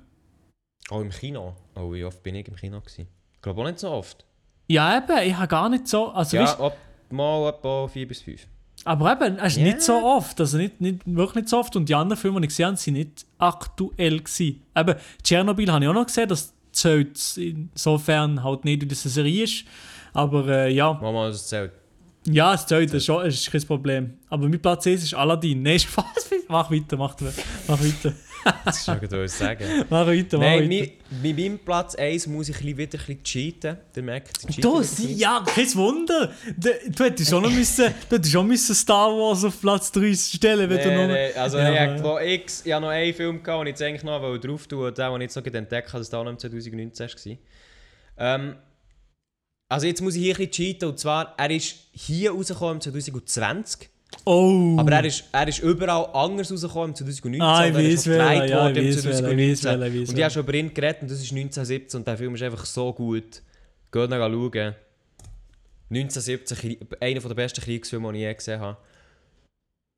Oh, 0.92 1.02
im 1.02 1.10
Kino? 1.10 1.56
Oh, 1.76 1.92
wie 1.92 2.04
oft 2.04 2.22
bin 2.22 2.36
ich 2.36 2.48
im 2.48 2.56
Kino? 2.56 2.80
Gewesen? 2.80 3.08
Ich 3.34 3.42
glaube 3.42 3.62
auch 3.62 3.66
nicht 3.66 3.80
so 3.80 3.90
oft. 3.90 4.24
Ja, 4.68 4.98
eben, 4.98 5.28
ich 5.28 5.36
habe 5.36 5.48
gar 5.48 5.70
nicht 5.70 5.88
so. 5.88 6.10
Also, 6.10 6.38
ja, 6.38 6.44
weißt, 6.44 6.60
ob, 6.60 6.76
mal 7.10 7.50
etwa 7.50 7.88
4 7.88 8.08
bis 8.08 8.22
5. 8.22 8.48
aber 8.86 9.12
eben, 9.14 9.38
es 9.40 9.54
ist 9.54 9.58
Ja. 9.58 9.64
nicht 9.66 9.82
so 9.82 9.94
oft. 9.96 10.40
Also 10.40 10.58
nicht, 10.58 10.80
nicht, 10.80 11.02
wirklich 11.06 11.36
nicht 11.36 11.50
so 11.50 11.58
oft. 11.58 11.76
Und 11.76 11.90
die 11.90 11.96
anderen 11.96 12.20
Filme, 12.20 12.40
die 12.40 12.46
ich 12.46 12.50
gesehen 12.50 12.68
habe, 12.68 12.78
sind 12.78 12.94
nicht 12.94 13.26
aktuell. 13.38 14.20
Gewesen. 14.20 14.62
Eben, 14.78 14.96
Tschernobyl 15.24 15.72
habe 15.72 15.84
ich 15.84 15.90
auch 15.90 15.94
noch 15.94 16.06
gesehen. 16.06 16.30
Das 16.30 16.54
zählt 16.72 17.20
insofern 17.38 18.44
halt 18.44 18.64
nicht, 18.64 18.82
wie 18.82 18.88
das 18.88 19.04
eine 19.06 19.12
Serie 19.12 19.44
ist. 19.44 19.66
Aber 20.14 20.48
äh, 20.48 20.74
ja. 20.74 20.94
Mama, 20.94 21.28
das 21.28 21.48
zählt. 21.48 21.72
Ja, 22.28 22.54
es 22.54 22.66
zählt, 22.66 22.90
das 22.90 22.98
ist, 22.98 23.06
schon, 23.06 23.24
das 23.24 23.36
ist 23.36 23.52
kein 23.52 23.62
Problem. 23.64 24.14
Aber 24.30 24.48
mein 24.48 24.60
Platz 24.62 24.88
1 24.88 25.04
ist 25.04 25.14
Aladdin. 25.14 25.62
Nein, 25.62 25.80
Spaß. 25.80 26.32
Mach 26.48 26.72
weiter, 26.72 26.98
mach, 26.98 27.16
mach 27.68 27.80
weiter. 27.80 28.14
Das 28.64 28.78
ist 28.78 28.86
schon 28.86 29.00
was 29.02 29.38
sagen. 29.38 29.66
mach 29.90 30.06
weiter, 30.06 30.38
mach 30.38 30.46
Nein, 30.46 30.70
weiter. 30.70 30.92
bei 31.24 31.34
meinem 31.34 31.58
Platz 31.60 31.96
1 31.96 32.28
muss 32.28 32.50
ich 32.50 32.64
wieder 32.64 32.84
ein 32.84 32.90
bisschen 32.92 33.24
cheaten. 33.24 33.78
Der 33.96 34.04
merkt, 34.04 34.38
cheaten 34.48 34.62
Du, 34.62 34.82
ja, 35.08 35.44
kein 35.46 35.74
Wunder. 35.76 36.32
Du, 36.56 36.70
du 36.90 37.04
hättest 37.04 37.30
schon 37.32 37.42
noch 37.42 37.50
müssen, 37.52 37.94
du 38.10 38.16
hättest 38.16 38.32
schon 38.32 38.48
müssen 38.48 38.76
Star 38.76 39.10
Wars 39.10 39.44
auf 39.44 39.60
Platz 39.60 39.92
3 39.92 40.14
stellen, 40.14 40.70
wenn 40.70 40.78
du 40.78 40.90
Nee, 40.90 41.08
noch... 41.08 41.14
nee, 41.14 41.34
also 41.34 41.58
Ja, 41.58 41.96
ich, 41.96 42.02
noch 42.02 42.20
X, 42.20 42.62
ich 42.66 42.72
habe 42.72 42.86
noch 42.86 42.92
einen 42.92 43.14
Film 43.14 43.42
gehabt, 43.42 43.62
den 43.62 43.68
ich 43.68 43.72
jetzt 43.72 43.82
eigentlich 43.82 44.04
noch 44.04 44.22
wollte 44.22 44.48
drauf 44.48 44.68
tun 44.68 44.80
wollte, 44.80 45.02
den, 45.02 45.16
ich 45.16 45.22
jetzt 45.22 45.36
noch 45.36 45.46
entdeckt 45.46 45.88
habe, 45.90 46.00
dass 46.00 46.10
der 46.10 46.20
auch 46.20 46.24
noch 46.24 46.32
im 46.32 46.40
2019 46.40 47.08
war. 47.08 47.38
Ähm, 48.18 48.56
also 49.68 49.88
jetzt 49.88 50.02
muss 50.02 50.16
ich 50.16 50.22
hier 50.22 50.36
ein 50.36 50.38
bisschen 50.38 50.52
cheaten, 50.52 50.90
und 50.90 51.00
zwar, 51.00 51.34
er 51.38 51.50
ist 51.50 51.76
hier 51.92 52.32
rausgekommen 52.32 52.76
im 52.76 52.82
2020, 52.82 53.90
Oh. 54.24 54.76
aber 54.80 54.92
er 54.94 55.06
ist, 55.06 55.26
er 55.32 55.48
ist 55.48 55.60
überall 55.60 56.08
anders 56.14 56.52
rausgekommen 56.52 56.90
im 56.92 56.96
2019, 56.96 57.42
Ah, 57.42 57.68
ich 57.68 57.74
er 57.74 57.80
weiß 57.92 58.04
gedreht 58.04 58.50
ja, 58.50 58.70
ich 58.70 58.76
weiß 58.76 59.04
welcher, 59.06 59.32
ich 59.32 59.38
weiß 59.38 59.62
2019. 59.62 59.80
welcher, 59.82 59.86
ich 59.96 60.02
weiß 60.02 60.10
Und 60.10 60.18
ich 60.18 60.24
habe 60.24 60.34
schon 60.34 60.44
über 60.44 60.54
ihn 60.54 60.74
geredet, 60.74 61.02
und 61.02 61.12
das 61.12 61.18
ist 61.22 61.32
1917, 61.32 61.98
und 62.00 62.08
der 62.08 62.18
Film 62.18 62.36
ist 62.36 62.42
einfach 62.44 62.66
so 62.66 62.94
gut. 62.94 63.42
Geht 63.92 64.10
noch 64.10 64.18
schauen. 64.18 64.76
1917, 65.90 66.58
Krie- 66.58 66.80
einer 67.00 67.20
der 67.20 67.34
besten 67.36 67.62
Kriegsfilme, 67.62 68.12
die 68.14 68.20
ich 68.20 68.24
je 68.26 68.34
gesehen 68.34 68.60
habe. 68.60 68.78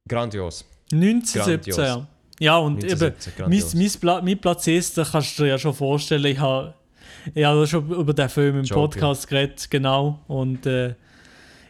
Grandios. 0.10 0.66
1917, 0.92 1.74
Grandios. 1.74 1.78
ja. 1.78 2.08
Ja, 2.40 2.58
und 2.58 2.84
1917, 2.84 3.34
eben, 3.34 3.50
mein, 3.50 4.00
mein, 4.16 4.26
mein 4.26 4.38
Platz 4.40 4.68
ist, 4.68 4.98
da 4.98 5.04
kannst 5.04 5.38
du 5.40 5.44
dir 5.44 5.50
ja 5.50 5.58
schon 5.58 5.74
vorstellen, 5.74 6.26
ich 6.26 6.38
habe 6.40 6.76
ich 7.34 7.44
habe 7.44 7.66
schon 7.66 7.90
über 7.90 8.14
den 8.14 8.30
Film 8.30 8.60
im 8.60 8.64
Joker. 8.64 8.82
Podcast 8.82 9.28
geredet, 9.28 9.70
genau. 9.72 10.20
Und 10.28 10.66
äh, 10.66 10.94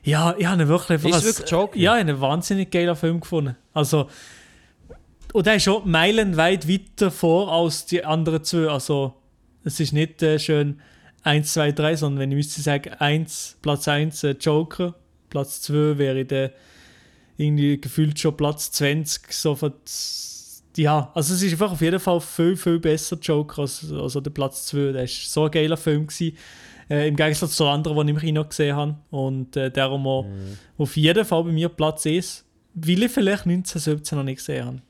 ja, 0.07 0.33
ich 0.37 0.45
habe 0.45 0.61
ihn 0.61 0.67
wirklich 0.69 1.03
Ist 1.03 1.13
als- 1.13 1.25
wirklich 1.25 1.51
Joker? 1.51 1.77
Ja, 1.77 1.93
einen 1.93 2.21
wahnsinnig 2.21 2.71
geiler 2.71 2.95
Film 2.95 3.19
gefunden. 3.19 3.57
Also, 3.73 4.09
und 5.33 5.45
er 5.45 5.55
ist 5.55 5.63
schon 5.63 5.89
meilenweit 5.89 6.67
weiter 6.67 7.11
vor 7.11 7.51
als 7.51 7.85
die 7.85 8.03
anderen 8.05 8.43
zwei. 8.43 8.69
Also, 8.69 9.15
es 9.65 9.79
ist 9.81 9.91
nicht 9.91 10.23
äh, 10.23 10.39
schön 10.39 10.79
1, 11.23 11.51
2, 11.53 11.73
3, 11.73 11.95
sondern 11.97 12.19
wenn 12.21 12.31
ich 12.31 12.37
müsste 12.37 12.61
sagen, 12.61 12.93
1, 12.93 13.57
Platz 13.61 13.87
1 13.89 14.23
äh, 14.23 14.31
Joker, 14.39 14.95
Platz 15.29 15.61
2 15.63 15.97
wäre 15.97 16.23
der 16.23 16.53
irgendwie 17.35 17.79
gefühlt 17.79 18.17
schon 18.17 18.37
Platz 18.37 18.71
20. 18.71 19.31
So 19.33 19.55
von, 19.55 19.73
ja, 20.77 21.11
also 21.13 21.33
es 21.33 21.41
ist 21.41 21.51
einfach 21.51 21.71
auf 21.73 21.81
jeden 21.81 21.99
Fall 21.99 22.21
viel, 22.21 22.55
viel 22.55 22.79
besser 22.79 23.17
Joker 23.21 23.63
als 23.63 23.91
also 23.91 24.21
der 24.21 24.31
Platz 24.31 24.67
2. 24.67 24.93
Der 24.93 25.03
ist 25.03 25.31
so 25.33 25.43
ein 25.45 25.51
geiler 25.51 25.75
Film 25.77 26.07
gewesen. 26.07 26.37
Äh, 26.89 27.07
Im 27.09 27.15
Gegensatz 27.15 27.55
zu 27.55 27.65
anderen, 27.65 27.95
die 28.07 28.11
ich 28.13 28.17
im 28.17 28.21
Kino 28.21 28.43
gesehen 28.45 28.75
habe. 28.75 28.95
Und 29.09 29.55
äh, 29.57 29.69
darum 29.71 30.07
auch 30.07 30.23
Mhm. 30.23 30.57
auf 30.77 30.95
jeden 30.97 31.25
Fall 31.25 31.43
bei 31.43 31.51
mir 31.51 31.69
Platz 31.69 32.05
1, 32.05 32.45
weil 32.73 33.03
ich 33.03 33.11
vielleicht 33.11 33.45
1917 33.45 34.17
noch 34.17 34.23
nicht 34.23 34.37
gesehen 34.37 34.65
habe. 34.65 34.81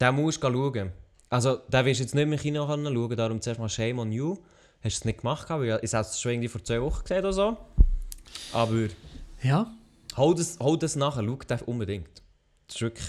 Den 0.00 0.14
musst 0.14 0.42
du 0.42 0.46
schauen. 0.50 0.92
Also, 1.28 1.56
den 1.56 1.84
wirst 1.86 2.00
du 2.00 2.04
jetzt 2.04 2.14
nicht 2.14 2.26
mehr 2.26 2.36
im 2.38 2.42
Kino 2.42 2.66
schauen, 2.66 3.16
darum 3.16 3.40
zuerst 3.40 3.60
mal 3.60 3.68
Shame 3.68 3.98
on 4.00 4.12
You. 4.12 4.36
Hast 4.82 4.96
du 4.96 5.00
es 5.00 5.04
nicht 5.04 5.18
gemacht, 5.20 5.48
weil 5.50 5.78
ich 5.82 5.92
habe 5.94 6.02
es 6.06 6.20
schon 6.20 6.32
irgendwie 6.32 6.48
vor 6.48 6.64
zwei 6.64 6.80
Wochen 6.80 7.02
gesehen 7.02 7.18
oder 7.20 7.32
so. 7.32 7.56
Aber 8.52 8.88
Ja, 9.42 9.70
hol 10.16 10.34
das, 10.34 10.58
hol 10.60 10.78
das 10.78 10.96
nachher, 10.96 11.22
schau 11.24 11.36
den 11.36 11.60
unbedingt. 11.66 12.22
Das 12.66 12.76
ist 12.76 12.82
wirklich... 12.82 13.06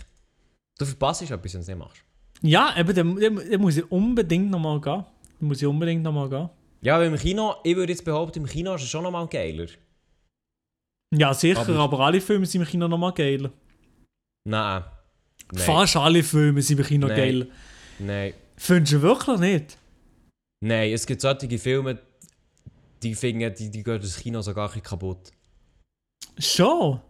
Du 0.78 0.86
verpasst 0.86 1.22
etwas, 1.22 1.40
wenn 1.44 1.52
du 1.52 1.60
es 1.60 1.68
nicht 1.68 1.78
machst. 1.78 2.04
ja 2.42 2.76
eben, 2.78 2.96
dann 3.20 3.62
muss 3.62 3.78
ich 3.78 3.90
unbedingt 3.92 4.50
nochmal 4.52 4.82
gehen. 4.82 5.06
Dann 5.40 5.48
muss 5.48 5.62
ich 5.62 5.68
unbedingt 5.68 6.04
nochmal 6.04 6.30
gehen. 6.30 6.50
Ja, 6.84 6.98
weil 7.00 7.08
im 7.08 7.18
Kino, 7.18 7.56
ich 7.64 7.76
würde 7.76 7.92
jetzt 7.94 8.04
behaupten, 8.04 8.40
im 8.40 8.46
Kino 8.48 8.74
ist 8.76 8.84
es 8.84 8.90
schon 8.90 9.04
nochmal 9.04 9.28
geiler. 9.28 9.68
Ja, 11.14 11.34
sicher, 11.34 11.60
Aber- 11.62 11.80
aber, 11.80 12.00
alle 12.00 12.22
Filme 12.22 12.46
sind 12.46 12.62
im 12.62 12.68
Kino 12.68 12.88
nochmal 12.88 13.14
geiler. 13.14 13.52
Nein. 14.48 14.84
Nein. 15.52 15.64
Fast 15.64 15.96
alle 15.98 16.24
Filme 16.24 16.62
sind 16.62 16.80
im 16.80 16.86
Kino 16.86 17.08
Nein. 17.08 17.18
geiler. 17.18 17.46
Nein. 18.00 18.34
Findest 18.58 18.94
du 18.94 19.02
wirklich 19.02 19.38
nicht? 19.40 19.78
Nein, 20.64 20.94
es 20.94 21.06
gibt 21.06 21.22
solche 21.22 21.58
Filme, 21.60 22.00
die 23.04 23.14
finden, 23.16 23.54
die, 23.54 23.70
die 23.70 23.84
gehen 23.84 24.00
das 24.02 24.18
Kino 24.18 24.42
sogar 24.42 24.66
ein 24.66 24.70
bisschen 24.70 24.84
kaputt. 24.84 25.32
Schon. 26.38 27.02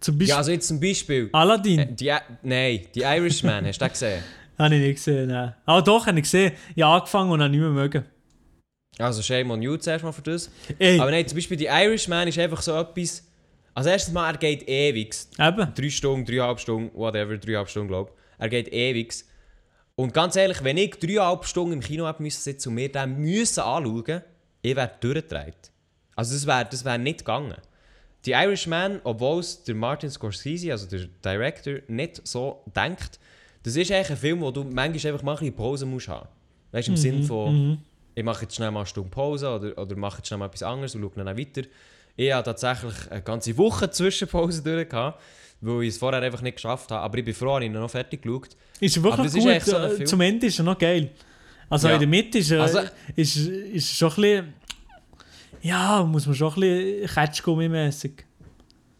Zum 0.00 0.14
Beispiel 0.16 0.28
Ja, 0.28 0.36
also 0.38 0.50
jetzt 0.52 0.66
zum 0.68 0.80
Beispiel... 0.80 1.28
Aladdin. 1.32 1.78
Äh, 1.80 1.92
die, 1.92 2.12
nein, 2.42 2.86
die 2.94 3.00
Irishman, 3.02 3.66
hast 3.66 3.80
du 3.80 3.84
den 3.84 3.92
gesehen? 3.92 4.22
Habe 4.58 4.74
ich 4.76 4.80
nicht 4.80 4.94
gesehen, 4.96 5.28
nein. 5.28 5.54
Aber 5.66 5.82
doch, 5.82 6.06
habe 6.06 6.18
ich 6.18 6.24
gesehen. 6.24 6.52
Ich 6.74 6.82
habe 6.82 6.94
angefangen 7.00 7.30
und 7.30 7.40
habe 7.40 7.50
nicht 7.50 7.60
mehr 7.60 7.70
mögen. 7.70 8.04
Also 9.00 9.22
Shame 9.22 9.50
on 9.50 9.62
you 9.62 9.76
zuerst 9.76 10.04
mal 10.04 10.12
für 10.12 10.22
das. 10.22 10.50
Ey, 10.78 10.98
Aber 11.00 11.10
nein, 11.10 11.26
zum 11.26 11.36
Beispiel 11.36 11.56
die 11.56 11.66
Irishman 11.66 12.28
ist 12.28 12.38
einfach 12.38 12.62
so 12.62 12.76
etwas... 12.76 13.24
Also 13.74 13.88
erstens 13.88 14.12
mal, 14.12 14.30
er 14.32 14.36
geht 14.38 14.68
ewig. 14.68 15.14
eben. 15.38 15.74
Drei 15.74 15.90
Stunden, 15.90 16.26
dreieinhalb 16.26 16.58
Stunden, 16.60 16.90
whatever, 16.98 17.36
dreieinhalb 17.36 17.68
Stunden, 17.68 17.88
glaube 17.88 18.10
ich. 18.12 18.40
Er 18.42 18.48
geht 18.48 18.72
ewig. 18.72 19.14
Und 19.96 20.12
ganz 20.12 20.34
ehrlich, 20.36 20.62
wenn 20.64 20.76
ich 20.76 20.96
dreieinhalb 20.96 21.44
Stunden 21.44 21.74
im 21.74 21.80
Kino 21.80 22.06
hätte 22.08 22.22
müssen 22.22 22.40
sitzen 22.42 22.70
und 22.70 22.74
mir 22.74 22.90
den 22.90 23.16
müssen 23.18 23.60
anschauen, 23.60 24.22
ich 24.62 24.76
wäre 24.76 24.90
durchgedreht. 25.00 25.70
Also 26.16 26.34
das 26.34 26.46
wäre 26.46 26.66
das 26.70 26.84
wär 26.84 26.98
nicht 26.98 27.20
gegangen. 27.20 27.54
Die 28.26 28.32
Irishman, 28.32 29.00
obwohl 29.04 29.40
es 29.40 29.62
der 29.62 29.74
Martin 29.74 30.10
Scorsese, 30.10 30.72
also 30.72 30.86
der 30.86 31.06
Director, 31.24 31.76
nicht 31.88 32.26
so 32.26 32.62
denkt, 32.76 33.18
das 33.62 33.76
ist 33.76 33.90
eigentlich 33.92 34.10
ein 34.10 34.16
Film, 34.16 34.40
wo 34.40 34.50
du 34.50 34.64
manchmal 34.64 35.12
einfach 35.12 35.22
mal 35.24 35.32
ein 35.32 35.38
bisschen 35.38 35.54
Pause 35.54 35.86
musst 35.86 36.08
haben. 36.08 36.28
Weißt 36.72 36.88
du, 36.88 36.92
im 36.92 36.96
Sinn 36.96 37.22
von, 37.22 37.68
Mhm. 37.70 37.78
Ich 38.14 38.24
mache 38.24 38.42
jetzt 38.42 38.56
schnell 38.56 38.70
mal 38.70 38.80
eine 38.80 38.86
Stunde 38.86 39.10
Pause 39.10 39.48
oder, 39.50 39.78
oder 39.78 39.96
mache 39.96 40.18
jetzt 40.18 40.28
schnell 40.28 40.38
mal 40.38 40.46
etwas 40.46 40.62
anderes 40.62 40.94
und 40.94 41.02
schaue 41.02 41.24
dann 41.24 41.38
weiter. 41.38 41.62
Ich 42.16 42.32
habe 42.32 42.44
tatsächlich 42.44 42.94
eine 43.10 43.22
ganze 43.22 43.56
Woche 43.56 43.90
Zwischenpause 43.90 44.62
durch, 44.62 44.88
gehabt, 44.88 45.20
weil 45.60 45.82
ich 45.84 45.90
es 45.90 45.98
vorher 45.98 46.20
einfach 46.22 46.42
nicht 46.42 46.56
geschafft 46.56 46.90
habe. 46.90 47.02
Aber 47.02 47.18
ich 47.18 47.24
bin 47.24 47.34
froh, 47.34 47.56
dass 47.58 47.64
ich 47.64 47.70
noch 47.70 47.88
fertig 47.90 48.22
geschaut 48.22 48.48
Ist 48.80 49.02
wirklich 49.02 49.26
ist 49.28 49.34
gut. 49.38 49.46
echt 49.46 49.66
so 49.66 49.76
äh. 49.76 50.04
Zum 50.04 50.20
Ende 50.20 50.46
ist 50.46 50.58
er 50.58 50.64
noch 50.64 50.78
geil. 50.78 51.10
Also 51.68 51.88
Ja. 51.88 51.94
in 51.94 52.00
der 52.00 52.08
Mitte 52.08 52.38
ist 52.38 52.50
er, 52.50 52.62
Also- 52.62 52.80
ist, 53.16 53.36
ist 53.36 53.94
schon 53.96 54.10
ein 54.10 54.14
bisschen. 54.16 54.54
Ja, 55.62 56.02
muss 56.02 56.26
man 56.26 56.34
schon 56.34 56.52
ein 56.54 56.60
bisschen 56.60 57.08
Ketschgummi-mässig. 57.08 58.24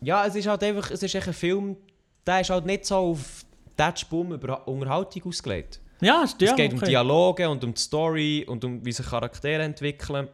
Ja, 0.02 0.26
es 0.26 0.34
ist 0.34 0.46
halt 0.46 0.62
einfach, 0.62 0.90
es 0.90 1.02
ist 1.02 1.14
echt 1.14 1.26
ein 1.26 1.34
Film, 1.34 1.76
der 2.26 2.40
ist 2.40 2.50
halt 2.50 2.64
nicht 2.66 2.84
so 2.86 2.96
auf 2.96 3.44
den 3.78 3.96
Spum 3.96 4.32
über 4.32 4.66
Unterhaltung 4.68 5.22
ausgelegt. 5.26 5.80
Ja, 6.00 6.24
ja, 6.24 6.24
es 6.24 6.36
geht 6.56 6.72
um 6.72 6.78
okay. 6.78 6.88
Dialoge 6.88 7.48
und 7.48 7.62
um 7.64 7.74
die 7.74 7.80
Story 7.80 8.44
und 8.48 8.64
um 8.64 8.84
wie 8.84 8.92
sich 8.92 9.06
Charaktere 9.06 9.62
entwickeln. 9.62 10.28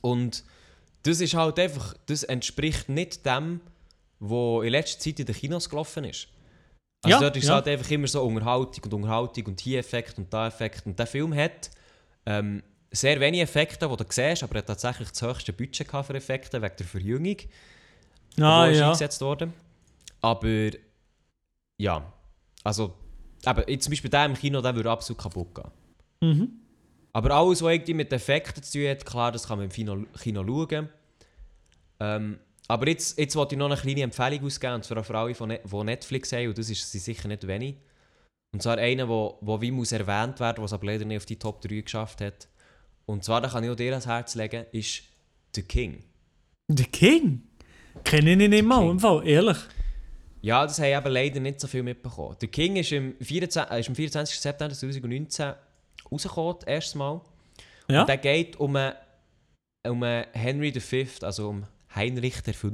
Und 0.00 0.44
das 1.02 1.20
ist 1.20 1.34
halt 1.34 1.58
einfach, 1.58 1.94
das 2.06 2.22
entspricht 2.22 2.88
nicht 2.88 3.26
dem, 3.26 3.60
was 4.18 4.64
in 4.64 4.70
letzter 4.70 5.00
Zeit 5.00 5.20
in 5.20 5.26
den 5.26 5.34
Kinos 5.34 5.68
gelaufen 5.68 6.04
ist. 6.04 6.28
Also 7.02 7.16
Ja, 7.16 7.20
dort 7.20 7.36
ist 7.36 7.48
ja. 7.48 7.54
halt 7.54 7.68
einfach 7.68 7.90
immer 7.90 8.06
so 8.06 8.22
Unterhaltung 8.22 8.84
und 8.84 8.94
Unterhaltung 8.94 9.46
und 9.46 9.60
hier 9.60 9.80
Effekt 9.80 10.18
und 10.18 10.32
da 10.32 10.46
Effekt. 10.46 10.86
Und 10.86 10.98
der 10.98 11.06
Film 11.06 11.34
hat 11.34 11.70
ähm, 12.26 12.62
sehr 12.92 13.18
wenige 13.18 13.42
Effekte, 13.42 13.88
die 13.88 13.96
du 13.96 14.04
siehst, 14.08 14.42
aber 14.44 14.54
er 14.54 14.58
hat 14.58 14.66
tatsächlich 14.66 15.10
das 15.10 15.22
höchste 15.22 15.52
Budget 15.52 15.90
für 15.90 16.14
Effekte 16.14 16.62
wegen 16.62 16.76
der 16.76 16.86
Verjüngung. 16.86 17.36
Ah, 18.40 18.66
ist 18.66 18.78
ja. 18.78 18.86
eingesetzt 18.86 19.20
worden. 19.20 19.52
Aber 20.20 20.70
ja, 21.78 22.12
also 22.62 22.94
jetzt 23.66 23.84
zum 23.84 23.90
Beispiel 23.90 24.10
der 24.10 24.26
im 24.26 24.34
Kino, 24.34 24.60
der 24.60 24.74
würde 24.74 24.90
absolut 24.90 25.20
kaputt 25.22 25.54
gehen. 25.54 25.70
Mhm. 26.20 26.48
Aber 27.12 27.30
alles, 27.32 27.62
was 27.62 27.72
irgendwie 27.72 27.94
mit 27.94 28.12
Effekten 28.12 28.62
zu 28.62 28.78
tun 28.78 28.88
hat, 28.88 29.04
klar, 29.04 29.32
das 29.32 29.46
kann 29.46 29.58
man 29.58 29.66
im 29.66 29.72
Kino, 29.72 30.04
Kino 30.20 30.44
schauen. 30.46 30.88
Ähm, 32.00 32.38
aber 32.68 32.88
jetzt, 32.88 33.18
jetzt 33.18 33.36
wollte 33.36 33.54
ich 33.54 33.58
noch 33.58 33.66
eine 33.66 33.76
kleine 33.76 34.02
Empfehlung 34.02 34.46
ausgeben, 34.46 34.74
und 34.74 34.84
zwar 34.84 35.04
für 35.04 35.16
alle, 35.18 35.32
die, 35.34 35.44
Ne- 35.44 35.84
Netflix 35.84 36.32
haben, 36.32 36.48
und 36.48 36.56
das 36.58 36.70
ist 36.70 36.90
sie 36.90 36.98
sicher 36.98 37.28
nicht 37.28 37.46
wenig. 37.46 37.76
Und 38.54 38.62
zwar 38.62 38.78
einer, 38.78 39.08
wo, 39.08 39.38
wo 39.40 39.60
wie 39.60 39.70
muss 39.70 39.92
erwähnt 39.92 40.40
werden, 40.40 40.62
was 40.62 40.72
aber 40.72 40.86
leider 40.86 41.04
nicht 41.04 41.18
auf 41.18 41.26
die 41.26 41.38
Top 41.38 41.60
3 41.62 41.80
geschafft 41.80 42.20
hat. 42.20 42.48
Und 43.06 43.24
zwar, 43.24 43.40
da 43.40 43.48
kann 43.48 43.64
ich 43.64 43.70
auch 43.70 43.76
dir 43.76 43.90
ans 43.92 44.06
Herz 44.06 44.34
legen, 44.34 44.64
ist 44.72 45.02
The 45.54 45.62
King. 45.62 46.02
The 46.68 46.84
King? 46.84 47.42
Kenne 48.04 48.32
ich 48.32 48.48
nicht 48.48 48.64
mal, 48.64 48.80
King. 48.80 48.90
im 48.92 49.00
Fall, 49.00 49.26
ehrlich. 49.26 49.58
Ja, 50.42 50.64
das 50.66 50.78
haben 50.80 50.86
eben 50.86 51.12
leider 51.12 51.40
nicht 51.40 51.60
so 51.60 51.68
viel 51.68 51.82
mitbekommen. 51.82 52.36
Der 52.40 52.48
King 52.48 52.76
ist 52.76 52.90
im 52.92 53.14
24, 53.20 53.70
äh, 53.72 53.80
ist 53.80 53.88
am 53.88 53.94
24. 53.94 54.40
September 54.40 54.74
2019 54.74 55.54
rausgekommen, 56.10 56.56
das 56.58 56.66
erste 56.68 56.98
Mal. 56.98 57.20
Ja. 57.88 58.00
Und 58.00 58.08
der 58.08 58.16
geht 58.18 58.56
um, 58.56 58.74
einen- 58.76 58.94
um 59.86 60.02
einen 60.02 60.26
Henry 60.32 60.72
V., 60.80 61.24
also 61.24 61.48
um 61.48 61.64
Heinrich 61.94 62.36
V., 62.54 62.68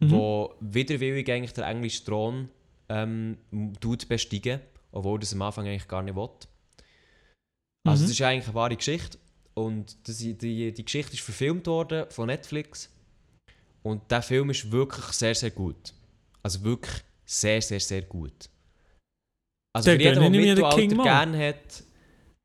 Mhm. 0.00 0.10
wo 0.10 0.54
widerwillig 0.60 1.30
eigentlich 1.30 1.52
den 1.52 1.64
englischen 1.64 2.04
Thron 2.06 2.48
ähm, 2.88 3.38
tut 3.80 4.08
besteigen, 4.08 4.60
obwohl 4.92 5.18
das 5.18 5.32
am 5.32 5.42
Anfang 5.42 5.66
eigentlich 5.66 5.88
gar 5.88 6.02
nicht 6.02 6.14
will. 6.16 6.28
Also 7.86 8.02
Mhm. 8.02 8.06
das 8.06 8.10
ist 8.10 8.20
eigentlich 8.22 8.46
eine 8.46 8.54
wahre 8.54 8.76
Geschichte. 8.76 9.18
Und 9.54 9.96
das, 10.08 10.18
die, 10.18 10.34
die 10.72 10.84
Geschichte 10.84 11.14
ist 11.14 11.22
verfilmt 11.22 11.66
worden 11.66 12.06
von 12.10 12.26
Netflix. 12.26 12.90
Und 13.82 14.10
der 14.10 14.22
Film 14.22 14.50
ist 14.50 14.70
wirklich 14.72 15.04
sehr, 15.06 15.34
sehr 15.34 15.50
gut. 15.50 15.94
Also 16.44 16.62
wirklich 16.62 17.02
sehr, 17.24 17.60
sehr, 17.62 17.80
sehr 17.80 18.02
gut. 18.02 18.50
Also 19.72 19.90
Dann 19.90 19.98
für 19.98 20.02
jeden, 20.02 20.20
der 20.20 20.30
Mittelalter 20.30 21.02
gerne 21.02 21.48
hat, 21.48 21.84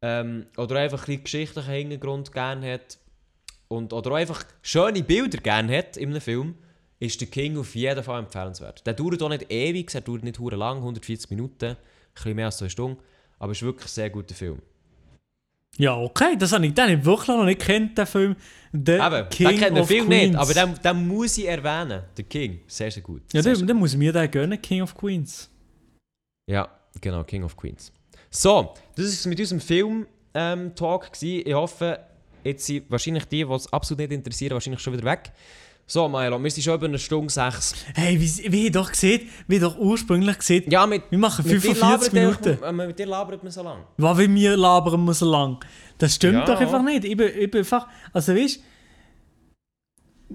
ähm, 0.02 0.47
oder 0.58 0.78
einfach 0.78 1.02
ein 1.02 1.06
bisschen 1.06 1.24
geschichtlichen 1.24 1.72
Hintergrund 1.72 2.32
gerne 2.32 2.74
hat 2.74 2.97
und, 3.68 3.93
oder 3.93 4.12
auch 4.12 4.16
einfach 4.16 4.43
schöne 4.62 5.04
Bilder 5.04 5.38
gerne 5.39 5.78
hat 5.78 5.97
in 5.97 6.10
einem 6.10 6.22
Film, 6.22 6.56
ist 7.00 7.20
der 7.22 7.28
King 7.28 7.58
auf 7.58 7.76
jeden 7.76 8.04
Fall 8.04 8.20
empfehlenswert. 8.20 8.86
Der 8.88 8.93
dauert 8.93 9.22
auch 9.22 9.30
nicht 9.30 9.52
ewig, 9.52 9.93
er 9.93 10.02
dauert 10.02 10.24
nicht 10.24 10.39
lang, 10.39 10.78
140 10.78 11.30
Minuten, 11.30 11.66
ein 11.66 11.78
bisschen 12.14 12.36
mehr 12.36 12.45
als 12.47 12.58
zwei 12.58 12.70
Stunden, 12.70 13.02
aber 13.38 13.52
es 13.52 13.60
ist 13.60 13.64
wirklich 13.64 13.86
ein 13.86 13.89
sehr 13.89 14.10
guter 14.10 14.36
Film. 14.36 14.62
Ja, 15.78 15.95
okay, 15.97 16.36
das 16.38 16.51
habe 16.51 16.65
ich, 16.65 16.74
den 16.74 16.84
habe 16.84 16.93
ich 16.93 17.05
wirklich 17.05 17.28
noch 17.28 17.45
nicht 17.45 17.61
kennt, 17.61 17.97
den 17.97 18.05
Film. 18.05 18.36
The 18.74 18.91
Eben, 18.93 19.30
King 19.30 19.47
den 19.47 19.59
kennt 19.59 19.74
man 19.74 19.82
of 19.82 19.88
viel 19.88 20.05
Queens. 20.05 20.28
nicht, 20.28 20.36
aber 20.36 20.53
den, 20.53 20.76
den 20.84 21.07
muss 21.07 21.38
ich 21.38 21.47
erwähnen. 21.47 22.03
Der 22.17 22.26
King, 22.26 22.59
sehr, 22.67 22.91
sehr 22.91 23.01
gut. 23.01 23.22
Ja, 23.34 23.41
sehr, 23.41 23.53
dann, 23.55 23.67
dann 23.67 23.78
muss 23.78 23.93
ich 23.93 23.97
mir 23.97 24.11
den 24.11 24.30
gönnen, 24.30 24.61
King 24.61 24.82
of 24.82 24.93
Queens. 24.93 25.49
Ja, 26.49 26.67
genau, 26.99 27.24
King 27.24 27.43
of 27.43 27.55
Queens. 27.55 27.91
So, 28.30 28.74
das 28.95 29.05
ist 29.05 29.26
mit 29.26 29.39
unserem 29.39 29.61
Film-Talk. 29.61 31.13
gewesen. 31.13 31.47
ich 31.47 31.53
hoffe, 31.53 31.99
jetzt 32.43 32.65
sind 32.65 32.89
wahrscheinlich 32.91 33.26
die, 33.26 33.45
die 33.45 33.51
es 33.51 33.72
absolut 33.72 33.99
nicht 33.99 34.11
interessieren, 34.11 34.53
wahrscheinlich 34.53 34.82
schon 34.82 34.93
wieder 34.93 35.05
weg. 35.05 35.32
So, 35.92 36.08
Milo, 36.08 36.42
wir 36.44 36.52
sind 36.52 36.62
schon 36.64 36.76
über 36.76 36.86
eine 36.86 37.00
Stunde 37.00 37.34
sechs. 37.34 37.74
Hey, 37.96 38.20
wie, 38.22 38.52
wie 38.52 38.66
ihr 38.66 38.72
doch 38.72 38.92
gesehen, 38.92 39.28
wie 39.48 39.56
ihr 39.56 39.62
doch 39.62 39.76
ursprünglich 39.76 40.38
gesehen, 40.38 40.70
Ja, 40.70 40.86
mit, 40.86 41.02
wir 41.10 41.18
machen 41.18 41.44
mit 41.44 41.56
dir 41.56 41.62
45 41.62 42.14
labert 42.14 42.14
Minuten. 42.14 42.64
ihr- 42.64 42.88
Mit 42.88 43.00
dir 43.00 43.06
labert 43.08 43.42
man 43.42 43.52
so 43.52 43.64
lang. 43.64 43.84
Was 43.98 44.18
wie 44.20 44.32
wir 44.36 44.56
labern 44.56 45.04
wir 45.06 45.16
so 45.16 45.32
lang? 45.32 45.58
Das 45.98 46.14
stimmt 46.14 46.36
Ja. 46.36 46.46
doch 46.46 46.60
einfach 46.62 46.84
nicht. 46.84 47.06
Ich 47.06 47.18
bin, 47.18 47.28
ich 47.36 47.50
bin 47.50 47.60
einfach, 47.62 47.88
also 48.14 48.36
weißt 48.36 48.62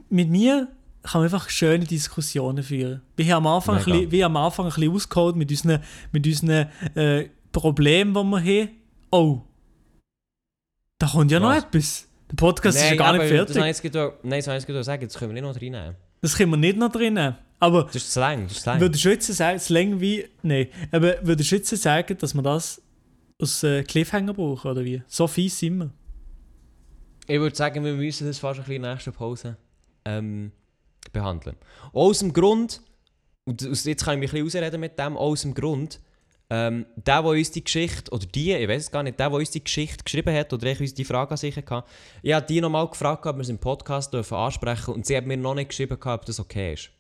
mit 0.09 0.29
mir 0.29 0.67
kann 1.05 1.21
man 1.21 1.25
einfach 1.33 1.49
schöne 1.49 1.85
Diskussionen 1.85 2.65
führen. 2.65 3.03
Wir 3.15 3.27
haben 3.37 3.47
am 3.47 3.55
Anfang, 3.55 3.77
ein 3.79 3.85
bisschen, 3.85 4.11
wir 4.11 4.25
haben 4.25 4.37
am 4.37 4.45
Anfang 4.47 4.67
ein 4.67 4.73
bisschen 4.75 4.93
ausgeholt 4.93 5.37
mit 5.37 5.51
unseren, 5.53 5.81
mit 6.11 6.27
unseren 6.27 6.69
äh, 6.97 7.29
Problemen, 7.53 8.13
die 8.13 8.45
wir 8.45 8.63
haben. 8.65 8.71
Oh, 9.13 9.43
da 10.99 11.07
kommt 11.07 11.31
ja 11.31 11.39
noch 11.39 11.51
Was? 11.51 11.63
etwas. 11.65 12.09
Der 12.37 12.47
Podcast 12.47 12.77
ist 12.79 12.91
ja 12.91 12.97
gar 12.97 13.13
nicht 13.17 13.29
fertig. 13.29 13.55
Das 13.57 13.83
gerade- 13.83 14.15
Nein, 14.23 14.41
das 14.41 14.47
habe 14.49 14.57
ich 14.57 14.63
jetzt 14.63 14.67
gerade 14.67 14.85
sagen, 14.85 15.05
das 15.07 15.15
können 15.19 15.35
wir 15.35 15.41
nicht 15.43 15.55
noch 15.55 15.61
reinnehmen. 15.63 15.97
Das 16.21 16.37
können 16.37 16.51
wir 16.51 16.57
nicht 16.57 16.77
noch 16.77 16.91
drin. 16.91 17.35
Aber 17.61 17.85
Das 17.85 17.97
ist 17.97 18.13
zu 18.13 18.21
lang, 18.21 18.45
das 18.45 18.53
ist 18.53 18.63
zu 18.65 18.71
lang. 18.71 18.81
würdest 18.81 19.05
du 19.05 19.09
jetzt 19.11 19.27
sagen, 19.27 19.57
es 19.57 19.69
länger 19.69 20.01
wie. 20.01 20.27
Nein, 20.43 20.69
aber 20.91 21.15
würdest 21.23 21.51
du 21.53 21.57
jetzt 21.57 21.71
sagen, 21.77 22.17
dass 22.19 22.35
wir 22.35 22.43
das 22.43 22.83
aus 23.41 23.63
äh, 23.63 23.83
Cliffhanger 23.85 24.35
brauchen, 24.35 24.71
oder 24.71 24.85
wie? 24.85 25.03
So 25.07 25.27
fies 25.27 25.59
sind 25.59 25.79
wir. 25.79 25.91
Ich 27.27 27.39
würde 27.39 27.55
sagen, 27.57 27.85
wir 27.85 27.95
müssen 27.95 28.27
das 28.27 28.39
fast 28.39 28.59
ein 28.59 28.63
bisschen 28.65 28.77
in 28.77 28.83
der 28.83 28.93
nächsten 28.95 29.13
Pause 29.13 29.57
ähm, 30.05 30.53
behandeln. 31.13 31.57
Auch 31.93 32.09
aus 32.09 32.19
dem 32.19 32.33
Grund, 32.33 32.83
und 33.45 33.63
jetzt 33.63 34.05
kann 34.05 34.15
ich 34.15 34.21
mich 34.21 34.33
ein 34.33 34.45
bisschen 34.45 34.63
ausreden 34.63 34.81
mit 34.81 34.99
dem, 34.99 35.17
auch 35.17 35.31
aus 35.31 35.43
dem 35.43 35.55
Grund, 35.55 36.01
ähm, 36.55 36.87
der, 36.95 37.21
der 37.23 37.31
uns 37.31 37.51
die 37.51 37.65
Geschichte, 37.65 38.13
oder 38.13 38.27
die, 38.27 38.53
ich 38.53 38.69
weiß 38.69 38.85
es 38.85 38.91
gar 38.93 39.03
nicht, 39.03 39.19
der, 39.19 39.29
der 39.29 39.39
uns 39.39 39.51
die 39.51 39.65
Geschichte 39.65 40.05
geschrieben 40.05 40.33
hat, 40.35 40.53
oder 40.53 40.67
ich 40.67 40.81
uns 40.81 40.95
die 40.95 41.05
Frage 41.05 41.33
an 41.33 41.37
sich 41.37 41.57
hatte, 41.57 41.83
ich 42.23 42.33
habe 42.33 42.47
die 42.47 42.61
nochmal 42.61 42.87
gefragt, 42.87 43.27
ob 43.27 43.37
wir 43.37 43.43
es 43.43 43.49
im 43.49 43.59
Podcast 43.59 44.13
dürfen 44.13 44.37
ansprechen 44.37 44.95
und 44.95 45.05
sie 45.05 45.17
hat 45.17 45.27
mir 45.27 45.37
noch 45.37 45.57
nicht 45.57 45.71
geschrieben, 45.71 45.99
ob 46.01 46.25
das 46.25 46.39
okay 46.39 46.75
ist. 46.75 46.91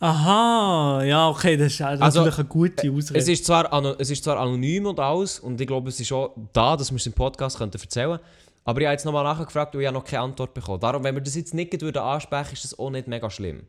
Aha, 0.00 1.02
ja, 1.04 1.28
okay, 1.28 1.56
das 1.56 1.74
ist 1.74 1.82
also 1.82 2.02
Also, 2.02 2.18
natürlich 2.20 2.38
eine 2.38 2.48
gute 2.48 2.92
Ausrede. 2.92 3.18
Es 3.20 3.28
ist, 3.28 3.44
zwar 3.44 4.00
es 4.00 4.10
ist 4.10 4.24
zwar 4.24 4.38
anonym 4.38 4.86
und 4.86 4.98
alles, 4.98 5.38
und 5.38 5.60
ich 5.60 5.66
glaube, 5.66 5.90
es 5.90 6.00
ist 6.00 6.10
auch 6.10 6.34
da, 6.52 6.76
dass 6.76 6.90
wir 6.90 6.96
es 6.96 7.06
im 7.06 7.12
Podcast 7.12 7.58
könnten 7.58 7.80
erzählen 7.80 8.10
könnten. 8.18 8.24
Aber 8.64 8.80
ich 8.80 8.86
habe 8.86 8.94
jetzt 8.94 9.04
nochmal 9.04 9.24
nachgefragt 9.24 9.74
und 9.74 9.80
ich 9.80 9.86
habe 9.86 9.96
noch 9.96 10.04
keine 10.04 10.24
Antwort 10.24 10.54
bekommen. 10.54 10.80
Darum, 10.80 11.04
wenn 11.04 11.14
wir 11.14 11.22
das 11.22 11.36
jetzt 11.36 11.54
nicht 11.54 11.80
würden 11.80 12.02
ansprechen, 12.02 12.52
ist 12.52 12.64
das 12.64 12.78
auch 12.78 12.90
nicht 12.90 13.06
mega 13.06 13.30
schlimm. 13.30 13.62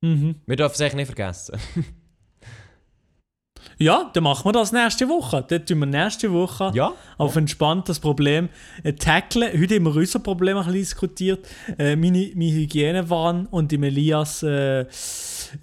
mhm. 0.00 0.36
Wir 0.46 0.56
dürfen 0.56 0.74
es 0.74 0.80
eigentlich 0.80 0.94
nicht 0.94 1.06
vergessen. 1.06 1.58
Ja, 3.78 4.10
dann 4.12 4.24
machen 4.24 4.44
wir 4.44 4.52
das 4.52 4.72
nächste 4.72 5.08
Woche. 5.08 5.44
Dann 5.46 5.66
tun 5.66 5.78
wir 5.80 5.86
nächste 5.86 6.32
Woche 6.32 6.70
ja? 6.74 6.92
auf 7.18 7.36
entspannt 7.36 7.88
das 7.88 7.98
Problem 7.98 8.48
äh, 8.82 8.92
tackeln. 8.92 9.60
Heute 9.60 9.76
haben 9.76 9.84
wir 9.84 9.96
unser 9.96 10.18
Problem 10.20 10.56
ein 10.56 10.64
bisschen 10.64 10.80
diskutiert. 10.80 11.46
Äh, 11.78 11.96
meine, 11.96 12.30
meine 12.34 12.52
Hygienewahn 12.52 13.46
und 13.46 13.72
im 13.72 13.82
Elias 13.82 14.42
äh, 14.42 14.86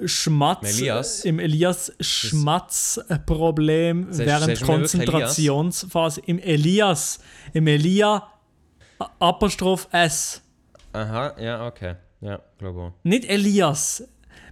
Schmatz. 0.05 0.80
Elias? 0.80 1.26
Im 1.26 1.39
Elias 1.39 1.93
Schmatz-Problem 1.99 4.07
während 4.09 4.18
sagst 4.18 4.47
wirklich 4.47 4.62
Konzentrationsphase. 4.62 6.22
Im 6.26 6.39
Elias. 6.39 7.20
Im 7.53 7.68
Elia 7.68 8.28
Apostroph 9.20 9.88
S. 9.91 10.41
Aha, 10.93 11.36
ja, 11.39 11.66
okay. 11.66 11.95
Ja, 12.20 12.39
glaube 12.57 12.82
auch. 12.82 12.91
Nicht 13.03 13.26
Elias. 13.26 14.03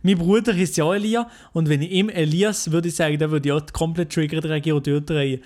Mein 0.04 0.18
Bruder 0.18 0.56
ist 0.56 0.78
ja 0.78 0.86
auch 0.86 0.94
Elia 0.94 1.30
und 1.54 1.70
wenn 1.70 1.82
ich 1.82 1.92
ihm 1.92 2.10
Elias 2.10 2.72
würde 2.72 2.88
ich 2.88 2.96
sagen, 2.96 3.18
dann 3.18 3.32
würde 3.32 3.50
ich 3.50 3.54
auch 3.54 3.66
komplett 3.74 4.12
Trigger 4.12 4.42
drehen 4.42 4.74
und 4.74 4.86
durchdrehen. 4.86 5.44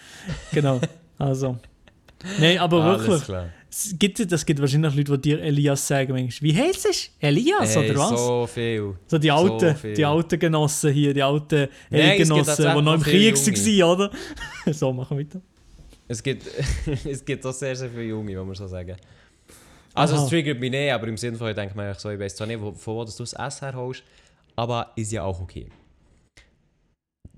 Genau. 0.51 0.79
Also. 1.19 1.57
Nein, 2.39 2.57
aber 2.57 2.83
Alles 2.83 3.07
wirklich. 3.07 3.23
klar. 3.25 3.49
Es 3.69 3.95
gibt, 3.97 4.31
das 4.31 4.45
gibt 4.45 4.59
wahrscheinlich 4.59 4.95
Leute, 4.95 5.17
die 5.17 5.29
dir 5.29 5.41
Elias 5.41 5.87
sagen. 5.87 6.11
Manchmal. 6.11 6.51
Wie 6.51 6.55
heißt 6.55 6.85
es? 6.89 7.11
Elias 7.19 7.75
Hey, 7.75 7.89
oder 7.89 7.99
was? 7.99 8.09
So, 8.09 8.15
so 8.15 8.47
viel. 8.47 8.93
die, 9.19 9.31
alten, 9.31 9.75
viel. 9.75 9.93
die 9.93 10.05
alten 10.05 10.39
Genossen 10.39 10.91
hier, 10.91 11.13
die 11.13 11.23
alten 11.23 11.67
Eligenossen, 11.89 12.65
die 12.75 12.81
noch 12.81 12.95
im 12.95 13.01
Krieg 13.01 13.35
waren, 13.35 13.83
oder? 13.83 14.11
so, 14.73 14.91
machen 14.93 15.17
wir 15.17 15.25
weiter. 15.25 15.41
Es 16.07 16.21
gibt, 16.21 16.45
es 17.05 17.25
gibt 17.25 17.45
auch 17.45 17.53
sehr, 17.53 17.75
sehr 17.75 17.89
viele 17.89 18.03
Junge, 18.03 18.35
muss 18.35 18.45
man 18.45 18.55
so 18.55 18.67
sagen. 18.67 18.95
Also 19.95 20.15
es 20.15 20.27
triggert 20.27 20.59
mich 20.59 20.71
nicht, 20.71 20.91
aber 20.91 21.07
im 21.07 21.17
Sinne 21.17 21.37
von, 21.37 21.49
ich 21.49 21.55
denke 21.55 21.75
mir 21.75 21.93
so, 21.95 22.09
ich 22.09 22.19
weiß 22.19 22.35
zwar 22.35 22.47
nicht, 22.47 22.59
wo, 22.59 22.71
von 22.73 22.95
wo 22.95 23.05
dass 23.05 23.15
du 23.15 23.23
das 23.23 23.33
S 23.33 23.61
herholst, 23.61 24.03
aber 24.55 24.91
ist 24.95 25.11
ja 25.11 25.23
auch 25.23 25.39
okay. 25.41 25.69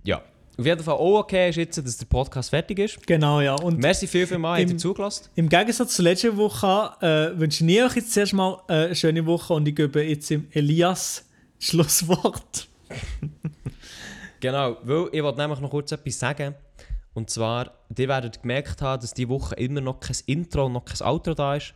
Ja. 0.03 0.21
Auf 0.57 0.65
jeden 0.65 0.81
Fall 0.83 0.93
auch 0.93 1.19
okay 1.19 1.49
ist 1.49 1.57
jetzt, 1.57 1.77
dass 1.77 1.97
der 1.97 2.05
Podcast 2.05 2.49
fertig 2.49 2.79
ist. 2.79 3.05
Genau, 3.05 3.41
ja. 3.41 3.55
Und 3.55 3.77
Merci 3.77 4.07
viel, 4.07 4.25
viel 4.25 4.37
mal, 4.37 4.61
habt 4.61 4.71
ihr 4.71 4.77
zugelassen. 4.77 5.27
Im 5.35 5.49
Gegensatz 5.49 5.95
zur 5.95 6.03
letzten 6.03 6.37
Woche 6.37 6.91
äh, 7.01 7.37
wünsche 7.37 7.65
ich 7.65 7.83
euch 7.83 7.95
jetzt 7.97 8.13
zuerst 8.13 8.33
mal 8.33 8.61
äh, 8.69 8.73
eine 8.85 8.95
schöne 8.95 9.25
Woche 9.25 9.53
und 9.53 9.67
ich 9.67 9.75
gebe 9.75 10.01
jetzt 10.03 10.31
im 10.31 10.47
Elias 10.51 11.25
Schlusswort. 11.59 12.67
Genau, 14.41 14.77
weil 14.83 15.09
ich 15.11 15.23
wollte 15.23 15.39
nämlich 15.39 15.59
noch 15.59 15.71
kurz 15.71 15.91
etwas 15.91 16.19
sagen. 16.19 16.53
Und 17.13 17.29
zwar, 17.31 17.71
ihr 17.97 18.07
werdet 18.07 18.41
gemerkt 18.41 18.81
haben, 18.81 19.01
dass 19.01 19.13
diese 19.13 19.29
Woche 19.29 19.55
immer 19.55 19.81
noch 19.81 19.99
kein 19.99 20.17
Intro 20.27 20.65
und 20.67 20.73
noch 20.73 20.85
kein 20.85 21.01
Outro 21.07 21.33
da 21.33 21.55
ist. 21.55 21.73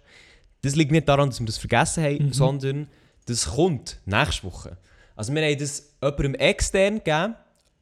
Das 0.62 0.76
liegt 0.76 0.92
nicht 0.92 1.08
daran, 1.10 1.30
dass 1.30 1.40
wir 1.40 1.48
das 1.48 1.58
vergessen 1.58 2.04
haben, 2.04 2.26
Mhm. 2.28 2.34
sondern 2.34 2.88
das 3.26 3.46
kommt 3.56 4.00
nächste 4.06 4.44
Woche. 4.44 4.78
Also 5.20 5.36
wir 5.36 5.42
haben 5.46 5.60
das 5.60 5.98
jemandem 6.02 6.36
extern 6.36 6.96
gegeben, 7.04 7.36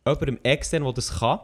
jemandem 0.08 0.40
extern, 0.42 0.84
der 0.84 0.94
das 0.94 1.20
kann. 1.20 1.40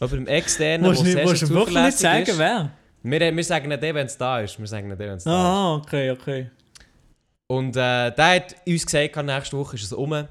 Jemandem 0.00 0.26
extern, 0.26 0.82
der 0.82 0.94
sehr, 0.96 1.28
sehr 1.28 1.48
du 1.48 1.54
wirklich 1.54 1.84
nicht 1.84 1.98
sagen, 1.98 2.22
ist. 2.24 2.36
wer? 2.36 2.72
Wir, 3.04 3.36
wir 3.36 3.44
sagen 3.44 3.68
nicht, 3.68 3.80
wenn 3.80 4.06
es 4.06 4.18
da 4.18 4.40
ist. 4.40 4.58
Wir 4.58 4.66
sagen 4.66 4.88
nicht, 4.88 4.98
wenn 4.98 5.10
es 5.10 5.22
da 5.22 5.30
ist. 5.30 5.46
Ah, 5.46 5.74
okay, 5.76 6.10
okay. 6.10 6.50
Und 7.46 7.76
äh, 7.76 8.10
der 8.10 8.34
hat 8.34 8.56
uns 8.66 8.84
gesagt, 8.84 9.14
nächste 9.24 9.56
Woche 9.56 9.76
ist 9.76 9.84
es 9.84 9.92
um. 9.92 10.26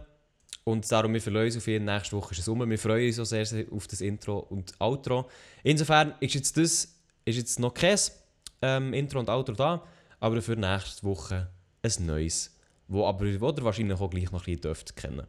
Und 0.65 0.91
darum, 0.91 1.13
wir 1.13 1.21
verlassen 1.21 1.45
uns 1.45 1.57
auf 1.59 1.67
ihn, 1.69 1.85
nächste 1.85 2.17
Woche 2.17 2.33
ist 2.33 2.39
es 2.39 2.47
um. 2.49 2.69
Wir 2.69 2.77
freuen 2.77 3.07
uns 3.07 3.19
auch 3.21 3.25
sehr, 3.25 3.45
sehr 3.45 3.63
auf 3.71 3.87
das 3.87 4.01
Intro 4.01 4.39
und 4.39 4.73
Outro. 4.81 5.29
Insofern 5.63 6.15
ist 6.19 6.33
jetzt 6.35 6.57
das 6.57 6.93
ist 7.23 7.37
jetzt 7.37 7.57
noch 7.57 7.73
kein 7.73 7.97
ähm, 8.61 8.93
Intro 8.93 9.19
und 9.19 9.29
Outro 9.29 9.55
da, 9.55 9.81
aber 10.19 10.41
für 10.41 10.57
nächste 10.57 11.03
Woche 11.03 11.47
ein 11.83 12.05
neues, 12.05 12.53
wo 12.87 13.05
aber 13.05 13.25
wo 13.25 13.49
ihr 13.49 13.63
wahrscheinlich 13.63 13.99
auch 13.99 14.09
gleich 14.09 14.31
noch 14.31 14.41
ein 14.41 14.45
bisschen 14.45 14.61
dürft 14.61 14.95
kennen. 14.95 15.27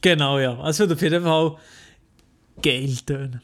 Genau, 0.00 0.38
ja. 0.38 0.68
Es 0.68 0.78
wird 0.78 0.92
auf 0.92 1.02
jeden 1.02 1.22
Fall 1.22 1.56
geil 2.62 2.94
tönen. 3.06 3.42